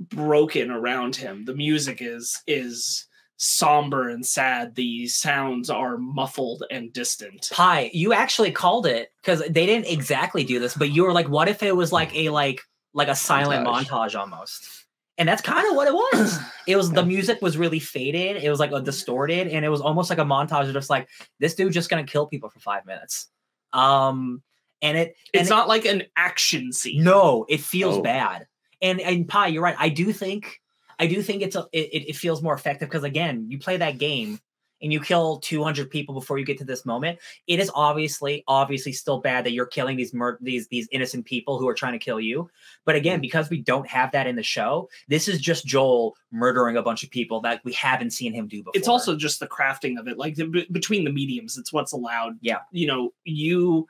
broken 0.00 0.70
around 0.70 1.14
him 1.16 1.44
the 1.44 1.54
music 1.54 1.98
is 2.00 2.42
is 2.48 3.06
somber 3.36 4.08
and 4.08 4.26
sad 4.26 4.74
the 4.74 5.06
sounds 5.06 5.70
are 5.70 5.96
muffled 5.96 6.64
and 6.70 6.92
distant 6.92 7.50
Phai, 7.52 7.90
you 7.92 8.12
actually 8.12 8.52
called 8.52 8.86
it 8.86 9.12
because 9.20 9.40
they 9.40 9.66
didn't 9.66 9.86
exactly 9.86 10.44
do 10.44 10.60
this, 10.60 10.76
but 10.76 10.90
you 10.90 11.04
were 11.04 11.12
like, 11.12 11.28
what 11.28 11.48
if 11.48 11.62
it 11.62 11.76
was 11.76 11.92
like 11.92 12.14
a 12.14 12.28
like 12.28 12.60
like 12.94 13.08
a 13.08 13.16
silent 13.16 13.66
Montage. 13.66 13.86
montage, 13.86 14.18
almost? 14.18 14.81
And 15.18 15.28
that's 15.28 15.42
kind 15.42 15.68
of 15.68 15.76
what 15.76 15.88
it 15.88 15.94
was. 15.94 16.38
It 16.68 16.76
was 16.76 16.92
the 16.92 17.04
music 17.04 17.42
was 17.42 17.56
really 17.58 17.80
faded. 17.80 18.40
It 18.42 18.48
was 18.48 18.60
like 18.60 18.70
a 18.70 18.80
distorted, 18.80 19.48
and 19.48 19.64
it 19.64 19.68
was 19.68 19.80
almost 19.80 20.10
like 20.10 20.20
a 20.20 20.24
montage 20.24 20.68
of 20.68 20.72
just 20.74 20.88
like 20.88 21.08
this 21.40 21.56
dude 21.56 21.72
just 21.72 21.90
gonna 21.90 22.04
kill 22.04 22.28
people 22.28 22.48
for 22.50 22.60
five 22.60 22.86
minutes. 22.86 23.26
Um, 23.72 24.42
and 24.80 24.96
it 24.96 25.16
it's 25.32 25.40
and 25.42 25.48
not 25.48 25.66
like 25.66 25.84
an 25.86 26.04
action 26.16 26.72
scene 26.72 27.02
no, 27.02 27.46
it 27.48 27.60
feels 27.60 27.98
Oh. 27.98 28.02
bad. 28.02 28.46
And 28.80 29.00
and 29.00 29.26
Phai, 29.28 29.52
you're 29.52 29.62
right. 29.62 29.74
I 29.76 29.88
do 29.88 30.12
think 30.12 30.60
I 31.00 31.08
do 31.08 31.20
think 31.20 31.42
it's 31.42 31.56
a 31.56 31.66
it, 31.72 31.88
it- 31.92 32.08
it 32.10 32.16
feels 32.16 32.42
more 32.42 32.54
effective 32.54 32.88
because 32.88 33.02
again, 33.02 33.46
you 33.48 33.58
play 33.58 33.76
that 33.78 33.98
game 33.98 34.38
and 34.82 34.92
you 34.92 35.00
kill 35.00 35.38
200 35.38 35.90
people 35.90 36.14
before 36.14 36.38
you 36.38 36.44
get 36.44 36.58
to 36.58 36.64
this 36.64 36.84
moment. 36.84 37.18
It 37.46 37.60
is 37.60 37.70
obviously 37.74 38.44
obviously 38.48 38.92
still 38.92 39.20
bad 39.20 39.44
that 39.46 39.52
you're 39.52 39.66
killing 39.66 39.96
these 39.96 40.12
mur- 40.12 40.38
these 40.40 40.68
these 40.68 40.88
innocent 40.92 41.24
people 41.24 41.58
who 41.58 41.68
are 41.68 41.74
trying 41.74 41.92
to 41.92 41.98
kill 41.98 42.20
you. 42.20 42.50
But 42.84 42.96
again, 42.96 43.20
because 43.20 43.48
we 43.48 43.60
don't 43.62 43.86
have 43.88 44.12
that 44.12 44.26
in 44.26 44.36
the 44.36 44.42
show, 44.42 44.88
this 45.08 45.28
is 45.28 45.40
just 45.40 45.64
Joel 45.66 46.16
murdering 46.30 46.76
a 46.76 46.82
bunch 46.82 47.02
of 47.04 47.10
people 47.10 47.40
that 47.42 47.60
we 47.64 47.72
haven't 47.74 48.10
seen 48.10 48.32
him 48.32 48.48
do 48.48 48.58
before. 48.58 48.72
it's 48.74 48.88
also 48.88 49.14
just 49.14 49.38
the 49.38 49.46
crafting 49.46 49.98
of 49.98 50.08
it 50.08 50.16
like 50.18 50.34
the, 50.34 50.46
be- 50.46 50.66
between 50.72 51.04
the 51.04 51.12
mediums 51.12 51.58
it's 51.58 51.72
what's 51.72 51.92
allowed 51.92 52.38
Yeah. 52.40 52.60
you 52.70 52.86
know 52.86 53.12
you 53.24 53.86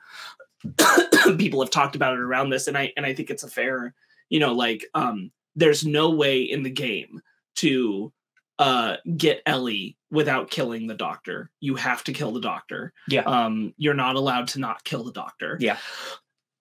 people 1.37 1.61
have 1.61 1.69
talked 1.69 1.95
about 1.95 2.13
it 2.13 2.19
around 2.19 2.49
this 2.49 2.67
and 2.67 2.77
i 2.77 2.91
and 2.97 3.05
i 3.05 3.13
think 3.13 3.29
it's 3.29 3.43
a 3.43 3.47
fair 3.47 3.93
you 4.29 4.39
know 4.39 4.53
like 4.53 4.85
um 4.93 5.31
there's 5.55 5.85
no 5.85 6.09
way 6.09 6.41
in 6.41 6.63
the 6.63 6.69
game 6.69 7.21
to 7.55 8.11
uh 8.59 8.97
get 9.17 9.41
ellie 9.45 9.97
without 10.11 10.49
killing 10.51 10.85
the 10.87 10.93
doctor 10.93 11.49
you 11.59 11.75
have 11.75 12.03
to 12.03 12.13
kill 12.13 12.31
the 12.31 12.41
doctor 12.41 12.93
Yeah. 13.07 13.21
um 13.23 13.73
you're 13.77 13.93
not 13.95 14.15
allowed 14.15 14.47
to 14.49 14.59
not 14.59 14.83
kill 14.83 15.03
the 15.03 15.11
doctor 15.11 15.57
Yeah. 15.59 15.77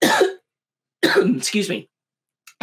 excuse 1.03 1.69
me 1.69 1.89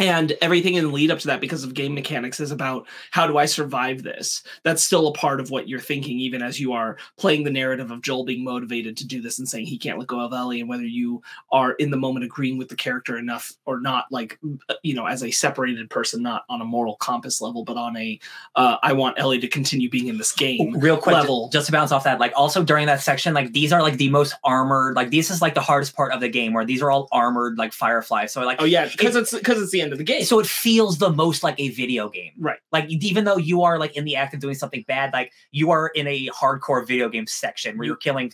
and 0.00 0.32
everything 0.40 0.74
in 0.74 0.84
the 0.84 0.90
lead 0.90 1.10
up 1.10 1.18
to 1.18 1.26
that 1.26 1.40
because 1.40 1.62
of 1.62 1.74
game 1.74 1.94
mechanics 1.94 2.40
is 2.40 2.50
about 2.50 2.88
how 3.10 3.26
do 3.26 3.36
i 3.36 3.44
survive 3.44 4.02
this 4.02 4.42
that's 4.64 4.82
still 4.82 5.06
a 5.06 5.12
part 5.12 5.40
of 5.40 5.50
what 5.50 5.68
you're 5.68 5.78
thinking 5.78 6.18
even 6.18 6.42
as 6.42 6.58
you 6.58 6.72
are 6.72 6.96
playing 7.18 7.44
the 7.44 7.50
narrative 7.50 7.90
of 7.90 8.02
joel 8.02 8.24
being 8.24 8.42
motivated 8.42 8.96
to 8.96 9.06
do 9.06 9.20
this 9.20 9.38
and 9.38 9.48
saying 9.48 9.66
he 9.66 9.78
can't 9.78 9.98
let 9.98 10.08
go 10.08 10.20
of 10.20 10.32
ellie 10.32 10.60
and 10.60 10.68
whether 10.68 10.82
you 10.84 11.22
are 11.52 11.72
in 11.72 11.90
the 11.90 11.96
moment 11.96 12.24
agreeing 12.24 12.58
with 12.58 12.68
the 12.68 12.76
character 12.76 13.18
enough 13.18 13.52
or 13.66 13.80
not 13.80 14.06
like 14.10 14.38
uh, 14.68 14.74
you 14.82 14.94
know 14.94 15.06
as 15.06 15.22
a 15.22 15.30
separated 15.30 15.88
person 15.90 16.22
not 16.22 16.44
on 16.48 16.60
a 16.60 16.64
moral 16.64 16.96
compass 16.96 17.40
level 17.40 17.64
but 17.64 17.76
on 17.76 17.96
a 17.96 18.18
uh, 18.56 18.76
i 18.82 18.92
want 18.92 19.18
ellie 19.18 19.38
to 19.38 19.48
continue 19.48 19.90
being 19.90 20.08
in 20.08 20.16
this 20.16 20.32
game 20.32 20.74
real 20.78 20.96
quick 20.96 21.14
level. 21.14 21.48
just 21.52 21.66
to 21.66 21.72
bounce 21.72 21.92
off 21.92 22.04
that 22.04 22.18
like 22.18 22.32
also 22.34 22.64
during 22.64 22.86
that 22.86 23.00
section 23.00 23.34
like 23.34 23.52
these 23.52 23.72
are 23.72 23.82
like 23.82 23.98
the 23.98 24.08
most 24.08 24.34
armored 24.44 24.96
like 24.96 25.10
this 25.10 25.30
is 25.30 25.42
like 25.42 25.54
the 25.54 25.60
hardest 25.60 25.94
part 25.94 26.12
of 26.12 26.20
the 26.20 26.28
game 26.28 26.52
where 26.54 26.64
these 26.64 26.80
are 26.80 26.90
all 26.90 27.08
armored 27.12 27.58
like 27.58 27.72
fireflies 27.72 28.32
so 28.32 28.42
like 28.42 28.60
oh 28.60 28.64
yeah 28.64 28.88
because 28.88 29.14
it's 29.14 29.32
because 29.34 29.60
it's 29.60 29.72
the 29.72 29.80
end 29.80 29.89
of 29.92 29.98
the 29.98 30.04
game 30.04 30.24
so 30.24 30.38
it 30.38 30.46
feels 30.46 30.98
the 30.98 31.10
most 31.10 31.42
like 31.42 31.58
a 31.58 31.68
video 31.70 32.08
game 32.08 32.32
Right. 32.38 32.58
like 32.72 32.86
even 32.88 33.24
though 33.24 33.36
you 33.36 33.62
are 33.62 33.78
like 33.78 33.96
in 33.96 34.04
the 34.04 34.16
act 34.16 34.34
of 34.34 34.40
doing 34.40 34.54
something 34.54 34.84
bad 34.86 35.12
like 35.12 35.32
you 35.52 35.70
are 35.70 35.88
in 35.88 36.06
a 36.06 36.28
hardcore 36.28 36.86
video 36.86 37.08
game 37.08 37.26
section 37.26 37.76
where 37.78 37.84
You- 37.84 37.90
you're 37.90 37.96
killing 37.96 38.32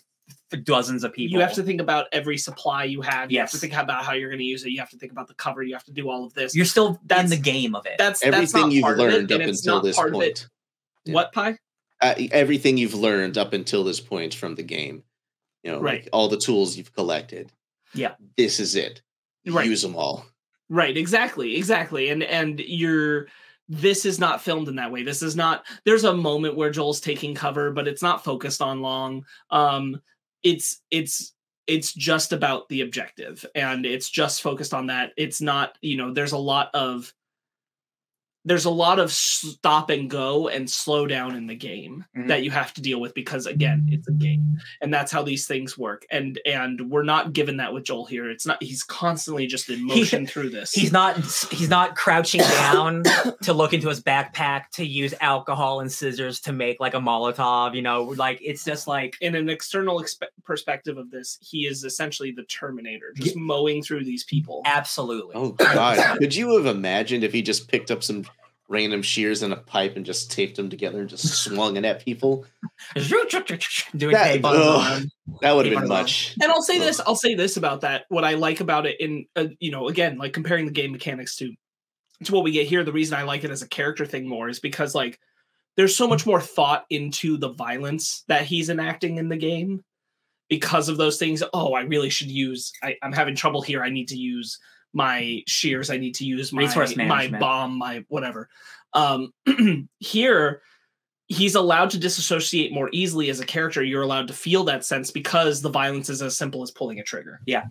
dozens 0.64 1.04
of 1.04 1.12
people 1.12 1.32
You 1.34 1.40
have 1.40 1.54
to 1.54 1.62
think 1.62 1.80
about 1.80 2.06
every 2.12 2.36
supply 2.38 2.84
you 2.84 3.00
have. 3.02 3.30
You 3.30 3.38
have 3.40 3.50
to 3.50 3.56
Yes. 3.56 3.60
think 3.60 3.74
about 3.76 4.04
how 4.04 4.12
you're 4.12 4.28
going 4.30 4.38
to 4.40 4.44
use 4.44 4.64
it. 4.64 4.70
You 4.70 4.80
have 4.80 4.90
to 4.90 4.96
think 4.98 5.12
about 5.12 5.28
the 5.28 5.34
cover. 5.34 5.62
You 5.62 5.74
have 5.74 5.84
to 5.84 5.92
do 5.92 6.08
all 6.10 6.24
of 6.24 6.34
this. 6.34 6.54
you're 6.54 6.64
still 6.64 7.00
in 7.16 7.28
the 7.28 7.36
game 7.36 7.74
of 7.76 7.86
it 7.86 7.94
that's 7.98 8.20
that's 8.20 8.34
Everything 8.34 8.60
not 8.62 8.72
you've 8.72 8.82
part 8.82 8.98
of 9.00 9.06
it, 9.06 9.12
learned 9.12 9.32
up 9.32 9.40
and 9.40 9.50
it's 9.50 9.60
until 9.60 9.76
not 9.76 9.84
this 9.84 9.96
part 9.96 10.08
of 10.14 10.14
it. 10.14 10.18
point. 10.18 10.48
Yeah. 11.04 11.14
What 11.14 11.32
Phai? 11.32 11.58
Uh, 12.00 12.14
everything 12.32 12.76
you've 12.76 12.94
learned 12.94 13.38
up 13.38 13.52
until 13.52 13.84
this 13.84 14.00
point 14.00 14.34
from 14.34 14.54
the 14.56 14.62
game. 14.62 15.02
You 15.62 15.72
know, 15.72 15.80
Right. 15.80 16.02
like 16.02 16.08
all 16.12 16.28
the 16.28 16.36
tools 16.36 16.76
you've 16.76 16.92
collected. 16.92 17.50
Yeah. 17.94 18.14
This 18.36 18.58
is 18.60 18.74
it. 18.76 19.02
Right. 19.46 19.66
Use 19.66 19.82
them 19.82 19.94
all. 19.96 20.26
Right, 20.68 20.96
exactly, 20.96 21.56
exactly. 21.56 22.08
And 22.10 22.22
and 22.22 22.60
you're 22.60 23.28
this 23.68 24.04
is 24.04 24.18
not 24.18 24.40
filmed 24.42 24.68
in 24.68 24.76
that 24.76 24.90
way. 24.92 25.02
This 25.02 25.22
is 25.22 25.36
not 25.36 25.64
there's 25.84 26.04
a 26.04 26.14
moment 26.14 26.56
where 26.56 26.70
Joel's 26.70 27.00
taking 27.00 27.34
cover, 27.34 27.70
but 27.70 27.86
it's 27.88 28.02
not 28.02 28.24
focused 28.24 28.60
on 28.62 28.80
long. 28.82 29.24
Um 29.50 30.00
it's 30.42 30.82
it's 30.90 31.32
it's 31.66 31.92
just 31.92 32.32
about 32.32 32.68
the 32.68 32.80
objective 32.82 33.44
and 33.54 33.84
it's 33.86 34.08
just 34.10 34.42
focused 34.42 34.72
on 34.74 34.86
that. 34.86 35.12
It's 35.16 35.40
not, 35.40 35.76
you 35.82 35.96
know, 35.96 36.12
there's 36.12 36.32
a 36.32 36.38
lot 36.38 36.70
of 36.74 37.12
there's 38.46 38.64
a 38.64 38.70
lot 38.70 38.98
of 38.98 39.12
stop 39.12 39.90
and 39.90 40.08
go 40.08 40.48
and 40.48 40.70
slow 40.70 41.06
down 41.06 41.34
in 41.36 41.46
the 41.48 41.54
game 41.54 42.04
Mhm. 42.16 42.28
that 42.28 42.42
you 42.44 42.50
have 42.52 42.72
to 42.74 42.80
deal 42.80 43.00
with 43.00 43.12
because 43.12 43.44
again 43.46 43.88
it's 43.90 44.08
a 44.08 44.12
game 44.12 44.58
and 44.80 44.94
that's 44.94 45.12
how 45.12 45.22
these 45.22 45.46
things 45.46 45.76
work 45.76 46.06
and 46.10 46.40
and 46.46 46.90
we're 46.90 47.02
not 47.02 47.32
given 47.32 47.56
that 47.58 47.74
with 47.74 47.84
joel 47.84 48.06
here 48.06 48.30
it's 48.30 48.46
not 48.46 48.62
he's 48.62 48.82
constantly 48.82 49.46
just 49.46 49.68
in 49.68 49.84
motion 49.84 50.26
through 50.26 50.48
this 50.50 50.72
He's 50.72 50.92
not 50.92 51.16
he's 51.50 51.68
not 51.68 51.96
crouching 51.96 52.40
down 52.40 53.02
to 53.42 53.52
look 53.52 53.72
into 53.74 53.88
his 53.88 54.00
backpack 54.02 54.70
to 54.74 54.84
use 54.86 55.12
alcohol 55.20 55.80
and 55.80 55.90
scissors 55.90 56.40
to 56.42 56.52
make 56.52 56.78
like 56.80 56.94
a 56.94 56.98
Molotov, 56.98 57.74
you 57.74 57.82
know, 57.82 58.04
like 58.16 58.38
it's 58.42 58.64
just 58.64 58.86
like 58.86 59.16
in 59.20 59.34
an 59.34 59.48
external 59.48 60.00
expe- 60.00 60.22
perspective 60.44 60.96
of 60.96 61.10
this 61.10 61.38
he 61.42 61.66
is 61.66 61.82
essentially 61.84 62.30
the 62.30 62.44
terminator 62.44 63.12
just 63.16 63.36
mowing 63.36 63.82
through 63.82 64.04
these 64.04 64.22
people 64.24 64.62
absolutely. 64.64 65.34
Oh 65.34 65.50
god. 65.50 66.18
Could 66.18 66.34
you 66.34 66.56
have 66.56 66.66
imagined 66.66 67.24
if 67.24 67.32
he 67.32 67.42
just 67.42 67.68
picked 67.68 67.90
up 67.90 68.02
some 68.04 68.24
random 68.68 69.00
shears 69.02 69.42
and 69.42 69.52
a 69.52 69.56
pipe 69.56 69.96
and 69.96 70.04
just 70.04 70.30
taped 70.32 70.56
them 70.56 70.68
together 70.68 71.00
and 71.00 71.08
just 71.08 71.26
swung 71.42 71.76
it 71.76 71.84
at 71.84 72.04
people? 72.04 72.44
Doing 73.96 74.14
That- 74.14 74.32
tape. 74.32 74.42
That 75.42 75.52
would 75.52 75.66
have 75.66 75.80
been 75.80 75.88
much. 75.88 76.34
And 76.40 76.50
I'll 76.50 76.62
say 76.62 76.78
this, 76.78 77.00
I'll 77.06 77.16
say 77.16 77.34
this 77.34 77.56
about 77.56 77.82
that. 77.82 78.04
What 78.08 78.24
I 78.24 78.34
like 78.34 78.60
about 78.60 78.86
it 78.86 79.00
in 79.00 79.26
uh, 79.36 79.46
you 79.60 79.70
know, 79.70 79.88
again, 79.88 80.18
like 80.18 80.32
comparing 80.32 80.66
the 80.66 80.72
game 80.72 80.92
mechanics 80.92 81.36
to 81.36 81.52
to 82.24 82.32
what 82.32 82.44
we 82.44 82.52
get 82.52 82.66
here, 82.66 82.82
the 82.84 82.92
reason 82.92 83.18
I 83.18 83.22
like 83.22 83.44
it 83.44 83.50
as 83.50 83.62
a 83.62 83.68
character 83.68 84.06
thing 84.06 84.26
more 84.28 84.48
is 84.48 84.60
because 84.60 84.94
like 84.94 85.18
there's 85.76 85.96
so 85.96 86.06
much 86.08 86.24
more 86.24 86.40
thought 86.40 86.84
into 86.90 87.36
the 87.36 87.50
violence 87.52 88.24
that 88.28 88.46
he's 88.46 88.70
enacting 88.70 89.18
in 89.18 89.28
the 89.28 89.36
game 89.36 89.84
because 90.48 90.88
of 90.88 90.96
those 90.96 91.18
things. 91.18 91.42
Oh, 91.52 91.74
I 91.74 91.82
really 91.82 92.08
should 92.08 92.30
use 92.30 92.72
I, 92.82 92.96
I'm 93.02 93.12
having 93.12 93.34
trouble 93.34 93.62
here. 93.62 93.82
I 93.82 93.90
need 93.90 94.08
to 94.08 94.16
use 94.16 94.58
my 94.96 95.42
shears, 95.46 95.90
I 95.90 95.98
need 95.98 96.14
to 96.16 96.24
use 96.24 96.52
my 96.52 96.62
Resource 96.62 96.96
my 96.96 97.28
bomb, 97.28 97.78
my 97.78 98.04
whatever. 98.08 98.48
Um 98.94 99.32
here 99.98 100.62
he's 101.28 101.54
allowed 101.54 101.90
to 101.90 101.98
disassociate 101.98 102.72
more 102.72 102.88
easily 102.92 103.30
as 103.30 103.40
a 103.40 103.46
character. 103.46 103.82
You're 103.82 104.02
allowed 104.02 104.28
to 104.28 104.34
feel 104.34 104.64
that 104.64 104.84
sense 104.84 105.10
because 105.10 105.60
the 105.60 105.68
violence 105.68 106.08
is 106.08 106.22
as 106.22 106.36
simple 106.36 106.62
as 106.62 106.70
pulling 106.70 107.00
a 107.00 107.02
trigger. 107.02 107.40
Yeah. 107.46 107.64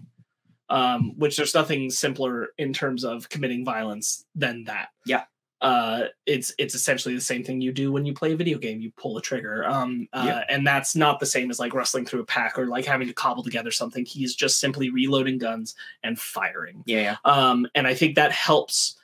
Um, 0.69 1.13
which 1.17 1.38
there's 1.38 1.53
nothing 1.53 1.89
simpler 1.89 2.49
in 2.57 2.73
terms 2.73 3.05
of 3.05 3.30
committing 3.30 3.63
violence 3.63 4.26
than 4.34 4.65
that. 4.65 4.89
Yeah. 5.05 5.23
Uh, 5.61 6.03
it's 6.25 6.53
it's 6.59 6.75
essentially 6.75 7.15
the 7.15 7.21
same 7.21 7.43
thing 7.43 7.61
you 7.61 7.71
do 7.71 7.91
when 7.91 8.05
you 8.05 8.13
play 8.13 8.33
a 8.33 8.35
video 8.35 8.57
game. 8.57 8.81
You 8.81 8.91
pull 8.97 9.17
a 9.17 9.21
trigger. 9.21 9.65
Um, 9.65 10.07
uh, 10.13 10.23
Yeah. 10.27 10.43
and 10.49 10.67
that's 10.67 10.95
not 10.95 11.19
the 11.19 11.25
same 11.25 11.49
as 11.49 11.59
like 11.59 11.73
rustling 11.73 12.05
through 12.05 12.19
a 12.21 12.25
pack 12.25 12.59
or 12.59 12.67
like 12.67 12.85
having 12.85 13.07
to 13.07 13.13
cobble 13.13 13.41
together 13.43 13.71
something. 13.71 14.05
He's 14.05 14.35
just 14.35 14.59
simply 14.59 14.89
reloading 14.89 15.37
guns 15.37 15.73
and 16.03 16.19
firing 16.19 16.83
Yeah, 16.85 17.01
yeah. 17.01 17.15
um, 17.23 17.65
and 17.73 17.87
I 17.87 17.93
think 17.95 18.15
that 18.15 18.31
helps 18.33 18.97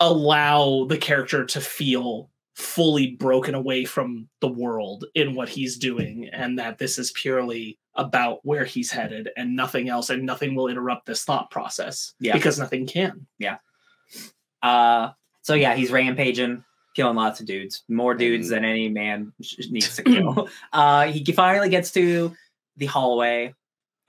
allow 0.00 0.84
the 0.84 0.98
character 0.98 1.44
to 1.44 1.60
feel 1.60 2.30
fully 2.54 3.12
broken 3.12 3.54
away 3.54 3.84
from 3.84 4.28
the 4.40 4.48
world 4.48 5.04
in 5.14 5.34
what 5.34 5.48
he's 5.48 5.76
doing, 5.78 6.28
and 6.32 6.58
that 6.58 6.76
this 6.78 6.98
is 6.98 7.10
purely 7.12 7.78
about 7.94 8.44
where 8.44 8.64
he's 8.64 8.90
headed 8.90 9.30
and 9.36 9.56
nothing 9.56 9.88
else, 9.88 10.10
and 10.10 10.24
nothing 10.24 10.54
will 10.54 10.68
interrupt 10.68 11.06
this 11.06 11.24
thought 11.24 11.50
process 11.50 12.14
Yeah. 12.20 12.32
because 12.34 12.58
nothing 12.58 12.86
can. 12.86 13.26
Yeah. 13.38 13.58
Uh, 14.62 15.12
so 15.48 15.54
yeah, 15.54 15.74
he's 15.74 15.90
rampaging, 15.90 16.62
killing 16.94 17.16
lots 17.16 17.40
of 17.40 17.46
dudes, 17.46 17.82
more 17.88 18.14
dudes 18.14 18.50
than 18.50 18.66
any 18.66 18.90
man 18.90 19.32
needs 19.70 19.96
to 19.96 20.02
kill. 20.02 20.46
uh, 20.74 21.06
he 21.06 21.24
finally 21.32 21.70
gets 21.70 21.90
to 21.92 22.36
the 22.76 22.84
hallway, 22.84 23.54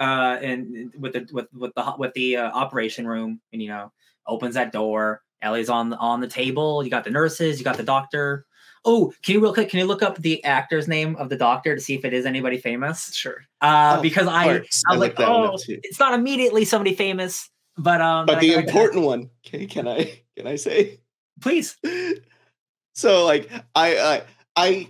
uh, 0.02 0.38
and 0.42 0.94
with 1.00 1.14
the 1.14 1.30
with 1.32 1.48
with 1.54 1.74
the 1.76 1.94
with 1.98 2.14
the 2.14 2.36
uh, 2.36 2.52
operation 2.52 3.08
room, 3.08 3.40
and 3.54 3.62
you 3.62 3.70
know, 3.70 3.90
opens 4.28 4.56
that 4.56 4.74
door. 4.74 5.22
Ellie's 5.42 5.70
on 5.70 5.90
the 5.92 5.96
on 5.96 6.20
the 6.20 6.28
table. 6.28 6.84
You 6.84 6.90
got 6.90 7.06
the 7.06 7.10
nurses. 7.10 7.58
You 7.58 7.64
got 7.64 7.78
the 7.78 7.84
doctor. 7.84 8.46
Oh, 8.84 9.14
can 9.24 9.36
you 9.36 9.40
real 9.42 9.54
quick? 9.54 9.70
Can 9.70 9.80
you 9.80 9.86
look 9.86 10.04
up 10.04 10.18
the 10.18 10.44
actor's 10.44 10.90
name 10.90 11.16
of 11.16 11.30
the 11.30 11.38
doctor 11.38 11.74
to 11.74 11.80
see 11.80 11.96
if 11.96 12.04
it 12.04 12.14
is 12.14 12.26
anybody 12.26 12.58
famous? 12.58 13.16
Sure. 13.16 13.46
Uh, 13.62 13.96
Oh, 13.98 14.02
because 14.02 14.28
I. 14.28 14.44
I 14.44 14.60
was 14.60 14.84
like, 14.90 15.00
looked 15.00 15.18
that 15.20 15.30
one 15.30 15.50
oh, 15.52 15.58
it's 15.68 16.00
not 16.02 16.14
immediately 16.14 16.66
somebody 16.66 16.96
famous, 16.96 17.50
but 17.78 18.02
um, 18.02 18.26
But 18.26 18.42
the 18.42 18.58
I- 18.58 18.60
important 18.60 19.06
one, 19.06 19.30
can, 19.44 19.68
can 19.70 19.88
I 19.88 20.22
can 20.36 20.48
I 20.48 20.56
say? 20.56 20.99
Please. 21.42 21.78
so 22.94 23.26
like 23.26 23.50
I 23.76 23.98
I 23.98 24.22
I 24.56 24.90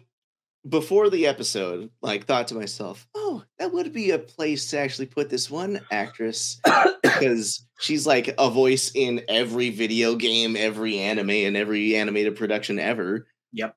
before 0.67 1.09
the 1.09 1.25
episode, 1.27 1.89
like 2.01 2.25
thought 2.25 2.47
to 2.49 2.55
myself, 2.55 3.07
oh, 3.15 3.43
that 3.59 3.71
would 3.71 3.93
be 3.93 4.11
a 4.11 4.19
place 4.19 4.69
to 4.71 4.79
actually 4.79 5.05
put 5.05 5.29
this 5.29 5.49
one 5.49 5.81
actress 5.91 6.59
because 7.03 7.65
she's 7.79 8.05
like 8.05 8.33
a 8.37 8.49
voice 8.49 8.91
in 8.93 9.21
every 9.29 9.69
video 9.69 10.15
game, 10.15 10.55
every 10.57 10.99
anime, 10.99 11.29
and 11.29 11.55
every 11.57 11.95
animated 11.95 12.35
production 12.35 12.77
ever. 12.77 13.25
Yep. 13.53 13.75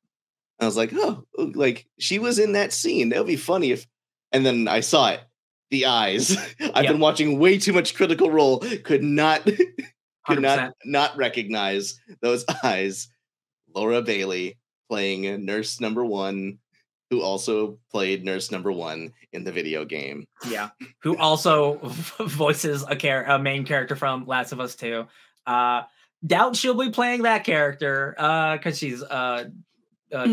I 0.60 0.64
was 0.64 0.76
like, 0.76 0.90
oh, 0.94 1.24
oh 1.38 1.52
like 1.54 1.86
she 1.98 2.18
was 2.18 2.38
in 2.38 2.52
that 2.52 2.72
scene. 2.72 3.08
That 3.10 3.18
would 3.18 3.26
be 3.28 3.36
funny 3.36 3.72
if. 3.72 3.86
And 4.32 4.46
then 4.46 4.66
I 4.66 4.80
saw 4.80 5.10
it. 5.10 5.20
The 5.70 5.86
eyes. 5.86 6.36
I've 6.60 6.84
Yep. 6.84 6.92
been 6.92 7.00
watching 7.00 7.38
way 7.38 7.58
too 7.58 7.72
much 7.72 7.94
Critical 7.94 8.30
Role. 8.30 8.58
Could 8.82 9.02
not 9.02 9.46
could 10.26 10.38
100%. 10.38 10.42
not 10.42 10.72
not 10.84 11.16
recognize 11.16 11.98
those 12.20 12.44
eyes. 12.64 13.08
Laura 13.74 14.02
Bailey 14.02 14.58
playing 14.88 15.44
nurse 15.46 15.80
number 15.80 16.04
one, 16.04 16.58
who 17.10 17.22
also 17.22 17.78
played 17.90 18.24
nurse 18.24 18.50
number 18.50 18.70
one 18.70 19.12
in 19.32 19.44
the 19.44 19.52
video 19.52 19.84
game. 19.84 20.26
Yeah, 20.48 20.70
who 21.02 21.16
also 21.16 21.78
voices 22.20 22.84
a 22.88 22.94
char- 22.96 23.24
a 23.24 23.38
main 23.38 23.64
character 23.64 23.96
from 23.96 24.26
Last 24.26 24.52
of 24.52 24.60
Us 24.60 24.74
2. 24.76 25.06
Uh, 25.46 25.82
doubt 26.26 26.54
she'll 26.56 26.74
be 26.74 26.90
playing 26.90 27.22
that 27.22 27.44
character 27.44 28.14
because 28.58 28.78
she's 28.78 29.02
uh, 29.02 29.44
uh, 30.12 30.28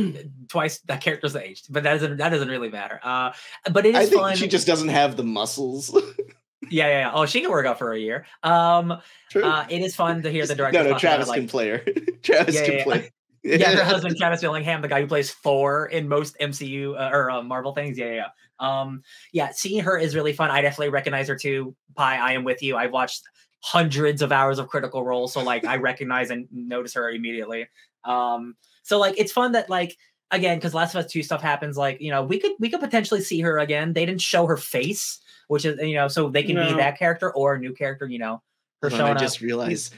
twice 0.49 0.79
that 0.81 1.01
character's 1.01 1.35
aged, 1.35 1.71
but 1.71 1.83
that 1.83 1.93
doesn't 1.93 2.17
that 2.17 2.29
doesn't 2.29 2.49
really 2.49 2.69
matter. 2.69 2.99
Uh, 3.01 3.31
but 3.71 3.85
it 3.85 3.95
I 3.95 4.05
think 4.05 4.21
fun. 4.21 4.35
she 4.35 4.47
just 4.47 4.67
doesn't 4.67 4.89
have 4.89 5.15
the 5.15 5.23
muscles. 5.23 5.97
yeah, 6.69 6.87
yeah, 6.87 6.99
yeah. 6.99 7.11
Oh, 7.13 7.25
she 7.25 7.41
can 7.41 7.49
work 7.49 7.65
out 7.65 7.79
for 7.79 7.93
a 7.93 7.99
year. 7.99 8.25
Um, 8.43 8.99
True. 9.29 9.43
uh, 9.43 9.65
it 9.69 9.81
is 9.81 9.95
fun 9.95 10.21
to 10.23 10.31
hear 10.31 10.45
the 10.45 10.55
director. 10.55 10.79
no, 10.83 10.83
no, 10.83 10.89
talk 10.91 11.01
about, 11.03 11.09
Travis 11.09 11.27
like, 11.27 11.39
can 11.39 11.47
play 11.47 11.69
her. 11.69 11.77
Travis 12.23 12.55
Yeah, 12.55 12.65
can 12.65 12.73
yeah, 12.73 12.83
play. 12.83 13.11
yeah, 13.43 13.71
her 13.71 13.83
husband 13.83 14.17
Travis 14.17 14.41
Willingham, 14.41 14.81
the 14.81 14.89
guy 14.89 15.01
who 15.01 15.07
plays 15.07 15.31
Thor 15.31 15.85
in 15.85 16.09
most 16.09 16.37
MCU 16.39 16.99
uh, 16.99 17.09
or 17.15 17.31
uh, 17.31 17.41
Marvel 17.41 17.73
things. 17.73 17.97
Yeah, 17.97 18.05
yeah, 18.05 18.13
yeah. 18.15 18.27
Um, 18.59 19.03
yeah, 19.31 19.51
seeing 19.53 19.81
her 19.81 19.97
is 19.97 20.13
really 20.13 20.33
fun. 20.33 20.51
I 20.51 20.61
definitely 20.61 20.89
recognize 20.89 21.29
her 21.29 21.37
too. 21.37 21.75
Phai, 21.97 22.19
I 22.19 22.33
am 22.33 22.43
with 22.43 22.61
you. 22.61 22.75
I've 22.75 22.91
watched 22.91 23.23
hundreds 23.61 24.21
of 24.21 24.33
hours 24.33 24.59
of 24.59 24.67
Critical 24.67 25.05
Role, 25.05 25.29
so 25.29 25.41
like 25.41 25.65
I 25.65 25.77
recognize 25.77 26.31
and 26.31 26.47
notice 26.51 26.93
her 26.95 27.09
immediately. 27.09 27.67
Um, 28.03 28.55
so 28.83 28.99
like 28.99 29.15
it's 29.17 29.31
fun 29.31 29.53
that 29.53 29.69
like 29.69 29.97
again 30.31 30.57
because 30.57 30.73
Last 30.73 30.93
of 30.95 31.05
Us 31.05 31.11
Two 31.11 31.23
stuff 31.23 31.41
happens. 31.41 31.77
Like 31.77 32.01
you 32.01 32.11
know 32.11 32.23
we 32.23 32.39
could 32.39 32.53
we 32.59 32.69
could 32.69 32.81
potentially 32.81 33.21
see 33.21 33.39
her 33.41 33.57
again. 33.59 33.93
They 33.93 34.05
didn't 34.05 34.21
show 34.21 34.45
her 34.47 34.57
face, 34.57 35.19
which 35.49 35.65
is 35.65 35.77
you 35.81 35.95
know 35.95 36.07
so 36.07 36.29
they 36.29 36.43
can 36.43 36.55
be 36.55 36.73
that 36.75 36.97
character 36.97 37.31
or 37.33 37.55
a 37.55 37.59
new 37.59 37.73
character. 37.73 38.07
You 38.07 38.19
know, 38.19 38.41
her 38.81 38.89
Hold 38.89 39.01
on, 39.01 39.17
I 39.17 39.19
just 39.19 39.41
realized 39.41 39.93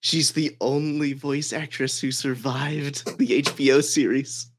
she's 0.00 0.32
the 0.32 0.56
only 0.60 1.12
voice 1.12 1.52
actress 1.52 2.00
who 2.00 2.10
survived 2.10 3.04
the 3.18 3.42
HBO 3.42 3.84
series. 3.84 4.50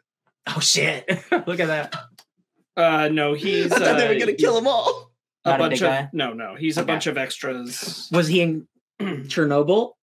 Oh 0.56 0.60
shit! 0.60 1.06
Look 1.32 1.60
at 1.60 1.68
that. 1.68 1.96
Uh, 2.78 3.10
no, 3.12 3.34
he's 3.34 3.72
I 3.72 3.80
thought 3.80 3.98
they 3.98 4.08
uh, 4.08 4.14
were 4.14 4.20
gonna 4.20 4.34
kill 4.34 4.56
them 4.56 4.68
all. 4.68 5.12
a 5.44 5.50
Not 5.50 5.60
bunch 5.60 5.72
big 5.72 5.84
of 5.84 5.90
guy? 5.90 6.10
no, 6.14 6.34
no, 6.34 6.56
he's 6.56 6.78
a 6.78 6.84
bunch 6.84 7.08
of 7.08 7.18
extras. 7.18 8.08
Was 8.12 8.28
he 8.28 8.42
in 8.42 8.68
Chernobyl? 9.02 9.94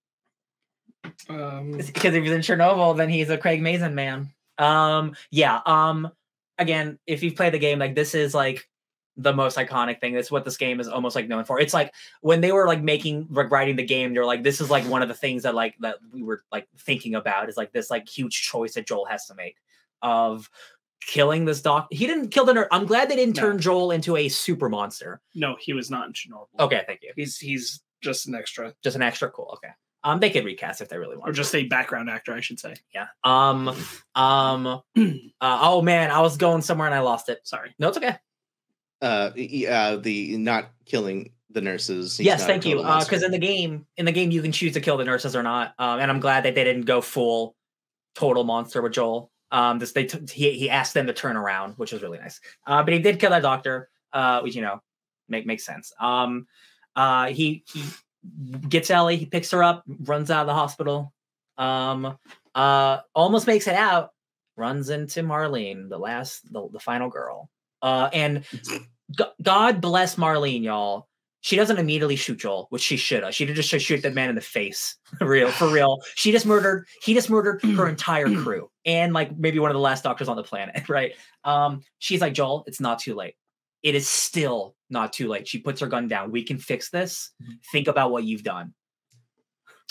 Um, 1.29 1.73
because 1.73 2.15
if 2.15 2.23
he's 2.25 2.33
in 2.33 2.41
Chernobyl, 2.41 2.97
then 2.97 3.09
he's 3.09 3.31
a 3.31 3.39
Craig 3.39 3.63
Mazin 3.63 3.95
man. 3.95 4.33
Um, 4.59 5.15
yeah. 5.31 5.61
Um, 5.65 6.11
again, 6.59 6.99
if 7.07 7.23
you've 7.23 7.37
played 7.37 7.53
the 7.53 7.59
game, 7.59 7.79
like 7.79 7.95
this 7.95 8.15
is 8.15 8.35
like 8.35 8.69
the 9.17 9.33
most 9.33 9.57
iconic 9.57 10.01
thing. 10.01 10.15
That's 10.15 10.31
what 10.31 10.45
this 10.45 10.57
game 10.57 10.81
is 10.81 10.89
almost 10.89 11.15
like 11.15 11.29
known 11.29 11.45
for. 11.45 11.61
It's 11.61 11.75
like 11.75 11.93
when 12.21 12.41
they 12.41 12.53
were 12.53 12.67
like 12.67 12.83
making 12.83 13.29
like, 13.31 13.51
writing 13.51 13.77
the 13.77 13.85
game, 13.85 14.13
they're 14.15 14.25
like, 14.27 14.43
this 14.43 14.61
is 14.61 14.71
like 14.71 14.85
one 14.89 15.03
of 15.03 15.09
the 15.09 15.15
things 15.15 15.45
that 15.45 15.55
like 15.55 15.77
that 15.81 15.97
we 16.13 16.23
were 16.23 16.43
like 16.51 16.67
thinking 16.79 17.15
about 17.15 17.49
is 17.49 17.57
like 17.57 17.73
this 17.73 17.91
like 17.91 18.09
huge 18.09 18.43
choice 18.43 18.75
that 18.75 18.87
Joel 18.87 19.05
has 19.07 19.27
to 19.27 19.35
make 19.35 19.57
of 20.03 20.51
killing 21.07 21.45
this 21.45 21.61
doc. 21.63 21.87
He 21.91 22.07
didn't 22.07 22.29
kill 22.31 22.45
the 22.45 22.53
nerd. 22.55 22.67
I'm 22.73 22.87
glad 22.87 23.09
they 23.09 23.17
didn't 23.17 23.37
No. 23.37 23.43
turn 23.43 23.59
Joel 23.59 23.91
into 23.91 24.17
a 24.17 24.29
super 24.29 24.69
monster. 24.69 25.21
no, 25.35 25.57
he 25.61 25.73
was 25.73 25.91
not 25.91 26.07
in 26.07 26.13
Chernobyl. 26.13 26.49
Okay, 26.59 26.83
thank 26.87 27.01
you. 27.03 27.13
he's 27.17 27.39
he's 27.39 27.81
just 28.03 28.27
an 28.27 28.35
extra 28.35 28.75
Just 28.83 28.97
an 28.97 29.03
extra 29.03 29.31
cool. 29.31 29.51
Okay. 29.59 29.73
Um, 30.03 30.21
they 30.21 30.29
could 30.29 30.45
recast 30.45 30.83
if 30.83 30.91
they 30.91 30.99
really 30.99 31.17
want. 31.17 31.31
or 31.31 31.33
just 31.33 31.55
a 31.55 31.65
background 31.65 32.11
actor, 32.11 32.35
I 32.35 32.41
should 32.41 32.61
say. 32.61 32.75
Yeah. 32.95 33.07
Um. 33.25 33.69
Um. 34.15 34.67
uh, 34.67 34.79
oh 35.41 35.81
man, 35.81 36.11
I 36.11 36.21
was 36.21 36.37
going 36.37 36.61
somewhere 36.61 36.87
and 36.87 36.95
I 36.95 37.01
lost 37.01 37.31
it. 37.31 37.41
Sorry. 37.45 37.75
No, 37.79 37.89
it's 37.89 37.97
okay. 37.97 38.17
Uh, 39.05 39.31
yeah, 39.37 39.97
the 39.97 40.37
not 40.39 40.71
killing 40.87 41.31
the 41.51 41.61
nurses. 41.61 42.17
he's 42.17 42.27
yes, 42.27 42.47
thank 42.47 42.65
you. 42.65 42.77
Because 42.77 43.11
monster. 43.11 43.27
in 43.27 43.33
the 43.33 43.39
game, 43.39 43.87
in 43.99 44.07
the 44.07 44.13
game, 44.13 44.31
you 44.31 44.41
can 44.41 44.51
choose 44.51 44.73
to 44.73 44.81
kill 44.81 44.97
the 44.97 45.05
nurses 45.05 45.37
or 45.37 45.43
not. 45.43 45.75
Um, 45.79 46.01
and 46.01 46.11
I'm 46.11 46.21
glad 46.21 46.45
that 46.45 46.55
they 46.55 46.65
didn't 46.65 46.87
go 46.87 47.01
full 47.01 47.55
total 48.15 48.45
monster 48.45 48.81
with 48.81 48.93
Joel. 48.93 49.31
Um, 49.51 49.79
this 49.79 49.93
they 49.93 50.07
t- 50.07 50.33
he 50.33 50.53
he 50.53 50.71
asked 50.71 50.95
them 50.95 51.07
to 51.07 51.13
turn 51.13 51.37
around, 51.37 51.75
which 51.75 51.93
was 51.93 52.03
really 52.03 52.19
nice. 52.19 52.41
Uh, 52.67 52.83
but 52.83 52.95
he 52.95 52.99
did 52.99 53.21
kill 53.21 53.31
that 53.31 53.43
doctor. 53.43 53.91
Uh, 54.13 54.41
which 54.41 54.57
you 54.57 54.63
know, 54.63 54.81
make 55.29 55.45
makes 55.45 55.67
sense. 55.67 55.93
Um, 56.01 56.47
uh, 56.97 57.27
he 57.27 57.63
he 57.73 57.85
gets 58.69 58.91
Ellie, 58.91 59.17
he 59.17 59.27
picks 59.27 59.51
her 59.51 59.63
up, 59.63 59.85
runs 60.05 60.31
out 60.31 60.43
of 60.43 60.47
the 60.47 60.55
hospital. 60.55 61.13
Um, 61.59 62.17
uh, 62.55 62.99
almost 63.15 63.47
makes 63.47 63.67
it 63.67 63.75
out, 63.75 64.11
runs 64.57 64.89
into 64.89 65.23
Marlene, 65.23 65.89
the 65.89 65.99
last, 65.99 66.51
the, 66.53 66.69
the 66.73 66.81
final 66.81 67.11
girl. 67.11 67.51
Uh, 67.83 68.09
and 68.13 68.45
God 69.43 69.81
bless 69.81 70.17
Marlene, 70.17 70.63
y'all. 70.63 71.09
She 71.41 71.57
doesn't 71.57 71.79
immediately 71.79 72.17
shoot 72.17 72.39
Joel, 72.39 72.69
which 72.71 72.81
she 72.81 72.97
should 72.97 73.23
have. 73.23 73.35
She 73.35 73.45
did 73.45 73.55
just 73.55 73.69
shoot 73.69 74.03
that 74.03 74.15
man 74.15 74.31
in 74.31 74.35
the 74.35 74.41
face. 74.41 74.97
real, 75.21 75.51
for 75.51 75.69
real. 75.69 76.01
She 76.15 76.33
just 76.33 76.47
murdered. 76.47 76.87
He 77.03 77.13
just 77.13 77.29
murdered 77.29 77.63
her 77.63 77.87
entire 77.91 78.35
crew 78.35 78.71
and 78.87 79.13
like 79.13 79.37
maybe 79.37 79.59
one 79.59 79.71
of 79.71 79.75
the 79.75 79.81
last 79.81 80.05
doctors 80.05 80.29
on 80.29 80.37
the 80.37 80.43
planet, 80.43 80.89
right? 80.89 81.13
Um, 81.45 81.83
she's 81.99 82.23
like 82.23 82.33
Joel. 82.33 82.65
It's 82.67 82.81
not 82.81 82.99
too 82.99 83.15
late. 83.15 83.35
It 83.83 83.95
is 83.95 84.09
still 84.09 84.75
not 84.89 85.13
too 85.13 85.29
late. 85.29 85.47
She 85.47 85.59
puts 85.59 85.83
her 85.83 85.87
gun 85.87 86.09
down. 86.09 86.31
We 86.31 86.45
can 86.45 86.57
fix 86.57 86.89
this. 86.89 87.31
Think 87.71 87.89
about 87.89 88.11
what 88.11 88.25
you've 88.25 88.43
done. 88.43 88.73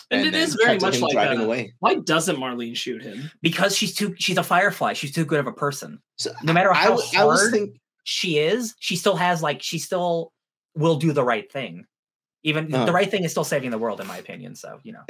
And, 0.09 0.27
it 0.27 0.31
then 0.31 0.41
is 0.41 0.55
very 0.55 0.79
much 0.79 0.99
like 0.99 1.11
driving 1.11 1.39
uh, 1.39 1.43
away. 1.45 1.73
why 1.79 1.95
doesn't 1.95 2.35
Marlene 2.35 2.75
shoot 2.75 3.01
him? 3.01 3.31
because 3.41 3.75
she's 3.75 3.95
too 3.95 4.13
she's 4.19 4.37
a 4.37 4.43
firefly 4.43 4.93
she's 4.93 5.11
too 5.11 5.25
good 5.25 5.39
of 5.39 5.47
a 5.47 5.51
person 5.51 5.99
So 6.17 6.33
no 6.43 6.53
matter 6.53 6.71
I, 6.71 6.77
how 6.77 6.89
w- 6.89 7.09
I 7.17 7.23
was 7.23 7.39
hard 7.39 7.51
think, 7.51 7.79
she 8.03 8.37
is 8.39 8.75
she 8.79 8.95
still 8.95 9.15
has 9.15 9.41
like 9.41 9.61
she 9.61 9.79
still 9.79 10.31
will 10.75 10.95
do 10.95 11.11
the 11.13 11.23
right 11.23 11.51
thing 11.51 11.85
even 12.43 12.69
Huh. 12.71 12.85
the 12.85 12.91
right 12.91 13.09
thing 13.09 13.23
is 13.23 13.31
still 13.31 13.43
saving 13.43 13.71
the 13.71 13.77
world 13.77 14.01
in 14.01 14.07
my 14.07 14.17
opinion 14.17 14.55
so 14.55 14.79
you 14.83 14.93
know 14.93 15.03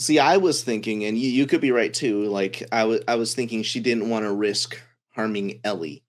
see, 0.00 0.18
I 0.18 0.38
was 0.38 0.62
thinking, 0.62 1.04
and 1.04 1.18
you, 1.18 1.28
you 1.30 1.46
could 1.46 1.60
be 1.60 1.72
right 1.72 1.92
too. 1.92 2.24
Like 2.24 2.62
I 2.72 2.84
was, 2.84 3.02
I 3.06 3.16
was 3.16 3.34
thinking 3.34 3.62
she 3.62 3.80
didn't 3.80 4.08
want 4.08 4.24
to 4.24 4.32
risk 4.32 4.80
harming 5.10 5.60
Ellie. 5.62 6.02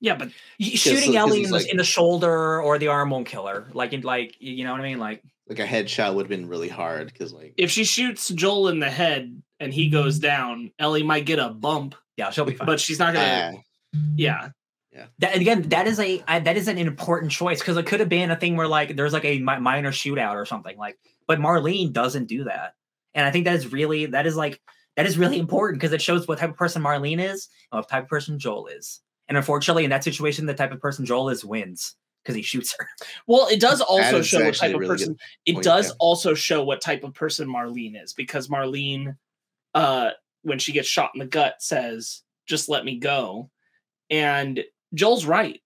Yeah, 0.00 0.14
but 0.14 0.28
shooting 0.60 1.16
ellie 1.16 1.38
he's 1.38 1.46
in 1.48 1.52
the, 1.52 1.58
like- 1.58 1.70
in 1.70 1.76
the 1.78 1.84
shoulder 1.84 2.62
or 2.62 2.78
the 2.78 2.88
arm 2.88 3.10
won't 3.10 3.26
kill 3.26 3.46
her 3.46 3.66
like 3.72 3.92
in 3.92 4.02
like 4.02 4.36
you 4.38 4.62
know 4.62 4.70
what 4.72 4.80
i 4.80 4.84
mean 4.84 4.98
like 4.98 5.22
Like 5.48 5.58
a 5.58 5.66
headshot 5.66 6.14
would 6.14 6.22
have 6.24 6.28
been 6.28 6.48
really 6.48 6.68
hard 6.68 7.06
because, 7.10 7.32
like, 7.32 7.54
if 7.56 7.70
she 7.70 7.82
shoots 7.82 8.28
Joel 8.28 8.68
in 8.68 8.78
the 8.78 8.90
head 8.90 9.42
and 9.58 9.72
he 9.72 9.88
goes 9.88 10.18
down, 10.20 10.70
Ellie 10.78 11.02
might 11.02 11.24
get 11.24 11.38
a 11.40 11.48
bump, 11.48 11.94
yeah 12.16 12.30
she'll 12.30 12.44
be 12.44 12.54
fine 12.54 12.66
but 12.66 12.78
she's 12.78 12.98
not 12.98 13.14
gonna. 13.14 13.54
ah, 13.56 13.98
yeah, 14.14 14.50
that, 15.18 15.36
again 15.36 15.62
that 15.68 15.86
is 15.86 16.00
a 16.00 16.22
I, 16.26 16.40
that 16.40 16.56
is 16.56 16.68
an 16.68 16.78
important 16.78 17.30
choice 17.30 17.60
because 17.60 17.76
it 17.76 17.86
could 17.86 18.00
have 18.00 18.08
been 18.08 18.30
a 18.30 18.36
thing 18.36 18.56
where 18.56 18.68
like 18.68 18.96
there's 18.96 19.12
like 19.12 19.24
a 19.24 19.38
mi- 19.38 19.60
minor 19.60 19.92
shootout 19.92 20.34
or 20.34 20.46
something 20.46 20.76
like 20.78 20.98
but 21.26 21.38
marlene 21.38 21.92
doesn't 21.92 22.26
do 22.26 22.44
that 22.44 22.74
and 23.14 23.26
i 23.26 23.30
think 23.30 23.44
that 23.44 23.54
is 23.54 23.70
really 23.72 24.06
that 24.06 24.26
is 24.26 24.36
like 24.36 24.60
that 24.96 25.06
is 25.06 25.18
really 25.18 25.38
important 25.38 25.80
because 25.80 25.92
it 25.92 26.02
shows 26.02 26.26
what 26.26 26.38
type 26.38 26.50
of 26.50 26.56
person 26.56 26.82
marlene 26.82 27.20
is 27.20 27.48
and 27.70 27.78
what 27.78 27.88
type 27.88 28.04
of 28.04 28.08
person 28.08 28.38
joel 28.38 28.66
is 28.66 29.00
and 29.28 29.36
unfortunately 29.36 29.84
in 29.84 29.90
that 29.90 30.04
situation 30.04 30.46
the 30.46 30.54
type 30.54 30.72
of 30.72 30.80
person 30.80 31.04
joel 31.04 31.28
is 31.28 31.44
wins 31.44 31.94
because 32.22 32.36
he 32.36 32.42
shoots 32.42 32.74
her 32.78 32.86
Well, 33.26 33.48
it 33.48 33.60
does 33.60 33.80
also 33.80 34.20
show 34.20 34.44
what 34.44 34.56
type 34.56 34.72
a 34.72 34.74
of 34.74 34.80
really 34.80 34.92
person. 34.92 35.16
It 35.46 35.62
does 35.62 35.88
yeah. 35.88 35.94
also 35.98 36.34
show 36.34 36.62
what 36.62 36.82
type 36.82 37.02
of 37.02 37.14
person 37.14 37.48
Marlene 37.48 38.02
is 38.02 38.12
because 38.12 38.48
Marlene, 38.48 39.16
uh, 39.74 40.10
when 40.42 40.58
she 40.58 40.72
gets 40.72 40.88
shot 40.88 41.12
in 41.14 41.20
the 41.20 41.26
gut, 41.26 41.54
says, 41.60 42.22
"Just 42.46 42.68
let 42.68 42.84
me 42.84 42.98
go," 42.98 43.50
and 44.10 44.62
Joel's 44.94 45.24
right. 45.24 45.60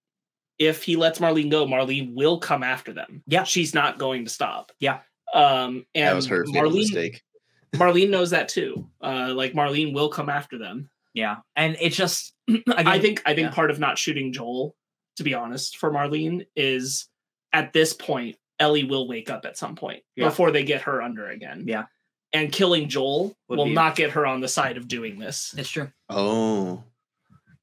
If 0.59 0.83
he 0.83 0.95
lets 0.95 1.19
Marlene 1.19 1.49
go, 1.49 1.65
Marlene 1.65 2.13
will 2.13 2.37
come 2.39 2.63
after 2.63 2.93
them. 2.93 3.23
Yeah. 3.27 3.43
she's 3.43 3.73
not 3.73 3.97
going 3.97 4.25
to 4.25 4.29
stop. 4.31 4.71
Yeah. 4.79 4.99
Um, 5.33 5.85
and 5.95 6.07
that 6.07 6.15
was 6.15 6.27
her 6.27 6.45
Marlene, 6.45 6.73
mistake. 6.75 7.21
Marlene 7.75 8.09
knows 8.11 8.29
that 8.29 8.49
too. 8.49 8.87
Uh, 9.01 9.33
like 9.35 9.53
Marlene 9.53 9.93
will 9.93 10.09
come 10.09 10.29
after 10.29 10.57
them. 10.59 10.89
yeah 11.15 11.37
and 11.55 11.75
it's 11.81 11.95
just 11.95 12.33
I 12.67 12.99
think 12.99 13.21
I 13.25 13.33
think 13.33 13.47
yeah. 13.49 13.51
part 13.55 13.71
of 13.71 13.79
not 13.79 13.97
shooting 13.97 14.31
Joel, 14.31 14.75
to 15.17 15.23
be 15.23 15.33
honest, 15.33 15.77
for 15.77 15.91
Marlene 15.91 16.45
is 16.55 17.07
at 17.51 17.73
this 17.73 17.93
point 17.93 18.35
Ellie 18.59 18.83
will 18.83 19.07
wake 19.07 19.29
up 19.31 19.45
at 19.45 19.57
some 19.57 19.75
point 19.75 20.03
Yeah. 20.15 20.29
before 20.29 20.51
they 20.51 20.63
get 20.63 20.83
her 20.83 21.01
under 21.01 21.29
again. 21.29 21.63
Yeah. 21.67 21.85
And 22.31 22.51
killing 22.51 22.89
Joel 22.89 23.35
Would 23.49 23.57
will 23.57 23.65
be- 23.65 23.73
not 23.73 23.95
get 23.95 24.11
her 24.11 24.25
on 24.27 24.39
the 24.41 24.47
side 24.47 24.77
of 24.77 24.87
doing 24.87 25.17
this. 25.17 25.55
it's 25.57 25.69
true 25.69 25.91
Oh, 26.09 26.83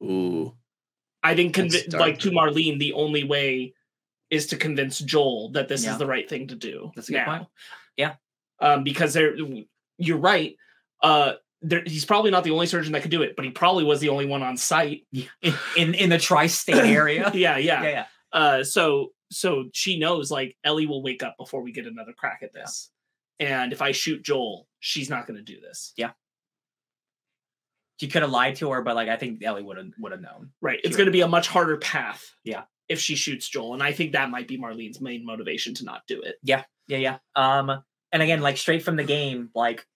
ooh, 0.02 0.54
I 1.22 1.34
think 1.34 1.56
like 1.92 2.18
to 2.20 2.30
Marlene, 2.30 2.78
the 2.78 2.92
only 2.94 3.24
way 3.24 3.74
is 4.30 4.46
to 4.48 4.56
convince 4.56 4.98
Joel 5.00 5.50
that 5.52 5.68
this 5.68 5.84
Yeah. 5.84 5.92
is 5.92 5.98
the 5.98 6.06
right 6.06 6.28
thing 6.28 6.48
to 6.48 6.54
do. 6.54 6.92
That's 6.94 7.08
a 7.08 7.12
good 7.12 7.18
now. 7.18 7.36
point. 7.38 7.48
Yeah. 7.96 8.14
Um, 8.60 8.84
because 8.84 9.12
there 9.14 9.34
you're 9.98 10.18
right. 10.18 10.56
Uh 11.02 11.34
there, 11.62 11.82
he's 11.84 12.06
probably 12.06 12.30
not 12.30 12.42
the 12.44 12.52
only 12.52 12.66
surgeon 12.66 12.92
that 12.92 13.02
could 13.02 13.10
do 13.10 13.20
it, 13.22 13.36
but 13.36 13.44
he 13.44 13.50
probably 13.50 13.84
was 13.84 14.00
the 14.00 14.08
only 14.08 14.24
one 14.24 14.42
on 14.42 14.56
site. 14.56 15.02
in 15.12 15.28
in, 15.76 15.94
in 15.94 16.08
the 16.10 16.18
tri-state 16.18 16.74
area 16.76 17.30
yeah, 17.34 17.58
yeah. 17.58 17.82
yeah 17.82 17.88
yeah 17.90 18.06
uh 18.32 18.64
so 18.64 19.12
so 19.30 19.64
she 19.72 19.98
knows 19.98 20.30
like 20.30 20.56
ellie 20.64 20.86
will 20.86 21.02
wake 21.02 21.22
up 21.22 21.36
before 21.36 21.62
we 21.62 21.72
get 21.72 21.86
another 21.86 22.12
crack 22.12 22.40
at 22.42 22.52
this 22.52 22.90
and 23.40 23.72
if 23.72 23.82
i 23.82 23.90
shoot 23.92 24.22
joel 24.22 24.66
she's 24.78 25.10
not 25.10 25.26
going 25.26 25.36
to 25.36 25.42
do 25.42 25.60
this 25.60 25.92
she 28.00 28.08
could 28.08 28.22
have 28.22 28.30
lied 28.30 28.56
to 28.56 28.70
her 28.70 28.80
but 28.82 28.96
like 28.96 29.08
i 29.10 29.16
think 29.16 29.42
ellie 29.44 29.62
would 29.62 29.76
have 29.76 29.86
would 29.98 30.12
have 30.12 30.20
known 30.22 30.50
right 30.62 30.80
it's 30.84 30.96
going 30.96 31.06
to 31.06 31.12
be 31.12 31.20
a 31.20 31.28
much 31.28 31.46
harder 31.48 31.76
path 31.76 32.34
Yeah. 32.44 32.62
if 32.88 32.98
she 32.98 33.14
shoots 33.14 33.48
joel 33.48 33.74
and 33.74 33.82
i 33.82 33.92
think 33.92 34.12
that 34.12 34.30
might 34.30 34.48
be 34.48 34.56
marlene's 34.58 35.00
main 35.00 35.24
motivation 35.26 35.74
to 35.74 35.84
not 35.84 36.02
do 36.08 36.20
it 36.22 36.36
Yeah, 36.42 36.64
yeah. 36.88 36.98
Yeah. 36.98 37.18
Um, 37.36 37.82
and 38.12 38.22
again, 38.22 38.40
like 38.40 38.56
straight 38.56 38.82
from 38.82 38.96
the 38.96 39.04
game, 39.04 39.50
like, 39.54 39.86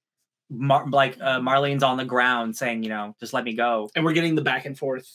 Mar- 0.51 0.87
like 0.89 1.17
uh, 1.21 1.41
Marlene's 1.41 1.83
on 1.83 1.97
the 1.97 2.05
ground 2.05 2.55
saying, 2.57 2.85
you 2.85 2.89
know, 2.91 3.17
just 3.19 3.33
let 3.33 3.43
me 3.43 3.55
go. 3.55 3.91
and 3.97 4.05
we're 4.05 4.13
getting 4.13 4.37
the 4.37 4.43
back 4.43 4.67
and 4.67 4.79
forth 4.79 5.09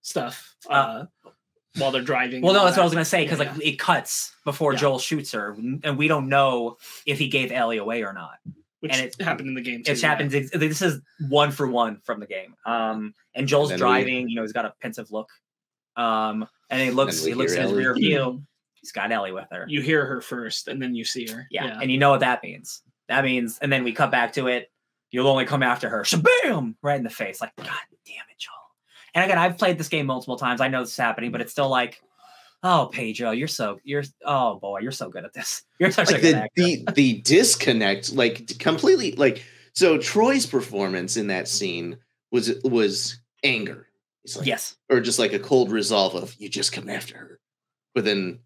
stuff 0.00 0.54
uh, 0.70 1.04
while 1.76 1.90
they're 1.90 2.00
driving 2.00 2.40
Well, 2.40 2.54
no, 2.54 2.64
that's 2.64 2.76
what 2.78 2.82
I 2.82 2.86
was 2.86 2.94
gonna 2.94 3.04
say 3.04 3.24
because 3.24 3.40
Yeah, 3.40 3.52
like 3.52 3.66
it 3.66 3.78
cuts 3.78 4.32
before 4.46 4.72
Yeah. 4.72 4.78
Joel 4.78 4.98
shoots 4.98 5.32
her, 5.32 5.54
and 5.84 5.98
we 5.98 6.08
don't 6.08 6.28
know 6.30 6.78
if 7.04 7.18
he 7.18 7.28
gave 7.28 7.52
Ellie 7.52 7.76
away 7.78 8.02
or 8.04 8.14
not. 8.14 8.38
Which 8.80 8.92
and 8.92 9.00
it- 9.06 9.20
happened 9.20 9.48
in 9.48 9.54
the 9.54 9.60
game 9.60 9.82
too, 9.82 9.92
It 9.92 10.02
yeah. 10.02 10.08
happens. 10.08 10.34
ex- 10.34 10.50
This 10.50 10.82
is 10.82 11.00
one 11.28 11.50
for 11.50 11.66
one 11.66 12.00
from 12.04 12.20
the 12.20 12.26
game. 12.26 12.54
Um, 12.66 13.14
and 13.34 13.46
Joel's 13.48 13.70
And 13.70 13.80
then 13.80 13.88
we- 13.88 13.92
driving. 13.94 14.28
You 14.28 14.36
know, 14.36 14.42
he's 14.42 14.52
got 14.52 14.64
a 14.64 14.72
pensive 14.80 15.10
look. 15.10 15.28
Um, 15.96 16.46
and 16.70 16.80
he 16.80 16.90
looks. 16.90 17.22
we 17.24 17.30
He 17.30 17.34
looks 17.34 17.52
hear 17.52 17.62
in 17.62 17.68
his 17.68 17.72
Ellie. 17.72 17.84
rear 17.84 17.94
view. 17.94 18.42
He's 18.74 18.92
got 18.92 19.10
Ellie 19.10 19.32
with 19.32 19.48
her. 19.50 19.66
you 19.68 19.80
hear 19.82 20.06
her 20.06 20.20
first 20.20 20.68
and 20.68 20.80
then 20.80 20.94
you 20.94 21.04
see 21.04 21.26
her 21.28 21.46
Yeah. 21.50 21.78
And 21.82 21.90
you 21.90 21.98
know 21.98 22.10
what 22.10 22.20
that 22.20 22.42
means. 22.44 22.82
That 23.08 23.24
means, 23.24 23.58
and 23.60 23.72
then 23.72 23.82
we 23.84 23.92
cut 23.92 24.10
back 24.10 24.32
to 24.34 24.46
it. 24.46 24.70
You'll 25.10 25.26
only 25.26 25.46
come 25.46 25.62
after 25.62 25.88
her. 25.88 26.02
Shabam! 26.02 26.74
Right 26.82 26.96
in 26.98 27.02
the 27.02 27.10
face. 27.10 27.40
Like, 27.40 27.56
God 27.56 27.66
damn 28.06 28.16
it, 28.30 28.38
Joel. 28.38 28.52
And 29.14 29.24
again, 29.24 29.38
I've 29.38 29.56
played 29.58 29.78
this 29.78 29.88
game 29.88 30.06
multiple 30.06 30.36
times. 30.36 30.60
I 30.60 30.68
know 30.68 30.80
this 30.82 30.90
is 30.92 30.96
happening, 30.98 31.32
but 31.32 31.40
it's 31.40 31.50
still 31.50 31.68
like, 31.70 32.00
oh, 32.62 32.88
Pedro, 32.92 33.30
you're 33.30 33.48
so, 33.48 33.78
you're, 33.84 34.04
oh 34.24 34.56
boy, 34.56 34.80
you're 34.80 34.92
so 34.92 35.08
good 35.08 35.24
at 35.24 35.32
this. 35.32 35.62
You're 35.78 35.92
such 35.92 36.10
a 36.10 36.20
good 36.20 36.34
the, 36.34 36.36
actor. 36.36 36.50
the 36.56 36.84
the 36.94 37.20
disconnect, 37.22 38.12
like 38.12 38.58
completely, 38.58 39.12
like 39.12 39.44
so. 39.74 39.96
Troy's 39.96 40.44
performance 40.44 41.16
in 41.16 41.28
that 41.28 41.46
scene 41.46 41.98
was 42.32 42.52
was 42.64 43.20
anger. 43.44 43.86
Like, 44.36 44.44
yes. 44.46 44.76
or 44.90 45.00
just 45.00 45.20
like 45.20 45.32
a 45.32 45.38
cold 45.38 45.70
resolve 45.70 46.16
of 46.16 46.34
you 46.38 46.48
just 46.48 46.72
come 46.72 46.88
after 46.88 47.16
her. 47.16 47.40
But 47.94 48.04
then 48.04 48.40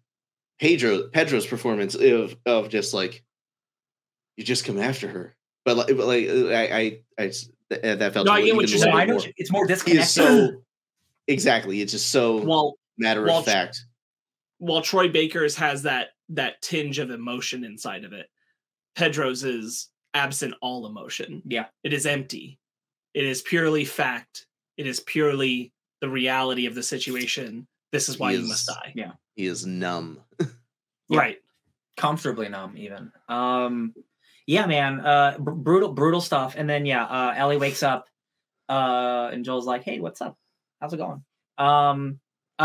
Pedro 0.59 1.07
Pedro's 1.09 1.47
performance 1.47 1.95
of 1.95 2.35
of 2.45 2.69
just 2.69 2.93
like 2.93 3.23
you 4.37 4.43
just 4.43 4.63
come 4.63 4.79
after 4.79 5.07
her. 5.07 5.35
But 5.65 5.77
like, 5.77 5.87
but 5.87 6.05
like 6.05 6.29
uh, 6.29 6.47
I 6.49 6.61
I, 6.61 6.99
I 7.17 7.25
s- 7.27 7.49
th- 7.69 7.83
uh, 7.83 7.95
that 7.95 8.13
felt 8.13 8.27
No, 8.27 8.33
I 8.33 8.43
get 8.43 8.55
what 8.55 8.69
you're 8.69 8.77
saying. 8.77 8.95
I 8.95 9.05
more- 9.07 9.21
it's 9.37 9.51
more 9.51 9.65
He 9.65 9.73
disconnected. 9.73 10.03
is 10.05 10.11
so 10.11 10.61
exactly. 11.27 11.81
It's 11.81 11.91
just 11.91 12.11
so 12.11 12.37
well 12.43 12.75
matter 12.97 13.23
well, 13.23 13.39
of 13.39 13.45
fact. 13.45 13.85
While 14.63 14.81
Troy 14.81 15.09
Baker's 15.09 15.55
has 15.57 15.83
that 15.83 16.09
that 16.29 16.61
tinge 16.61 16.99
of 16.99 17.11
emotion 17.11 17.63
inside 17.63 18.05
of 18.05 18.13
it, 18.13 18.27
Pedro's 18.95 19.43
is 19.43 19.89
absent 20.13 20.53
all 20.61 20.85
emotion. 20.87 21.41
Yeah. 21.45 21.65
It 21.83 21.91
is 21.93 22.05
empty. 22.05 22.59
It 23.13 23.25
is 23.25 23.41
purely 23.41 23.83
fact. 23.85 24.47
It 24.77 24.87
is 24.87 24.99
purely 25.01 25.73
the 26.01 26.09
reality 26.09 26.65
of 26.65 26.75
the 26.75 26.83
situation. 26.83 27.67
This 27.91 28.09
is 28.09 28.17
why 28.17 28.31
He 28.31 28.37
you 28.37 28.43
is- 28.43 28.49
must 28.49 28.67
die. 28.67 28.93
Yeah. 28.95 29.11
He 29.35 29.45
is 29.45 29.65
numb. 29.65 30.19
Yeah. 31.09 31.19
Right. 31.19 31.37
comfortably 31.97 32.47
numb 32.49 32.75
even 32.77 33.11
um 33.29 33.93
yeah 34.47 34.65
man 34.65 34.99
uh 35.01 35.37
br- 35.37 35.51
brutal 35.51 35.91
brutal 35.91 36.21
stuff 36.21 36.55
and 36.57 36.67
then 36.67 36.85
yeah 36.87 37.03
uh 37.05 37.33
ellie 37.35 37.57
wakes 37.57 37.83
up 37.83 38.07
uh 38.69 39.29
and 39.31 39.43
joel's 39.45 39.67
like 39.67 39.83
hey 39.83 39.99
what's 39.99 40.21
up 40.21 40.35
how's 40.79 40.93
it 40.93 40.97
going 40.97 41.21
um 41.59 42.19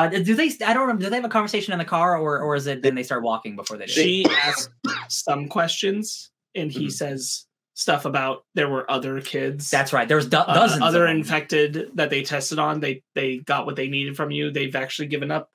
uh 0.06 0.08
do 0.08 0.34
they 0.34 0.50
i 0.66 0.72
don't 0.74 0.88
know 0.88 0.96
do 0.96 1.08
they 1.10 1.16
have 1.16 1.24
a 1.24 1.28
conversation 1.28 1.72
in 1.72 1.78
the 1.78 1.84
car 1.84 2.16
or 2.16 2.38
or 2.40 2.54
is 2.54 2.66
it 2.66 2.82
then 2.82 2.94
they 2.94 3.02
start 3.02 3.22
walking 3.22 3.56
before 3.56 3.76
they 3.76 3.86
do 3.86 3.92
She 3.92 4.24
asks 4.42 4.68
some 5.08 5.48
questions 5.48 6.30
and 6.54 6.70
he 6.72 6.86
Mhm. 6.86 6.92
says 6.92 7.46
stuff 7.74 8.04
about 8.04 8.44
there 8.54 8.68
were 8.68 8.90
other 8.90 9.20
kids. 9.20 9.70
that's 9.70 9.92
right 9.92 10.08
there's 10.08 10.26
do- 10.28 10.36
uh, 10.38 10.52
dozens 10.54 10.82
other 10.82 11.04
of 11.06 11.10
infected 11.10 11.90
that 11.94 12.10
they 12.10 12.22
tested 12.22 12.58
on. 12.58 12.80
They 12.80 13.02
they 13.14 13.38
got 13.38 13.66
what 13.66 13.76
they 13.76 13.88
needed 13.88 14.16
from 14.16 14.30
you. 14.32 14.50
They've 14.50 14.74
actually 14.74 15.06
given 15.08 15.30
up. 15.30 15.50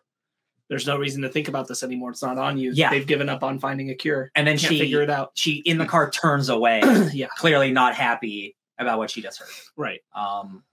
There's 0.69 0.87
no 0.87 0.95
reason 0.97 1.21
to 1.23 1.29
think 1.29 1.49
about 1.49 1.67
this 1.67 1.83
anymore. 1.83 2.11
It's 2.11 2.23
not 2.23 2.37
on 2.37 2.57
you. 2.57 2.71
Yeah. 2.73 2.89
They've 2.89 3.05
given 3.05 3.27
up 3.27 3.43
on 3.43 3.59
finding 3.59 3.89
a 3.89 3.95
cure. 3.95 4.31
and 4.35 4.47
then 4.47 4.57
she 4.57 4.79
figure 4.79 5.01
it 5.01 5.09
out. 5.09 5.31
she 5.35 5.55
in 5.65 5.77
the 5.77 5.85
car 5.85 6.09
turns 6.09 6.47
away 6.49 6.81
yeah. 7.13 7.27
clearly 7.37 7.71
not 7.71 7.93
happy 7.95 8.55
about 8.79 8.97
what 8.97 9.11
she 9.11 9.21
just 9.21 9.39
heard 9.39 9.49
Right. 9.75 9.99
um 10.15 10.63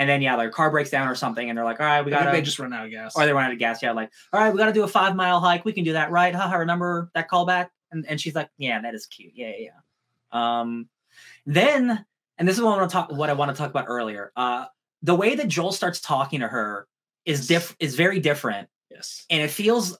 and 0.00 0.08
then 0.08 0.22
yeah 0.22 0.34
their 0.36 0.50
car 0.50 0.70
breaks 0.70 0.88
down 0.88 1.06
or 1.06 1.14
something 1.14 1.50
and 1.50 1.56
they're 1.56 1.64
like 1.64 1.78
all 1.78 1.86
right 1.86 2.04
we 2.04 2.10
gotta 2.10 2.30
they 2.32 2.40
just 2.40 2.58
run 2.58 2.72
out 2.72 2.86
of 2.86 2.90
gas. 2.90 3.14
or 3.14 3.26
they 3.26 3.32
run 3.32 3.44
out 3.44 3.52
of 3.52 3.58
gas. 3.58 3.82
Yeah, 3.82 3.92
like, 3.92 4.10
all 4.32 4.40
right, 4.40 4.50
we 4.50 4.58
got 4.58 4.66
to 4.66 4.72
do 4.72 4.82
a 4.82 4.88
five 4.88 5.14
mile 5.14 5.40
hike. 5.40 5.64
We 5.64 5.72
can 5.74 5.84
do 5.84 5.92
that, 5.92 6.10
right? 6.10 6.34
Haha, 6.34 6.56
remember 6.56 7.10
that 7.14 7.28
callback? 7.28 7.68
And 7.92 8.06
and 8.08 8.20
she's 8.20 8.34
like, 8.34 8.48
yeah, 8.56 8.80
that 8.80 8.94
is 8.94 9.06
cute. 9.06 9.32
Yeah, 9.34 9.52
yeah. 9.58 9.68
yeah. 10.32 10.60
Um, 10.60 10.88
then 11.44 12.04
and 12.38 12.48
this 12.48 12.56
is 12.56 12.62
what 12.62 12.72
I 12.72 12.76
want 12.78 12.90
to 12.90 12.92
talk 12.94 13.12
what 13.12 13.30
I 13.30 13.34
want 13.34 13.50
to 13.50 13.56
talk 13.56 13.70
about 13.70 13.84
earlier. 13.88 14.32
Uh 14.34 14.64
the 15.02 15.14
way 15.14 15.34
that 15.34 15.48
Joel 15.48 15.72
starts 15.72 16.00
talking 16.00 16.40
to 16.40 16.48
her 16.48 16.86
is 17.26 17.46
diff 17.46 17.76
is 17.78 17.94
very 17.94 18.20
different 18.20 18.68
Yes. 18.90 19.24
and 19.30 19.42
it 19.42 19.50
feels 19.50 19.98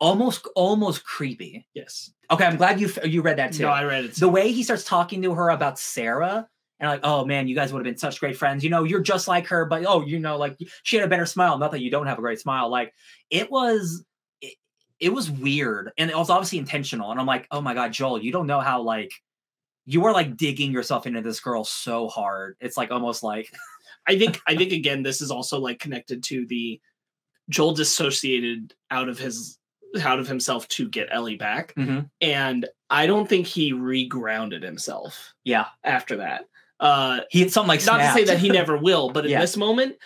almost 0.00 0.48
almost 0.56 1.04
creepy. 1.04 1.66
Yes. 1.72 2.12
Okay, 2.32 2.44
I'm 2.44 2.56
glad 2.56 2.80
you 2.80 2.90
you 3.04 3.22
read 3.22 3.38
that 3.38 3.52
too. 3.52 3.62
No, 3.62 3.68
I 3.68 3.84
read 3.84 4.06
it. 4.06 4.14
Too. 4.14 4.20
the 4.20 4.28
way 4.28 4.50
he 4.50 4.64
starts 4.64 4.84
talking 4.84 5.22
to 5.22 5.34
her 5.34 5.50
about 5.50 5.78
Sarah 5.78 6.48
and 6.80 6.88
like, 6.88 7.00
oh 7.04 7.24
man, 7.24 7.46
you 7.46 7.54
guys 7.54 7.72
would 7.72 7.80
have 7.80 7.92
been 7.92 7.98
such 7.98 8.18
great 8.18 8.36
friends. 8.36 8.64
You 8.64 8.70
know, 8.70 8.84
you're 8.84 9.00
just 9.00 9.28
like 9.28 9.46
her, 9.48 9.66
but 9.66 9.84
oh, 9.86 10.04
you 10.04 10.18
know, 10.18 10.38
like 10.38 10.58
she 10.82 10.96
had 10.96 11.04
a 11.04 11.08
better 11.10 11.26
smile. 11.26 11.58
Not 11.58 11.72
that 11.72 11.82
you 11.82 11.90
don't 11.90 12.06
have 12.06 12.18
a 12.18 12.22
great 12.22 12.40
smile. 12.40 12.70
Like 12.70 12.92
it 13.28 13.50
was, 13.50 14.04
it, 14.40 14.54
it 14.98 15.10
was 15.10 15.30
weird, 15.30 15.92
and 15.98 16.10
it 16.10 16.16
was 16.16 16.30
obviously 16.30 16.58
intentional. 16.58 17.10
And 17.10 17.20
I'm 17.20 17.26
like, 17.26 17.46
oh 17.50 17.60
my 17.60 17.74
god, 17.74 17.92
Joel, 17.92 18.22
you 18.22 18.32
don't 18.32 18.46
know 18.46 18.60
how 18.60 18.82
like 18.82 19.12
you 19.84 20.04
are 20.06 20.12
like 20.12 20.36
digging 20.36 20.72
yourself 20.72 21.06
into 21.06 21.20
this 21.20 21.40
girl 21.40 21.64
so 21.64 22.08
hard. 22.08 22.56
It's 22.60 22.76
like 22.76 22.90
almost 22.90 23.22
like 23.22 23.52
I 24.08 24.18
think 24.18 24.40
I 24.46 24.56
think 24.56 24.72
again 24.72 25.02
this 25.02 25.20
is 25.20 25.30
also 25.30 25.58
like 25.58 25.78
connected 25.78 26.22
to 26.24 26.46
the 26.46 26.80
Joel 27.50 27.74
dissociated 27.74 28.74
out 28.90 29.08
of 29.08 29.18
his 29.18 29.58
out 30.02 30.20
of 30.20 30.28
himself 30.28 30.66
to 30.68 30.88
get 30.88 31.08
Ellie 31.10 31.36
back. 31.36 31.74
Mhm. 31.74 32.08
And 32.20 32.66
I 32.88 33.06
don't 33.06 33.28
think 33.28 33.46
he 33.46 33.72
regrounded 33.72 34.62
himself 34.62 35.34
yeah, 35.44 35.66
after 35.84 36.16
that. 36.18 36.46
Uh 36.80 37.20
he 37.30 37.40
had 37.40 37.52
something 37.52 37.68
like 37.68 37.84
not 37.86 37.98
to 37.98 38.12
say 38.12 38.24
that 38.24 38.38
he 38.38 38.48
never 38.48 38.76
will, 38.76 39.10
but 39.10 39.24
in 39.26 39.30
Yeah. 39.32 39.40
this 39.40 39.56
moment, 39.56 39.96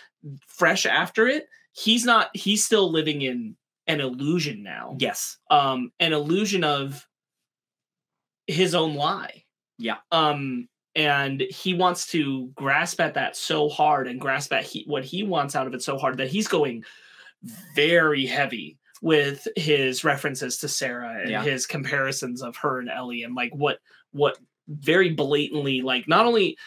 fresh 0.47 0.85
after 0.85 1.27
it, 1.27 1.47
he's 1.73 2.05
not 2.05 2.29
he's 2.35 2.63
still 2.65 2.91
living 2.91 3.21
in 3.21 3.55
an 3.87 4.01
illusion 4.01 4.61
now. 4.63 4.95
yes, 4.99 5.37
Um 5.49 5.91
an 5.99 6.11
illusion 6.13 6.63
of 6.63 7.07
his 8.47 8.75
own 8.75 8.95
lie. 8.95 9.43
Yeah. 9.77 9.97
Um 10.11 10.67
and 10.95 11.41
he 11.49 11.73
wants 11.73 12.07
to 12.07 12.47
grasp 12.55 13.01
at 13.01 13.15
that 13.15 13.35
so 13.35 13.67
hard 13.69 14.07
and 14.07 14.19
grasp 14.21 14.53
at 14.53 14.63
he, 14.63 14.83
what 14.87 15.03
he 15.03 15.23
wants 15.23 15.53
out 15.55 15.67
of 15.67 15.73
it 15.73 15.81
so 15.81 15.97
hard 15.97 16.17
that 16.17 16.29
he's 16.29 16.47
going 16.47 16.83
very 17.75 18.25
heavy 18.25 18.77
with 19.01 19.45
his 19.57 20.03
references 20.03 20.57
to 20.59 20.67
Sarah 20.69 21.19
and 21.21 21.29
Yeah. 21.29 21.43
his 21.43 21.65
comparisons 21.67 22.41
of 22.41 22.55
her 22.57 22.79
and 22.79 22.89
Ellie 22.89 23.23
and 23.23 23.35
like 23.35 23.53
what 23.53 23.79
what 24.11 24.37
very 24.67 25.11
blatantly 25.11 25.81
like 25.81 26.07
not 26.07 26.25
only 26.25 26.57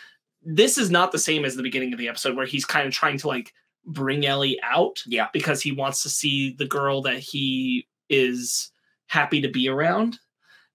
this 0.43 0.79
is 0.79 0.91
not 0.91 1.13
the 1.13 1.19
same 1.19 1.45
as 1.45 1.57
the 1.57 1.63
beginning 1.63 1.93
of 1.93 1.99
the 1.99 2.09
episode 2.09 2.37
where 2.37 2.47
he's 2.47 2.65
kind 2.65 2.87
of 2.87 2.93
trying 2.93 3.19
to 3.19 3.29
like 3.29 3.53
bring 3.85 4.27
Ellie 4.27 4.59
out 4.63 5.03
yeah, 5.07 5.29
because 5.33 5.63
he 5.63 5.73
wants 5.73 6.03
to 6.03 6.09
see 6.09 6.55
the 6.55 6.67
girl 6.67 7.03
that 7.03 7.19
he 7.19 7.87
is 8.09 8.71
happy 9.07 9.41
to 9.41 9.49
be 9.49 9.69
around. 9.69 10.19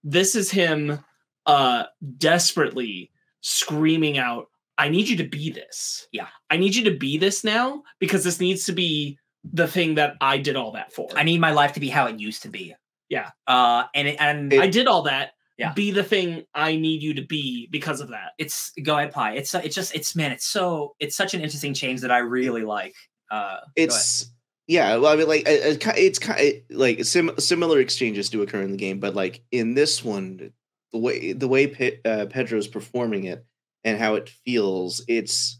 This 0.04 0.36
is 0.36 0.52
him 0.52 1.00
uh 1.46 1.86
desperately 2.18 3.12
screaming 3.42 4.18
out, 4.18 4.48
I 4.78 4.90
need 4.90 5.08
you 5.08 5.18
to 5.18 5.24
be 5.24 5.52
this. 5.52 6.08
Yeah. 6.12 6.28
I 6.50 6.58
need 6.58 6.76
you 6.76 6.84
to 6.86 6.98
be 6.98 7.18
this 7.18 7.44
now 7.44 7.84
because 8.00 8.24
this 8.24 8.40
needs 8.40 8.66
to 8.66 8.72
be 8.72 9.20
the 9.44 9.68
thing 9.68 9.96
that 9.96 10.16
I 10.22 10.38
did 10.38 10.56
all 10.56 10.72
that 10.72 10.94
for. 10.94 11.10
I 11.16 11.24
need 11.24 11.42
my 11.42 11.52
life 11.52 11.74
to 11.74 11.80
be 11.80 11.90
how 11.90 12.08
it 12.08 12.20
used 12.20 12.44
to 12.44 12.50
be. 12.50 12.74
Yeah. 13.10 13.30
uh, 13.46 13.84
and 13.94 14.08
it, 14.08 14.16
and 14.20 14.54
I 14.54 14.68
did 14.68 14.88
all 14.88 15.04
that. 15.04 15.34
Yeah. 15.58 15.72
Be 15.74 15.92
the 15.92 16.04
thing 16.04 16.46
I 16.54 16.76
need 16.76 17.04
you 17.04 17.14
to 17.16 17.22
be 17.26 17.68
because 17.72 18.02
of 18.02 18.10
that. 18.10 18.32
it's 18.40 18.72
go 18.84 18.98
ahead 18.98 19.14
phai 19.14 19.36
it's 19.38 19.54
it's 19.54 19.76
just 19.76 19.94
it's 19.96 20.16
man 20.16 20.32
it's 20.32 20.46
so 20.48 20.96
it's 21.00 21.16
such 21.16 21.34
an 21.36 21.42
interesting 21.42 21.74
change 21.76 22.02
that 22.02 22.12
i 22.12 22.18
really 22.18 22.64
like 22.64 22.96
uh 23.30 23.58
it's 23.76 24.32
yeah 24.68 24.96
well 24.98 25.12
i 25.14 25.16
mean 25.16 25.28
like 25.28 25.48
it- 25.48 25.84
it 25.84 25.98
it's 25.98 26.20
kind 26.20 26.62
like 26.72 27.06
sim- 27.06 27.38
similar 27.38 27.80
exchanges 27.80 28.30
do 28.30 28.42
occur 28.42 28.62
in 28.62 28.72
the 28.72 28.78
game 28.78 29.00
but 29.00 29.14
like 29.14 29.44
in 29.52 29.76
this 29.76 30.04
one 30.04 30.52
the 30.92 30.98
way 30.98 31.34
the 31.34 31.48
way 31.48 31.68
Pe- 31.68 32.00
uh, 32.04 32.26
pedro's 32.28 32.68
performing 32.68 33.26
it 33.26 33.46
and 33.84 34.00
how 34.00 34.16
it 34.16 34.30
feels 34.46 35.04
it's 35.08 35.60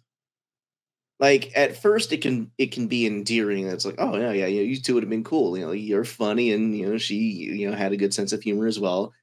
like 1.20 1.52
at 1.56 1.78
first 1.78 2.12
it 2.12 2.22
can 2.22 2.52
it 2.58 2.72
can 2.72 2.88
be 2.88 3.06
endearing. 3.06 3.68
It's 3.68 3.86
like 3.86 3.96
oh 3.98 4.18
yeah 4.18 4.32
yeah 4.32 4.46
yeah 4.48 4.62
you 4.62 4.76
two 4.82 4.96
would 4.96 5.04
have 5.04 5.10
been 5.10 5.24
cool. 5.24 5.58
You 5.58 5.66
know 5.66 5.72
you're 5.72 6.04
funny 6.04 6.52
and 6.52 6.76
you 6.78 6.90
know 6.90 6.98
she 6.98 7.16
you 7.16 7.70
know 7.70 7.76
had 7.78 7.94
a 7.94 7.98
good 7.98 8.14
sense 8.14 8.34
of 8.34 8.42
humor 8.42 8.68
as 8.68 8.80
well 8.80 9.14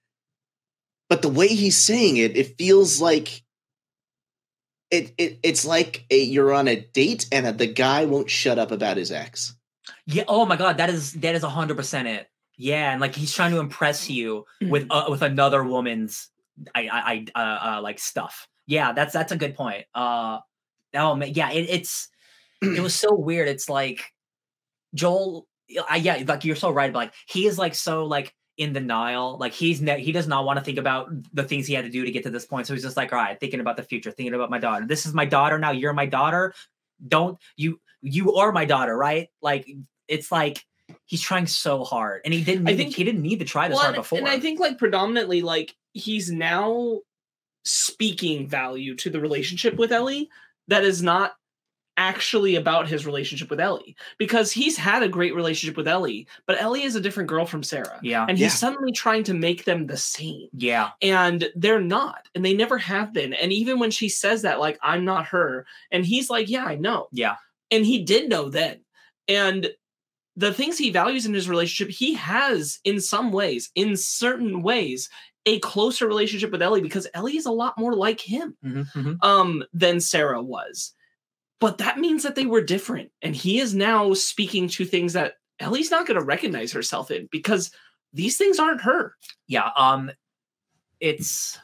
but 1.11 1.23
the 1.23 1.29
way 1.29 1.49
he's 1.49 1.77
saying 1.77 2.17
it 2.17 2.37
it 2.37 2.57
feels 2.57 3.03
like 3.03 3.43
it, 4.91 5.13
it 5.19 5.39
it's 5.43 5.67
like 5.67 6.07
a, 6.11 6.19
you're 6.19 6.55
on 6.55 6.69
a 6.69 6.81
date 6.81 7.27
and 7.31 7.59
the 7.59 7.67
guy 7.67 8.07
won't 8.07 8.31
shut 8.31 8.59
up 8.59 8.71
about 8.71 8.97
his 8.97 9.13
ex. 9.13 9.55
Yeah 10.07 10.25
oh 10.29 10.47
my 10.47 10.57
god 10.57 10.79
that 10.79 10.89
is 10.89 11.13
that 11.15 11.35
is 11.35 11.43
100% 11.43 12.07
it. 12.07 12.29
Yeah 12.57 12.93
and 12.93 13.01
like 13.01 13.15
he's 13.15 13.35
trying 13.35 13.51
to 13.51 13.59
impress 13.59 14.09
you 14.09 14.47
with 14.63 14.87
uh, 14.89 15.07
with 15.11 15.23
another 15.23 15.63
woman's 15.63 16.29
i 16.75 16.89
i, 16.89 17.27
I 17.35 17.41
uh, 17.41 17.77
uh 17.77 17.83
like 17.83 17.99
stuff. 17.99 18.49
Yeah 18.67 18.93
that's 18.93 19.13
that's 19.13 19.33
a 19.33 19.37
good 19.37 19.55
point. 19.55 19.85
Uh 19.95 20.39
oh 20.95 21.17
man 21.17 21.33
yeah 21.35 21.51
it, 21.51 21.69
it's 21.69 22.09
it 22.63 22.81
was 22.81 22.95
so 22.95 23.15
weird. 23.15 23.49
It's 23.49 23.69
like 23.69 24.05
joel 24.95 25.47
I, 25.89 25.97
yeah 25.97 26.23
like 26.27 26.45
you're 26.45 26.57
so 26.57 26.71
right 26.71 26.93
but 26.93 26.99
like 26.99 27.15
he 27.27 27.47
is 27.47 27.59
like 27.59 27.77
so 27.77 28.05
like 28.05 28.35
in 28.61 28.75
denial 28.75 29.39
like 29.39 29.55
he's 29.55 29.81
ne- 29.81 30.03
he 30.03 30.13
does 30.13 30.29
not 30.29 30.45
want 30.45 30.59
to 30.59 30.65
think 30.65 30.77
about 30.77 31.09
the 31.33 31.43
things 31.43 31.67
he 31.67 31.73
had 31.73 31.85
to 31.87 31.91
do 31.91 32.05
to 32.05 32.11
get 32.11 32.23
to 32.25 32.31
this 32.31 32.45
point. 32.45 32.67
So 32.67 32.75
he's 32.75 32.83
just 32.83 32.97
like 32.97 33.11
all 33.11 33.19
right 33.19 33.41
thinking 33.41 33.59
about 33.61 33.79
the 33.79 33.83
future 33.83 34.11
thinking 34.11 34.35
about 34.35 34.51
my 34.51 34.59
daughter. 34.59 34.87
This 34.87 35.07
is 35.07 35.15
my 35.15 35.25
daughter 35.25 35.59
now 35.59 35.71
you're 35.71 35.95
my 35.95 36.05
daughter. 36.05 36.53
Don't 37.09 37.39
you 37.57 37.81
you 38.03 38.35
are 38.35 38.53
my 38.53 38.67
daughter 38.67 38.95
right? 38.95 39.29
Like 39.41 39.67
it's 40.09 40.31
like 40.31 40.63
he's 41.07 41.23
trying 41.23 41.47
so 41.47 41.85
hard. 41.85 42.21
And 42.27 42.35
he 42.35 42.45
didn't 42.45 42.69
I 42.69 42.77
think- 42.77 42.91
to, 42.91 42.97
he 42.99 43.05
didn't 43.05 43.23
need 43.23 43.39
to 43.39 43.47
try 43.47 43.67
this 43.69 43.77
Well, 43.77 43.85
hard 43.85 43.97
before 43.97 44.19
and 44.19 44.29
I 44.29 44.39
think 44.39 44.61
like 44.61 44.77
predominantly 44.77 45.41
like 45.41 45.75
he's 45.95 46.31
now 46.31 47.01
speaking 47.65 48.47
value 48.47 48.95
to 48.97 49.09
the 49.09 49.21
relationship 49.21 49.77
with 49.77 49.91
Ellie 49.91 50.29
that 50.69 50.85
is 50.85 51.03
not 51.03 51.33
actually 52.01 52.57
about 52.57 52.89
his 52.89 53.05
relationship 53.05 53.51
with 53.51 53.61
Ellie 53.61 53.95
because 54.19 54.51
he's 54.51 54.77
had 54.77 55.03
a 55.03 55.09
great 55.09 55.35
relationship 55.35 55.77
with 55.77 55.87
Ellie, 55.87 56.27
but 56.47 56.61
Ellie 56.61 56.83
is 56.83 56.97
a 56.97 57.01
different 57.01 57.29
girl 57.29 57.45
from 57.45 57.63
Sarah. 57.63 58.01
yeah 58.03 58.25
And 58.29 58.39
he's 58.39 58.47
Yeah. 58.55 58.63
suddenly 58.65 58.91
trying 58.93 59.23
to 59.25 59.35
make 59.35 59.65
them 59.65 59.87
the 59.87 59.97
same. 59.99 60.49
yeah 60.53 60.91
And 61.03 61.51
they're 61.55 61.81
not. 61.99 62.29
And 62.35 62.43
they 62.45 62.55
never 62.55 62.79
have 62.79 63.13
been. 63.13 63.35
And 63.35 63.53
even 63.53 63.79
when 63.79 63.91
she 63.91 64.09
says 64.09 64.43
that, 64.43 64.59
like, 64.61 64.79
I'm 64.83 65.05
not 65.05 65.27
her, 65.27 65.67
and 65.93 66.05
he's 66.07 66.31
like, 66.31 66.49
Yeah, 66.49 66.65
I 66.65 66.77
know 66.77 67.09
yeah 67.13 67.37
and 67.71 67.85
he 67.87 68.03
did 68.03 68.29
know 68.29 68.49
then 68.49 68.81
and 69.29 69.71
the 70.37 70.53
things 70.55 70.79
he 70.79 70.91
values 70.91 71.27
in 71.27 71.35
his 71.35 71.49
relationship 71.49 71.95
he 71.95 72.15
has 72.15 72.81
in 72.85 72.99
some 73.01 73.31
ways 73.31 73.71
in 73.75 73.97
certain 73.97 74.63
ways 74.63 75.09
a 75.47 75.59
closer 75.61 76.07
relationship 76.09 76.51
with 76.51 76.63
ellie 76.63 76.81
because 76.81 77.07
ellie 77.15 77.37
is 77.37 77.47
a 77.47 77.53
lot 77.63 77.79
more 77.79 77.95
like 77.95 78.21
him 78.21 78.57
Mhm, 78.65 78.87
mhm. 78.93 79.17
um 79.23 79.63
than 79.73 80.01
sarah 80.01 80.43
was 80.43 80.95
but 81.61 81.79
that 81.79 81.99
means 81.99 82.23
that 82.23 82.35
they 82.35 82.47
were 82.47 82.63
different. 82.63 83.11
And 83.23 83.37
he 83.37 83.61
is 83.61 83.75
now 83.75 84.15
speaking 84.15 84.69
to 84.69 84.85
things 84.85 85.13
that 85.13 85.35
ellie's 85.61 85.91
not 85.91 86.07
going 86.07 86.19
to 86.19 86.25
recognize 86.25 86.73
herself 86.73 87.11
in 87.11 87.29
because 87.31 87.71
these 88.13 88.37
things 88.37 88.59
aren't 88.59 88.83
her. 88.83 89.15
Yeah 89.47 89.71
um 89.77 90.11
it's 90.99 91.59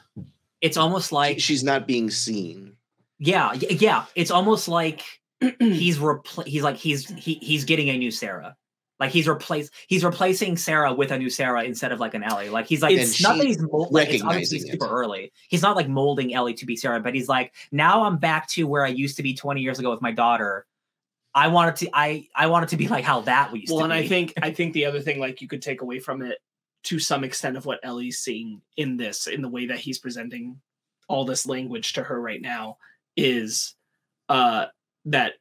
it's 0.61 0.77
almost 0.77 1.11
like 1.11 1.39
she's 1.39 1.63
not 1.63 1.87
being 1.87 2.09
seen. 2.09 2.73
Yeah 3.19 3.53
yeah 3.53 4.05
it's 4.15 4.31
almost 4.31 4.67
like 4.67 5.03
he's 5.59 5.97
repl- 5.97 6.47
he's 6.47 6.63
like 6.63 6.77
he's 6.77 7.09
he, 7.09 7.35
he's 7.35 7.65
getting 7.65 7.89
a 7.89 7.97
new 7.97 8.11
sarah 8.11 8.55
like 8.99 9.11
he's 9.11 9.27
replaced 9.27 9.71
he's 9.87 10.03
replacing 10.03 10.57
sarah 10.57 10.93
with 10.93 11.11
a 11.11 11.17
new 11.17 11.29
sarah 11.29 11.63
instead 11.63 11.91
of 11.91 11.99
like 11.99 12.13
an 12.13 12.23
ellie. 12.23 12.49
Like 12.49 12.65
he's 12.67 12.81
like 12.81 12.91
And 12.93 13.01
it's 13.01 13.21
not 13.21 13.37
that 13.37 13.43
she's 13.45 13.57
he's 13.57 13.61
mold- 13.71 13.91
like, 13.93 14.09
it's 14.09 14.23
obviously 14.23 14.57
recognizing 14.57 14.67
it. 14.67 14.71
super 14.81 14.87
early. 15.01 15.31
He's 15.49 15.61
not 15.61 15.75
like 15.75 15.87
molding 15.87 16.33
ellie 16.33 16.53
to 16.55 16.65
be 16.65 16.75
sarah 16.75 16.99
but 16.99 17.13
he's 17.13 17.27
like 17.29 17.53
now 17.71 18.03
i'm 18.03 18.17
back 18.17 18.47
to 18.49 18.63
where 18.67 18.83
i 18.85 18.89
used 18.89 19.17
to 19.17 19.23
be 19.23 19.33
20 19.33 19.61
years 19.61 19.79
ago 19.79 19.91
with 19.91 20.01
my 20.01 20.11
daughter. 20.11 20.65
I 21.35 21.49
wanted 21.49 21.75
to 21.77 21.89
i 21.93 22.27
i 22.35 22.47
wanted 22.47 22.69
to 22.69 22.77
be 22.77 22.87
like 22.87 23.03
how 23.03 23.21
that 23.21 23.51
we 23.51 23.59
used 23.59 23.71
well 23.71 23.81
to 23.81 23.89
Well, 23.89 23.91
and 23.91 24.01
be. 24.01 24.05
i 24.05 24.09
think 24.09 24.33
i 24.41 24.51
think 24.51 24.73
the 24.73 24.85
other 24.85 24.99
thing 25.01 25.19
like 25.19 25.41
you 25.41 25.47
could 25.47 25.61
take 25.61 25.81
away 25.81 25.99
from 25.99 26.23
it 26.23 26.39
to 26.85 26.97
some 26.97 27.23
extent 27.23 27.57
of 27.57 27.65
what 27.67 27.79
ellie's 27.83 28.17
seeing 28.19 28.61
in 28.77 28.97
this 28.97 29.27
in 29.27 29.43
the 29.43 29.49
way 29.49 29.67
that 29.67 29.77
he's 29.77 29.99
presenting 29.99 30.59
all 31.07 31.25
this 31.25 31.45
language 31.45 31.93
to 31.93 32.01
her 32.03 32.19
right 32.19 32.41
now 32.41 32.77
is 33.15 33.75
uh 34.29 34.65
that 35.05 35.33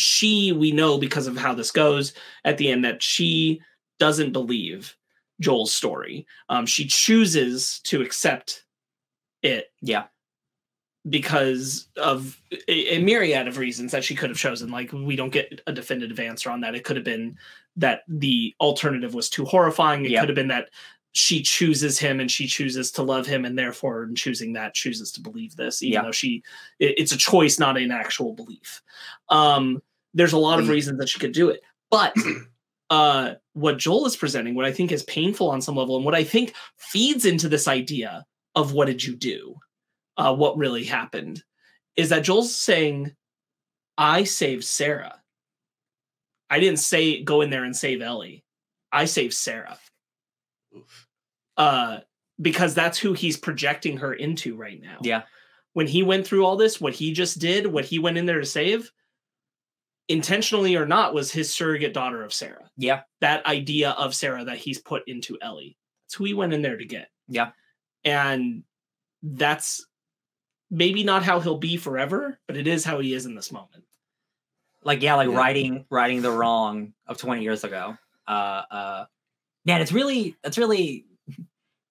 she 0.00 0.52
we 0.52 0.72
know 0.72 0.98
because 0.98 1.26
of 1.26 1.36
how 1.36 1.54
this 1.54 1.70
goes 1.70 2.12
at 2.44 2.58
the 2.58 2.70
end 2.70 2.84
that 2.84 3.02
she 3.02 3.60
doesn't 3.98 4.32
believe 4.32 4.96
joel's 5.40 5.72
story 5.72 6.26
um 6.48 6.66
she 6.66 6.86
chooses 6.86 7.80
to 7.84 8.02
accept 8.02 8.64
it 9.42 9.72
yeah 9.80 10.04
because 11.08 11.88
of 11.96 12.40
a, 12.68 12.96
a 12.96 13.02
myriad 13.02 13.48
of 13.48 13.56
reasons 13.58 13.92
that 13.92 14.04
she 14.04 14.14
could 14.14 14.28
have 14.28 14.38
chosen. 14.38 14.70
Like 14.70 14.92
we 14.92 15.16
don't 15.16 15.32
get 15.32 15.60
a 15.66 15.72
definitive 15.72 16.20
answer 16.20 16.50
on 16.50 16.60
that. 16.60 16.74
It 16.74 16.84
could 16.84 16.96
have 16.96 17.04
been 17.04 17.38
that 17.76 18.02
the 18.06 18.54
alternative 18.60 19.14
was 19.14 19.30
too 19.30 19.44
horrifying. 19.46 20.04
It 20.04 20.18
could 20.18 20.28
have 20.28 20.36
been 20.36 20.48
that 20.48 20.68
she 21.12 21.42
chooses 21.42 21.98
him 21.98 22.20
and 22.20 22.30
she 22.30 22.46
chooses 22.46 22.92
to 22.92 23.02
love 23.02 23.26
him 23.26 23.44
and 23.44 23.58
therefore 23.58 24.04
in 24.04 24.14
choosing 24.14 24.52
that 24.52 24.74
chooses 24.74 25.10
to 25.12 25.20
believe 25.22 25.56
this, 25.56 25.82
even 25.82 25.94
Yeah. 25.94 26.02
though 26.02 26.12
she 26.12 26.42
it- 26.78 26.98
it's 26.98 27.12
a 27.12 27.16
choice, 27.16 27.58
not 27.58 27.78
an 27.78 27.90
actual 27.90 28.34
belief. 28.34 28.82
Um, 29.30 29.82
there's 30.14 30.32
a 30.32 30.38
lot 30.38 30.58
of 30.58 30.68
reasons 30.68 30.98
that 30.98 31.08
she 31.08 31.18
could 31.18 31.32
do 31.32 31.50
it, 31.50 31.60
but 31.90 32.14
uh, 32.90 33.34
what 33.52 33.78
Joel 33.78 34.06
is 34.06 34.16
presenting, 34.16 34.54
what 34.54 34.64
I 34.64 34.72
think 34.72 34.92
is 34.92 35.02
painful 35.04 35.50
on 35.50 35.60
some 35.60 35.76
level, 35.76 35.96
and 35.96 36.04
what 36.04 36.14
I 36.14 36.24
think 36.24 36.54
feeds 36.76 37.24
into 37.24 37.48
this 37.48 37.68
idea 37.68 38.24
of 38.54 38.72
what 38.72 38.86
did 38.86 39.04
you 39.04 39.16
do, 39.16 39.56
uh, 40.16 40.34
what 40.34 40.58
really 40.58 40.84
happened, 40.84 41.42
is 41.96 42.08
that 42.08 42.24
Joel's 42.24 42.56
saying, 42.56 43.12
I 43.96 44.24
saved 44.24 44.64
Sarah. 44.64 45.20
I 46.48 46.58
didn't 46.58 46.80
say 46.80 47.22
go 47.22 47.42
in 47.42 47.50
there 47.50 47.64
and 47.64 47.76
save 47.76 48.02
Ellie. 48.02 48.44
I 48.90 49.04
saved 49.04 49.34
Sarah. 49.34 49.78
Oof. 50.76 51.06
Uh, 51.56 52.00
because 52.40 52.74
that's 52.74 52.98
who 52.98 53.12
he's 53.12 53.36
projecting 53.36 53.98
her 53.98 54.14
into 54.14 54.56
right 54.56 54.80
now. 54.80 54.98
Yeah. 55.02 55.22
When 55.74 55.86
he 55.86 56.02
went 56.02 56.26
through 56.26 56.44
all 56.44 56.56
this, 56.56 56.80
what 56.80 56.94
he 56.94 57.12
just 57.12 57.38
did, 57.38 57.66
what 57.66 57.84
he 57.84 57.98
went 57.98 58.18
in 58.18 58.26
there 58.26 58.40
to 58.40 58.46
save, 58.46 58.90
intentionally 60.10 60.76
or 60.76 60.84
not, 60.86 61.14
was 61.14 61.32
his 61.32 61.52
surrogate 61.54 61.94
daughter 61.94 62.22
of 62.22 62.34
Sarah. 62.34 62.68
Yeah. 62.76 63.02
That 63.20 63.46
idea 63.46 63.90
of 63.92 64.14
Sarah 64.14 64.44
that 64.44 64.58
he's 64.58 64.78
put 64.78 65.02
into 65.06 65.38
Ellie. 65.40 65.76
That's 66.06 66.14
who 66.16 66.24
he 66.24 66.34
went 66.34 66.52
in 66.52 66.60
there 66.62 66.76
to 66.76 66.84
get. 66.84 67.08
Yeah. 67.28 67.52
And 68.04 68.64
that's 69.22 69.86
maybe 70.70 71.04
not 71.04 71.22
how 71.22 71.40
he'll 71.40 71.58
be 71.58 71.76
forever, 71.76 72.38
but 72.46 72.56
it 72.56 72.66
is 72.66 72.84
how 72.84 72.98
he 73.00 73.14
is 73.14 73.24
in 73.26 73.34
this 73.34 73.50
moment. 73.52 73.84
like 74.82 75.02
yeah 75.02 75.14
like 75.14 75.28
Yeah. 75.28 75.36
righting 75.36 75.84
righting 75.90 76.22
the 76.22 76.30
wrong 76.30 76.94
of 77.06 77.18
20 77.18 77.42
years 77.42 77.64
ago 77.64 77.96
uh 78.26 78.62
uh 78.70 79.04
man 79.66 79.82
it's 79.82 79.92
really 79.92 80.36
it's 80.42 80.56
really 80.56 81.04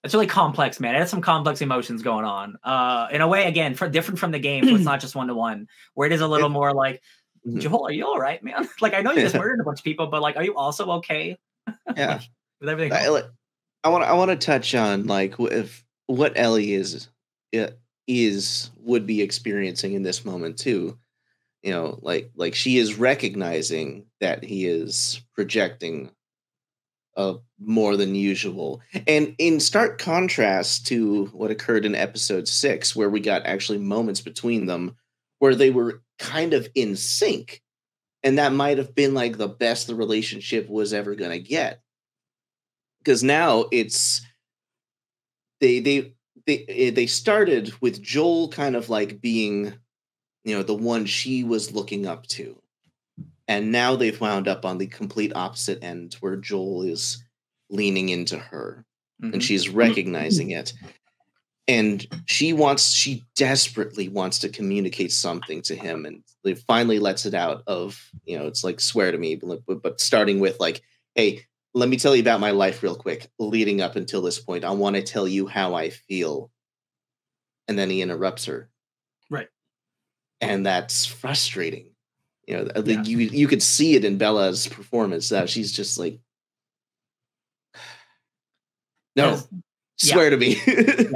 it's 0.04 0.14
really 0.16 0.26
complex 0.26 0.80
man 0.80 0.96
it 0.96 1.00
has 1.00 1.10
some 1.12 1.22
complex 1.22 1.62
emotions 1.62 2.02
going 2.02 2.26
on 2.26 2.56
uh 2.64 3.08
in 3.12 3.22
a 3.22 3.28
way 3.28 3.44
again 3.46 3.76
for 3.76 3.88
different 3.90 4.18
from 4.20 4.32
the 4.32 4.40
game 4.40 4.64
so 4.64 4.74
it's 4.74 4.84
not 4.94 5.00
just 5.02 5.14
one 5.16 5.28
to 5.28 5.36
one 5.36 5.68
where 5.94 6.08
it 6.08 6.14
is 6.14 6.22
a 6.22 6.28
little 6.28 6.48
It- 6.50 6.54
more 6.54 6.74
like. 6.74 7.00
Joel 7.58 7.88
are 7.88 7.92
you 7.92 8.06
all 8.06 8.20
right 8.20 8.44
man 8.44 8.68
like 8.82 8.94
i 8.94 9.02
know 9.02 9.12
you 9.12 9.22
just 9.22 9.36
murdered 9.44 9.60
a 9.60 9.64
bunch 9.64 9.80
of 9.80 9.84
people 9.84 10.08
but 10.08 10.22
like 10.22 10.36
are 10.36 10.44
you 10.44 10.56
also 10.56 10.90
okay 10.92 11.38
Yeah. 11.96 12.20
with 12.60 12.70
everything 12.70 12.94
I. 12.94 13.22
I 13.84 13.90
want 13.90 14.04
I 14.04 14.14
want 14.14 14.30
to 14.32 14.36
touch 14.36 14.76
on 14.76 15.06
like 15.08 15.36
if 15.40 15.86
what 16.08 16.34
Ellie 16.36 16.74
is 16.74 17.08
is 18.08 18.72
would 18.78 19.06
be 19.06 19.22
experiencing 19.22 19.94
in 19.94 20.04
this 20.04 20.26
moment 20.26 20.58
too. 20.58 20.98
You 21.62 21.72
know, 21.72 22.00
like 22.02 22.32
like 22.36 22.56
she 22.56 22.78
is 22.78 22.96
recognizing 22.96 24.06
that 24.20 24.44
he 24.44 24.66
is 24.66 25.22
projecting 25.34 26.12
uh 27.16 27.36
more 27.60 27.96
than 27.96 28.16
usual. 28.16 28.82
And 29.08 29.36
in 29.38 29.60
stark 29.60 29.98
contrast 29.98 30.88
to 30.88 31.26
what 31.28 31.52
occurred 31.52 31.86
in 31.86 31.96
episode 31.96 32.48
6 32.48 32.96
where 32.96 33.10
we 33.10 33.20
got 33.20 33.46
actually 33.46 33.78
moments 33.78 34.22
between 34.22 34.66
them 34.66 34.96
where 35.40 35.56
they 35.56 35.70
were 35.70 36.02
kind 36.20 36.54
of 36.54 36.68
in 36.76 36.96
sync. 36.96 37.62
And 38.24 38.38
that 38.38 38.52
might 38.54 38.78
have 38.78 38.94
been 38.94 39.14
like 39.14 39.38
the 39.38 39.48
best 39.48 39.88
the 39.88 39.96
relationship 39.96 40.70
was 40.70 40.94
ever 40.94 41.16
going 41.16 41.32
to 41.32 41.40
get 41.40 41.82
because 43.00 43.24
now 43.24 43.66
it's 43.72 44.22
they 45.62 45.80
they 45.80 46.14
they 46.46 46.66
eh, 46.68 46.92
they 46.92 47.08
started 47.08 47.74
with 47.82 48.02
Joel 48.02 48.50
kind 48.50 48.76
of 48.76 48.90
like 48.90 49.22
being 49.22 49.74
you 50.44 50.56
know 50.56 50.64
the 50.64 50.74
one 50.76 51.06
she 51.06 51.44
was 51.46 51.72
looking 51.74 52.06
up 52.06 52.28
to 52.28 52.62
and 53.48 53.72
now 53.72 53.96
they've 53.96 54.20
wound 54.20 54.48
up 54.48 54.66
on 54.66 54.78
the 54.78 54.88
complete 54.88 55.32
opposite 55.36 55.84
end 55.84 56.16
where 56.20 56.36
Joel 56.36 56.84
is 56.84 57.24
leaning 57.70 58.10
into 58.10 58.38
her 58.38 58.86
and 59.22 59.36
Mhm. 59.36 59.42
she's 59.42 59.70
recognizing 59.70 60.52
it 60.52 60.74
and 61.70 62.08
she 62.26 62.52
wants 62.52 62.92
she 62.92 63.26
desperately 63.36 64.10
wants 64.10 64.40
to 64.40 64.50
communicate 64.50 65.12
something 65.12 65.62
to 65.62 65.76
him 65.76 66.06
and 66.06 66.24
finally 66.66 66.98
lets 66.98 67.28
it 67.28 67.36
out 67.36 67.62
of 67.68 68.10
you 68.26 68.38
know 68.38 68.48
it's 68.48 68.64
like 68.64 68.82
swear 68.82 69.12
to 69.12 69.18
me 69.18 69.36
but, 69.36 69.82
but- 69.84 70.02
starting 70.02 70.40
with 70.40 70.60
like 70.60 70.82
hey 71.14 71.44
let 71.76 71.88
me 71.88 71.98
tell 71.98 72.16
you 72.16 72.22
about 72.24 72.40
my 72.40 72.50
life 72.50 72.82
real 72.82 72.96
quick 72.96 73.30
leading 73.38 73.80
up 73.80 73.96
until 73.96 74.24
this 74.24 74.40
point. 74.40 74.64
I 74.64 74.72
want 74.72 74.96
to 74.96 75.04
tell 75.04 75.28
you 75.28 75.46
how 75.46 75.76
i 75.76 75.92
feel. 75.92 76.50
And 77.68 77.78
then 77.78 77.92
he 77.92 78.02
interrupts 78.02 78.46
her. 78.46 78.72
Right. 79.30 79.48
and 80.42 80.66
that's 80.66 81.06
frustrating. 81.06 81.92
You 82.48 82.64
know 82.64 82.82
Yeah. 82.84 83.04
you 83.04 83.20
you 83.20 83.48
could 83.48 83.62
see 83.62 83.94
it 83.94 84.04
in 84.04 84.18
bella's 84.18 84.68
performance 84.68 85.30
that 85.30 85.48
she's 85.52 85.72
just 85.72 86.00
like 86.00 86.20
no 89.16 89.38
yeah. 90.02 90.14
swear 90.14 90.30
to 90.32 90.38
me 90.38 90.56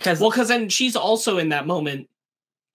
because 0.00 0.20
Well, 0.20 0.30
because 0.30 0.48
then 0.48 0.68
she's 0.68 0.96
also 0.96 1.38
in 1.38 1.50
that 1.50 1.66
moment. 1.66 2.08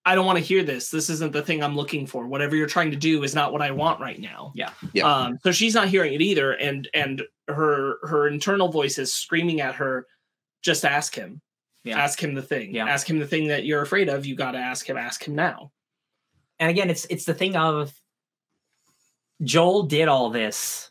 I 0.07 0.13
don't 0.13 0.27
want 0.27 0.37
to 0.37 0.43
hear 0.43 0.61
this. 0.63 0.91
This 0.91 1.09
isn't 1.09 1.33
the 1.33 1.41
thing 1.41 1.63
I'm 1.63 1.75
looking 1.75 2.05
for. 2.05 2.27
Whatever 2.27 2.55
you're 2.55 2.67
trying 2.67 2.91
to 2.91 2.97
do 2.97 3.23
is 3.23 3.33
not 3.33 3.51
what 3.51 3.63
I 3.63 3.71
want 3.71 3.99
right 3.99 4.19
now. 4.19 4.51
Yeah. 4.53 4.69
Yeah. 4.93 5.11
Um, 5.11 5.39
so 5.41 5.51
she's 5.51 5.73
not 5.73 5.87
hearing 5.87 6.13
it 6.13 6.21
either, 6.21 6.51
and 6.51 6.87
and 6.93 7.23
her 7.47 7.97
her 8.07 8.27
internal 8.27 8.69
voice 8.69 8.99
is 8.99 9.13
screaming 9.13 9.61
at 9.61 9.75
her. 9.75 10.05
Just 10.61 10.85
ask 10.85 11.15
him. 11.15 11.41
Yeah. 11.83 11.97
Ask 11.99 12.23
him 12.23 12.35
the 12.35 12.41
thing. 12.43 12.73
Yeah. 12.75 12.87
Ask 12.87 13.09
him 13.09 13.17
the 13.19 13.25
thing 13.27 13.47
that 13.47 13.65
you're 13.65 13.81
afraid 13.81 14.07
of. 14.09 14.25
You 14.27 14.35
got 14.35 14.51
to 14.51 14.59
ask 14.59 14.87
him. 14.87 14.95
Ask 14.97 15.23
him 15.27 15.33
now. 15.35 15.71
and 16.59 16.69
again 16.69 16.89
it's 16.89 17.05
it's 17.09 17.25
the 17.25 17.33
thing 17.33 17.55
of 17.55 17.91
joel 19.43 19.83
did 19.83 20.07
all 20.07 20.29
this 20.29 20.89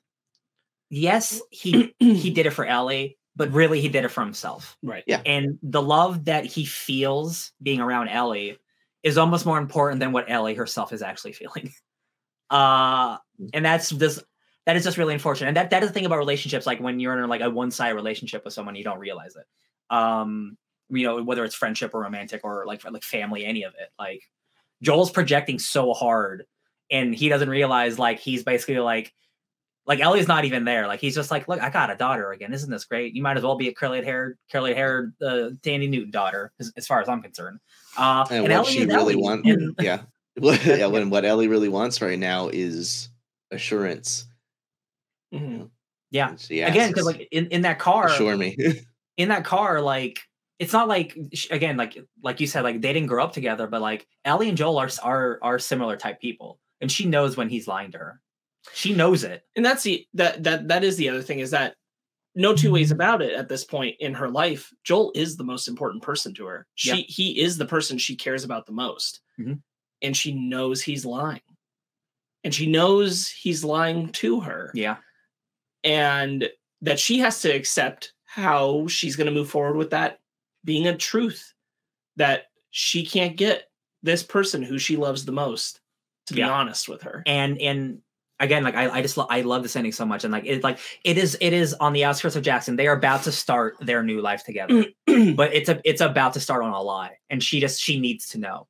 yes 0.90 1.40
he 1.50 1.94
he 1.98 2.30
did 2.36 2.46
it 2.46 2.50
for 2.50 2.66
ellie 2.66 3.16
but 3.36 3.50
really 3.52 3.80
he 3.80 3.88
did 3.88 4.04
it 4.04 4.08
for 4.10 4.22
himself 4.22 4.76
Right. 4.82 5.04
Yeah. 5.06 5.20
and 5.26 5.58
the 5.62 5.82
love 5.82 6.24
that 6.26 6.44
he 6.44 6.64
feels 6.64 7.52
being 7.62 7.80
around 7.80 8.08
ellie 8.08 8.58
is 9.02 9.18
almost 9.18 9.44
more 9.46 9.58
important 9.58 10.00
than 10.00 10.12
what 10.12 10.30
ellie 10.30 10.54
herself 10.54 10.92
is 10.92 11.02
actually 11.02 11.32
feeling 11.32 11.72
uh 12.50 13.16
and 13.52 13.64
that's 13.64 13.90
this 13.90 14.22
that 14.66 14.76
is 14.76 14.84
just 14.84 14.96
really 14.98 15.14
unfortunate 15.14 15.48
and 15.48 15.56
that 15.56 15.70
that 15.70 15.82
is 15.82 15.88
the 15.90 15.92
thing 15.92 16.06
about 16.06 16.18
relationships 16.18 16.66
like 16.66 16.80
when 16.80 17.00
you're 17.00 17.18
in 17.22 17.28
like 17.28 17.40
a 17.40 17.50
one-sided 17.50 17.94
relationship 17.94 18.44
with 18.44 18.54
someone 18.54 18.74
you 18.74 18.84
don't 18.84 18.98
realize 18.98 19.34
it 19.36 19.46
um 19.94 20.56
you 20.90 21.06
know 21.06 21.22
whether 21.22 21.44
it's 21.44 21.54
friendship 21.54 21.94
or 21.94 22.02
romantic 22.02 22.42
or 22.44 22.64
like 22.66 22.84
like 22.90 23.02
family 23.02 23.44
any 23.44 23.62
of 23.64 23.72
it 23.80 23.88
like 23.98 24.22
joel's 24.82 25.10
projecting 25.10 25.58
so 25.58 25.92
hard 25.94 26.44
and 26.90 27.14
he 27.14 27.28
doesn't 27.30 27.48
realize 27.48 27.98
like 27.98 28.20
he's 28.20 28.44
basically 28.44 28.78
like 28.78 29.12
like 29.86 30.00
Ellie's 30.00 30.28
not 30.28 30.44
even 30.44 30.64
there. 30.64 30.86
Like 30.86 31.00
he's 31.00 31.14
just 31.14 31.30
like, 31.30 31.46
look, 31.48 31.60
I 31.60 31.68
got 31.70 31.90
a 31.90 31.96
daughter 31.96 32.32
again. 32.32 32.52
Isn't 32.52 32.70
this 32.70 32.84
great? 32.84 33.14
You 33.14 33.22
might 33.22 33.36
as 33.36 33.42
well 33.42 33.56
be 33.56 33.68
a 33.68 33.74
curly 33.74 34.02
haired, 34.04 34.38
curly 34.50 34.74
haired 34.74 35.14
uh, 35.22 35.50
Danny 35.62 35.86
Newton 35.86 36.10
daughter, 36.10 36.52
as, 36.58 36.72
as 36.76 36.86
far 36.86 37.00
as 37.00 37.08
I'm 37.08 37.20
concerned. 37.22 37.60
Uh, 37.96 38.24
and, 38.30 38.42
what 38.42 38.50
Ellie 38.50 38.72
she 38.72 38.80
is 38.80 38.86
really 38.86 39.16
wants 39.16 39.48
And- 39.48 39.74
yeah 39.80 40.02
What- 40.38 40.64
yeah 40.66 40.86
when 40.86 41.10
what 41.10 41.24
ellie 41.24 41.46
really 41.48 41.68
wants 41.68 42.02
right 42.02 42.18
now 42.18 42.48
is 42.48 43.08
assurance 43.50 44.26
Mhm. 45.32 45.70
Yeah. 46.10 46.28
And 46.28 46.50
again, 46.50 46.90
because 46.90 47.06
like 47.06 47.26
in, 47.32 47.46
in 47.48 47.62
that 47.62 47.78
car, 47.80 48.06
assure 48.06 48.36
me 48.36 48.56
in 49.16 49.28
that 49.30 49.44
car, 49.44 49.80
like 49.80 50.20
it's 50.60 50.72
not 50.72 50.86
like 50.86 51.16
again, 51.50 51.76
like 51.76 51.98
like 52.22 52.40
you 52.40 52.46
said, 52.46 52.62
like 52.62 52.80
they 52.80 52.92
didn't 52.92 53.08
grow 53.08 53.24
up 53.24 53.32
together, 53.32 53.66
but 53.66 53.80
like 53.82 54.06
Ellie 54.24 54.48
and 54.48 54.56
Joel 54.56 54.78
are 54.78 54.90
are 55.02 55.38
are 55.42 55.58
similar 55.58 55.96
type 55.96 56.20
people, 56.20 56.60
and 56.80 56.90
she 56.90 57.04
knows 57.06 57.36
when 57.36 57.48
he's 57.48 57.66
lying 57.66 57.90
to 57.92 57.98
her. 57.98 58.20
She 58.72 58.94
knows 58.94 59.24
it. 59.24 59.42
And 59.56 59.64
that's 59.64 59.82
the 59.82 60.06
that 60.14 60.42
that 60.44 60.68
that 60.68 60.84
is 60.84 60.96
the 60.96 61.08
other 61.08 61.22
thing 61.22 61.40
is 61.40 61.50
that 61.50 61.74
no 62.34 62.54
two 62.54 62.72
ways 62.72 62.90
about 62.90 63.22
it 63.22 63.32
at 63.34 63.48
this 63.48 63.64
point 63.64 63.96
in 64.00 64.14
her 64.14 64.28
life. 64.28 64.72
Joel 64.82 65.12
is 65.14 65.36
the 65.36 65.44
most 65.44 65.68
important 65.68 66.02
person 66.02 66.34
to 66.34 66.46
her. 66.46 66.66
She 66.74 66.88
Yeah. 66.90 67.04
he 67.06 67.40
is 67.40 67.56
the 67.58 67.66
person 67.66 67.98
she 67.98 68.16
cares 68.16 68.42
about 68.44 68.66
the 68.66 68.72
most. 68.72 69.20
Mhm. 69.38 69.62
And 70.02 70.16
she 70.16 70.32
knows 70.32 70.82
he's 70.82 71.04
lying. 71.04 71.40
And 72.42 72.54
she 72.54 72.66
knows 72.66 73.28
he's 73.28 73.64
lying 73.64 74.10
to 74.12 74.40
her. 74.40 74.70
Yeah, 74.74 74.96
And 75.82 76.50
that 76.82 76.98
she 76.98 77.18
has 77.20 77.40
to 77.42 77.48
accept 77.50 78.12
how 78.24 78.86
she's 78.88 79.16
going 79.16 79.26
to 79.26 79.32
move 79.32 79.48
forward 79.48 79.76
with 79.76 79.90
that 79.90 80.18
being 80.64 80.86
a 80.86 80.96
truth 80.96 81.52
that 82.16 82.46
she 82.70 83.04
can't 83.06 83.36
get 83.36 83.70
this 84.02 84.22
person 84.22 84.62
who 84.62 84.78
she 84.78 84.96
loves 84.96 85.24
the 85.24 85.32
most 85.32 85.80
to 86.26 86.34
be 86.34 86.40
Yeah. 86.40 86.50
honest 86.50 86.88
with 86.88 87.02
her. 87.02 87.22
and 87.26 87.58
and 87.60 88.02
again, 88.40 88.64
like 88.64 88.74
I, 88.74 88.88
I 88.90 89.02
just 89.02 89.16
lo- 89.16 89.26
I 89.30 89.42
love 89.42 89.62
this 89.62 89.76
ending 89.76 89.92
so 89.92 90.04
much, 90.04 90.24
and 90.24 90.32
like 90.32 90.44
it 90.46 90.62
like 90.62 90.78
it 91.04 91.18
is 91.18 91.36
it 91.40 91.52
is 91.52 91.74
on 91.74 91.92
the 91.92 92.04
outskirts 92.04 92.36
of 92.36 92.42
Jackson. 92.42 92.76
They 92.76 92.86
are 92.86 92.96
about 92.96 93.22
to 93.24 93.32
start 93.32 93.76
their 93.80 94.02
new 94.02 94.20
life 94.20 94.44
together. 94.44 94.84
but 95.34 95.54
it's 95.54 95.68
a 95.68 95.80
it's 95.84 96.00
about 96.00 96.34
to 96.34 96.40
start 96.40 96.62
on 96.64 96.72
a 96.72 96.80
lie 96.82 97.18
and 97.30 97.42
she 97.42 97.60
just 97.60 97.80
she 97.80 97.98
needs 98.00 98.28
to 98.30 98.38
know. 98.38 98.66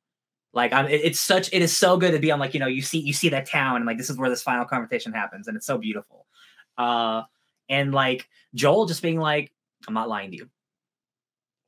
Like 0.53 0.71
i'm 0.71 0.85
it- 0.87 1.01
it's 1.03 1.19
such 1.19 1.49
it 1.51 1.61
is 1.61 1.75
so 1.77 1.97
good 1.97 2.11
to 2.11 2.19
be 2.19 2.31
on 2.31 2.39
like 2.39 2.53
you 2.53 2.59
know 2.61 2.67
you 2.67 2.81
see 2.81 2.99
you 2.99 3.11
see 3.11 3.27
that 3.29 3.49
town 3.49 3.75
and 3.77 3.85
like 3.85 3.97
this 3.97 4.09
is 4.09 4.17
where 4.17 4.29
this 4.29 4.41
final 4.41 4.63
conversation 4.65 5.11
happens 5.11 5.47
and 5.47 5.57
it's 5.57 5.65
so 5.65 5.77
beautiful. 5.77 6.25
Uh 6.77 7.23
and 7.67 7.93
like 7.93 8.29
joel 8.53 8.85
just 8.85 9.01
being 9.01 9.19
like 9.19 9.51
i'm 9.87 9.93
not 9.93 10.07
lying 10.07 10.31
to 10.31 10.37
you. 10.37 10.49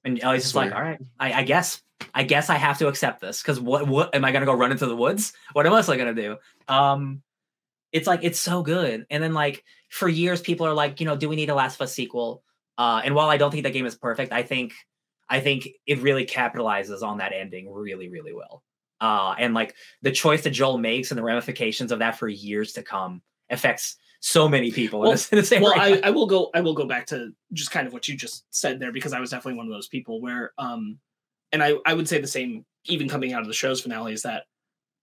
And 0.05 0.21
ellie's 0.23 0.43
just 0.43 0.55
like 0.55 0.73
all 0.73 0.81
right 0.81 0.99
i 1.19 1.33
i 1.33 1.43
guess 1.43 1.81
i 2.13 2.23
guess 2.23 2.49
i 2.49 2.55
have 2.55 2.77
to 2.77 2.87
accept 2.87 3.19
this 3.19 3.41
because 3.41 3.59
what 3.59 3.87
what 3.87 4.15
am 4.15 4.23
i 4.23 4.31
gonna 4.31 4.45
go 4.45 4.53
run 4.53 4.71
into 4.71 4.85
the 4.85 4.95
woods? 4.95 5.33
What 5.51 5.65
am 5.65 5.73
i 5.73 5.81
gonna 5.81 6.13
do? 6.13 6.37
Um 6.69 7.23
it's 7.97 8.07
like 8.07 8.21
it's 8.23 8.39
so 8.39 8.61
good 8.63 9.05
and 9.09 9.21
then 9.21 9.33
like 9.33 9.63
for 9.89 10.07
years 10.07 10.39
people 10.41 10.65
are 10.65 10.73
like 10.73 10.99
you 10.99 11.05
know 11.05 11.15
do 11.15 11.27
we 11.27 11.35
need 11.35 11.49
a 11.49 11.55
last 11.55 11.75
of 11.75 11.81
us 11.81 11.93
sequel 11.93 12.43
uh, 12.77 13.01
and 13.03 13.15
while 13.15 13.29
I 13.29 13.37
don't 13.37 13.51
think 13.51 13.63
that 13.63 13.73
game 13.73 13.85
is 13.85 13.95
perfect, 13.95 14.31
I 14.31 14.43
think 14.43 14.73
I 15.29 15.39
think 15.39 15.67
it 15.85 15.99
really 15.99 16.25
capitalizes 16.25 17.01
on 17.01 17.17
that 17.17 17.33
ending 17.33 17.71
really, 17.71 18.07
really 18.07 18.33
well. 18.33 18.63
Uh, 19.01 19.35
and 19.37 19.53
like 19.53 19.75
the 20.01 20.11
choice 20.11 20.43
that 20.43 20.51
Joel 20.51 20.77
makes 20.77 21.11
and 21.11 21.17
the 21.17 21.23
ramifications 21.23 21.91
of 21.91 21.99
that 21.99 22.17
for 22.17 22.27
years 22.27 22.73
to 22.73 22.83
come 22.83 23.21
affects 23.49 23.97
so 24.19 24.47
many 24.47 24.71
people 24.71 25.03
in, 25.03 25.09
Well- 25.09 25.17
the, 25.17 25.27
in 25.31 25.37
the 25.37 25.45
same 25.45 25.61
well 25.61 25.73
way. 25.77 26.01
I, 26.01 26.07
I 26.07 26.09
will 26.09 26.25
go 26.25 26.49
i 26.55 26.59
will 26.59 26.73
go 26.73 26.85
back 26.85 27.05
to 27.07 27.29
just 27.53 27.69
kind 27.69 27.85
of 27.85 27.93
what 27.93 28.07
you 28.07 28.15
just 28.17 28.45
said 28.49 28.79
there 28.79 28.91
because 28.91 29.13
i 29.13 29.19
was 29.19 29.29
definitely 29.29 29.59
one 29.59 29.67
of 29.67 29.71
those 29.71 29.87
people 29.87 30.19
where 30.19 30.53
um 30.57 30.97
and 31.51 31.63
I 31.63 31.75
I 31.85 31.93
would 31.93 32.07
say 32.07 32.19
the 32.19 32.27
same 32.27 32.65
even 32.85 33.07
coming 33.07 33.33
out 33.33 33.41
of 33.41 33.47
the 33.47 33.53
show's 33.53 33.81
finale 33.81 34.13
is 34.13 34.23
that 34.23 34.45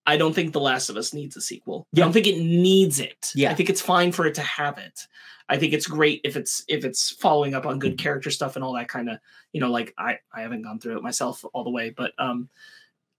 I 0.06 0.16
don't 0.16 0.34
think 0.34 0.52
The 0.52 0.60
Last 0.60 0.90
of 0.90 0.96
Us 0.96 1.14
needs 1.14 1.36
a 1.36 1.40
sequel. 1.40 1.86
I 1.96 2.00
don't 2.00 2.12
think 2.12 2.26
it 2.26 2.38
needs 2.38 3.00
it. 3.00 3.32
Yeah. 3.34 3.50
I 3.50 3.54
think 3.54 3.70
it's 3.70 3.80
fine 3.80 4.12
for 4.12 4.26
it 4.26 4.34
to 4.34 4.42
have 4.42 4.78
it. 4.78 5.00
I 5.48 5.58
think 5.58 5.72
it's 5.72 5.86
great 5.86 6.20
if 6.24 6.36
it's 6.36 6.64
if 6.68 6.84
it's 6.84 7.10
following 7.10 7.54
up 7.54 7.66
on 7.66 7.78
good 7.78 7.98
character 7.98 8.30
stuff 8.30 8.56
and 8.56 8.64
all 8.64 8.72
that 8.74 8.88
kind 8.88 9.10
of 9.10 9.18
you 9.52 9.60
know 9.60 9.70
like 9.70 9.92
I 9.98 10.18
I 10.32 10.40
haven't 10.40 10.62
gone 10.62 10.78
through 10.78 10.96
it 10.96 11.02
myself 11.02 11.44
all 11.52 11.64
the 11.64 11.70
way, 11.70 11.90
but 11.90 12.12
um 12.18 12.48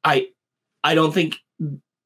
I 0.04 0.30
I 0.84 0.96
don't 0.96 1.14
think 1.14 1.38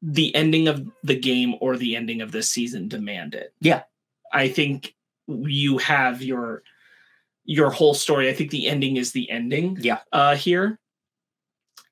the 0.02 0.34
ending 0.36 0.68
of 0.68 0.86
the 1.04 1.18
game 1.20 1.56
or 1.62 1.76
the 1.78 1.96
ending 1.96 2.22
of 2.22 2.32
this 2.32 2.50
season 2.50 2.88
demand 2.88 3.34
it. 3.34 3.54
Yeah. 3.62 3.84
I 4.34 4.48
think 4.50 4.94
you 5.28 5.78
have 5.78 6.22
your 6.22 6.64
your 7.46 7.70
whole 7.70 7.94
story. 7.94 8.30
I 8.30 8.34
think 8.34 8.52
the 8.52 8.68
ending 8.68 8.98
is 8.98 9.12
the 9.14 9.30
ending 9.30 9.78
Yeah. 9.82 10.00
uh 10.12 10.36
here. 10.36 10.80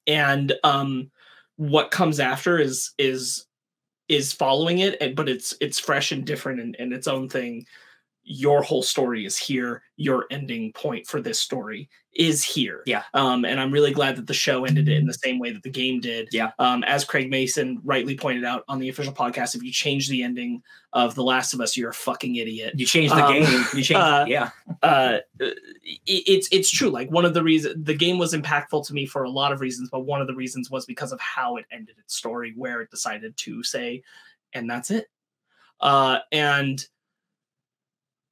And 0.06 0.54
um 0.64 1.12
what 1.58 1.92
comes 1.92 2.20
after 2.20 2.58
is 2.58 2.92
is 2.98 3.46
is 4.08 4.32
following 4.32 4.80
it 4.80 4.96
and 5.02 5.16
but 5.16 5.28
it's 5.28 5.54
it's 5.60 5.80
fresh 5.80 6.12
and 6.12 6.26
different 6.26 6.62
and, 6.62 6.76
and 6.80 6.94
its 6.94 7.08
own 7.08 7.28
thing 7.28 7.66
your 8.30 8.62
whole 8.62 8.84
story 8.84 9.26
is 9.26 9.38
here 9.38 9.82
your 9.96 10.26
ending 10.32 10.74
point 10.74 11.08
for 11.08 11.22
this 11.22 11.40
story 11.40 11.90
is 12.14 12.44
here 12.44 12.84
Yeah. 12.86 13.04
um 13.14 13.46
and 13.46 13.58
i'm 13.58 13.72
really 13.72 13.94
glad 13.94 14.18
that 14.18 14.28
the 14.28 14.34
show 14.34 14.66
ended 14.66 14.90
it 14.90 14.98
in 14.98 15.06
the 15.06 15.14
same 15.14 15.40
way 15.40 15.52
that 15.54 15.64
the 15.64 15.70
game 15.70 16.02
did 16.02 16.28
Yeah. 16.34 16.52
um 16.60 16.84
as 16.84 17.06
craig 17.06 17.30
mazin 17.30 17.80
rightly 17.86 18.18
pointed 18.18 18.44
out 18.44 18.66
on 18.68 18.80
the 18.80 18.90
official 18.90 19.14
podcast 19.14 19.56
if 19.56 19.64
you 19.64 19.72
change 19.72 20.10
the 20.10 20.24
ending 20.24 20.62
of 20.92 21.16
the 21.16 21.24
last 21.24 21.54
of 21.54 21.62
us 21.62 21.78
you're 21.78 21.92
a 21.92 21.94
fucking 21.94 22.36
idiot 22.36 22.74
You 22.76 22.86
changed 22.86 23.16
the 23.16 23.24
Um, 23.24 23.32
game. 23.34 23.66
You 23.74 23.82
changed. 23.84 23.94
uh, 23.94 24.26
yeah. 24.28 24.50
uh 24.84 25.20
it, 25.40 25.58
it's 26.06 26.50
it's 26.52 26.70
true 26.70 26.90
like 26.90 27.10
one 27.10 27.24
of 27.24 27.34
the 27.34 27.44
reasons 27.44 27.76
the 27.86 27.94
game 27.96 28.18
was 28.18 28.34
impactful 28.34 28.86
to 28.88 28.94
me 28.94 29.06
for 29.06 29.24
a 29.24 29.30
lot 29.30 29.54
of 29.54 29.62
reasons 29.62 29.90
but 29.90 30.02
one 30.02 30.20
of 30.20 30.28
the 30.28 30.36
reasons 30.36 30.70
was 30.70 30.86
because 30.86 31.14
of 31.14 31.20
how 31.22 31.56
it 31.56 31.66
ended 31.72 31.96
its 31.98 32.14
story 32.16 32.52
where 32.58 32.82
it 32.82 32.92
decided 32.92 33.38
to 33.38 33.64
say 33.64 34.02
and 34.52 34.70
that's 34.70 34.92
it 34.92 35.08
uh 35.80 36.18
and 36.34 36.88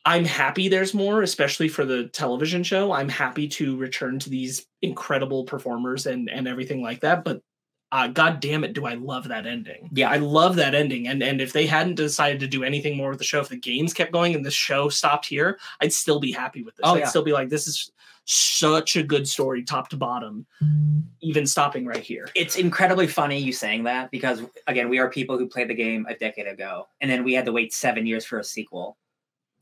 i'm 0.05 0.25
happy 0.25 0.67
there's 0.67 0.93
more 0.93 1.21
especially 1.21 1.67
for 1.67 1.85
the 1.85 2.07
television 2.09 2.63
show 2.63 2.91
i'm 2.91 3.09
happy 3.09 3.47
to 3.47 3.75
return 3.77 4.19
to 4.19 4.29
these 4.29 4.65
incredible 4.81 5.43
performers 5.43 6.05
and 6.05 6.29
and 6.29 6.47
everything 6.47 6.81
like 6.81 6.99
that 7.01 7.23
but 7.23 7.41
uh, 7.91 8.07
God 8.07 8.41
damn 8.41 8.65
it, 8.65 8.73
do 8.73 8.85
I 8.85 8.95
love 8.95 9.29
that 9.29 9.45
ending? 9.45 9.89
Yeah. 9.93 10.09
I 10.09 10.17
love 10.17 10.57
that 10.57 10.75
ending. 10.75 11.07
And 11.07 11.23
and 11.23 11.39
if 11.39 11.53
they 11.53 11.65
hadn't 11.65 11.95
decided 11.95 12.41
to 12.41 12.47
do 12.47 12.63
anything 12.63 12.97
more 12.97 13.09
with 13.09 13.19
the 13.19 13.23
show, 13.23 13.39
if 13.39 13.47
the 13.47 13.55
games 13.55 13.93
kept 13.93 14.11
going 14.11 14.35
and 14.35 14.43
the 14.43 14.51
show 14.51 14.89
stopped 14.89 15.25
here, 15.25 15.59
I'd 15.79 15.93
still 15.93 16.19
be 16.19 16.31
happy 16.31 16.61
with 16.61 16.75
this. 16.75 16.83
Oh, 16.83 16.95
I'd 16.95 16.99
yeah. 16.99 17.07
still 17.07 17.23
be 17.23 17.31
like, 17.31 17.47
this 17.47 17.67
is 17.67 17.89
such 18.25 18.95
a 18.95 19.03
good 19.03 19.27
story, 19.27 19.63
top 19.63 19.87
to 19.89 19.97
bottom, 19.97 20.45
even 21.21 21.45
stopping 21.45 21.85
right 21.85 22.03
here. 22.03 22.27
It's 22.35 22.55
incredibly 22.55 23.07
funny 23.07 23.39
you 23.39 23.53
saying 23.53 23.83
that 23.83 24.11
because 24.11 24.41
again, 24.67 24.89
we 24.89 24.99
are 24.99 25.09
people 25.09 25.37
who 25.37 25.47
played 25.47 25.69
the 25.69 25.75
game 25.75 26.05
a 26.09 26.15
decade 26.15 26.47
ago, 26.47 26.87
and 27.01 27.09
then 27.09 27.23
we 27.23 27.33
had 27.33 27.45
to 27.45 27.51
wait 27.51 27.71
seven 27.73 28.05
years 28.05 28.25
for 28.25 28.39
a 28.39 28.43
sequel. 28.43 28.97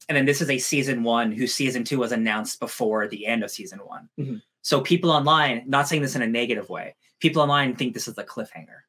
And 0.10 0.18
then 0.18 0.26
this 0.26 0.42
is 0.42 0.50
a 0.50 0.58
season 0.58 1.04
one 1.04 1.32
whose 1.32 1.54
season 1.54 1.84
two 1.84 2.00
was 2.00 2.12
announced 2.12 2.60
before 2.60 3.08
the 3.08 3.26
end 3.26 3.44
of 3.44 3.52
season 3.52 3.80
one. 3.80 4.10
Mhm. 4.20 4.42
So 4.62 4.82
people 4.82 5.12
online, 5.12 5.64
not 5.68 5.88
saying 5.88 6.02
this 6.02 6.16
in 6.16 6.22
a 6.22 6.28
negative 6.28 6.70
way, 6.70 6.96
people 7.20 7.42
online 7.42 7.76
think 7.76 7.94
this 7.94 8.08
is 8.08 8.18
a 8.18 8.24
cliffhanger. 8.24 8.82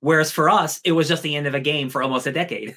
Whereas 0.00 0.30
for 0.30 0.48
us, 0.48 0.80
it 0.84 0.92
was 0.92 1.08
just 1.08 1.22
the 1.22 1.34
end 1.34 1.46
of 1.46 1.54
a 1.54 1.60
game 1.60 1.88
for 1.90 2.02
almost 2.02 2.26
a 2.26 2.32
decade. 2.32 2.76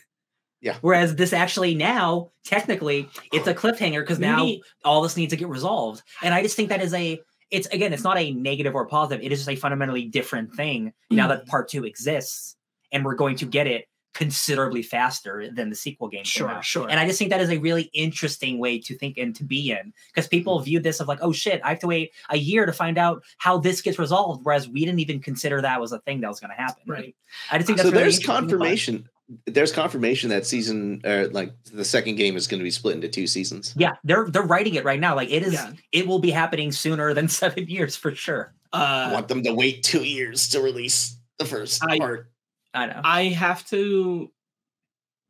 Yeah. 0.62 0.78
Whereas 0.82 1.16
this 1.16 1.34
actually 1.34 1.74
now, 1.76 2.32
technically, 2.46 3.10
it's 3.34 3.48
a 3.48 3.54
cliffhanger 3.54 4.02
because 4.02 4.20
now 4.20 4.38
Maybe- 4.38 4.64
all 4.86 5.02
this 5.02 5.18
needs 5.18 5.32
to 5.32 5.38
get 5.38 5.48
resolved. 5.48 6.04
And 6.22 6.34
I 6.34 6.42
just 6.44 6.56
think 6.56 6.70
that 6.70 6.82
is 6.82 6.94
a 6.94 7.20
it's 7.50 7.68
again, 7.68 7.92
it's 7.92 8.04
not 8.04 8.18
a 8.18 8.32
negative 8.32 8.76
or 8.76 8.86
positive. 8.88 9.26
It 9.26 9.34
is 9.34 9.40
just 9.40 9.50
a 9.50 9.56
fundamentally 9.58 10.06
different 10.06 10.54
thing 10.56 10.94
now 11.10 11.28
that 11.28 11.48
part 11.48 11.68
two 11.68 11.84
exists, 11.84 12.56
and 12.94 13.04
we're 13.04 13.16
going 13.16 13.36
to 13.38 13.46
get 13.46 13.68
it 13.68 13.88
considerably 14.14 14.82
faster 14.84 15.50
than 15.54 15.70
the 15.70 15.76
sequel 15.76 16.08
game. 16.10 16.20
came 16.20 16.26
Sure, 16.26 16.50
out. 16.50 16.66
sure. 16.66 16.90
And 16.90 17.00
I 17.00 17.06
just 17.08 17.18
think 17.18 17.32
that 17.32 17.40
is 17.42 17.50
a 17.50 17.58
really 17.60 17.90
interesting 17.94 18.60
way 18.60 18.78
to 18.80 18.98
think 18.98 19.18
and 19.18 19.36
to 19.36 19.44
be 19.44 19.72
in 19.72 19.94
because 20.14 20.28
people 20.28 20.58
Mm-hmm. 20.58 20.66
view 20.66 20.80
this 20.80 21.00
of 21.00 21.08
like, 21.08 21.20
oh 21.22 21.32
shit, 21.32 21.62
I 21.64 21.70
have 21.70 21.80
to 21.80 21.88
wait 21.88 22.12
a 22.30 22.38
year 22.38 22.66
to 22.66 22.74
find 22.74 22.98
out 22.98 23.24
how 23.38 23.58
this 23.58 23.82
gets 23.82 23.98
resolved, 23.98 24.42
whereas 24.44 24.68
we 24.68 24.82
didn't 24.86 25.00
even 25.00 25.20
consider 25.22 25.62
that 25.62 25.80
was 25.80 25.92
a 25.92 26.00
thing 26.00 26.22
that 26.22 26.28
was 26.28 26.40
going 26.40 26.52
to 26.52 26.62
happen. 26.62 26.84
right. 26.88 27.16
I 27.52 27.58
just 27.58 27.68
think 27.68 27.78
that's 27.78 27.88
so 27.90 27.92
really 27.94 28.04
there's 28.04 28.16
interesting 28.18 28.36
and 28.36 28.50
fun. 28.50 28.50
confirmation. 28.60 29.10
There's 29.46 29.72
confirmation 29.72 30.30
that 30.32 30.46
season, 30.46 31.02
or 31.06 31.28
like 31.30 31.54
the 31.72 31.86
second 31.86 32.16
game, 32.16 32.36
is 32.36 32.48
going 32.48 32.60
to 32.60 32.66
be 32.66 32.72
split 32.72 32.96
into 32.96 33.08
two 33.08 33.28
seasons. 33.28 33.74
Yeah, 33.78 33.94
they're 34.04 34.30
they're 34.30 34.42
writing 34.44 34.76
it 34.76 34.84
right 34.84 35.00
now. 35.00 35.16
Like 35.16 35.30
it 35.30 35.42
is, 35.44 35.54
Yeah. 35.54 35.72
it 35.94 36.06
will 36.06 36.20
be 36.20 36.32
happening 36.32 36.74
sooner 36.74 37.14
than 37.14 37.28
seven 37.42 37.68
years 37.70 37.96
for 37.96 38.14
sure. 38.14 38.54
I 38.74 39.06
Uh, 39.10 39.14
want 39.14 39.28
them 39.30 39.42
to 39.44 39.54
wait 39.54 39.84
two 39.84 40.04
years 40.04 40.50
to 40.50 40.60
release 40.62 41.16
the 41.38 41.46
first 41.46 41.82
I- 41.88 41.98
part. 41.98 42.31
I 42.74 42.86
know. 42.88 43.02
I 43.04 43.24
have 43.26 43.66
to 43.68 44.32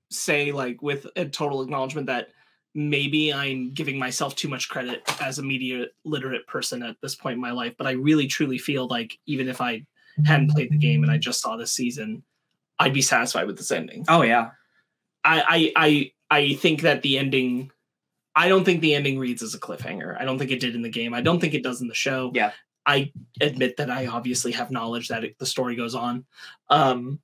say, 0.10 0.52
like, 0.52 0.82
with 0.82 1.08
a 1.16 1.26
total 1.26 1.62
acknowledgement 1.62 2.08
that 2.08 2.30
maybe 2.74 3.34
I'm 3.34 3.74
giving 3.74 4.00
myself 4.00 4.36
too 4.36 4.48
much 4.48 4.70
credit 4.70 5.02
as 5.22 5.40
a 5.40 5.44
media 5.44 5.88
literate 6.06 6.48
person 6.48 6.84
at 6.84 6.96
this 7.02 7.16
point 7.16 7.36
in 7.36 7.42
my 7.42 7.52
life, 7.52 7.74
but 7.78 7.88
I 7.88 7.92
really 7.92 8.28
truly 8.28 8.58
feel 8.58 8.88
like 8.88 9.18
even 9.26 9.50
if 9.50 9.60
I 9.60 9.86
hadn't 10.26 10.52
played 10.52 10.72
the 10.72 10.78
game 10.78 11.04
and 11.04 11.12
I 11.12 11.18
just 11.18 11.42
saw 11.42 11.58
this 11.58 11.72
season, 11.72 12.24
I'd 12.80 12.94
be 12.94 13.02
satisfied 13.02 13.48
with 13.48 13.58
this 13.58 13.72
ending. 13.72 14.06
oh 14.08 14.22
yeah, 14.22 14.52
I 15.24 15.72
I 15.76 16.12
I, 16.30 16.38
I 16.38 16.54
think 16.56 16.82
that 16.82 17.02
the 17.02 17.18
ending 17.18 17.72
I 18.36 18.48
don't 18.48 18.64
think 18.64 18.82
the 18.82 18.96
ending 18.96 19.20
reads 19.20 19.44
as 19.44 19.54
a 19.54 19.60
cliffhanger. 19.60 20.20
I 20.20 20.26
don't 20.26 20.40
think 20.40 20.52
it 20.52 20.62
did 20.62 20.76
in 20.76 20.82
the 20.82 20.90
game. 20.90 21.14
I 21.14 21.22
don't 21.22 21.40
think 21.40 21.54
it 21.54 21.64
does 21.64 21.82
in 21.82 21.88
the 21.88 21.94
show. 21.94 22.32
Yeah. 22.34 22.52
I 22.86 23.12
admit 23.42 23.78
that 23.78 23.92
I 23.92 24.08
obviously 24.08 24.54
have 24.54 24.72
knowledge 24.72 25.10
that 25.10 25.24
it, 25.24 25.38
the 25.38 25.46
story 25.46 25.76
goes 25.76 25.94
on. 25.94 26.26
Um 26.70 27.20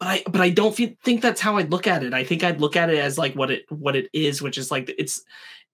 but 0.00 0.08
I 0.08 0.22
but 0.26 0.40
I 0.40 0.50
don't 0.50 0.74
feel, 0.74 0.90
think 1.04 1.20
that's 1.22 1.40
how 1.40 1.56
I'd 1.58 1.70
look 1.70 1.86
at 1.86 2.02
it. 2.02 2.12
I 2.14 2.24
think 2.24 2.42
I'd 2.42 2.60
look 2.60 2.74
at 2.74 2.90
it 2.90 2.98
as 2.98 3.18
like 3.18 3.34
what 3.34 3.50
it 3.50 3.64
what 3.70 3.94
it 3.94 4.08
is, 4.12 4.42
which 4.42 4.58
is 4.58 4.70
like 4.70 4.92
it's 4.98 5.22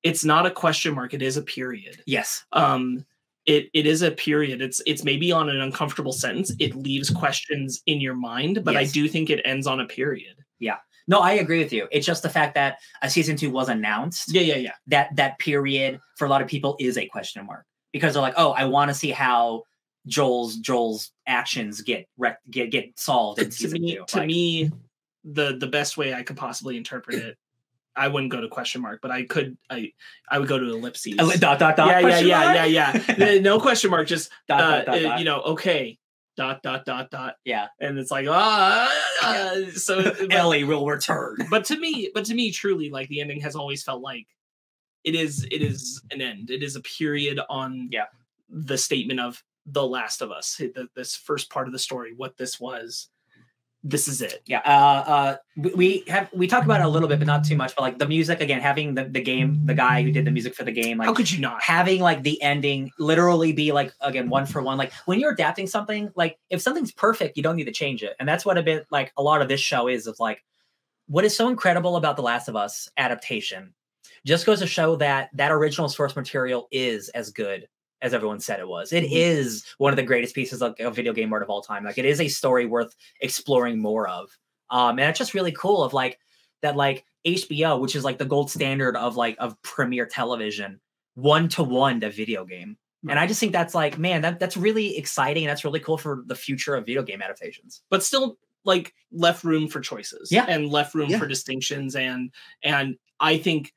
it's 0.03 0.25
not 0.25 0.45
a 0.47 0.51
question 0.51 0.95
mark, 0.95 1.15
it 1.15 1.23
is 1.23 1.37
a 1.37 1.43
period 1.43 2.03
yes, 2.07 2.45
um 2.53 3.05
it 3.47 3.71
it 3.73 3.87
is 3.87 4.03
a 4.03 4.11
period 4.11 4.61
it's 4.61 4.83
it's 4.87 5.05
maybe 5.05 5.31
on 5.33 5.49
an 5.49 5.61
uncomfortable 5.61 6.13
sentence 6.13 6.53
it 6.59 6.75
leaves 6.75 7.11
questions 7.11 7.81
in 7.87 8.01
your 8.01 8.15
mind 8.15 8.65
but 8.65 8.77
i 8.77 8.85
do 8.85 9.09
think 9.09 9.31
it 9.31 9.41
ends 9.45 9.67
on 9.69 9.81
a 9.81 9.87
period 9.87 10.35
Yeah. 10.59 10.79
no, 11.07 11.21
I 11.21 11.33
agree 11.35 11.61
with 11.63 11.73
you. 11.73 11.87
It's 11.93 12.05
just 12.07 12.23
the 12.25 12.29
fact 12.29 12.55
that 12.57 12.79
a 13.03 13.09
season 13.09 13.37
two 13.37 13.51
was 13.51 13.69
announced. 13.69 14.33
yeah 14.35 14.43
yeah 14.43 14.57
yeah 14.57 14.73
That 14.89 15.15
that 15.15 15.39
period 15.39 16.01
for 16.17 16.27
a 16.27 16.29
lot 16.29 16.43
of 16.43 16.49
people 16.49 16.77
is 16.81 16.99
a 16.99 17.07
question 17.07 17.47
mark 17.47 17.65
because 17.93 18.13
they're 18.15 18.23
like, 18.23 18.35
oh, 18.37 18.51
I 18.51 18.65
want 18.65 18.89
to 18.91 18.95
see 18.95 19.13
how 19.13 19.63
Joel's 20.07 20.57
Joel's 20.57 21.11
actions 21.27 21.81
get 21.83 22.07
rec- 22.17 22.41
get 22.51 22.71
get 22.71 22.99
solved 22.99 23.41
in 23.43 23.51
to 23.51 23.69
me 23.69 23.95
two. 23.97 24.05
to 24.07 24.17
Like, 24.19 24.27
me 24.27 24.71
the 25.25 25.57
the 25.59 25.67
best 25.67 25.97
way 25.97 26.15
i 26.15 26.23
could 26.23 26.37
possibly 26.37 26.77
interpret 26.77 27.17
it 27.19 27.37
i 27.97 28.07
wouldn't 28.07 28.31
go 28.31 28.41
to 28.41 28.47
question 28.49 28.81
mark 28.81 29.01
but 29.03 29.11
i 29.11 29.25
could 29.25 29.57
i 29.69 29.91
i 30.31 30.39
would 30.39 30.47
go 30.47 30.57
to 30.59 30.67
ellipses 30.67 31.17
dot 31.41 31.59
dot 31.59 31.77
dot. 31.77 31.89
yeah 31.89 31.99
yeah 31.99 32.01
question 32.03 32.29
yeah 32.29 32.65
yeah 32.65 33.19
yeah 33.19 33.39
no 33.41 33.59
question 33.59 33.91
mark 33.91 34.07
just 34.07 34.31
Dot, 34.47 34.61
uh, 34.61 34.71
dot, 34.77 34.87
dot, 34.87 34.95
uh, 34.97 35.03
dot. 35.03 35.19
you 35.19 35.25
know 35.25 35.41
okay 35.41 35.99
dot 36.37 36.63
dot 36.63 36.85
dot 36.85 37.11
dot 37.11 37.35
Yeah. 37.45 37.67
and 37.81 37.99
it's 37.99 38.11
like 38.13 38.27
ah 38.31 38.89
uh, 39.25 39.71
so 39.73 40.03
but- 40.21 40.33
Ellie 40.33 40.63
will 40.63 40.87
return. 40.87 41.39
but 41.51 41.65
to 41.65 41.77
me 41.81 42.11
but 42.15 42.25
to 42.27 42.35
me 42.35 42.53
truly 42.53 42.89
like 42.91 43.09
the 43.09 43.21
ending 43.21 43.41
has 43.41 43.57
always 43.57 43.83
felt 43.83 44.03
like 44.03 44.27
it 45.03 45.17
is 45.17 45.45
it 45.51 45.63
is 45.63 46.01
an 46.13 46.21
end 46.21 46.51
it 46.51 46.63
is 46.63 46.77
a 46.77 46.81
period 46.83 47.41
on 47.49 47.89
Yeah. 47.91 48.05
the 48.49 48.79
statement 48.79 49.19
of 49.19 49.43
the 49.67 49.87
last 49.87 50.23
of 50.23 50.31
us 50.31 50.57
the, 50.57 50.89
this 50.95 51.17
first 51.17 51.51
part 51.51 51.67
of 51.67 51.73
the 51.73 51.79
story 51.79 52.15
what 52.17 52.37
this 52.37 52.61
was 52.61 53.09
this 53.89 54.09
is 54.09 54.21
it 54.21 54.43
Yeah, 54.47 54.63
uh, 54.65 55.11
uh, 55.11 55.37
we- 55.57 56.03
have 56.09 56.29
we 56.33 56.49
talked 56.49 56.65
about 56.65 56.81
it 56.81 56.87
a 56.87 56.89
little 56.89 57.09
bit, 57.09 57.19
but 57.21 57.27
not 57.27 57.45
too 57.45 57.57
much. 57.57 57.75
But 57.77 57.83
like 57.83 57.99
the 57.99 58.09
music 58.09 58.41
again, 58.41 58.61
having 58.61 58.95
the, 58.95 59.05
the 59.05 59.21
game, 59.21 59.65
the 59.65 59.75
guy 59.75 60.03
who 60.03 60.11
did 60.11 60.25
the 60.25 60.33
music 60.33 60.57
for 60.57 60.65
the 60.65 60.73
game, 60.73 60.99
like 60.99 61.07
how 61.07 61.15
could 61.15 61.31
you 61.31 61.39
not 61.39 61.63
having 61.63 62.01
like 62.01 62.25
the 62.25 62.41
ending 62.43 62.91
literally 62.99 63.53
be 63.53 63.71
like 63.71 63.93
again 64.01 64.29
one 64.29 64.45
for 64.45 64.61
one. 64.61 64.77
Like 64.77 64.93
when 65.05 65.21
you're 65.21 65.31
adapting 65.33 65.69
something, 65.69 66.11
like 66.17 66.37
if 66.51 66.61
something's 66.61 66.91
perfect, 66.91 67.37
you 67.37 67.45
don't 67.45 67.55
need 67.55 67.67
to 67.67 67.73
change 67.73 68.03
it, 68.03 68.17
and 68.19 68.29
that's 68.29 68.45
what 68.45 68.59
a 68.59 68.63
bit 68.63 68.87
like 68.91 69.13
a 69.17 69.23
lot 69.23 69.41
of 69.41 69.49
this 69.49 69.61
show 69.61 69.87
is. 69.87 70.09
Of 70.09 70.19
like, 70.19 70.43
what 71.07 71.25
is 71.25 71.37
so 71.37 71.49
incredible 71.49 71.95
about 71.95 72.17
the 72.17 72.23
Last 72.23 72.49
of 72.49 72.57
Us 72.57 72.89
adaptation, 72.97 73.73
just 74.25 74.47
goes 74.47 74.59
to 74.61 74.67
show 74.67 74.97
that 74.97 75.31
that 75.35 75.53
original 75.53 75.89
source 75.89 76.17
material 76.17 76.67
is 76.73 77.09
as 77.11 77.31
good 77.31 77.69
as 78.03 78.13
everyone 78.15 78.41
said 78.41 78.61
it 78.61 78.69
was. 78.69 78.93
It 78.93 79.05
Mhm. 79.05 79.11
is 79.13 79.65
one 79.79 79.93
of 79.93 79.97
the 79.97 80.03
greatest 80.03 80.35
pieces 80.35 80.63
of, 80.63 80.75
of 80.81 80.95
video 80.95 81.13
game 81.13 81.33
art 81.33 81.43
of 81.43 81.51
all 81.51 81.63
time. 81.63 81.85
Like 81.85 81.99
it 81.99 82.05
is 82.05 82.21
a 82.21 82.29
story 82.29 82.67
worth 82.67 82.95
exploring 83.21 83.79
more 83.81 84.09
of. 84.09 84.31
Um, 84.71 84.99
and 84.99 85.09
it's 85.09 85.19
just 85.19 85.35
really 85.35 85.53
cool 85.53 85.83
of 85.83 85.93
like 85.93 86.19
that, 86.63 86.77
like 86.77 87.05
HBO, 87.27 87.81
which 87.81 87.97
is 87.97 88.05
like 88.05 88.19
the 88.19 88.25
gold 88.25 88.51
standard 88.51 88.97
of 88.97 89.17
like 89.17 89.37
of 89.39 89.61
premiere 89.63 90.07
television, 90.07 90.81
one 91.15 91.49
to 91.51 91.63
one 91.63 92.01
to 92.01 92.11
video 92.11 92.45
game. 92.45 92.77
And 93.09 93.19
I 93.19 93.27
just 93.27 93.39
think 93.39 93.53
that's 93.53 93.75
like, 93.75 93.99
man, 93.99 94.23
that, 94.23 94.41
that's 94.41 94.57
really 94.57 94.97
exciting 94.99 95.45
and 95.45 95.51
that's 95.51 95.65
really 95.65 95.79
cool 95.81 95.97
for 95.97 96.23
the 96.27 96.35
future 96.35 96.75
of 96.75 96.85
video 96.87 97.03
game 97.03 97.23
adaptations. 97.23 97.83
but 97.89 98.03
still 98.03 98.37
like 98.65 98.93
left 99.13 99.45
room 99.45 99.69
for 99.69 99.81
choices 99.81 100.31
Yeah. 100.33 100.45
and 100.49 100.69
left 100.69 100.93
room 100.95 101.09
Yeah. 101.11 101.21
for 101.21 101.27
distinctions 101.29 101.95
and 101.95 102.33
and 102.65 102.97
i 103.21 103.39
think 103.39 103.73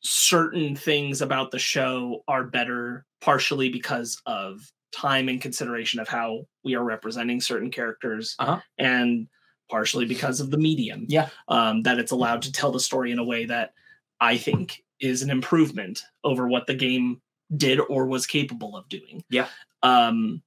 certain 0.00 0.74
things 0.76 1.20
about 1.22 1.50
the 1.50 1.58
show 1.58 2.22
are 2.28 2.44
better 2.44 3.04
partially 3.22 3.68
because 3.70 4.20
of 4.26 4.60
time 4.92 5.28
and 5.30 5.40
consideration 5.40 6.00
of 6.00 6.08
how 6.08 6.44
we 6.64 6.74
are 6.74 6.84
representing 6.84 7.40
certain 7.40 7.70
characters 7.70 8.34
Uh-huh. 8.38 8.60
and 8.78 9.26
partially 9.70 10.04
because 10.04 10.40
of 10.40 10.50
the 10.50 10.58
medium 10.58 11.06
Yeah. 11.08 11.30
um, 11.48 11.82
that 11.84 11.98
it's 11.98 12.12
allowed 12.12 12.42
to 12.42 12.52
tell 12.52 12.72
the 12.72 12.80
story 12.80 13.10
in 13.12 13.18
a 13.18 13.24
way 13.24 13.46
that 13.46 13.72
i 14.20 14.36
think 14.36 14.82
is 15.00 15.22
an 15.22 15.30
improvement 15.30 16.02
over 16.24 16.46
what 16.46 16.66
the 16.66 16.74
game 16.74 17.22
did 17.56 17.80
or 17.80 18.06
was 18.06 18.26
capable 18.26 18.76
of 18.76 18.86
doing 18.90 19.24
Yeah. 19.30 19.48
um 19.82 20.42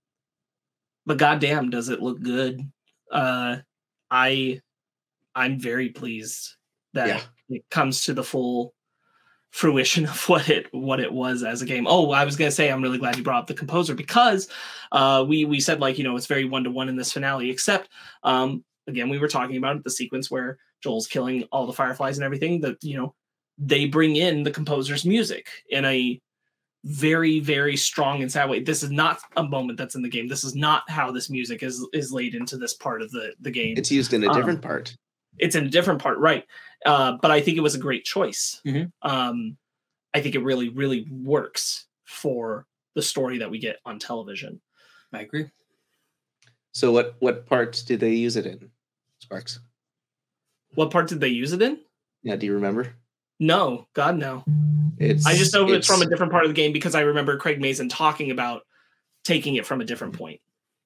but 1.07 1.18
goddamn 1.18 1.69
does 1.72 1.89
it 1.89 2.02
look 2.03 2.22
good 2.22 2.61
uh 3.11 3.57
i 4.11 4.61
i'm 5.34 5.60
very 5.60 5.89
pleased 5.89 6.56
that 6.93 7.07
Yeah. 7.07 7.22
it 7.49 7.64
comes 7.72 8.03
to 8.06 8.14
the 8.14 8.23
full 8.23 8.74
fruition 9.56 10.03
of 10.06 10.22
what 10.30 10.49
it 10.49 10.68
what 10.73 10.99
it 10.99 11.11
was 11.11 11.41
as 11.41 11.61
a 11.61 11.65
game. 11.65 11.88
Oh, 11.88 12.11
I 12.11 12.26
was 12.26 12.36
gonna 12.36 12.52
say 12.52 12.69
I'm 12.69 12.82
really 12.82 12.98
glad 12.98 13.15
you 13.15 13.23
brought 13.23 13.40
up 13.44 13.48
the 13.48 13.53
composer 13.53 13.95
because 13.95 14.49
uh, 14.91 15.23
we 15.27 15.45
we 15.45 15.61
said 15.61 15.80
like 15.80 15.98
you 15.98 16.03
know 16.03 16.18
it's 16.18 16.27
very 16.27 16.44
one 16.45 16.65
to 16.65 16.72
one 16.72 16.90
in 16.90 16.98
this 16.98 17.14
finale. 17.14 17.49
Except 17.49 17.90
um, 18.23 18.64
again 18.88 19.07
we 19.10 19.18
were 19.18 19.30
talking 19.30 19.56
about 19.57 19.84
the 19.84 19.90
sequence 19.90 20.30
where 20.30 20.57
Joel's 20.84 21.07
killing 21.07 21.44
all 21.53 21.65
the 21.65 21.73
fireflies 21.73 22.18
and 22.18 22.26
everything. 22.26 22.60
That 22.61 22.84
you 22.84 22.98
know 22.98 23.15
they 23.57 23.86
bring 23.86 24.18
in 24.18 24.44
the 24.44 24.52
composer's 24.52 25.06
music 25.06 25.48
in 25.69 25.86
a 25.86 26.19
very 26.84 27.40
very 27.40 27.77
strong 27.77 28.22
and 28.22 28.30
sad 28.32 28.49
way. 28.49 28.61
This 28.61 28.84
is 28.84 28.91
not 28.91 29.19
a 29.38 29.44
moment 29.44 29.77
that's 29.77 29.95
in 29.95 30.02
the 30.02 30.10
game. 30.10 30.27
This 30.27 30.44
is 30.44 30.53
not 30.53 30.84
how 30.90 31.11
this 31.11 31.30
music 31.30 31.64
is 31.64 31.88
is 31.94 32.11
laid 32.11 32.36
into 32.36 32.57
this 32.57 32.73
part 32.73 33.02
of 33.02 33.10
the 33.11 33.34
the 33.40 33.52
game 33.52 33.76
It's 33.77 33.90
used 33.91 34.14
in 34.14 34.23
a 34.26 34.30
Um, 34.30 34.36
different 34.36 34.61
part. 34.61 34.95
it's 35.38 35.56
in 35.56 35.65
a 35.65 35.69
different 35.69 36.02
part, 36.02 36.18
right? 36.19 36.44
Uh, 36.85 37.18
but 37.22 37.31
I 37.31 37.41
think 37.41 37.57
it 37.57 37.61
was 37.61 37.76
a 37.76 37.80
great 37.80 38.03
choice. 38.06 38.61
Mhm. 38.65 38.91
Um, 39.02 39.57
I 40.14 40.22
think 40.22 40.35
it 40.35 40.43
really, 40.43 40.69
really 40.69 41.07
works 41.10 41.85
for 42.06 42.65
the 42.95 43.02
story 43.02 43.39
that 43.39 43.52
we 43.52 43.60
get 43.60 43.80
on 43.85 43.99
television. 43.99 44.61
I 45.11 45.22
agree. 45.22 45.49
So 46.73 46.91
what 46.91 47.15
what 47.19 47.45
parts 47.45 47.84
did 47.84 47.99
they 47.99 48.14
use 48.14 48.35
it 48.35 48.45
in? 48.45 48.69
Sparkz. 49.19 49.60
What 50.73 50.91
part 50.91 51.07
did 51.07 51.22
they 51.22 51.30
use 51.30 51.53
it 51.53 51.61
in? 51.61 51.80
Yeah, 52.23 52.35
do 52.35 52.45
you 52.45 52.53
remember? 52.53 52.93
No, 53.39 53.88
God, 53.93 54.18
no. 54.18 54.43
It's 54.97 55.26
I 55.26 55.35
just 55.35 55.53
know 55.53 55.68
it's 55.72 55.88
from 55.88 56.02
a 56.02 56.06
different 56.06 56.31
part 56.31 56.45
of 56.45 56.49
the 56.49 56.53
game 56.53 56.72
because 56.72 56.95
I 56.95 57.02
remember 57.02 57.38
Craig 57.38 57.60
Mazin 57.61 57.89
talking 57.89 58.31
about 58.31 58.64
taking 59.23 59.56
it 59.56 59.65
from 59.65 59.81
a 59.81 59.85
different 59.85 60.14
point. 60.14 60.39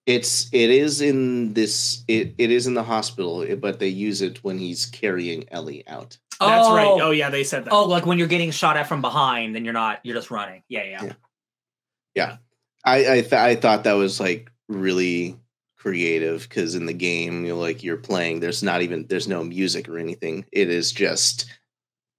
It's 0.09 0.49
it 0.51 0.71
is 0.71 1.01
in 1.01 1.53
this 1.53 2.03
it, 2.07 2.33
it 2.39 2.49
is 2.49 2.65
in 2.65 2.73
the 2.73 2.83
hospital, 2.83 3.43
eh, 3.43 3.53
but 3.53 3.77
they 3.79 3.89
use 3.89 4.21
it 4.23 4.43
when 4.43 4.57
he's 4.57 4.87
carrying 4.87 5.45
Ellie 5.51 5.87
out. 5.87 6.17
That's 6.39 6.67
right. 6.69 6.87
Oh, 6.87 6.99
Oh, 7.01 7.11
yeah, 7.11 7.29
they 7.29 7.43
said 7.43 7.65
that. 7.65 7.71
Oh, 7.73 7.83
like 7.85 8.05
when 8.07 8.17
you're 8.17 8.27
getting 8.27 8.49
shot 8.51 8.75
at 8.75 8.87
from 8.87 9.01
behind, 9.01 9.53
then 9.55 9.65
you're 9.65 9.73
not. 9.73 9.99
You're 10.03 10.15
just 10.15 10.31
running. 10.31 10.63
Yeah, 10.67 10.83
yeah. 10.83 11.13
Yeah. 12.15 12.37
I 12.83 12.97
I, 13.17 13.21
th- 13.21 13.33
I 13.33 13.55
thought 13.55 13.83
that 13.83 13.93
was 13.93 14.19
like 14.19 14.49
really 14.67 15.37
creative 15.77 16.41
because 16.49 16.73
in 16.75 16.85
the 16.87 16.93
game, 16.93 17.45
you're 17.45 17.55
like 17.55 17.83
you're 17.83 17.97
playing, 17.97 18.39
there's 18.39 18.63
not 18.63 18.81
even 18.81 19.05
there's 19.07 19.27
no 19.27 19.43
music 19.43 19.87
or 19.89 19.99
anything. 19.99 20.45
It 20.51 20.69
is 20.69 20.91
just 20.91 21.45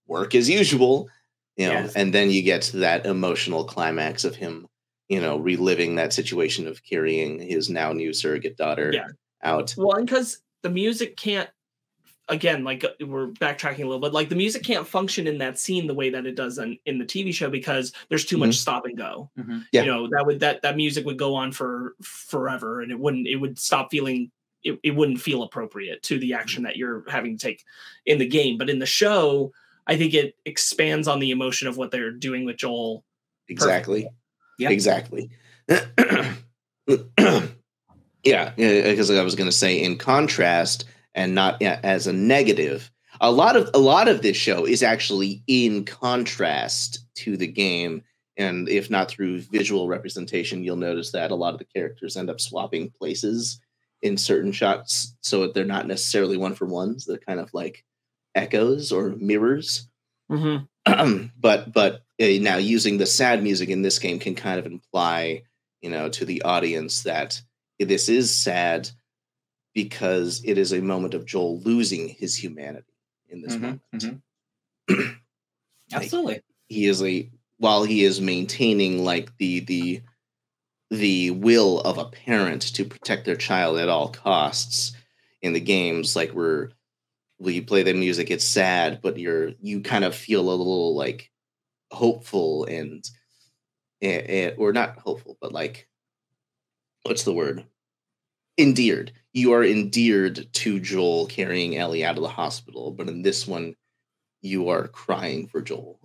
work 0.07 0.35
as 0.37 0.49
usual, 0.49 1.09
you 1.57 1.67
know, 1.67 1.73
Yes. 1.73 1.95
and 1.95 2.13
then 2.15 2.31
you 2.31 2.43
get 2.43 2.63
to 2.63 2.77
that 2.79 3.05
emotional 3.07 3.65
climax 3.65 4.25
of 4.25 4.37
him, 4.37 4.67
you 5.11 5.21
know, 5.21 5.37
reliving 5.37 5.97
that 5.97 6.13
situation 6.13 6.69
of 6.69 6.83
carrying 6.85 7.41
his 7.41 7.69
now 7.69 7.93
new 7.93 8.13
surrogate 8.13 8.57
daughter 8.57 8.93
Yeah. 8.95 9.09
out. 9.43 9.75
Well, 9.77 9.97
and 9.97 10.07
because 10.07 10.39
the 10.63 10.71
music 10.71 11.17
can't, 11.17 11.51
again, 12.29 12.63
like 12.63 12.85
uh, 12.85 12.91
we're 13.05 13.27
backtracking 13.27 13.81
a 13.81 13.87
little 13.87 13.99
bit, 13.99 14.13
like 14.13 14.29
the 14.29 14.37
music 14.37 14.63
can't 14.63 14.87
function 14.87 15.27
in 15.27 15.39
that 15.39 15.59
scene 15.59 15.89
the 15.89 15.95
way 15.95 16.11
that 16.11 16.27
it 16.27 16.37
does 16.37 16.59
in, 16.59 16.79
in 16.87 16.99
the 16.99 17.05
TV 17.05 17.35
show 17.35 17.51
because 17.51 17.93
there's 18.09 18.25
too 18.25 18.39
much 18.39 18.55
stop 18.55 18.85
and 18.87 18.97
go. 18.97 19.29
Mhm. 19.37 19.67
Yeah. 19.73 19.83
You 19.83 19.87
know, 19.89 20.09
that 20.13 20.25
would 20.25 20.39
that 20.41 20.63
that 20.63 20.77
music 20.77 21.05
would 21.07 21.19
go 21.19 21.35
on 21.35 21.51
for 21.51 21.97
forever 22.01 22.81
and 22.81 22.93
it 22.93 22.99
wouldn't 22.99 23.27
it 23.27 23.37
would 23.37 23.59
stop 23.59 23.91
feeling 23.91 24.31
it, 24.63 24.79
it 24.85 24.93
wouldn't 24.93 25.21
feel 25.21 25.43
appropriate 25.43 26.03
to 26.05 26.21
the 26.21 26.35
action 26.35 26.63
that 26.63 26.77
you're 26.77 27.03
having 27.09 27.37
to 27.37 27.43
take 27.45 27.65
in 28.07 28.19
the 28.19 28.29
game. 28.29 28.59
But 28.59 28.71
in 28.71 28.79
the 28.79 28.87
show, 28.87 29.51
I 29.89 29.97
think 29.97 30.15
it 30.15 30.37
expands 30.47 31.09
on 31.09 31.19
the 31.19 31.31
emotion 31.33 31.67
of 31.67 31.77
what 31.79 31.91
they're 31.91 32.13
doing 32.13 32.45
with 32.45 32.59
Joel. 32.59 33.03
Exactly. 33.49 34.07
Exactly. 34.69 35.31
yeah, 38.25 38.53
because 38.57 39.11
I 39.11 39.23
was 39.23 39.35
going 39.35 39.49
to 39.49 39.57
say, 39.57 39.83
in 39.83 39.97
contrast, 39.97 40.85
and 41.15 41.35
not 41.35 41.57
yeah, 41.61 41.81
as 41.83 42.07
a 42.07 42.13
negative, 42.13 42.91
a 43.21 43.31
lot 43.31 43.57
of 43.57 43.71
a 43.75 43.79
lot 43.79 44.09
of 44.09 44.23
this 44.23 44.37
show 44.37 44.67
is 44.67 44.83
actually 44.83 45.43
in 45.47 45.85
contrast 45.85 47.05
to 47.17 47.37
the 47.37 47.47
game, 47.47 48.03
and 48.37 48.69
if 48.69 48.91
not 48.91 49.11
through 49.11 49.41
visual 49.43 49.89
representation, 49.89 50.65
you'll 50.65 50.77
notice 50.77 51.13
that 51.13 51.31
a 51.31 51.37
lot 51.37 51.53
of 51.53 51.59
the 51.59 51.67
characters 51.67 52.17
end 52.17 52.31
up 52.31 52.41
swapping 52.41 52.91
places 52.91 53.61
in 54.03 54.17
certain 54.17 54.53
shots, 54.53 55.17
so 55.21 55.49
they're 55.49 55.65
not 55.65 55.87
necessarily 55.87 56.37
one 56.37 56.55
for 56.55 56.67
ones. 56.67 57.05
They're 57.05 57.19
kind 57.19 57.41
of 57.41 57.53
like 57.53 57.85
echoes 58.35 58.93
or 58.93 59.11
mirrors. 59.11 59.89
Mm-hmm. 60.31 60.65
but 61.41 61.73
but 61.73 62.03
uh, 62.21 62.27
now 62.41 62.57
using 62.57 62.99
the 62.99 63.07
sad 63.07 63.43
music 63.43 63.69
in 63.69 63.83
this 63.83 63.99
game 63.99 64.19
can 64.19 64.35
kind 64.35 64.59
of 64.59 64.67
imply 64.67 65.43
you 65.81 65.91
know 65.91 66.09
to 66.09 66.25
the 66.25 66.43
audience 66.43 67.03
that 67.03 67.41
this 67.79 68.09
is 68.09 68.35
sad 68.35 68.91
because 69.75 70.43
it 70.45 70.59
is 70.59 70.73
a 70.73 70.81
moment 70.81 71.15
of 71.15 71.27
joel 71.27 71.61
losing 71.61 72.09
his 72.09 72.37
humanity 72.37 72.93
in 73.29 73.43
this 73.43 73.57
Mhm, 73.57 73.61
moment 73.61 73.83
mhm. 73.95 74.23
Like, 75.93 76.03
Absolutely. 76.05 76.41
he 76.69 76.87
is 76.87 77.03
a 77.03 77.29
while 77.59 77.83
he 77.85 78.05
is 78.05 78.21
maintaining 78.21 79.05
like 79.05 79.37
the 79.39 79.61
the 79.61 80.03
the 80.91 81.31
will 81.33 81.81
of 81.81 81.99
a 81.99 82.05
parent 82.07 82.63
to 82.63 82.85
protect 82.85 83.25
their 83.25 83.37
child 83.37 83.79
at 83.79 83.89
all 83.89 84.09
costs 84.09 84.93
in 85.43 85.53
the 85.53 85.61
games 85.61 86.17
like 86.17 86.33
we're 86.33 86.71
when 87.41 87.55
you 87.55 87.63
play 87.63 87.83
the 87.83 87.95
music 87.95 88.31
it's 88.31 88.45
sad 88.45 89.01
but 89.03 89.19
you're 89.19 89.53
you 89.61 89.81
kind 89.81 90.05
of 90.05 90.15
feel 90.15 90.43
a 90.43 90.53
little 90.53 90.95
like 90.95 91.31
hopeful 91.91 92.67
and, 92.67 93.09
and 94.03 94.55
or 94.59 94.73
not 94.73 94.99
hopeful 94.99 95.37
but 95.41 95.53
like 95.53 95.89
what's 97.03 97.25
the 97.25 97.33
word? 97.33 97.65
Endeared. 98.59 99.13
You 99.33 99.55
are 99.55 99.65
endeared 99.65 100.53
to 100.53 100.81
joel 100.81 101.27
carrying 101.27 101.79
ellie 101.79 102.05
out 102.05 102.17
of 102.17 102.23
the 102.23 102.29
hospital 102.29 102.91
but 102.91 103.09
in 103.09 103.23
this 103.23 103.47
one 103.47 103.75
you 104.43 104.69
are 104.69 104.87
crying 104.87 105.49
for 105.49 105.63
joel. 105.63 105.99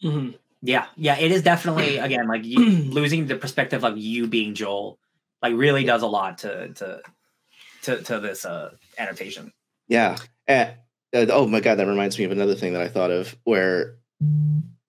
Hmm 0.00 0.30
Yeah, 0.62 0.86
yeah. 0.96 1.18
It 1.18 1.32
is 1.32 1.42
definitely 1.42 1.98
again 2.08 2.28
like 2.28 2.44
you, 2.44 2.58
losing 2.58 3.26
the 3.26 3.36
perspective 3.36 3.84
of 3.84 3.98
you 3.98 4.28
being 4.28 4.54
Joel, 4.54 4.98
like 5.42 5.54
really 5.54 5.82
does 5.84 6.02
a 6.02 6.06
lot 6.06 6.38
to 6.38 6.72
to 6.74 7.02
to, 7.82 8.02
to 8.02 8.20
this 8.20 8.44
uh 8.44 8.70
adaptation. 8.96 9.52
Yeah. 9.92 10.16
Eh, 10.48 10.70
uh, 11.14 11.26
oh 11.28 11.46
my 11.46 11.60
god, 11.60 11.74
that 11.74 11.86
reminds 11.86 12.18
me 12.18 12.24
of 12.24 12.32
another 12.32 12.54
thing 12.54 12.72
that 12.72 12.80
I 12.80 12.88
thought 12.88 13.10
of 13.10 13.36
where 13.44 13.98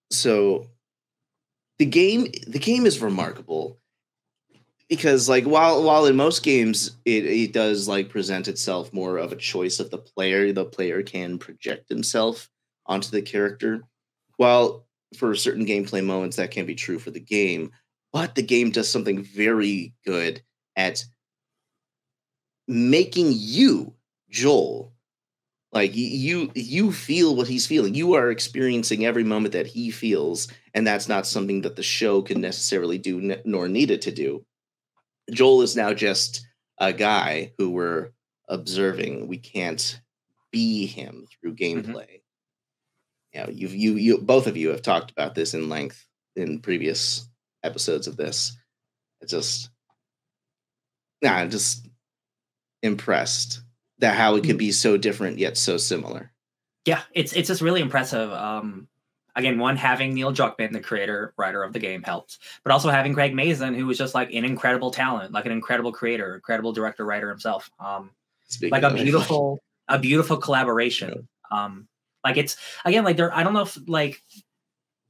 so 0.10 0.68
the 1.78 1.86
game 1.86 2.32
the 2.48 2.58
game 2.58 2.86
is 2.86 3.02
remarkable 3.02 3.82
because 4.88 5.28
like 5.28 5.44
while 5.44 5.84
while 5.84 6.06
in 6.06 6.16
most 6.16 6.42
games 6.42 6.96
it, 7.04 7.26
it 7.26 7.52
does 7.52 7.86
like 7.86 8.08
present 8.08 8.48
itself 8.48 8.94
more 8.94 9.18
of 9.18 9.34
a 9.34 9.36
choice 9.36 9.82
of 9.82 9.90
the 9.90 9.98
player, 9.98 10.54
the 10.54 10.64
player 10.64 11.04
can 11.04 11.38
project 11.38 11.90
himself 11.90 12.50
onto 12.86 13.10
the 13.10 13.22
character. 13.22 13.84
While 14.38 14.86
for 15.18 15.36
certain 15.36 15.66
gameplay 15.66 16.02
moments 16.02 16.38
that 16.38 16.52
can 16.52 16.66
be 16.66 16.76
true 16.76 16.98
for 16.98 17.12
the 17.12 17.20
game, 17.20 17.72
but 18.14 18.36
the 18.36 18.42
game 18.42 18.72
does 18.72 18.90
something 18.90 19.22
very 19.22 19.96
good 20.06 20.42
at 20.78 21.04
making 22.70 23.34
you 23.36 23.96
Joel 24.30 24.93
like 25.74 25.96
you 25.96 26.52
you 26.54 26.92
feel 26.92 27.36
what 27.36 27.48
he's 27.48 27.66
feeling. 27.66 27.96
You 27.96 28.14
are 28.14 28.30
experiencing 28.30 29.06
every 29.06 29.24
moment 29.24 29.54
that 29.54 29.68
he 29.68 29.90
feels 29.90 30.48
and 30.74 30.86
that's 30.86 31.10
not 31.10 31.28
something 31.28 31.62
that 31.62 31.76
the 31.76 31.84
show 31.84 32.22
can 32.22 32.42
necessarily 32.42 32.98
do 32.98 33.36
nor 33.44 33.68
needed 33.68 34.02
to 34.04 34.12
do. 34.12 34.46
Joel 35.32 35.64
is 35.64 35.76
now 35.76 35.94
just 35.94 36.46
a 36.78 36.94
guy 36.94 37.54
who 37.58 37.72
we're 37.72 38.12
observing. 38.48 39.28
We 39.28 39.38
can't 39.38 40.00
be 40.52 40.86
him 40.86 41.26
through 41.42 41.56
mm-hmm. 41.56 41.92
gameplay. 41.92 42.22
Yeah 43.34 43.50
you've 43.50 43.74
you 43.74 43.96
you 43.96 44.20
both 44.20 44.46
of 44.46 44.56
you 44.56 44.70
have 44.70 44.84
talked 44.84 45.12
about 45.12 45.34
this 45.34 45.56
in 45.56 45.70
length 45.70 46.06
in 46.36 46.60
previous 46.60 47.28
episodes 47.64 48.06
of 48.08 48.16
this. 48.16 48.56
It's 49.22 49.32
just 49.32 49.70
nah, 51.24 51.38
i'm 51.38 51.50
just 51.50 51.88
impressed 52.84 53.62
that 54.04 54.16
how 54.16 54.36
it 54.36 54.44
could 54.44 54.58
be 54.58 54.72
so 54.72 54.98
different 54.98 55.40
yet 55.40 55.58
so 55.58 55.78
similar 55.78 56.32
Yeah, 56.86 57.02
it's 57.14 57.32
it's 57.32 57.48
just 57.48 57.62
really 57.62 57.80
impressive. 57.80 58.30
Um, 58.32 58.90
again, 59.38 59.58
one 59.58 59.78
having 59.78 60.14
Neil 60.14 60.34
Druckmann, 60.34 60.74
the 60.74 60.82
creator 60.82 61.34
writer 61.38 61.64
of 61.64 61.72
the 61.72 61.80
game, 61.80 62.04
helps, 62.04 62.40
but 62.64 62.74
also 62.74 62.90
having 62.90 63.14
Craig 63.14 63.34
Mazin, 63.34 63.74
who 63.74 63.86
was 63.86 63.98
just 63.98 64.14
like 64.14 64.34
an 64.34 64.44
incredible 64.44 64.92
talent, 64.92 65.32
like 65.32 65.46
an 65.46 65.54
incredible 65.54 65.94
creator, 65.94 66.36
incredible 66.36 66.74
director 66.74 67.06
writer 67.06 67.30
himself. 67.30 67.72
Um, 67.80 68.12
Speaking 68.50 68.72
like 68.72 68.84
a 68.84 68.94
beautiful 68.94 69.64
a 69.88 70.00
beautiful 70.00 70.38
collaboration 70.38 71.28
um 71.52 71.88
like 72.24 72.38
it's 72.38 72.56
again 72.86 73.04
like 73.04 73.18
there 73.18 73.34
i 73.34 73.44
don't 73.44 73.54
know 73.54 73.62
if 73.62 73.78
like 73.88 74.22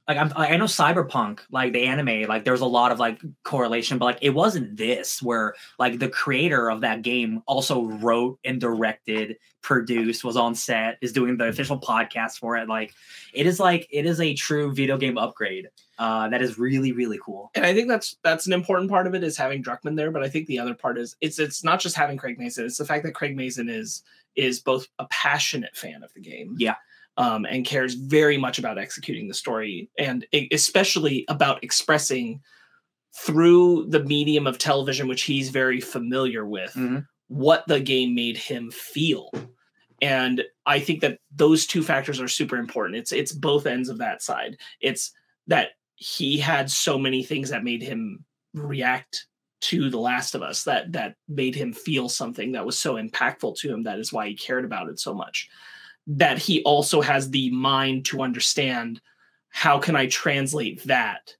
like 0.06 0.18
I'm, 0.18 0.32
I 0.36 0.56
know 0.56 0.64
Cyberpunk, 0.66 1.40
like 1.50 1.72
the 1.72 1.84
anime, 1.84 2.28
like 2.28 2.44
there's 2.44 2.60
a 2.60 2.66
lot 2.66 2.92
of 2.92 2.98
like 2.98 3.20
correlation, 3.42 3.96
but 3.96 4.04
like 4.04 4.18
it 4.20 4.30
wasn't 4.30 4.76
this 4.76 5.22
where 5.22 5.54
like 5.78 5.98
the 5.98 6.10
creator 6.10 6.70
of 6.70 6.82
that 6.82 7.00
game 7.02 7.42
also 7.46 7.84
wrote 7.84 8.38
and 8.44 8.60
directed, 8.60 9.38
produced, 9.62 10.22
was 10.22 10.36
on 10.36 10.54
set, 10.54 10.98
is 11.00 11.12
doing 11.12 11.38
the 11.38 11.48
official 11.48 11.80
podcast 11.80 12.38
for 12.38 12.56
it. 12.56 12.68
Like 12.68 12.92
it 13.32 13.46
is 13.46 13.58
like 13.58 13.86
it 13.90 14.04
is 14.04 14.20
a 14.20 14.34
true 14.34 14.74
video 14.74 14.98
game 14.98 15.16
upgrade. 15.16 15.68
Uh, 15.98 16.28
that 16.28 16.42
is 16.42 16.58
really 16.58 16.92
really 16.92 17.18
cool. 17.24 17.50
and 17.54 17.64
I 17.64 17.72
think 17.72 17.88
that's 17.88 18.16
that's 18.22 18.46
an 18.46 18.52
important 18.52 18.90
part 18.90 19.06
of 19.06 19.14
it 19.14 19.24
is 19.24 19.38
having 19.38 19.62
druckmann 19.62 19.96
there. 19.96 20.10
But 20.10 20.22
I 20.22 20.28
think 20.28 20.46
the 20.48 20.58
other 20.58 20.74
part 20.74 20.98
is 20.98 21.16
it's 21.22 21.38
it's 21.38 21.64
not 21.64 21.80
just 21.80 21.96
having 21.96 22.18
Craig 22.18 22.38
Mazin; 22.38 22.66
it's 22.66 22.76
the 22.76 22.84
fact 22.84 23.04
that 23.04 23.14
Craig 23.14 23.36
Mazin 23.36 23.70
is 23.70 24.02
is 24.36 24.60
both 24.60 24.86
a 24.98 25.06
passionate 25.06 25.76
fan 25.76 26.02
of 26.02 26.12
the 26.12 26.20
game, 26.20 26.56
Yeah. 26.58 26.74
Um, 27.16 27.44
and 27.46 27.64
cares 27.64 27.94
very 27.94 28.36
much 28.36 28.58
about 28.58 28.78
executing 28.78 29.28
the 29.28 29.34
story, 29.34 29.88
and 29.98 30.26
especially 30.52 31.24
about 31.28 31.62
expressing 31.62 32.40
through 33.24 33.86
the 33.88 34.02
medium 34.02 34.46
of 34.46 34.58
television, 34.58 35.06
which 35.06 35.22
he's 35.22 35.50
very 35.50 35.80
familiar 35.80 36.44
with, 36.44 36.72
Mhm. 36.74 37.06
what 37.28 37.64
the 37.68 37.78
game 37.80 38.14
made 38.14 38.36
him 38.36 38.70
feel. 38.72 39.30
And 40.02 40.42
I 40.66 40.80
think 40.80 41.00
that 41.00 41.20
those 41.34 41.66
two 41.66 41.82
factors 41.82 42.20
are 42.20 42.28
super 42.28 42.56
important. 42.56 42.96
It's 42.96 43.12
it's 43.12 43.32
both 43.32 43.66
ends 43.66 43.88
of 43.88 43.98
that 43.98 44.22
side. 44.22 44.56
It's 44.80 45.12
that 45.46 45.70
he 45.94 46.38
had 46.38 46.70
so 46.70 46.98
many 46.98 47.22
things 47.22 47.50
that 47.50 47.62
made 47.64 47.82
him 47.82 48.24
react 48.52 49.26
to 49.60 49.88
the 49.88 49.98
last 49.98 50.34
of 50.34 50.42
us 50.42 50.64
that 50.64 50.90
that 50.92 51.14
made 51.28 51.54
him 51.54 51.72
feel 51.72 52.08
something 52.08 52.52
that 52.52 52.66
was 52.66 52.76
so 52.78 52.94
impactful 52.96 53.56
to 53.58 53.72
him 53.72 53.84
that 53.84 53.98
is 54.00 54.12
why 54.12 54.28
he 54.28 54.34
cared 54.34 54.64
about 54.64 54.88
it 54.88 54.98
so 54.98 55.14
much 55.14 55.48
that 56.06 56.38
he 56.38 56.62
also 56.64 57.00
has 57.00 57.30
the 57.30 57.50
mind 57.50 58.04
to 58.06 58.22
understand 58.22 59.00
how 59.48 59.78
can 59.78 59.96
i 59.96 60.06
translate 60.06 60.82
that 60.84 61.34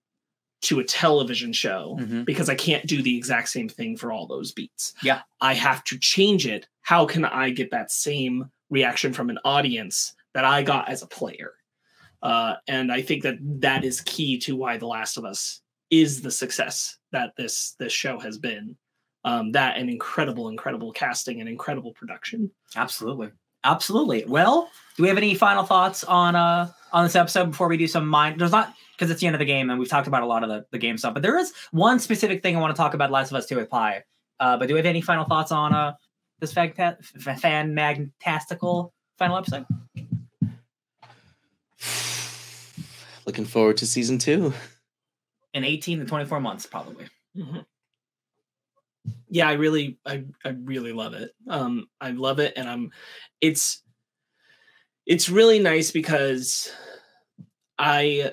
to 0.62 0.80
a 0.80 0.84
television 0.84 1.52
show 1.52 1.96
Mhm. 2.00 2.24
because 2.24 2.48
i 2.48 2.54
can't 2.54 2.86
do 2.86 3.02
the 3.02 3.16
exact 3.16 3.48
same 3.50 3.68
thing 3.68 3.96
for 3.96 4.10
all 4.12 4.26
those 4.26 4.52
beats 4.52 4.94
Yeah. 5.02 5.22
i 5.40 5.52
have 5.54 5.84
to 5.84 5.98
change 5.98 6.46
it 6.46 6.66
how 6.82 7.04
can 7.06 7.24
i 7.24 7.50
get 7.50 7.70
that 7.72 7.90
same 7.90 8.50
reaction 8.70 9.12
from 9.12 9.28
an 9.30 9.38
audience 9.44 10.14
that 10.32 10.44
i 10.44 10.62
got 10.62 10.88
as 10.88 11.02
a 11.02 11.06
player 11.06 11.52
uh, 12.22 12.54
and 12.68 12.90
I 12.90 13.02
think 13.02 13.22
that 13.24 13.36
that 13.60 13.84
is 13.84 14.00
key 14.00 14.38
to 14.38 14.56
why 14.56 14.78
The 14.78 14.86
Last 14.86 15.18
of 15.18 15.26
Us 15.26 15.60
is 15.90 16.22
the 16.22 16.30
success 16.30 16.96
that 17.12 17.36
this 17.36 17.72
this 17.78 17.92
show 17.92 18.18
has 18.18 18.38
been. 18.38 18.78
Um, 19.24 19.52
that 19.52 19.76
and 19.76 19.90
incredible, 19.90 20.48
incredible 20.48 20.90
casting 20.90 21.40
and 21.40 21.50
incredible 21.50 21.92
production. 21.92 22.50
Absolutely. 22.76 23.30
Absolutely. 23.64 24.24
Well, 24.26 24.70
do 24.96 25.02
we 25.02 25.08
have 25.08 25.18
any 25.18 25.34
final 25.34 25.64
thoughts 25.64 26.04
on 26.04 26.36
uh 26.36 26.70
on 26.92 27.04
this 27.04 27.16
episode 27.16 27.50
before 27.50 27.68
we 27.68 27.76
do 27.76 27.86
some 27.88 28.06
mind? 28.06 28.40
There's 28.40 28.52
not 28.52 28.74
because 28.92 29.10
it's 29.10 29.20
the 29.20 29.26
end 29.26 29.34
of 29.34 29.40
the 29.40 29.44
game 29.46 29.70
and 29.70 29.78
we've 29.80 29.88
talked 29.88 30.06
about 30.06 30.22
a 30.22 30.26
lot 30.26 30.42
of 30.44 30.48
the, 30.48 30.64
the 30.70 30.78
game 30.78 30.96
stuff, 30.98 31.14
but 31.14 31.22
there 31.22 31.36
is 31.38 31.52
one 31.72 31.98
specific 31.98 32.42
thing 32.42 32.56
I 32.56 32.60
want 32.60 32.74
to 32.74 32.80
talk 32.80 32.94
about 32.94 33.10
Last 33.10 33.32
of 33.32 33.36
Us 33.36 33.46
2 33.46 33.56
with 33.56 33.68
Phai. 33.70 34.02
Uh, 34.38 34.56
but 34.56 34.68
do 34.68 34.74
we 34.74 34.78
have 34.78 34.86
any 34.86 35.00
final 35.00 35.24
thoughts 35.24 35.50
on 35.50 35.74
uh 35.74 35.94
this 36.40 36.52
fanta- 36.52 36.96
f- 37.26 37.40
fan 37.40 37.74
magtastical 37.74 38.90
final 39.18 39.36
episode? 39.38 39.64
Looking 43.26 43.46
forward 43.46 43.78
to 43.78 43.86
season 43.86 44.18
two. 44.18 44.52
In 45.54 45.64
18 45.64 46.00
to 46.00 46.04
24 46.04 46.40
months, 46.40 46.66
probably. 46.66 47.06
Yeah, 49.34 49.48
I 49.48 49.54
really, 49.54 49.98
I, 50.06 50.24
I 50.44 50.50
really 50.50 50.92
love 50.92 51.14
it. 51.14 51.32
Um, 51.48 51.88
I 52.00 52.12
love 52.12 52.38
it, 52.38 52.52
and 52.56 52.68
I'm, 52.68 52.92
it's, 53.40 53.82
it's 55.06 55.28
really 55.28 55.58
nice 55.58 55.90
because 55.90 56.70
I, 57.76 58.32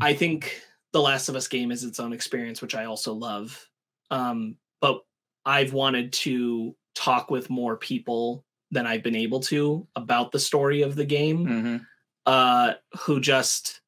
I 0.00 0.14
think 0.14 0.62
the 0.92 1.02
Last 1.02 1.28
of 1.28 1.36
Us 1.36 1.46
game 1.46 1.70
is 1.70 1.84
its 1.84 2.00
own 2.00 2.14
experience, 2.14 2.62
which 2.62 2.74
I 2.74 2.86
also 2.86 3.12
love. 3.12 3.68
Um, 4.10 4.56
but 4.80 5.02
I've 5.44 5.74
wanted 5.74 6.14
to 6.14 6.74
talk 6.94 7.30
with 7.30 7.50
more 7.50 7.76
people 7.76 8.46
than 8.70 8.86
I've 8.86 9.02
been 9.02 9.14
able 9.14 9.40
to 9.40 9.86
about 9.94 10.32
the 10.32 10.38
story 10.40 10.80
of 10.80 10.96
the 10.96 11.04
game. 11.04 11.46
Mm-hmm. 11.46 11.76
uh, 12.24 12.72
who 13.00 13.20
just 13.20 13.82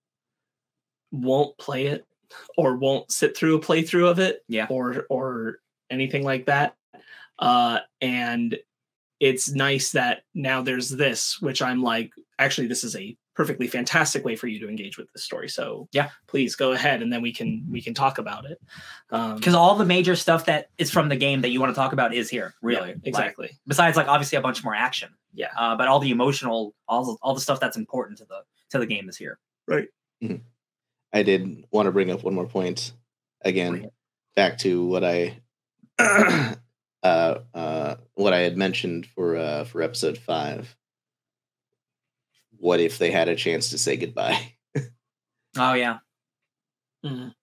won't 1.13 1.57
play 1.57 1.87
it 1.87 2.07
or 2.59 2.77
won't 2.77 3.11
sit 3.11 3.35
through 3.37 3.57
a 3.57 3.61
playthrough 3.61 4.11
of 4.11 4.19
it, 4.19 4.43
Yeah. 4.49 4.67
or 4.69 5.07
or 5.11 5.59
anything 5.93 6.25
like 6.25 6.47
that. 6.47 6.75
Uh, 7.39 7.81
and 8.01 8.59
it's 9.21 9.53
nice 9.53 9.93
that 9.93 10.23
now 10.35 10.63
there's 10.63 10.89
this, 10.91 11.41
which 11.41 11.63
I'm 11.63 11.83
like, 11.83 12.11
actually, 12.39 12.67
this 12.67 12.83
is 12.83 12.97
a 12.97 13.17
perfectly 13.35 13.67
fantastic 13.67 14.25
way 14.25 14.37
for 14.37 14.47
you 14.47 14.59
to 14.61 14.69
engage 14.69 14.99
with 14.99 15.11
this 15.13 15.25
story. 15.25 15.49
So 15.49 15.89
Yeah. 15.93 16.11
please 16.27 16.55
go 16.55 16.73
ahead, 16.73 17.01
and 17.03 17.11
then 17.13 17.23
we 17.23 17.33
can 17.33 17.65
we 17.71 17.81
can 17.81 17.95
talk 17.95 18.19
about 18.19 18.45
it. 18.45 18.61
Um, 19.11 19.37
Because 19.37 19.55
all 19.55 19.75
the 19.77 19.87
major 19.87 20.17
stuff 20.17 20.45
that 20.47 20.69
is 20.77 20.91
from 20.91 21.09
the 21.09 21.17
game 21.17 21.41
that 21.43 21.49
you 21.51 21.61
want 21.61 21.75
to 21.75 21.81
talk 21.81 21.93
about 21.93 22.13
is 22.15 22.29
here, 22.29 22.53
yeah, 22.63 22.69
really. 22.69 22.89
Like, 22.89 22.99
exactly. 23.05 23.51
besides, 23.67 23.97
like 23.97 24.09
obviously 24.09 24.37
a 24.37 24.43
bunch 24.43 24.63
more 24.63 24.75
action. 24.75 25.15
Yeah. 25.33 25.49
Uh, 25.57 25.77
but 25.77 25.89
all 25.89 25.99
the 25.99 26.11
emotional, 26.11 26.75
all 26.87 27.05
the, 27.05 27.17
all 27.23 27.35
the 27.35 27.41
stuff 27.41 27.59
that's 27.59 27.77
important 27.77 28.19
to 28.19 28.27
the 28.27 28.43
to 28.71 28.79
the 28.79 28.87
game 28.87 29.09
is 29.09 29.17
here. 29.17 29.39
Right. 29.67 29.89
I 31.13 31.23
did 31.23 31.65
want 31.71 31.87
to 31.87 31.93
bring 31.93 32.11
up 32.11 32.23
one 32.23 32.35
more 32.35 32.47
point 32.47 32.93
again, 33.43 33.91
back 34.35 34.59
to 34.59 34.85
what 34.87 35.05
I 35.05 35.42
uh, 37.03 37.39
uh, 37.55 37.95
what 38.15 38.33
I 38.33 38.39
had 38.41 38.57
mentioned 38.57 39.07
for 39.07 39.37
uh, 39.37 39.65
for 39.65 39.83
episode 39.83 40.19
five. 40.19 40.75
What 42.59 42.81
if 42.81 42.99
they 42.99 43.11
had 43.11 43.29
a 43.29 43.37
chance 43.37 43.71
to 43.71 43.79
say 43.79 43.97
goodbye? 43.97 44.39
Oh 45.59 45.75
yeah. 45.75 45.99
Mhm. 47.05 47.35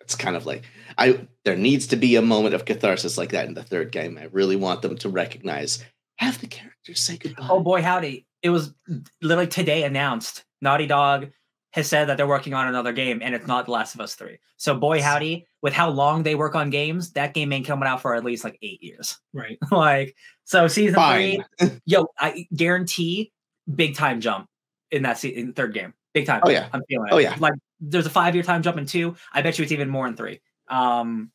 It's 0.00 0.16
kind 0.16 0.34
of 0.34 0.44
like 0.44 0.64
I 0.98 1.28
there 1.44 1.54
needs 1.56 1.86
to 1.86 1.96
be 1.96 2.16
a 2.16 2.22
moment 2.22 2.54
of 2.56 2.64
catharsis 2.64 3.16
like 3.16 3.30
that 3.30 3.46
in 3.46 3.54
the 3.54 3.62
third 3.62 3.92
game. 3.92 4.18
I 4.18 4.24
really 4.24 4.56
want 4.56 4.82
them 4.82 4.96
to 4.98 5.08
recognize 5.08 5.84
have 6.16 6.40
the 6.40 6.48
characters 6.48 6.98
say 6.98 7.16
goodbye. 7.16 7.46
Oh 7.48 7.60
boy, 7.60 7.80
howdy! 7.80 8.26
It 8.42 8.50
was 8.50 8.74
literally 9.22 9.46
today 9.46 9.84
announced. 9.84 10.44
Naughty 10.60 10.86
Dog 10.88 11.30
has 11.74 11.88
said 11.88 12.04
that 12.04 12.16
they're 12.16 12.26
working 12.28 12.54
on 12.54 12.68
another 12.68 12.92
game, 12.92 13.18
and 13.20 13.34
it's 13.34 13.48
not 13.48 13.64
The 13.64 13.72
Last 13.72 13.96
of 13.96 14.00
Us 14.00 14.14
Three. 14.14 14.38
So 14.58 14.76
boy, 14.76 15.02
howdy! 15.02 15.44
With 15.60 15.72
how 15.72 15.90
long 15.90 16.22
they 16.22 16.36
work 16.36 16.54
on 16.54 16.70
games, 16.70 17.10
that 17.14 17.34
game 17.34 17.52
ain't 17.52 17.66
coming 17.66 17.88
out 17.88 18.00
for 18.00 18.14
at 18.14 18.24
least 18.24 18.44
like 18.44 18.56
eight 18.62 18.80
years. 18.80 19.18
Right. 19.34 19.58
like 19.72 20.14
so, 20.44 20.68
season 20.68 20.94
Fine. 20.94 21.44
three, 21.58 21.70
yo, 21.86 22.06
I 22.16 22.46
guarantee 22.54 23.32
big 23.74 23.96
time 23.96 24.20
jump 24.20 24.46
in 24.92 25.02
that 25.02 25.18
se- 25.18 25.30
in 25.30 25.52
third 25.52 25.74
game. 25.74 25.94
Big 26.12 26.26
time. 26.26 26.42
Oh, 26.44 26.50
yeah. 26.50 26.68
I'm 26.72 26.82
feeling 26.88 27.08
it. 27.08 27.12
Oh, 27.12 27.18
yeah. 27.18 27.34
Like 27.40 27.54
there's 27.80 28.06
a 28.06 28.10
five 28.10 28.36
year 28.36 28.44
time 28.44 28.62
jump 28.62 28.78
in 28.78 28.86
two. 28.86 29.16
I 29.32 29.42
bet 29.42 29.58
you 29.58 29.64
it's 29.64 29.72
even 29.72 29.90
more 29.90 30.06
in 30.06 30.16
three. 30.16 30.40
Um, 30.68 31.32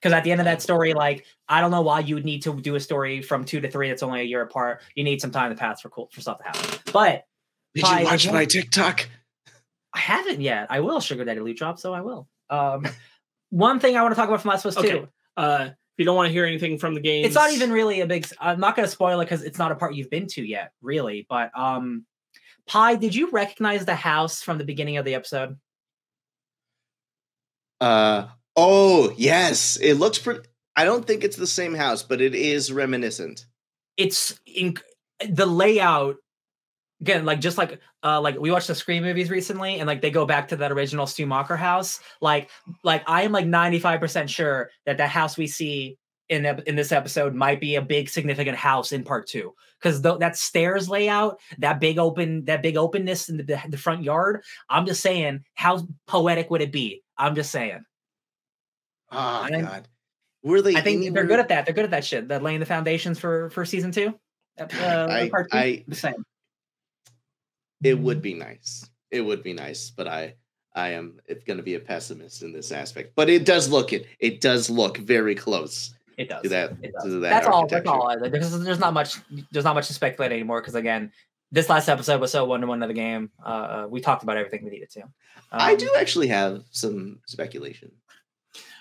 because 0.00 0.12
at 0.14 0.22
the 0.22 0.30
end 0.30 0.40
of 0.40 0.44
that 0.44 0.62
story, 0.62 0.94
like 0.94 1.26
I 1.48 1.60
don't 1.60 1.72
know 1.72 1.82
why 1.82 2.00
you 2.00 2.14
would 2.14 2.24
need 2.24 2.42
to 2.44 2.60
do 2.60 2.76
a 2.76 2.80
story 2.80 3.22
from 3.22 3.44
two 3.44 3.60
to 3.60 3.68
three 3.68 3.88
that's 3.88 4.04
only 4.04 4.20
a 4.20 4.24
year 4.24 4.42
apart. 4.42 4.82
You 4.94 5.02
need 5.02 5.20
some 5.20 5.32
time 5.32 5.50
to 5.50 5.56
pass 5.56 5.80
for 5.80 5.88
cool 5.90 6.08
for 6.12 6.20
stuff 6.20 6.38
to 6.38 6.44
happen. 6.44 6.78
But 6.92 7.24
Did 7.74 7.88
you 7.88 8.04
watch 8.04 8.30
my 8.30 8.44
TikTok? 8.44 9.08
I 9.92 9.98
haven't 9.98 10.40
yet. 10.40 10.68
I 10.70 10.80
will 10.80 11.00
sugar 11.00 11.24
daddy 11.24 11.40
loot 11.40 11.56
drop, 11.56 11.78
so 11.78 11.92
I 11.92 12.00
will. 12.00 12.28
Um, 12.48 12.86
one 13.50 13.80
thing 13.80 13.96
I 13.96 14.02
want 14.02 14.12
to 14.12 14.16
talk 14.16 14.28
about 14.28 14.42
from 14.42 14.50
Last 14.50 14.64
of 14.64 14.70
Us 14.70 14.78
Okay. 14.78 15.00
Two. 15.00 15.08
Uh, 15.36 15.70
if 15.70 15.74
you 15.98 16.04
don't 16.04 16.16
want 16.16 16.28
to 16.28 16.32
hear 16.32 16.44
anything 16.44 16.78
from 16.78 16.94
the 16.94 17.00
game, 17.00 17.24
It's 17.24 17.34
not 17.34 17.52
even 17.52 17.72
really 17.72 18.00
a 18.00 18.06
big. 18.06 18.26
I'm 18.38 18.60
not 18.60 18.76
going 18.76 18.86
to 18.86 18.90
spoil 18.90 19.20
it 19.20 19.24
because 19.24 19.42
it's 19.42 19.58
not 19.58 19.72
a 19.72 19.74
part 19.74 19.94
you've 19.94 20.10
been 20.10 20.26
to 20.28 20.42
yet, 20.42 20.72
really. 20.80 21.26
But 21.28 21.50
um, 21.58 22.06
Phai, 22.68 22.98
did 22.98 23.14
you 23.14 23.30
recognize 23.30 23.84
the 23.84 23.94
house 23.94 24.42
from 24.42 24.58
the 24.58 24.64
beginning 24.64 24.96
of 24.96 25.04
the 25.04 25.14
episode? 25.14 25.58
Uh 27.80 28.26
oh 28.56 29.12
yes, 29.16 29.78
it 29.80 29.94
looks 29.94 30.18
pretty. 30.18 30.40
I 30.76 30.84
don't 30.84 31.06
think 31.06 31.24
it's 31.24 31.36
the 31.36 31.46
same 31.46 31.74
house, 31.74 32.02
but 32.02 32.20
it 32.20 32.34
is 32.34 32.72
reminiscent. 32.72 33.46
It's 33.96 34.38
in 34.46 34.76
the 35.28 35.46
layout. 35.46 36.16
Again, 37.00 37.24
like 37.24 37.40
just 37.40 37.56
like 37.58 37.80
uh 38.02 38.20
like 38.20 38.38
we 38.38 38.50
watched 38.50 38.68
the 38.68 38.74
Scream 38.74 39.02
movies 39.02 39.30
recently, 39.30 39.78
and 39.78 39.86
like 39.86 40.02
they 40.02 40.10
go 40.10 40.26
back 40.26 40.48
to 40.48 40.56
that 40.56 40.70
original 40.72 41.06
Stu 41.06 41.26
Macher 41.26 41.56
house. 41.56 42.00
Like 42.20 42.50
like 42.84 43.02
I 43.06 43.22
am 43.22 43.32
like 43.32 43.46
95% 43.46 44.28
sure 44.28 44.70
that 44.86 44.98
that 44.98 45.08
house 45.08 45.38
we 45.38 45.46
see 45.46 45.96
in 46.28 46.46
in 46.66 46.76
this 46.76 46.92
episode 46.92 47.34
might 47.34 47.60
be 47.60 47.74
a 47.74 47.82
big 47.82 48.08
significant 48.08 48.56
house 48.56 48.92
in 48.92 49.02
part 49.04 49.26
two. 49.26 49.54
Because 49.80 50.02
that 50.02 50.36
stairs 50.36 50.88
layout 50.90 51.40
that 51.58 51.80
big 51.80 51.98
open 51.98 52.44
that 52.44 52.62
big 52.62 52.76
openness 52.76 53.30
in 53.30 53.38
the, 53.38 53.42
the, 53.42 53.60
the 53.70 53.78
front 53.78 54.02
yard 54.02 54.42
i'm 54.68 54.84
just 54.84 55.00
saying 55.00 55.42
how 55.54 55.86
poetic 56.06 56.50
would 56.50 56.60
it 56.60 56.70
be? 56.72 57.02
I'm 57.16 57.34
just 57.34 57.50
saying. 57.50 57.82
Oh 59.10 59.46
think- 59.48 59.66
god, 59.66 59.88
were 60.42 60.62
they? 60.62 60.76
i 60.76 60.80
think 60.82 61.12
they're 61.14 61.24
good 61.24 61.40
at 61.40 61.48
that. 61.48 61.64
They're 61.64 61.74
good 61.74 61.84
at 61.84 61.90
that 61.90 62.04
shit. 62.04 62.28
That 62.28 62.42
laying 62.42 62.60
the 62.60 62.66
foundations 62.66 63.18
for 63.18 63.50
for 63.50 63.64
season 63.64 63.90
two 63.90 64.14
uh, 64.58 65.06
I- 65.10 65.28
part 65.30 65.50
two 65.50 65.58
I- 65.58 65.84
the 65.88 65.94
same 65.96 66.24
It 67.82 67.98
would 67.98 68.22
be 68.22 68.34
nice. 68.34 68.88
It 69.10 69.22
would 69.22 69.42
be 69.42 69.52
nice, 69.52 69.90
but 69.90 70.06
I, 70.06 70.34
I 70.74 70.90
am 70.90 71.20
it's 71.26 71.44
going 71.44 71.56
to 71.56 71.62
be 71.62 71.74
a 71.74 71.80
pessimist 71.80 72.42
in 72.42 72.52
this 72.52 72.72
aspect. 72.72 73.12
But 73.16 73.28
it 73.28 73.44
does 73.44 73.68
look 73.68 73.92
it. 73.92 74.06
It 74.18 74.40
does 74.40 74.70
look 74.70 74.98
very 74.98 75.34
close 75.34 75.94
it 76.16 76.28
does 76.28 76.42
to 76.42 76.48
that. 76.50 76.72
It 76.82 76.92
does. 76.92 77.04
To 77.04 77.20
that 77.20 77.30
that's 77.30 77.46
all 77.46 77.66
that's 77.66 77.88
all 77.88 78.14
there's, 78.20 78.60
there's 78.60 78.78
not 78.78 78.92
much 78.92 79.16
there's 79.50 79.64
not 79.64 79.74
much 79.74 79.86
to 79.86 79.94
speculate 79.94 80.32
anymore 80.32 80.60
because 80.60 80.74
again 80.74 81.10
this 81.50 81.68
last 81.68 81.88
episode 81.88 82.20
was 82.20 82.30
so 82.30 82.44
one 82.44 82.60
to 82.60 82.66
one 82.66 82.82
of 82.82 82.88
the 82.88 82.94
game. 82.94 83.30
Uh, 83.44 83.48
uh, 83.48 83.86
we 83.90 84.00
talked 84.00 84.22
about 84.22 84.36
everything 84.36 84.64
we 84.64 84.70
needed 84.70 84.90
to. 84.90 85.02
I 85.50 85.72
Um, 85.72 85.78
do 85.78 85.90
actually 85.98 86.28
have 86.28 86.62
some 86.70 87.18
speculation. 87.26 87.90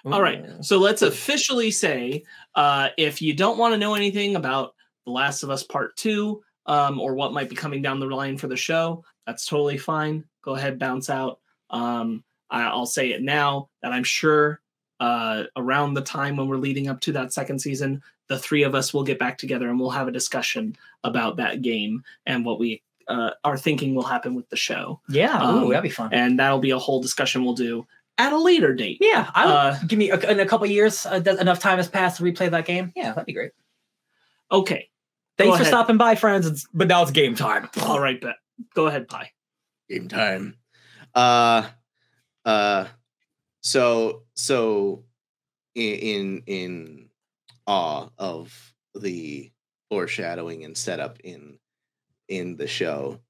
All 0.05 0.21
right. 0.21 0.45
So 0.61 0.77
let's 0.77 1.01
officially 1.01 1.71
say 1.71 2.23
uh, 2.55 2.89
if 2.97 3.21
you 3.21 3.33
don't 3.33 3.57
want 3.57 3.73
to 3.73 3.77
know 3.77 3.95
anything 3.95 4.35
about 4.35 4.75
The 5.05 5.11
Last 5.11 5.41
of 5.43 5.49
Us 5.49 5.63
Part 5.63 5.97
2 5.97 6.41
um, 6.69 7.01
or 7.01 7.15
what 7.15 7.33
might 7.33 7.49
be 7.49 7.55
coming 7.55 7.81
down 7.81 7.99
the 7.99 8.05
line 8.05 8.37
for 8.37 8.47
the 8.47 8.55
show, 8.55 9.03
that's 9.25 9.45
totally 9.45 9.77
fine. 9.77 10.23
Go 10.41 10.55
ahead, 10.55 10.79
bounce 10.79 11.09
out. 11.09 11.39
Um, 11.69 12.23
I, 12.49 12.63
I'll 12.63 12.85
say 12.85 13.11
it 13.11 13.21
now 13.21 13.69
that 13.81 13.91
I'm 13.91 14.03
sure 14.03 14.61
uh, 14.99 15.43
around 15.55 15.93
the 15.95 16.01
time 16.01 16.37
when 16.37 16.47
we're 16.47 16.57
leading 16.57 16.87
up 16.87 16.99
to 17.01 17.11
that 17.13 17.33
second 17.33 17.59
season, 17.59 18.01
the 18.27 18.37
three 18.37 18.63
of 18.63 18.75
us 18.75 18.93
will 18.93 19.03
get 19.03 19.17
back 19.19 19.37
together 19.37 19.69
and 19.69 19.79
we'll 19.79 19.89
have 19.89 20.07
a 20.07 20.11
discussion 20.11 20.75
about 21.03 21.37
that 21.37 21.61
game 21.61 22.03
and 22.25 22.45
what 22.45 22.59
we 22.59 22.81
uh, 23.07 23.31
are 23.43 23.57
thinking 23.57 23.95
will 23.95 24.03
happen 24.03 24.35
with 24.35 24.47
the 24.49 24.55
show. 24.55 24.99
Yeah, 25.09 25.35
ooh, 25.41 25.63
um, 25.63 25.69
that'd 25.69 25.83
be 25.83 25.89
fun. 25.89 26.13
And 26.13 26.37
that'll 26.39 26.59
be 26.59 26.71
a 26.71 26.77
whole 26.77 27.01
discussion 27.01 27.43
we'll 27.43 27.55
do 27.55 27.87
at 28.19 28.33
a 28.33 28.37
later 28.37 28.73
date. 28.75 28.97
Yeah, 29.01 29.31
I 29.33 29.45
would 29.45 29.53
Uh, 29.53 29.75
give 29.87 29.97
me 29.97 30.11
a, 30.11 30.19
in 30.29 30.39
a 30.39 30.45
couple 30.45 30.67
years 30.67 31.05
uh, 31.07 31.21
enough 31.39 31.59
time 31.59 31.77
has 31.77 31.87
passed 31.87 32.17
to 32.17 32.23
replay 32.23 32.51
that 32.51 32.65
game. 32.65 32.91
Yeah, 32.95 33.13
that'd 33.13 33.25
be 33.25 33.33
great. 33.33 33.51
Okay. 34.51 34.89
Thanks 35.39 35.51
Go 35.51 35.55
for 35.55 35.61
ahead. 35.61 35.71
stopping 35.71 35.95
by, 35.95 36.15
friends. 36.15 36.45
It's, 36.45 36.67
but 36.73 36.89
now 36.89 37.01
it's 37.01 37.11
game 37.11 37.33
time. 37.33 37.69
All 37.83 37.97
right, 37.97 38.19
bet. 38.19 38.35
Go 38.75 38.87
ahead, 38.87 39.07
Phai. 39.07 39.27
Game 39.89 40.09
time. 40.09 40.57
Uh, 41.15 41.65
uh, 42.43 42.87
so 43.61 44.23
so 44.35 45.05
in 45.75 45.93
in, 45.95 46.43
in 46.45 47.09
awe 47.65 48.09
of 48.17 48.73
the 48.93 49.49
foreshadowing 49.89 50.65
and 50.65 50.77
setup 50.77 51.21
in 51.23 51.57
in 52.27 52.57
the 52.57 52.67
show. 52.67 53.21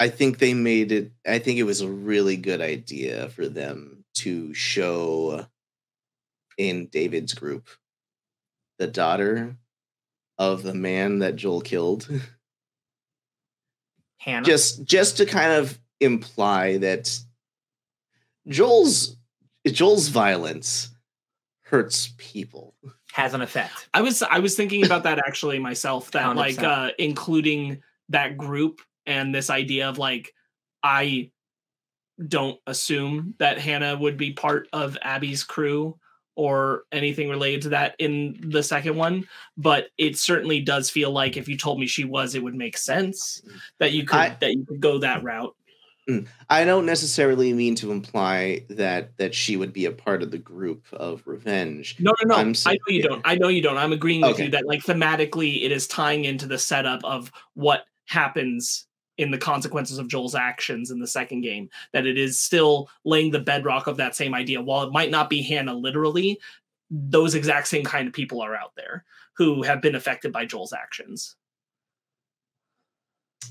I 0.00 0.08
think 0.08 0.38
they 0.38 0.54
made 0.54 0.92
it. 0.92 1.12
I 1.28 1.40
think 1.40 1.58
it 1.58 1.64
was 1.64 1.82
a 1.82 1.90
really 1.90 2.38
good 2.38 2.62
idea 2.62 3.28
for 3.28 3.46
them 3.48 4.06
to 4.14 4.54
show 4.54 5.46
in 6.56 6.86
David's 6.86 7.34
group 7.34 7.68
the 8.78 8.86
daughter 8.86 9.58
of 10.38 10.62
the 10.62 10.74
man 10.74 11.20
that 11.20 11.36
Joel 11.36 11.60
killed. 11.60 12.08
Hannah. 14.18 14.44
just 14.44 14.84
just 14.84 15.18
to 15.18 15.26
kind 15.26 15.52
of 15.52 15.78
imply 16.00 16.78
that 16.78 17.16
Joel's 18.48 19.16
Joel's 19.66 20.08
violence 20.08 20.90
hurts 21.62 22.12
people. 22.18 22.74
has 23.12 23.34
an 23.34 23.40
effect. 23.42 23.88
I 23.94 24.02
was 24.02 24.22
I 24.22 24.40
was 24.40 24.56
thinking 24.56 24.84
about 24.84 25.04
that 25.04 25.18
actually 25.18 25.58
myself. 25.58 26.10
That 26.12 26.34
like 26.36 26.56
100%. 26.56 26.64
uh 26.64 26.90
including 26.98 27.82
that 28.08 28.36
group 28.36 28.80
and 29.06 29.34
this 29.34 29.50
idea 29.50 29.88
of 29.88 29.98
like 29.98 30.34
I 30.82 31.30
don't 32.26 32.58
assume 32.66 33.34
that 33.38 33.58
Hannah 33.58 33.96
would 33.96 34.16
be 34.16 34.32
part 34.32 34.68
of 34.72 34.96
Abby's 35.02 35.44
crew 35.44 35.98
or 36.36 36.84
anything 36.92 37.28
related 37.28 37.62
to 37.62 37.68
that 37.70 37.96
in 37.98 38.38
the 38.50 38.62
second 38.62 38.94
one, 38.94 39.26
but 39.56 39.88
it 39.98 40.16
certainly 40.16 40.60
does 40.60 40.88
feel 40.90 41.10
like 41.10 41.36
if 41.36 41.48
you 41.48 41.56
told 41.56 41.80
me 41.80 41.86
she 41.86 42.04
was, 42.04 42.34
it 42.34 42.42
would 42.42 42.54
make 42.54 42.76
sense 42.76 43.42
that 43.78 43.92
you 43.92 44.04
could 44.04 44.18
I- 44.18 44.36
that 44.40 44.52
you 44.54 44.64
could 44.64 44.80
go 44.80 44.98
that 44.98 45.24
route. 45.24 45.54
Mm. 46.08 46.24
I 46.48 46.64
don't 46.64 46.86
necessarily 46.86 47.52
mean 47.52 47.74
to 47.76 47.90
imply 47.90 48.64
that 48.70 49.16
that 49.16 49.34
she 49.34 49.56
would 49.56 49.72
be 49.72 49.86
a 49.86 49.90
part 49.90 50.22
of 50.22 50.30
the 50.30 50.38
group 50.38 50.84
of 50.92 51.20
revenge. 51.26 51.96
No, 51.98 52.12
no, 52.24 52.34
no. 52.36 52.40
I'm 52.40 52.54
I 52.64 52.74
know 52.74 52.94
you 52.94 53.02
don't. 53.02 53.22
I 53.24 53.34
know 53.34 53.48
you 53.48 53.60
don't. 53.60 53.76
I'm 53.76 53.92
agreeing 53.92 54.20
with 54.20 54.30
Okay. 54.34 54.44
you 54.44 54.50
that 54.52 54.66
like 54.68 54.84
thematically 54.84 55.64
it 55.64 55.72
is 55.72 55.88
tying 55.88 56.24
into 56.24 56.46
the 56.46 56.58
setup 56.58 57.02
of 57.02 57.32
what 57.54 57.86
happens 58.04 58.85
in 59.18 59.30
the 59.30 59.38
consequences 59.38 59.98
of 59.98 60.08
Joel's 60.08 60.34
actions 60.34 60.90
in 60.90 60.98
the 60.98 61.06
second 61.06 61.40
game. 61.40 61.70
That 61.92 62.06
it 62.06 62.18
is 62.18 62.40
still 62.40 62.88
laying 63.04 63.30
the 63.30 63.40
bedrock 63.40 63.86
of 63.86 63.96
that 63.96 64.16
same 64.16 64.34
idea. 64.34 64.60
While 64.60 64.84
it 64.84 64.92
might 64.92 65.10
not 65.10 65.30
be 65.30 65.42
Hannah 65.42 65.74
literally, 65.74 66.38
those 66.90 67.34
exact 67.34 67.68
same 67.68 67.84
kind 67.84 68.06
of 68.06 68.14
people 68.14 68.40
are 68.40 68.56
out 68.56 68.74
there 68.76 69.04
who 69.34 69.62
have 69.62 69.82
been 69.82 69.94
affected 69.94 70.32
by 70.32 70.46
Joel's 70.46 70.72
actions. 70.72 71.36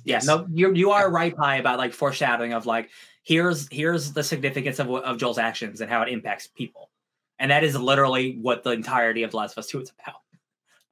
Yeah, 0.04 0.20
no, 0.24 0.46
you 0.52 0.74
you 0.74 0.92
are 0.92 1.10
right, 1.10 1.36
Phai, 1.36 1.60
about 1.60 1.80
like 1.80 1.94
foreshadowing 1.94 2.54
of 2.54 2.66
like 2.66 2.90
here's 3.24 3.68
here's 3.72 4.14
the 4.14 4.24
significance 4.24 4.80
of 4.80 4.90
of 4.90 5.18
Joel's 5.18 5.38
actions 5.38 5.82
and 5.82 5.90
how 5.90 6.02
it 6.04 6.10
impacts 6.10 6.48
people, 6.48 6.92
and 7.40 7.50
that 7.50 7.64
is 7.64 7.76
literally 7.76 8.38
what 8.42 8.64
the 8.64 8.72
entirety 8.72 9.24
of 9.24 9.32
The 9.32 9.38
Last 9.38 9.54
of 9.54 9.60
Us 9.60 9.68
Two 9.68 9.82
is 9.82 9.92
about. 10.00 10.22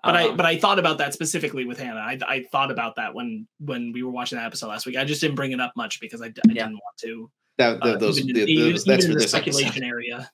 But 0.04 0.16
I 0.16 0.28
Um, 0.30 0.38
but 0.38 0.46
I 0.46 0.58
thought 0.58 0.80
about 0.80 0.98
that 0.98 1.14
specifically 1.14 1.66
with 1.66 1.80
Hannah. 1.80 2.00
I 2.02 2.20
I 2.28 2.44
thought 2.52 2.72
about 2.72 2.96
that 2.98 3.14
when 3.14 3.48
when 3.60 3.92
we 3.94 4.04
were 4.04 4.12
watching 4.12 4.38
that 4.38 4.46
episode 4.46 4.68
last 4.68 4.86
week. 4.86 4.98
I 4.98 5.06
just 5.06 5.22
didn't 5.22 5.36
bring 5.36 5.52
it 5.54 5.62
up 5.62 5.72
much 5.78 6.00
because 6.02 6.22
I 6.22 6.26
Yeah. 6.28 6.32
didn't 6.48 6.74
want 6.74 6.98
to. 7.04 7.32
That, 7.58 7.82
uh, 7.84 7.98
those, 7.98 8.20
even, 8.20 8.34
the- 8.34 8.42
even- 8.52 8.72
those- 8.74 8.84
that's 8.84 9.06
even 9.06 9.12
for 9.12 9.12
in 9.12 9.18
the 9.20 9.24
this 9.24 9.34
episode. 9.34 9.52
speculation 9.60 9.84
area. 9.84 10.30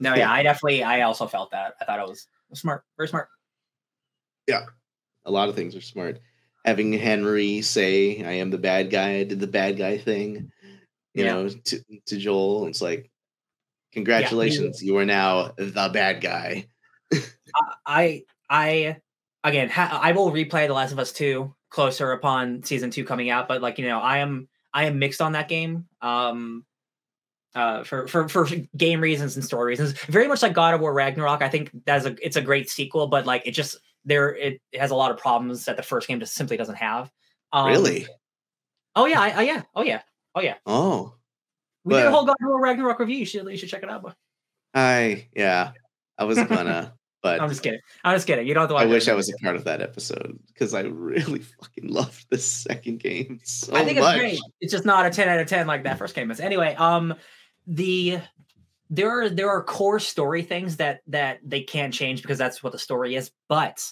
no, 0.00 0.14
yeah, 0.14 0.30
I 0.30 0.42
definitely, 0.42 0.82
I 0.82 1.02
also 1.02 1.26
felt 1.28 1.52
that. 1.52 1.74
I 1.80 1.84
thought 1.84 2.00
it 2.00 2.06
was 2.08 2.26
smart, 2.54 2.82
very 2.96 3.08
smart. 3.08 3.28
Yeah, 4.48 4.64
a 5.24 5.30
lot 5.30 5.48
of 5.48 5.54
things 5.54 5.74
are 5.76 5.80
smart. 5.80 6.20
Having 6.66 6.94
Henry 6.94 7.62
say, 7.62 8.22
"I 8.24 8.32
am 8.32 8.50
the 8.50 8.58
bad 8.58 8.90
guy. 8.90 9.18
I 9.18 9.24
did 9.24 9.38
the 9.40 9.46
bad 9.46 9.76
guy 9.78 9.96
thing," 9.98 10.50
you 11.14 11.24
Yeah. 11.24 11.32
know, 11.34 11.48
to 11.48 11.80
to 12.06 12.16
Joel, 12.18 12.66
it's 12.66 12.82
like, 12.82 13.10
congratulations, 13.92 14.82
you 14.82 14.96
are 14.98 15.04
now 15.06 15.52
the 15.56 15.90
bad 15.92 16.20
guy. 16.20 16.68
I, 17.86 18.24
I, 18.50 18.96
again, 19.44 19.68
ha- 19.68 20.00
I 20.02 20.10
will 20.12 20.32
replay 20.32 20.66
The 20.66 20.74
Last 20.74 20.90
of 20.92 20.98
Us 20.98 21.12
Two 21.12 21.54
closer 21.70 22.10
upon 22.12 22.62
season 22.64 22.90
two 22.90 23.04
coming 23.04 23.30
out. 23.30 23.46
But 23.46 23.62
like 23.62 23.78
you 23.78 23.86
know, 23.86 24.00
I 24.00 24.18
am, 24.18 24.48
I 24.72 24.84
am 24.86 24.98
mixed 24.98 25.20
on 25.20 25.32
that 25.32 25.48
game. 25.48 25.86
Um, 26.02 26.64
uh, 27.54 27.84
for 27.84 28.08
for 28.08 28.28
for 28.28 28.46
game 28.76 29.00
reasons 29.00 29.36
and 29.36 29.44
story 29.44 29.68
reasons, 29.70 29.92
very 30.06 30.26
much 30.26 30.42
like 30.42 30.54
God 30.54 30.74
of 30.74 30.80
War 30.80 30.92
Ragnarok. 30.92 31.40
I 31.42 31.48
think 31.48 31.70
that's 31.86 32.04
a 32.04 32.16
it's 32.20 32.36
a 32.36 32.42
great 32.42 32.68
sequel, 32.68 33.06
but 33.06 33.26
like 33.26 33.46
it 33.46 33.52
just 33.52 33.76
there 34.04 34.34
it, 34.34 34.60
it 34.72 34.80
has 34.80 34.90
a 34.90 34.96
lot 34.96 35.12
of 35.12 35.18
problems 35.18 35.64
that 35.66 35.76
the 35.76 35.82
first 35.84 36.08
game 36.08 36.18
just 36.18 36.34
simply 36.34 36.56
doesn't 36.56 36.74
have. 36.74 37.12
Um, 37.52 37.68
really? 37.68 38.08
Oh 38.96 39.06
yeah, 39.06 39.20
I, 39.20 39.28
I 39.30 39.42
yeah, 39.42 39.62
oh 39.76 39.82
yeah, 39.82 40.02
oh 40.34 40.40
yeah. 40.40 40.54
Oh, 40.66 41.14
We 41.84 41.94
did 41.94 42.00
a 42.00 42.04
But- 42.06 42.12
whole 42.12 42.24
God 42.24 42.36
of 42.42 42.48
War 42.48 42.60
Ragnarok 42.60 42.98
review. 42.98 43.18
You 43.18 43.24
should 43.26 43.46
you 43.48 43.56
should 43.56 43.68
check 43.68 43.84
it 43.84 43.88
out. 43.90 44.02
But 44.02 44.16
I 44.74 45.28
yeah, 45.36 45.72
I 46.18 46.24
was 46.24 46.38
gonna, 46.38 46.92
but 47.24 47.40
I'm 47.40 47.48
just 47.48 47.62
kidding. 47.62 47.80
I'm 48.04 48.14
just 48.14 48.26
kidding. 48.26 48.46
You 48.46 48.52
don't 48.52 48.60
have 48.60 48.68
to 48.68 48.74
watch. 48.74 48.82
I 48.82 48.86
wish 48.86 49.08
I 49.08 49.14
was 49.14 49.30
a 49.30 49.36
part 49.42 49.56
of 49.56 49.64
that 49.64 49.80
episode 49.80 50.38
because 50.48 50.74
I 50.74 50.82
really 50.82 51.38
fucking 51.60 51.88
loved 51.88 52.26
the 52.28 52.36
second 52.36 53.00
game 53.00 53.40
so 53.42 53.74
I 53.74 53.82
think 53.82 53.98
it's 53.98 54.12
great. 54.12 54.38
It's 54.60 54.70
just 54.70 54.84
not 54.84 55.06
a 55.06 55.10
10 55.10 55.30
out 55.30 55.40
of 55.40 55.48
10 55.48 55.66
like 55.66 55.84
that 55.84 55.98
first 55.98 56.14
game 56.14 56.30
is. 56.30 56.38
Anyway, 56.38 56.74
um 56.74 57.14
the 57.66 58.18
there 58.90 59.22
are 59.22 59.30
there 59.30 59.48
are 59.48 59.64
core 59.64 59.98
story 59.98 60.42
things 60.42 60.76
that 60.76 61.00
that 61.06 61.38
they 61.42 61.62
can't 61.62 61.94
change 61.94 62.20
because 62.20 62.36
that's 62.36 62.62
what 62.62 62.72
the 62.72 62.78
story 62.78 63.14
is, 63.14 63.30
but 63.48 63.82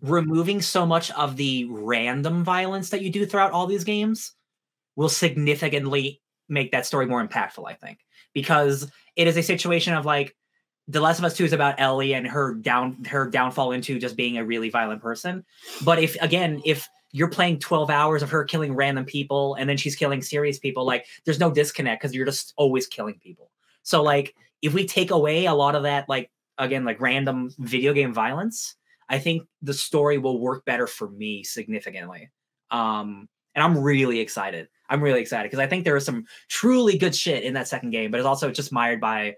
removing 0.00 0.62
so 0.62 0.86
much 0.86 1.10
of 1.10 1.36
the 1.36 1.66
random 1.68 2.42
violence 2.44 2.88
that 2.88 3.02
you 3.02 3.10
do 3.10 3.26
throughout 3.26 3.52
all 3.52 3.66
these 3.66 3.84
games 3.84 4.32
will 4.96 5.10
significantly 5.10 6.22
make 6.48 6.72
that 6.72 6.86
story 6.86 7.04
more 7.04 7.26
impactful, 7.26 7.68
I 7.68 7.74
think. 7.74 7.98
Because 8.32 8.90
it 9.16 9.28
is 9.28 9.36
a 9.36 9.42
situation 9.42 9.92
of 9.92 10.06
like 10.06 10.34
The 10.88 11.00
Last 11.00 11.18
of 11.18 11.24
Us 11.24 11.36
2 11.36 11.46
is 11.46 11.52
about 11.52 11.80
Ellie 11.80 12.14
and 12.14 12.26
her 12.26 12.54
down 12.54 13.04
her 13.04 13.28
downfall 13.28 13.72
into 13.72 13.98
just 13.98 14.16
being 14.16 14.36
a 14.36 14.44
really 14.44 14.68
violent 14.68 15.00
person. 15.00 15.44
But 15.82 15.98
if 15.98 16.16
again, 16.20 16.60
if 16.64 16.88
you're 17.12 17.30
playing 17.30 17.60
12 17.60 17.90
hours 17.90 18.22
of 18.22 18.30
her 18.30 18.44
killing 18.44 18.74
random 18.74 19.04
people 19.04 19.54
and 19.54 19.68
then 19.68 19.76
she's 19.76 19.96
killing 19.96 20.20
serious 20.20 20.58
people, 20.58 20.84
like 20.84 21.06
there's 21.24 21.38
no 21.38 21.50
disconnect 21.50 22.02
because 22.02 22.14
you're 22.14 22.26
just 22.26 22.52
always 22.56 22.86
killing 22.86 23.18
people. 23.22 23.50
So 23.82 24.02
like 24.02 24.34
if 24.62 24.74
we 24.74 24.86
take 24.86 25.10
away 25.10 25.46
a 25.46 25.54
lot 25.54 25.74
of 25.74 25.84
that, 25.84 26.08
like 26.08 26.30
again, 26.58 26.84
like 26.84 27.00
random 27.00 27.50
video 27.58 27.92
game 27.92 28.12
violence, 28.12 28.76
I 29.08 29.18
think 29.18 29.46
the 29.62 29.74
story 29.74 30.18
will 30.18 30.40
work 30.40 30.64
better 30.64 30.86
for 30.86 31.08
me 31.08 31.44
significantly. 31.44 32.30
Um, 32.70 33.28
and 33.54 33.62
I'm 33.62 33.78
really 33.78 34.20
excited. 34.20 34.68
I'm 34.88 35.02
really 35.02 35.20
excited 35.20 35.44
because 35.44 35.60
I 35.60 35.66
think 35.66 35.84
there 35.84 35.96
is 35.96 36.04
some 36.04 36.26
truly 36.48 36.98
good 36.98 37.14
shit 37.14 37.44
in 37.44 37.54
that 37.54 37.68
second 37.68 37.90
game, 37.90 38.10
but 38.10 38.18
it's 38.18 38.26
also 38.26 38.50
just 38.50 38.72
mired 38.72 39.00
by 39.00 39.36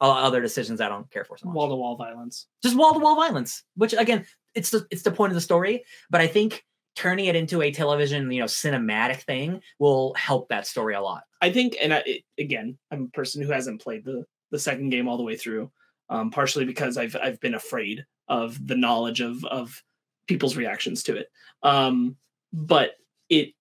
other 0.00 0.40
decisions 0.40 0.80
I 0.80 0.88
don't 0.88 1.10
care 1.10 1.24
for 1.24 1.36
so 1.36 1.46
much 1.46 1.54
Wall 1.54 1.68
to 1.68 1.76
wall 1.76 1.96
violence. 1.96 2.46
just 2.62 2.76
wall 2.76 2.92
to 2.94 2.98
wall 2.98 3.16
violence, 3.16 3.62
which 3.76 3.94
again, 3.94 4.26
it's 4.54 4.70
the 4.70 4.86
it's 4.90 5.02
the 5.02 5.10
point 5.10 5.30
of 5.32 5.34
the 5.34 5.40
story. 5.40 5.84
But 6.10 6.20
I 6.20 6.26
think 6.26 6.64
turning 6.96 7.26
it 7.26 7.36
into 7.36 7.62
a 7.62 7.72
television, 7.72 8.30
you 8.30 8.40
know, 8.40 8.46
cinematic 8.46 9.22
thing 9.22 9.60
will 9.78 10.14
help 10.14 10.48
that 10.48 10.66
story 10.66 10.94
a 10.94 11.00
lot. 11.00 11.24
I 11.40 11.50
think, 11.50 11.76
and 11.82 11.92
I, 11.92 12.02
it, 12.06 12.22
again, 12.38 12.78
I'm 12.90 13.04
a 13.04 13.16
person 13.16 13.42
who 13.42 13.52
hasn't 13.52 13.82
played 13.82 14.04
the 14.04 14.24
the 14.50 14.58
second 14.58 14.90
game 14.90 15.08
all 15.08 15.16
the 15.16 15.22
way 15.22 15.36
through, 15.36 15.70
um, 16.08 16.30
partially 16.30 16.64
because 16.64 16.96
I've 16.96 17.16
I've 17.20 17.40
been 17.40 17.54
afraid 17.54 18.04
of 18.28 18.64
the 18.66 18.76
knowledge 18.76 19.20
of 19.20 19.44
of 19.44 19.82
people's 20.26 20.56
reactions 20.56 21.02
to 21.04 21.16
it. 21.16 21.28
Um, 21.62 22.16
but 22.52 22.92
it 23.28 23.52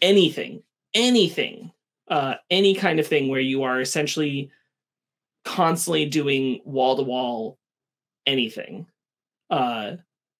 anything, 0.00 0.62
anything, 0.94 1.72
uh, 2.08 2.34
any 2.50 2.74
kind 2.74 3.00
of 3.00 3.06
thing 3.06 3.28
where 3.28 3.40
you 3.40 3.62
are 3.62 3.80
essentially 3.80 4.50
constantly 5.46 6.04
doing 6.04 6.60
wall 6.64 6.96
to 6.96 7.02
wall 7.02 7.56
anything 8.26 8.86
uh, 9.48 9.92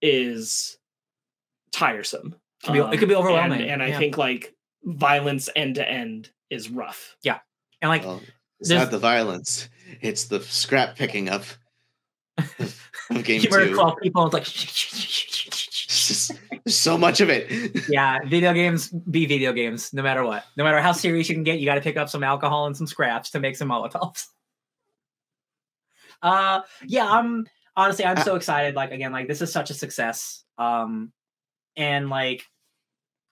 is 0.03 0.77
tiresome 1.73 2.35
Could 2.65 2.73
be- 2.73 2.79
it 2.81 2.99
could 2.99 3.09
be 3.09 3.15
Um, 3.15 3.21
overwhelming, 3.23 3.63
and, 3.63 3.71
and 3.71 3.83
I 3.83 3.89
yeah. 3.89 3.99
think 3.99 4.19
like 4.19 4.55
violence 4.85 5.49
end 5.57 5.77
to 5.77 5.89
end 5.89 6.31
is 6.51 6.69
rough. 6.69 7.17
Yeah. 7.23 7.39
And 7.81 7.89
like 7.89 8.05
Well, 8.05 8.21
it's 8.61 8.71
not 8.71 8.91
the 8.91 8.99
violence; 8.99 9.69
it's 10.01 10.25
the 10.25 10.41
scrap 10.41 10.97
picking 10.97 11.29
up 11.29 11.43
of 12.39 12.81
of 13.11 13.25
game 13.25 13.41
you 13.41 13.49
murder 13.51 13.69
two. 13.69 13.75
12 13.75 13.95
people 14.03 14.27
it's 14.37 14.49
It's 14.49 16.09
just- 16.09 16.31
like 16.51 16.63
so 16.67 16.99
much 16.99 17.21
of 17.21 17.29
it. 17.31 17.87
yeah, 17.89 18.19
video 18.27 18.53
games 18.53 18.89
be 18.89 19.27
video 19.27 19.53
games, 19.53 19.93
no 19.93 20.03
matter 20.03 20.25
what. 20.25 20.45
No 20.57 20.65
matter 20.65 20.81
how 20.81 20.93
serious 20.93 21.29
you 21.29 21.35
can 21.37 21.45
get, 21.45 21.61
you 21.61 21.67
got 21.67 21.77
to 21.77 21.81
pick 21.81 21.97
up 21.97 22.09
some 22.09 22.25
alcohol 22.25 22.67
and 22.67 22.77
some 22.77 22.87
scraps 22.89 23.31
to 23.31 23.41
make 23.41 23.57
some 23.57 23.69
Molotovs. 23.69 24.27
Uh, 26.23 26.63
yeah, 26.87 27.09
I'm 27.09 27.47
honestly 27.77 28.05
I'm 28.05 28.17
Uh, 28.17 28.25
so 28.25 28.37
excited. 28.37 28.75
Like 28.75 28.93
again, 28.93 29.13
like 29.13 29.29
this 29.29 29.43
is 29.43 29.53
such 29.53 29.71
a 29.71 29.75
success. 29.75 30.45
Um, 30.59 31.13
and 31.77 32.09
like 32.09 32.45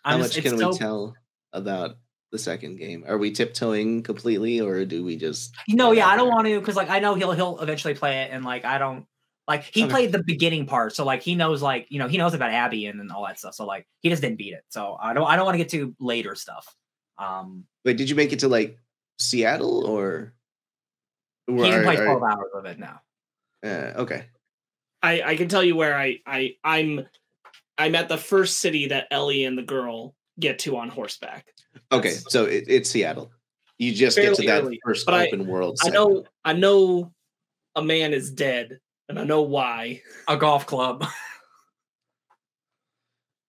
I'm 0.05 0.21
much 0.21 0.33
just, 0.33 0.39
it's 0.39 0.51
can 0.51 0.59
so, 0.59 0.71
we 0.71 0.79
tell 0.79 1.17
about 1.53 1.97
the 2.31 2.39
second 2.39 2.77
game? 2.77 3.05
Are 3.07 3.17
we 3.17 3.31
tiptoeing 3.31 4.03
completely, 4.03 4.61
or 4.61 4.85
do 4.85 5.05
we 5.05 5.17
just? 5.17 5.55
No, 5.69 5.93
yeah, 5.93 6.09
I 6.09 6.17
don't 6.17 6.29
want 6.29 6.47
to 6.47 6.59
because 6.59 6.77
like 6.77 6.91
I 6.91 6.99
know 6.99 7.15
he'll 7.15 7.33
he'll 7.33 7.61
eventually 7.61 7.95
play 7.95 8.23
it, 8.23 8.31
and 8.33 8.45
like 8.45 8.65
I 8.65 8.79
don't 8.79 9.07
like 9.47 9.65
he 9.73 9.85
Okay. 9.85 9.91
played 9.91 10.13
the 10.13 10.23
beginning 10.23 10.67
part, 10.67 10.95
so 10.95 11.05
like 11.05 11.23
he 11.23 11.35
knows 11.37 11.63
like 11.63 11.87
you 11.91 11.99
know 11.99 12.09
he 12.09 12.19
knows 12.19 12.35
about 12.35 12.51
Abby 12.51 12.87
and, 12.87 13.01
and 13.01 13.11
all 13.13 13.25
that 13.27 13.39
stuff. 13.39 13.55
So 13.55 13.65
like 13.65 13.87
he 14.01 14.11
just 14.11 14.21
didn't 14.21 14.37
beat 14.39 14.53
it. 14.53 14.65
So 14.69 14.97
I 15.01 15.15
don't 15.15 15.27
I 15.27 15.37
don't 15.37 15.45
want 15.47 15.55
to 15.55 15.59
get 15.59 15.71
to 15.71 15.95
later 16.01 16.35
stuff. 16.35 16.67
Um, 17.19 17.65
Wait, 17.85 17.97
did 17.97 18.11
you 18.11 18.17
make 18.17 18.33
it 18.33 18.41
to 18.41 18.49
like 18.49 18.79
Seattle 19.19 19.87
or? 19.87 20.34
He 21.47 21.57
didn't 21.57 21.81
are- 21.81 21.83
play 21.85 21.97
are- 21.97 22.05
twelve 22.05 22.23
hours 22.23 22.51
of 22.55 22.65
it 22.67 22.79
now. 22.79 23.01
uh, 23.65 23.93
okay. 24.03 24.27
I 25.03 25.23
I 25.23 25.37
can 25.37 25.49
tell 25.49 25.63
you 25.65 25.77
where 25.77 25.95
I 25.97 26.19
I 26.27 26.57
I'm 26.65 27.07
I'm 27.77 27.95
at 27.95 28.09
the 28.09 28.17
first 28.19 28.61
city 28.61 28.89
that 28.89 29.09
Ellie 29.11 29.45
and 29.45 29.59
the 29.59 29.63
girl 29.63 30.15
get 30.41 30.59
to 30.61 30.77
on 30.77 30.89
horseback. 30.89 31.47
Okay, 31.93 32.09
That's- 32.11 32.33
so 32.33 32.45
it, 32.47 32.65
it's 32.69 32.91
Seattle. 32.91 33.31
You 33.79 33.93
just 33.93 34.17
get 34.17 34.35
to 34.37 34.43
that 34.47 34.63
early, 34.63 34.81
first 34.85 35.05
but 35.05 35.15
I- 35.15 35.27
open 35.27 35.47
world. 35.47 35.79
I 35.85 35.89
know 35.91 36.25
I 36.45 36.53
know 36.53 37.13
a 37.77 37.83
man 37.83 38.13
is 38.15 38.31
dead 38.31 38.79
and 39.09 39.19
I 39.19 39.25
know 39.25 39.43
why. 39.43 40.01
A 40.29 40.37
golf 40.37 40.65
club. 40.67 41.05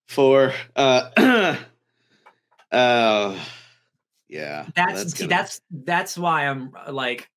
for 0.08 0.54
uh 0.76 1.10
uh 2.72 3.40
yeah 4.30 4.66
that's 4.76 5.12
see, 5.14 5.20
gonna- 5.20 5.30
that's 5.30 5.62
that's 5.72 6.18
why 6.18 6.48
I'm 6.48 6.72
like 6.90 7.30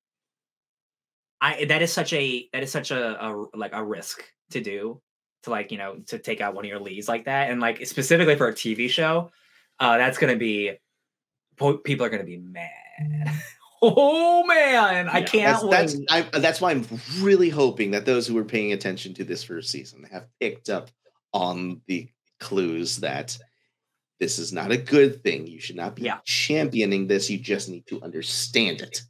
I 1.41 1.65
that 1.65 1.81
is 1.81 1.91
such 1.93 2.13
a 2.13 2.47
that 2.53 2.63
is 2.63 2.71
such 2.71 2.91
a, 2.91 3.25
a 3.25 3.45
like 3.55 3.71
a 3.73 3.83
risk 3.83 4.23
to 4.51 4.61
do 4.61 5.01
to 5.43 5.49
like 5.49 5.71
you 5.71 5.77
know 5.77 5.97
to 6.07 6.19
take 6.19 6.41
out 6.41 6.53
one 6.53 6.65
of 6.65 6.69
your 6.69 6.79
leads 6.79 7.07
like 7.07 7.25
that 7.25 7.49
and 7.49 7.61
like 7.61 7.85
specifically 7.85 8.35
for 8.35 8.47
a 8.49 8.53
TV 8.53 8.89
show 8.89 9.31
uh 9.79 9.97
that's 9.97 10.17
gonna 10.17 10.35
be 10.35 10.73
po- 11.57 11.77
people 11.77 12.05
are 12.05 12.09
gonna 12.09 12.23
be 12.25 12.37
mad 12.37 12.69
oh 13.81 14.43
man 14.45 15.07
I 15.07 15.19
Yeah, 15.19 15.25
can't 15.25 15.71
that's 15.71 15.95
that's 15.95 16.31
I, 16.33 16.39
that's 16.39 16.59
why 16.59 16.71
I'm 16.71 16.85
really 17.19 17.49
hoping 17.49 17.91
that 17.91 18.05
those 18.05 18.27
who 18.27 18.33
were 18.33 18.43
paying 18.43 18.73
attention 18.73 19.13
to 19.15 19.23
this 19.23 19.43
first 19.43 19.71
season 19.71 20.03
have 20.11 20.27
picked 20.41 20.69
up 20.69 20.89
on 21.33 21.81
the 21.87 22.09
clues 22.41 22.97
that 22.97 23.37
this 24.19 24.37
is 24.39 24.51
not 24.51 24.71
a 24.71 24.77
good 24.77 25.23
thing. 25.23 25.47
You 25.47 25.61
should 25.61 25.77
not 25.77 25.95
be 25.95 26.01
Yeah. 26.01 26.17
championing 26.25 27.07
this. 27.07 27.29
You 27.29 27.37
just 27.37 27.69
need 27.69 27.87
to 27.87 28.01
understand 28.01 28.81
it. 28.81 29.01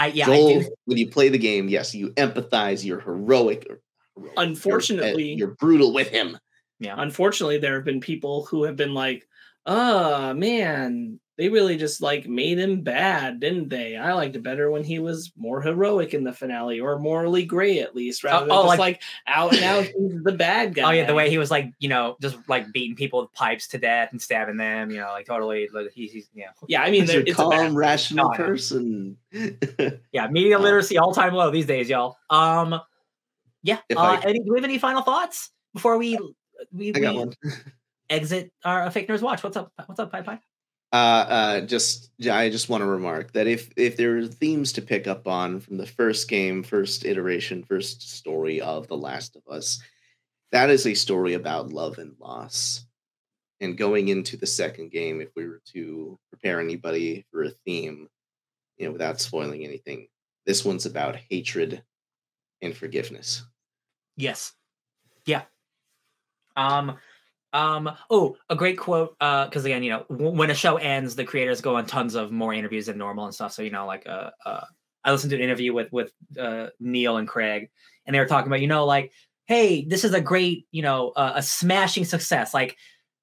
I 0.00 0.06
yeah 0.08 0.24
Joel, 0.26 0.48
I 0.48 0.62
do 0.62 0.70
when 0.86 0.98
you 0.98 1.08
play 1.10 1.28
the 1.28 1.38
game, 1.38 1.68
yes, 1.68 1.94
you 1.94 2.10
empathize. 2.12 2.84
You're 2.84 3.00
heroic. 3.00 3.66
or- 3.68 3.80
heroic, 4.16 4.22
you're, 4.26 4.30
uh, 4.38 4.42
Unfortunately- 4.42 5.34
you're 5.34 5.54
brutal 5.60 5.92
with 5.92 6.08
him. 6.08 6.38
yeah 6.78 6.94
Unfortunately, 6.96 7.58
there 7.58 7.74
have 7.74 7.84
been 7.84 8.00
people 8.00 8.46
who 8.46 8.64
have 8.64 8.76
been 8.76 8.94
like, 8.94 9.26
"Oh 9.66 10.32
man, 10.34 11.20
they 11.40 11.48
really 11.48 11.78
just 11.78 12.02
like 12.02 12.28
made 12.28 12.58
him 12.58 12.82
bad, 12.82 13.40
didn't 13.40 13.70
they? 13.70 13.96
I 13.96 14.12
liked 14.12 14.36
it 14.36 14.42
better 14.42 14.70
when 14.70 14.84
he 14.84 14.98
was 14.98 15.32
more 15.38 15.62
heroic 15.62 16.12
in 16.12 16.22
the 16.22 16.34
finale, 16.34 16.80
or 16.80 16.98
morally 16.98 17.46
gray 17.46 17.78
at 17.78 17.96
least, 17.96 18.22
rather 18.22 18.44
than 18.44 18.52
oh, 18.54 18.64
just 18.64 18.68
like- 18.68 18.78
like, 18.78 19.02
out 19.26 19.54
and 19.54 19.64
out 19.64 19.84
he's 19.98 20.22
the 20.22 20.32
bad 20.32 20.74
guy." 20.74 20.82
oh 20.82 20.90
yeah 20.90 21.06
the 21.06 21.14
way 21.14 21.30
he 21.30 21.38
was 21.38 21.50
like 21.50 21.72
you 21.78 21.88
know 21.88 22.18
just 22.20 22.36
like 22.46 22.70
beating 22.72 22.94
people 22.94 23.22
with 23.22 23.32
pipes 23.32 23.68
to 23.68 23.78
death 23.78 24.10
and 24.12 24.20
stabbing 24.20 24.58
them 24.58 24.90
you 24.90 24.98
know 24.98 25.08
like 25.12 25.24
totally 25.24 25.66
like, 25.72 25.90
he's, 25.94 26.12
he's 26.12 26.28
yeah 26.34 26.50
Yeah, 26.68 26.82
I 26.82 26.90
mean, 26.90 27.00
He's 27.00 27.08
a 27.10 27.12
there- 27.14 27.20
it's 27.22 27.30
a 27.32 27.34
calm, 27.36 27.74
rational 27.74 28.28
No, 28.28 28.36
person. 28.36 29.16
Yeah, 30.12 30.26
media 30.28 30.58
Uh, 30.58 30.62
literacy 30.62 30.98
all 30.98 31.14
time 31.14 31.32
low 31.32 31.50
these 31.50 31.64
days, 31.66 31.88
y'all. 31.88 32.18
Um, 32.28 32.78
yeah. 33.62 33.78
If 33.88 33.96
Uh, 33.96 34.00
I- 34.02 34.20
any, 34.26 34.40
do 34.40 34.52
we 34.52 34.58
have 34.58 34.64
any 34.64 34.76
final 34.78 35.00
thoughts 35.00 35.50
before 35.72 35.96
we 35.96 36.18
we, 36.70 36.90
I 36.94 36.98
got 37.00 37.14
we 37.14 37.18
one. 37.20 37.32
exit 38.10 38.52
our 38.62 38.90
fake 38.90 39.08
nerds 39.08 39.22
watch? 39.22 39.42
What's 39.42 39.56
up? 39.56 39.72
What's 39.86 39.98
up, 40.00 40.12
Phai 40.12 40.22
Phai? 40.22 40.38
Uh, 40.92 40.96
uh, 41.28 41.60
just 41.60 42.10
I 42.28 42.50
just 42.50 42.68
want 42.68 42.82
to 42.82 42.86
remark 42.86 43.32
that 43.32 43.46
if 43.46 43.70
if 43.76 43.96
there 43.96 44.18
are 44.18 44.26
themes 44.26 44.72
to 44.72 44.82
pick 44.82 45.06
up 45.06 45.28
on 45.28 45.60
from 45.60 45.76
the 45.76 45.86
first 45.86 46.28
game, 46.28 46.64
first 46.64 47.04
iteration, 47.04 47.62
first 47.62 48.10
story 48.10 48.60
of 48.60 48.88
The 48.88 48.96
Last 48.96 49.36
of 49.36 49.42
Us, 49.48 49.80
that 50.50 50.68
is 50.68 50.86
a 50.86 50.94
story 50.94 51.34
about 51.34 51.72
love 51.72 51.98
and 51.98 52.16
loss. 52.18 52.84
And 53.60 53.78
going 53.78 54.08
into 54.08 54.36
the 54.36 54.46
second 54.46 54.90
game, 54.90 55.20
if 55.20 55.28
we 55.36 55.46
were 55.46 55.60
to 55.74 56.18
prepare 56.30 56.60
anybody 56.60 57.26
for 57.30 57.44
a 57.44 57.50
theme, 57.66 58.08
you 58.78 58.86
know, 58.86 58.92
without 58.92 59.20
spoiling 59.20 59.64
anything, 59.64 60.08
this 60.46 60.64
one's 60.64 60.86
about 60.86 61.16
hatred 61.30 61.82
and 62.62 62.74
forgiveness. 62.74 63.44
Yes. 64.16 64.52
Yeah. 65.26 65.42
Um. 66.56 66.96
Um. 67.52 67.90
Oh, 68.10 68.36
a 68.48 68.56
great 68.56 68.78
quote. 68.78 69.16
Uh, 69.20 69.46
because 69.46 69.64
again, 69.64 69.82
you 69.82 69.90
know, 69.90 70.04
w- 70.08 70.30
when 70.30 70.50
a 70.50 70.54
show 70.54 70.76
ends, 70.76 71.16
the 71.16 71.24
creators 71.24 71.60
go 71.60 71.76
on 71.76 71.86
tons 71.86 72.14
of 72.14 72.30
more 72.30 72.54
interviews 72.54 72.86
than 72.86 72.98
normal 72.98 73.24
and 73.24 73.34
stuff. 73.34 73.52
So 73.52 73.62
you 73.62 73.70
know, 73.70 73.86
like, 73.86 74.06
uh, 74.08 74.30
uh 74.46 74.64
I 75.04 75.12
listened 75.12 75.30
to 75.30 75.36
an 75.36 75.42
interview 75.42 75.72
with 75.72 75.92
with 75.92 76.12
uh 76.38 76.68
Neil 76.78 77.16
and 77.16 77.26
Craig, 77.26 77.70
and 78.06 78.14
they 78.14 78.20
were 78.20 78.26
talking 78.26 78.46
about, 78.46 78.60
you 78.60 78.68
know, 78.68 78.84
like, 78.84 79.12
hey, 79.46 79.84
this 79.84 80.04
is 80.04 80.14
a 80.14 80.20
great, 80.20 80.66
you 80.70 80.82
know, 80.82 81.10
uh, 81.16 81.32
a 81.34 81.42
smashing 81.42 82.04
success. 82.04 82.54
Like, 82.54 82.76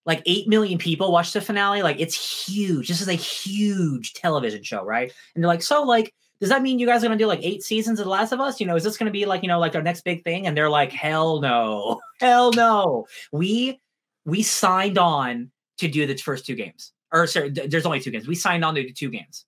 like 0.05 0.21
eight 0.25 0.47
million 0.47 0.77
people 0.77 1.11
watched 1.11 1.33
the 1.33 1.41
finale. 1.41 1.81
Like, 1.81 1.99
it's 1.99 2.47
huge. 2.47 2.87
This 2.87 3.01
is 3.01 3.07
a 3.07 3.13
huge 3.13 4.13
television 4.13 4.63
show, 4.63 4.83
right? 4.83 5.11
And 5.35 5.43
they're 5.43 5.47
like, 5.49 5.61
so, 5.61 5.83
like, 5.83 6.13
does 6.39 6.49
that 6.49 6.61
mean 6.61 6.79
you 6.79 6.85
guys 6.85 7.03
are 7.03 7.07
gonna 7.07 7.17
do 7.17 7.25
like 7.25 7.43
eight 7.43 7.63
seasons 7.63 7.99
of 7.99 8.05
The 8.05 8.11
Last 8.11 8.31
of 8.31 8.39
Us? 8.39 8.59
You 8.59 8.67
know, 8.67 8.75
is 8.75 8.83
this 8.83 8.97
gonna 8.97 9.11
be 9.11 9.25
like, 9.25 9.41
you 9.41 9.47
know, 9.47 9.59
like 9.59 9.75
our 9.75 9.81
next 9.81 10.03
big 10.03 10.23
thing? 10.23 10.45
And 10.47 10.55
they're 10.55 10.69
like, 10.69 10.91
hell 10.91 11.41
no, 11.41 11.99
hell 12.19 12.51
no. 12.51 13.07
We 13.31 13.79
we 14.27 14.43
signed 14.43 14.97
on 14.97 15.49
to 15.77 15.87
do 15.87 16.05
the 16.05 16.17
first 16.17 16.45
two 16.45 16.53
games. 16.53 16.91
Or 17.11 17.25
sorry, 17.25 17.51
th- 17.51 17.71
there's 17.71 17.85
only 17.85 18.01
two 18.01 18.11
games. 18.11 18.27
We 18.27 18.35
signed 18.35 18.63
on 18.65 18.75
to 18.75 18.83
do 18.83 18.91
two 18.91 19.09
games. 19.09 19.45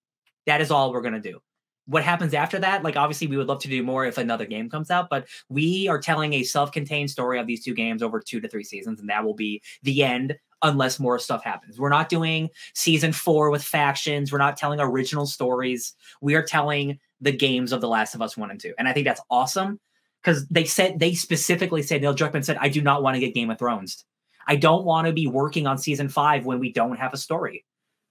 That 0.48 0.62
is 0.62 0.72
all 0.72 0.92
we're 0.92 1.02
gonna 1.02 1.20
do. 1.20 1.40
What 1.86 2.04
happens 2.04 2.34
after 2.34 2.60
that? 2.60 2.84
Like, 2.84 2.96
obviously, 2.96 3.28
we 3.28 3.36
would 3.36 3.48
love 3.48 3.60
to 3.62 3.68
do 3.68 3.84
more 3.84 4.06
if 4.06 4.18
another 4.18 4.46
game 4.46 4.70
comes 4.70 4.90
out, 4.90 5.10
but 5.10 5.28
we 5.50 5.88
are 5.90 6.00
telling 6.00 6.34
a 6.34 6.44
self-contained 6.44 7.10
story 7.10 7.40
of 7.40 7.48
these 7.48 7.64
two 7.64 7.74
games 7.74 8.02
over 8.02 8.20
two 8.20 8.40
to 8.40 8.48
three 8.48 8.64
seasons, 8.64 9.02
and 9.02 9.10
that 9.10 9.24
will 9.24 9.34
be 9.34 9.62
the 9.84 10.04
end 10.04 10.38
unless 10.62 11.00
more 11.00 11.20
stuff 11.20 11.44
happens. 11.44 11.80
We're 11.80 11.90
not 11.90 12.08
doing 12.08 12.50
season 12.74 13.12
four 13.12 13.50
with 13.50 13.64
factions. 13.64 14.32
We're 14.32 14.38
not 14.38 14.56
telling 14.56 14.80
original 14.80 15.26
stories. 15.26 15.94
We 16.22 16.36
are 16.36 16.44
telling 16.44 17.00
the 17.20 17.32
games 17.32 17.74
of 17.74 17.82
The 17.82 17.88
Last 17.88 18.16
of 18.16 18.22
Us 18.22 18.38
one 18.38 18.52
and 18.52 18.60
two, 18.60 18.74
and 18.78 18.88
I 18.88 18.94
think 18.94 19.06
that's 19.06 19.22
awesome 19.30 19.80
because 20.24 20.48
they 20.48 20.66
said 20.66 21.00
they 21.00 21.16
specifically 21.16 21.82
said 21.82 22.02
Neil 22.02 22.16
Druckmann 22.16 22.46
said, 22.46 22.58
"I 22.62 22.70
do 22.70 22.82
not 22.82 23.04
want 23.04 23.16
to 23.16 23.20
get 23.20 23.34
Game 23.34 23.50
of 23.50 23.58
Thrones. 23.58 24.06
I 24.50 24.58
don't 24.58 24.84
want 24.84 25.08
to 25.08 25.14
be 25.14 25.28
working 25.28 25.68
on 25.68 25.78
season 25.78 26.10
five 26.10 26.46
when 26.46 26.60
we 26.60 26.74
don't 26.74 26.98
have 26.98 27.14
a 27.14 27.18
story." 27.18 27.64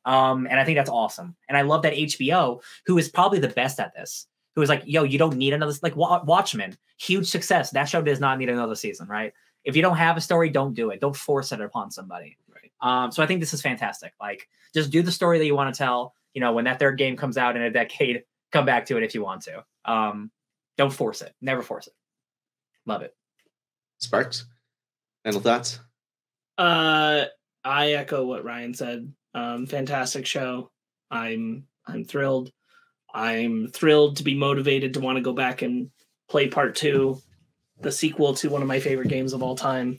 Um, 0.04 0.46
and 0.46 0.58
I 0.58 0.64
think 0.64 0.78
that's 0.78 0.88
awesome. 0.88 1.36
And 1.48 1.58
I 1.58 1.62
love 1.62 1.82
that 1.82 1.92
HBO, 1.92 2.62
who 2.86 2.96
is 2.96 3.08
probably 3.10 3.40
the 3.40 3.48
best 3.48 3.78
at 3.78 3.92
this, 3.94 4.26
who 4.54 4.62
is 4.62 4.68
like, 4.70 4.82
"Yo, 4.86 5.02
you 5.02 5.18
don't 5.18 5.36
need 5.36 5.52
another 5.52 5.74
like 5.82 5.96
Wa- 5.96 6.22
Watchmen, 6.24 6.78
huge 6.98 7.26
success. 7.26 7.70
That 7.72 7.84
show 7.88 8.00
does 8.00 8.20
not 8.20 8.38
need 8.38 8.48
another 8.48 8.76
season, 8.76 9.08
right? 9.08 9.34
If 9.64 9.76
you 9.76 9.82
don't 9.82 9.96
have 9.96 10.16
a 10.16 10.20
story, 10.22 10.48
don't 10.48 10.72
do 10.72 10.90
it. 10.90 11.00
Don't 11.00 11.16
force 11.16 11.52
it 11.52 11.60
upon 11.60 11.90
somebody." 11.90 12.38
Right. 12.48 12.72
Um, 12.80 13.12
so 13.12 13.22
I 13.22 13.26
think 13.26 13.40
this 13.40 13.52
is 13.52 13.60
fantastic. 13.60 14.14
Like, 14.20 14.48
just 14.74 14.90
do 14.90 15.02
the 15.02 15.12
story 15.12 15.38
that 15.38 15.46
you 15.46 15.54
want 15.56 15.74
to 15.74 15.78
tell. 15.78 16.14
You 16.32 16.40
know, 16.40 16.52
when 16.52 16.64
that 16.64 16.78
third 16.78 16.96
game 16.96 17.16
comes 17.16 17.36
out 17.36 17.56
in 17.56 17.62
a 17.62 17.70
decade, 17.70 18.22
come 18.52 18.64
back 18.64 18.86
to 18.86 18.96
it 18.96 19.02
if 19.02 19.14
you 19.14 19.22
want 19.22 19.42
to. 19.42 19.64
Um, 19.84 20.30
don't 20.76 20.92
force 20.92 21.20
it. 21.20 21.34
Never 21.40 21.62
force 21.62 21.88
it. 21.88 21.94
Love 22.86 23.02
it. 23.02 23.14
Sparkz, 23.98 24.46
final 25.24 25.40
thoughts? 25.40 25.80
Uh, 26.58 27.24
I 27.64 27.92
echo 27.92 28.24
what 28.24 28.44
Ryan 28.44 28.74
said. 28.74 29.12
Um, 29.34 29.66
fantastic 29.66 30.26
show. 30.26 30.70
I'm 31.10 31.64
I'm 31.86 32.04
thrilled. 32.04 32.50
I'm 33.14 33.68
thrilled 33.68 34.16
to 34.16 34.24
be 34.24 34.34
motivated 34.34 34.92
to 34.94 35.00
want 35.00 35.16
to 35.16 35.22
go 35.22 35.32
back 35.32 35.62
and 35.62 35.90
play 36.28 36.48
part 36.48 36.74
two, 36.74 37.18
the 37.80 37.90
sequel 37.90 38.34
to 38.34 38.50
one 38.50 38.60
of 38.60 38.68
my 38.68 38.80
favorite 38.80 39.08
games 39.08 39.32
of 39.32 39.42
all 39.42 39.54
time. 39.56 39.96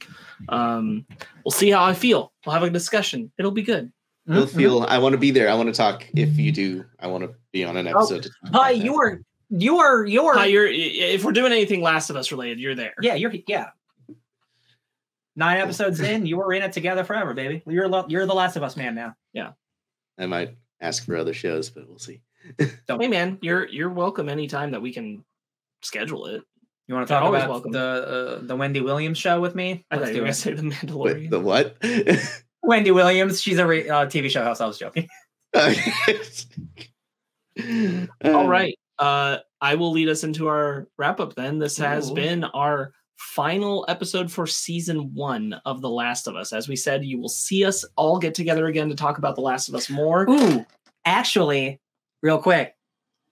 Um, 0.49 1.05
we'll 1.43 1.51
see 1.51 1.71
how 1.71 1.83
I 1.83 1.93
feel. 1.93 2.31
We'll 2.45 2.53
have 2.53 2.63
a 2.63 2.69
discussion. 2.69 3.31
It'll 3.39 3.49
be 3.51 3.63
good. 3.63 3.91
You'll 4.27 4.45
Mhm. 4.45 4.55
feel. 4.55 4.81
I 4.83 4.99
want 4.99 5.13
to 5.13 5.17
be 5.17 5.31
there. 5.31 5.49
I 5.49 5.55
want 5.55 5.69
to 5.69 5.73
talk. 5.73 6.05
If 6.15 6.37
you 6.37 6.51
do, 6.51 6.85
I 6.99 7.07
want 7.07 7.23
to 7.23 7.33
be 7.51 7.63
on 7.63 7.77
an 7.77 7.87
episode. 7.87 8.23
to 8.23 8.29
talk 8.29 8.53
Hi, 8.53 8.71
you 8.71 8.95
are 9.01 9.21
you 9.49 9.79
are 9.79 10.05
you 10.05 10.25
are 10.25 10.45
you're 10.47 10.67
if 10.67 11.23
we're 11.23 11.31
doing 11.31 11.51
anything 11.51 11.81
Last 11.81 12.11
of 12.11 12.15
Us 12.15 12.31
related, 12.31 12.59
you're 12.59 12.75
there. 12.75 12.93
yeah 13.01 13.15
you're 13.15 13.33
yeah 13.47 13.69
Nine 15.35 15.57
episodes 15.57 15.99
in, 15.99 16.25
you 16.25 16.37
were 16.37 16.53
in 16.53 16.61
it 16.63 16.73
together 16.73 17.03
forever, 17.03 17.33
baby. 17.33 17.61
You're 17.67 17.87
lo- 17.87 18.05
you're 18.09 18.25
the 18.25 18.33
Last 18.33 18.55
of 18.55 18.63
Us 18.63 18.75
man 18.75 18.95
now. 18.95 19.15
Yeah. 19.33 19.51
I 20.17 20.25
might 20.25 20.57
ask 20.81 21.05
for 21.05 21.15
other 21.15 21.33
shows, 21.33 21.69
but 21.69 21.87
we'll 21.87 21.99
see. 21.99 22.21
Hey 22.57 23.07
man, 23.07 23.37
you're 23.41 23.67
you're 23.67 23.89
welcome 23.89 24.27
anytime 24.29 24.71
that 24.71 24.81
we 24.81 24.91
can 24.93 25.23
schedule 25.81 26.25
it. 26.25 26.41
You 26.87 26.95
want 26.95 27.07
to 27.07 27.13
talk 27.13 27.29
about 27.29 27.49
welcome. 27.49 27.71
the 27.71 27.79
uh, 27.79 28.39
the 28.41 28.55
Wendy 28.55 28.81
Williams 28.81 29.17
show 29.17 29.39
with 29.39 29.55
me? 29.55 29.85
I 29.91 29.95
thought 29.95 30.05
Let's 30.05 30.15
you 30.15 30.21
were 30.23 30.27
do 30.27 30.31
gonna 30.31 30.31
it. 30.31 30.33
say 30.33 30.53
the 30.53 30.63
Wait, 30.97 31.17
Mandalorian. 31.17 31.29
the 31.29 31.39
what? 31.39 31.77
Wendy 32.63 32.91
Williams, 32.91 33.41
she's 33.41 33.59
a 33.59 33.65
re- 33.67 33.87
uh, 33.89 34.05
TV 34.07 34.29
show 34.29 34.43
host. 34.43 34.61
I 34.61 34.65
was 34.67 34.77
joking. 34.77 35.07
All 38.23 38.47
right. 38.47 38.77
Uh, 38.97 39.37
I 39.61 39.75
will 39.75 39.91
lead 39.91 40.09
us 40.09 40.23
into 40.23 40.47
our 40.47 40.87
wrap 40.97 41.19
up 41.19 41.35
then. 41.35 41.59
This 41.59 41.77
has 41.77 42.09
Ooh. 42.11 42.15
been 42.15 42.43
our 42.43 42.91
final 43.19 43.83
episode 43.89 44.31
for 44.31 44.47
season 44.47 45.13
one 45.13 45.59
of 45.65 45.81
The 45.81 45.89
Last 45.89 46.25
of 46.25 46.35
Us. 46.37 46.53
As 46.53 46.69
we 46.69 46.75
said, 46.77 47.03
you 47.03 47.19
will 47.19 47.29
see 47.29 47.65
us 47.65 47.83
all 47.97 48.17
get 48.17 48.33
together 48.33 48.67
again 48.67 48.87
to 48.89 48.95
talk 48.95 49.17
about 49.17 49.35
The 49.35 49.41
Last 49.41 49.67
of 49.67 49.75
Us 49.75 49.89
more. 49.89 50.27
Ooh, 50.29 50.65
actually, 51.05 51.81
real 52.23 52.37
quick, 52.39 52.75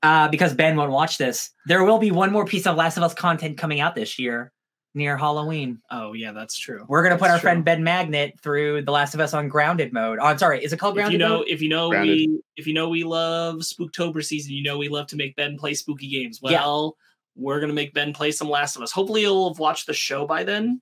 uh, 0.04 0.28
because 0.28 0.54
Ben 0.54 0.76
won't 0.76 0.92
watch 0.92 1.18
this, 1.18 1.52
there 1.68 1.86
will 1.86 2.00
be 2.00 2.12
one 2.12 2.34
more 2.34 2.46
piece 2.46 2.68
of 2.68 2.76
Last 2.76 2.98
of 2.98 3.04
Us 3.04 3.14
content 3.14 3.58
coming 3.58 3.80
out 3.80 3.96
this 3.96 4.20
year 4.20 4.52
near 4.94 5.16
Halloween. 5.16 5.80
Oh, 5.90 6.12
yeah, 6.12 6.34
that's 6.34 6.58
true. 6.58 6.86
We're 6.90 7.04
gonna 7.04 7.16
put 7.16 7.30
That's 7.30 7.36
our 7.36 7.40
friend. 7.40 7.64
Ben 7.64 7.82
Magnet 7.82 8.38
through 8.42 8.82
The 8.82 8.92
Last 8.92 9.14
of 9.14 9.22
Us 9.22 9.34
on 9.34 9.48
grounded 9.48 9.94
mode. 9.94 10.20
Oh, 10.22 10.26
I'm 10.26 10.38
sorry, 10.38 10.62
is 10.62 10.74
it 10.74 10.80
called 10.80 10.96
grounded? 10.96 11.14
If 11.16 11.22
you 11.22 11.28
know, 11.28 11.38
mode? 11.38 11.48
if 11.48 11.62
you 11.62 11.70
know 11.70 11.90
Grounded. 11.92 12.18
we, 12.18 12.42
if 12.58 12.68
you 12.68 12.74
know 12.74 12.90
we 12.90 13.06
love 13.06 13.60
Spooktober 13.60 14.22
season, 14.22 14.52
you 14.52 14.64
know 14.64 14.78
we 14.78 14.90
love 14.90 15.08
to 15.08 15.16
make 15.16 15.38
Ben 15.38 15.58
play 15.58 15.74
spooky 15.76 16.10
games. 16.10 16.42
Yeah. 16.44 16.66
We're 17.38 17.60
gonna 17.60 17.74
make 17.74 17.94
Ben 17.94 18.14
play 18.14 18.32
some 18.32 18.50
Last 18.50 18.76
of 18.76 18.82
Us. 18.82 18.92
Hopefully, 18.92 19.22
he'll 19.22 19.50
have 19.50 19.60
watched 19.60 19.88
the 19.88 19.94
show 19.94 20.26
by 20.26 20.44
then. 20.44 20.82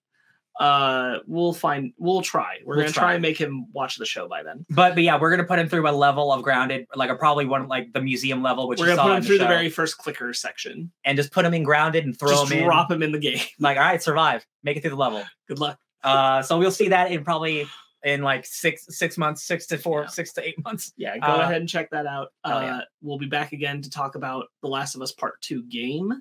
Uh, 0.59 1.17
we'll 1.27 1.51
find. 1.51 1.91
We'll 1.97 2.21
try. 2.21 2.59
We're 2.63 2.75
We'll 2.77 2.85
gonna 2.85 2.93
try. 2.93 3.03
try 3.03 3.13
and 3.15 3.21
make 3.21 3.37
him 3.37 3.65
watch 3.73 3.97
the 3.97 4.05
show 4.05 4.29
by 4.29 4.41
then. 4.41 4.65
But 4.69 4.95
but 4.95 5.03
yeah, 5.03 5.19
we're 5.19 5.29
gonna 5.29 5.43
put 5.47 5.59
him 5.59 5.67
through 5.67 5.89
a 5.89 5.91
level 5.91 6.31
of 6.31 6.43
grounded, 6.43 6.85
like 6.95 7.09
a 7.09 7.15
probably 7.15 7.45
one 7.45 7.67
like 7.67 7.91
the 7.91 7.99
museum 8.01 8.41
level, 8.41 8.69
which 8.69 8.79
we're 8.79 8.85
gonna 8.95 9.01
put 9.01 9.17
him 9.17 9.23
through 9.23 9.39
the 9.39 9.47
very 9.47 9.69
first 9.69 9.97
clicker 9.97 10.33
section. 10.33 10.91
and 11.03 11.17
just 11.17 11.31
put 11.33 11.43
him 11.43 11.53
in 11.53 11.63
grounded 11.63 12.05
and 12.05 12.17
throw 12.17 12.29
Just 12.29 12.51
him 12.53 12.63
drop 12.63 12.89
in. 12.89 12.95
him 12.97 13.03
in 13.03 13.11
the 13.11 13.19
game. 13.19 13.39
Like, 13.59 13.75
all 13.77 13.83
right, 13.83 14.01
survive, 14.01 14.45
make 14.63 14.77
it 14.77 14.81
through 14.81 14.91
the 14.91 14.95
level. 14.95 15.23
Good 15.49 15.59
luck. 15.59 15.77
Uh, 16.03 16.41
so 16.41 16.57
we'll 16.57 16.71
see 16.71 16.87
that 16.89 17.11
in 17.11 17.25
probably 17.25 17.65
in 18.03 18.21
like 18.21 18.45
six 18.45 18.85
six 18.95 19.17
months, 19.17 19.43
six 19.43 19.65
to 19.65 19.77
four, 19.77 20.03
Yeah. 20.03 20.07
six 20.07 20.31
to 20.33 20.47
eight 20.47 20.63
months. 20.63 20.93
Yeah, 20.95 21.17
go 21.17 21.27
Uh, 21.27 21.35
ahead 21.41 21.55
and 21.59 21.67
check 21.67 21.89
that 21.89 22.05
out. 22.05 22.29
Uh, 22.45 22.59
yeah. 22.63 22.81
We'll 23.01 23.17
be 23.17 23.25
back 23.25 23.51
again 23.51 23.81
to 23.81 23.89
talk 23.89 24.15
about 24.15 24.45
The 24.61 24.69
Last 24.69 24.95
of 24.95 25.01
Us 25.01 25.11
Part 25.11 25.41
2 25.41 25.63
game 25.63 26.13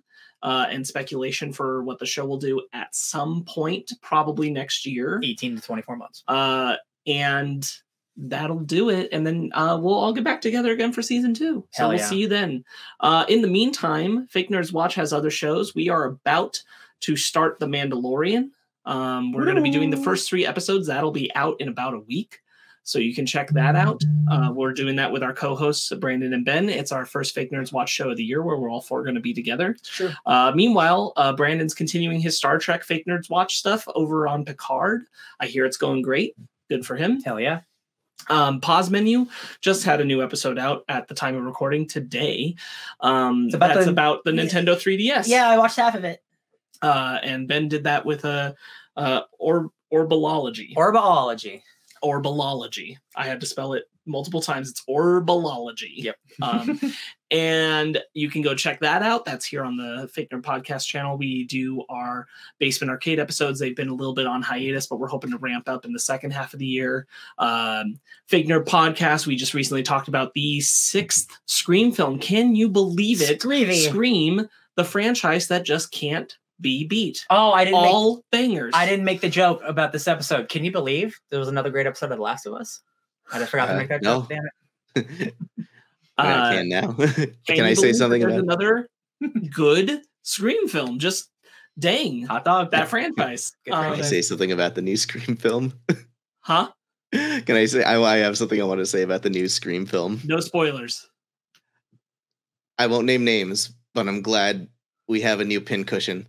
uh, 0.45 0.67
and 0.71 0.87
speculation 0.87 1.53
for 1.53 1.83
what 1.83 1.99
the 1.99 2.07
show 2.07 2.25
will 2.25 2.39
do 2.39 2.63
at 2.73 2.95
some 2.95 3.45
point, 3.45 3.91
probably 4.03 4.51
next 4.51 4.87
year. 4.87 5.21
Eighteen 5.25 5.57
to 5.57 5.63
twenty 5.63 5.83
four 5.83 5.97
months. 5.97 6.23
Uh, 6.29 6.77
and 7.07 7.69
that'll 8.17 8.61
do 8.61 8.91
it. 8.91 9.09
And 9.11 9.27
then 9.27 9.51
uh, 9.55 9.77
we'll 9.81 9.95
all 9.95 10.13
get 10.13 10.23
back 10.23 10.41
together 10.41 10.71
again 10.71 10.93
for 10.93 11.03
season 11.03 11.35
two. 11.35 11.67
So 11.73 11.89
we'll 11.89 11.99
yeah. 11.99 12.05
see 12.05 12.19
you 12.19 12.29
then. 12.29 12.65
Uh, 13.01 13.25
in 13.29 13.43
the 13.43 13.49
meantime, 13.49 14.29
Fake 14.29 14.51
Nerds 14.51 14.73
Watch 14.73 14.95
has 14.95 15.13
other 15.13 15.31
shows. 15.31 15.75
We 15.75 15.89
are 15.89 16.05
about 16.05 16.57
to 17.01 17.17
start 17.17 17.59
The 17.59 17.67
Mandalorian. 17.67 18.51
Um, 18.87 19.33
we're 19.33 19.45
going 19.45 19.57
to 19.57 19.63
be 19.63 19.71
doing 19.71 19.91
the 19.91 19.97
first 19.97 20.29
three 20.29 20.47
episodes. 20.47 20.87
That'll 20.87 21.11
be 21.11 21.35
out 21.35 21.61
in 21.61 21.69
about 21.69 21.95
a 21.95 22.01
week. 22.01 22.39
So 22.87 22.99
you 22.99 23.15
can 23.15 23.25
check 23.25 23.49
that 23.51 23.77
out. 23.77 24.03
Uh, 24.31 24.51
we're 24.55 24.73
doing 24.75 24.97
that 24.97 25.11
with 25.11 25.23
our 25.23 25.33
co-hosts 25.33 25.91
Brandon 25.99 26.35
and 26.35 26.45
Ben. 26.45 26.69
It's 26.69 26.93
our 26.93 27.07
first 27.07 27.35
Fake 27.35 27.51
Nerds 27.51 27.73
Watch 27.73 27.89
show 27.91 28.11
of 28.11 28.19
the 28.19 28.25
year, 28.25 28.43
where 28.43 28.59
we're 28.59 28.71
all 28.71 28.83
four 28.83 29.03
going 29.03 29.15
to 29.15 29.23
be 29.23 29.33
together. 29.33 29.75
Sure. 29.83 30.13
Uh, 30.27 30.53
meanwhile, 30.55 31.15
uh, 31.17 31.33
Brandon's 31.33 31.73
continuing 31.75 32.21
his 32.21 32.37
Star 32.37 32.59
Trek 32.59 32.85
Fake 32.85 33.07
Nerds 33.07 33.31
Watch 33.31 33.57
stuff 33.57 33.89
over 33.95 34.29
on 34.29 34.45
Picard. 34.45 35.05
I 35.41 35.47
hear 35.47 35.65
it's 35.65 35.79
going 35.79 36.03
great. 36.03 36.35
Good 36.69 36.85
for 36.85 36.95
him. 36.95 37.23
Hell 37.23 37.41
yeah. 37.41 37.61
Um, 38.29 38.61
Pause 38.61 38.91
Menu 38.91 39.27
just 39.63 39.85
had 39.85 40.01
a 40.01 40.05
new 40.05 40.23
episode 40.23 40.59
out 40.59 40.85
at 40.89 41.09
the 41.09 41.15
time 41.15 41.37
of 41.37 41.43
recording 41.45 41.87
today. 41.89 42.55
Um, 43.01 43.47
It's 43.47 43.55
about 43.55 43.75
that's 43.75 43.87
the- 43.87 43.93
about 43.93 44.25
the 44.25 44.31
Nintendo 44.33 44.77
3DS. 44.77 45.27
Yeah, 45.27 45.49
I 45.49 45.57
watched 45.57 45.77
half 45.77 45.95
of 45.95 46.05
it. 46.05 46.23
Uh, 46.83 47.19
and 47.23 47.49
Ben 47.49 47.69
did 47.69 47.85
that 47.85 48.05
with 48.05 48.25
a 48.27 48.55
uh, 48.95 49.23
or. 49.39 49.71
Orbaology. 49.93 50.75
Orbalology. 52.05 52.97
I 53.17 53.27
had 53.27 53.41
to 53.41 53.47
spell 53.47 53.73
it 53.73 53.85
multiple 54.07 54.41
times. 54.41 54.71
It's 54.71 54.85
orbalology. 54.89 55.93
Yep. 55.97 56.17
Um, 56.43 56.81
and 57.31 58.03
you 58.13 58.31
can 58.31 58.43
go 58.43 58.55
check 58.55 58.81
that 58.81 59.03
out. 59.03 59.25
That's 59.25 59.45
here 59.45 59.65
on 59.65 59.77
the 59.77 60.09
Fake 60.13 60.31
Nerd 60.31 60.43
Podcast 60.43 60.87
channel. 60.87 61.17
We 61.17 61.45
do 61.45 61.85
our 61.89 62.27
Basement 62.59 62.91
Arcade 62.91 63.19
episodes. 63.19 63.59
They've 63.59 63.77
been 63.77 63.89
a 63.89 63.95
little 63.95 64.15
bit 64.15 64.27
on 64.27 64.43
hiatus, 64.43 64.87
but 64.87 64.99
we're 64.99 65.09
hoping 65.09 65.31
to 65.31 65.39
ramp 65.39 65.69
up 65.69 65.85
in 65.85 65.93
the 65.93 65.99
second 65.99 66.33
half 66.33 66.53
of 66.53 66.59
the 66.59 66.67
year. 66.67 67.07
Um, 67.39 67.99
Fake 68.29 68.47
Nerd 68.47 68.67
Podcast. 68.67 69.27
We 69.27 69.37
just 69.37 69.55
recently 69.55 69.83
talked 69.83 70.09
about 70.09 70.35
the 70.35 70.61
sixth 70.61 71.29
Scream 71.47 71.93
film. 71.93 72.19
Can 72.19 72.55
you 72.55 72.69
believe 72.69 73.23
it? 73.23 73.41
Screevy. 73.41 73.89
Scream, 73.89 74.49
the 74.77 74.85
franchise 74.85 75.49
that 75.49 75.65
just 75.65 75.91
can't 75.93 76.37
be 76.61 76.87
beat. 76.87 77.25
Oh, 77.31 77.53
I 77.53 77.65
didn't. 77.65 77.83
Make, 77.83 77.91
All 77.93 78.25
bangers. 78.31 78.73
I 78.75 78.87
didn't 78.87 79.05
make 79.05 79.21
the 79.21 79.29
joke 79.29 79.61
about 79.65 79.93
this 79.93 80.07
episode. 80.09 80.49
Can 80.49 80.65
you 80.65 80.73
believe 80.73 81.19
there 81.31 81.39
was 81.41 81.49
another 81.49 81.71
great 81.71 81.87
episode 81.87 82.11
of 82.13 82.19
The 82.19 82.23
Last 82.23 82.47
of 82.47 82.55
Us? 82.55 82.81
I 83.33 83.39
just 83.39 83.51
forgot 83.51 83.69
Uh, 83.69 83.73
to 83.73 83.79
make 83.79 83.89
that 83.89 84.03
no. 84.03 84.21
joke. 84.21 84.29
Damn 84.29 84.43
it. 84.97 85.35
I 86.19 86.31
Uh, 86.33 86.53
can 86.53 86.69
now. 86.69 86.93
Can, 86.93 87.35
can 87.47 87.65
I 87.65 87.75
say 87.75 87.93
something 87.93 88.23
about? 88.23 88.39
another 88.39 88.89
good 89.55 90.01
Scream 90.23 90.69
film? 90.69 90.99
Just 91.01 91.29
dang 91.79 92.23
Hot 92.27 92.45
dog. 92.45 92.71
that 92.71 92.87
franchise. 92.89 93.53
Good 93.65 93.75
Um, 93.75 93.93
Can 93.95 94.01
I 94.01 94.03
say 94.03 94.23
something 94.23 94.53
about 94.53 94.77
the 94.77 94.83
new 94.83 94.97
Scream 94.97 95.37
film? 95.37 95.73
huh? 96.41 96.69
Can 97.13 97.57
I 97.57 97.65
say? 97.67 97.83
I, 97.83 98.01
I 98.01 98.17
have 98.19 98.39
something 98.39 98.61
I 98.61 98.65
want 98.65 98.79
to 98.79 98.87
say 98.87 99.03
about 99.03 99.23
the 99.23 99.31
new 99.31 99.49
Scream 99.49 99.87
film. 99.87 100.21
No 100.25 100.39
spoilers. 100.41 101.09
I 102.79 102.87
won't 102.87 103.07
name 103.07 103.25
names, 103.25 103.73
but 103.95 104.07
I'm 104.09 104.23
glad 104.23 104.69
we 105.09 105.21
have 105.23 105.41
a 105.41 105.45
new 105.45 105.61
pincushion. 105.61 106.27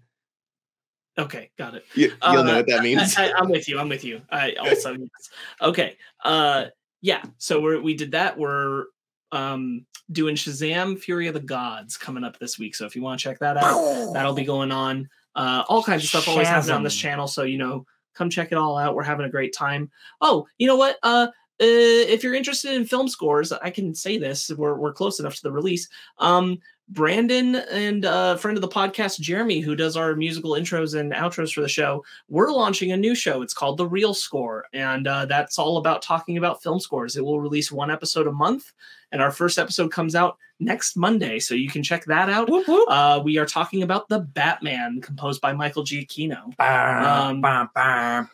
Okay, 1.17 1.49
got 1.57 1.75
it. 1.75 1.85
You, 1.95 2.11
you'll 2.23 2.43
know 2.43 2.53
Uh, 2.53 2.55
what 2.57 2.67
that 2.67 2.83
means. 2.83 3.15
I, 3.17 3.31
am 3.37 3.49
with 3.49 3.69
you. 3.69 3.79
I'm 3.79 3.87
with 3.87 4.03
you. 4.03 4.21
I 4.29 4.53
also 4.53 4.91
yes. 4.99 5.29
Okay. 5.61 5.97
Uh, 6.23 6.65
yeah. 7.01 7.23
So 7.37 7.61
we're 7.61 7.81
we 7.81 7.93
did 7.93 8.11
that. 8.11 8.37
We're 8.37 8.85
um 9.31 9.85
doing 10.11 10.35
Shazam: 10.35 10.99
Fury 10.99 11.27
of 11.27 11.33
the 11.33 11.39
Gods 11.39 11.95
coming 11.97 12.23
up 12.23 12.37
this 12.39 12.59
week. 12.59 12.75
So 12.75 12.85
if 12.85 12.95
you 12.95 13.01
want 13.01 13.19
to 13.19 13.23
check 13.23 13.39
that 13.39 13.57
out, 13.57 14.13
that'll 14.13 14.33
be 14.33 14.43
going 14.43 14.71
on. 14.71 15.09
Uh, 15.35 15.63
all 15.67 15.83
kinds 15.83 16.03
of 16.03 16.09
stuff 16.09 16.27
always 16.27 16.47
happening 16.47 16.75
on 16.75 16.83
this 16.83 16.95
channel. 16.95 17.27
So 17.27 17.43
you 17.43 17.57
know, 17.57 17.85
come 18.13 18.29
check 18.29 18.51
it 18.51 18.57
all 18.57 18.77
out. 18.77 18.95
We're 18.95 19.03
having 19.03 19.25
a 19.25 19.29
great 19.29 19.53
time. 19.53 19.89
Oh, 20.19 20.47
you 20.57 20.67
know 20.67 20.77
what? 20.77 20.97
Uh, 21.03 21.27
uh, 21.61 22.11
if 22.11 22.23
you're 22.23 22.35
interested 22.35 22.73
in 22.73 22.85
film 22.85 23.07
scores, 23.07 23.53
I 23.53 23.69
can 23.69 23.95
say 23.95 24.17
this. 24.17 24.51
We're 24.51 24.75
we're 24.75 24.93
close 24.93 25.21
enough 25.21 25.35
to 25.35 25.43
the 25.43 25.51
release. 25.51 25.87
Um, 26.17 26.59
Brandon 26.87 27.55
and 27.55 28.05
a 28.05 28.37
friend 28.37 28.57
of 28.57 28.61
the 28.61 28.67
podcast, 28.67 29.19
Jeremy, 29.19 29.59
who 29.59 29.75
does 29.75 29.97
our 29.97 30.15
musical 30.15 30.51
intros 30.51 30.97
and 30.97 31.13
outros 31.13 31.51
for 31.51 31.61
the 31.61 31.67
show, 31.67 32.03
we're 32.29 32.51
launching 32.51 32.91
a 32.91 32.97
new 32.97 33.15
show. 33.15 33.41
It's 33.41 33.55
called 33.55 33.77
The 33.77 33.87
Real 33.87 34.13
Score, 34.13 34.65
and 34.71 35.07
uh, 35.07 35.25
that's 35.25 35.57
all 35.57 35.77
about 35.77 36.03
talking 36.03 36.37
about 36.37 36.61
film 36.61 36.79
scores. 36.79 37.17
It 37.17 37.25
will 37.25 37.41
release 37.41 37.71
one 37.71 37.89
episode 37.89 38.27
a 38.27 38.31
month, 38.31 38.71
and 39.11 39.21
our 39.21 39.31
first 39.31 39.57
episode 39.57 39.91
comes 39.91 40.13
out 40.13 40.37
next 40.59 40.95
Monday, 40.95 41.39
so 41.39 41.55
you 41.55 41.69
can 41.69 41.81
check 41.81 42.05
that 42.05 42.29
out. 42.29 42.49
Whoop, 42.49 42.67
whoop. 42.67 42.87
Uh, 42.87 43.19
we 43.23 43.39
are 43.39 43.47
talking 43.47 43.81
about 43.81 44.07
the 44.07 44.19
Batman, 44.19 45.01
composed 45.01 45.41
by 45.41 45.53
Michael 45.53 45.83
Giacchino. 45.83 46.57
Um, 46.59 47.41
bam, 47.41 47.69
bam. 47.73 48.29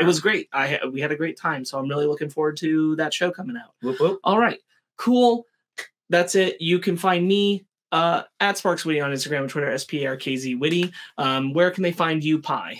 It 0.00 0.06
was 0.06 0.20
great. 0.20 0.48
I 0.54 0.80
we 0.90 1.02
had 1.02 1.12
a 1.12 1.16
great 1.16 1.36
time, 1.36 1.66
so 1.66 1.78
I'm 1.78 1.88
really 1.88 2.06
looking 2.06 2.30
forward 2.30 2.56
to 2.58 2.96
that 2.96 3.12
show 3.12 3.30
coming 3.30 3.56
out. 3.58 3.74
Whoop. 3.82 4.20
All 4.24 4.38
right, 4.38 4.58
cool. 4.96 5.44
That's 6.08 6.34
it. 6.34 6.60
You 6.60 6.78
can 6.78 6.96
find 6.96 7.28
me 7.28 7.66
uh, 7.92 8.22
at 8.38 8.58
Sparkz 8.58 8.84
Witty 8.84 9.00
on 9.00 9.10
Instagram 9.10 9.42
and 9.42 9.50
Twitter, 9.50 9.70
S 9.70 9.84
P 9.84 10.04
A 10.04 10.10
R 10.10 10.16
K 10.16 10.36
Z 10.36 10.54
Witty. 10.54 10.92
Um, 11.18 11.52
where 11.52 11.70
can 11.70 11.82
they 11.82 11.92
find 11.92 12.22
you, 12.22 12.38
Phai? 12.40 12.78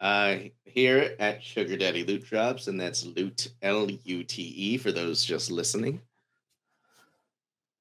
Uh, 0.00 0.36
here 0.64 1.16
at 1.18 1.42
Sugar 1.42 1.76
Daddy 1.76 2.04
Lute 2.04 2.24
Drops, 2.24 2.68
and 2.68 2.80
that's 2.80 3.04
Lute 3.04 3.48
L 3.62 3.90
U 3.90 4.24
T 4.24 4.42
E 4.42 4.76
for 4.76 4.92
those 4.92 5.24
just 5.24 5.50
listening 5.50 6.00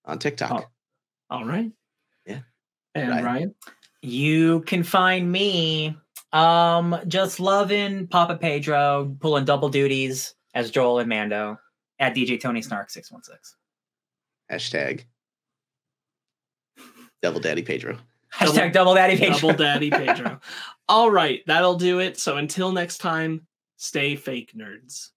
on 0.06 0.19
TikTok. 0.19 0.52
Oh. 0.52 1.36
All 1.36 1.45
right. 1.45 1.72
Yeah. 2.26 2.40
And 2.95 3.10
Ryan. 3.10 3.26
Ryan. 3.26 3.56
You 4.02 4.61
can 4.61 4.84
find 4.84 5.32
me 5.32 5.95
um 6.34 6.98
just 7.07 7.40
loving 7.40 8.07
Papa 8.07 8.38
Pedro, 8.38 9.15
pulling 9.19 9.45
double 9.45 9.69
duties 9.69 10.36
as 10.53 10.72
Joel 10.72 10.99
and 10.99 11.10
Mando 11.10 11.57
at 11.99 12.15
DJ 12.15 12.40
Tony 12.40 12.61
Snark 12.61 12.90
616. 12.90 13.57
Hashtag 14.52 15.03
Double 17.22 17.39
Daddy 17.39 17.61
Pedro. 17.61 17.98
Hashtag 18.34 18.73
double 18.73 18.94
daddy 18.94 19.18
Pedro. 19.18 19.35
Double 19.35 19.53
Daddy 19.53 19.89
Pedro. 19.89 20.39
All 20.89 21.10
right, 21.10 21.41
that'll 21.48 21.76
do 21.76 21.99
it. 21.99 22.19
So 22.19 22.38
until 22.38 22.72
next 22.72 22.99
time, 22.99 23.48
stay 23.77 24.15
fake 24.15 24.53
nerds. 24.56 25.10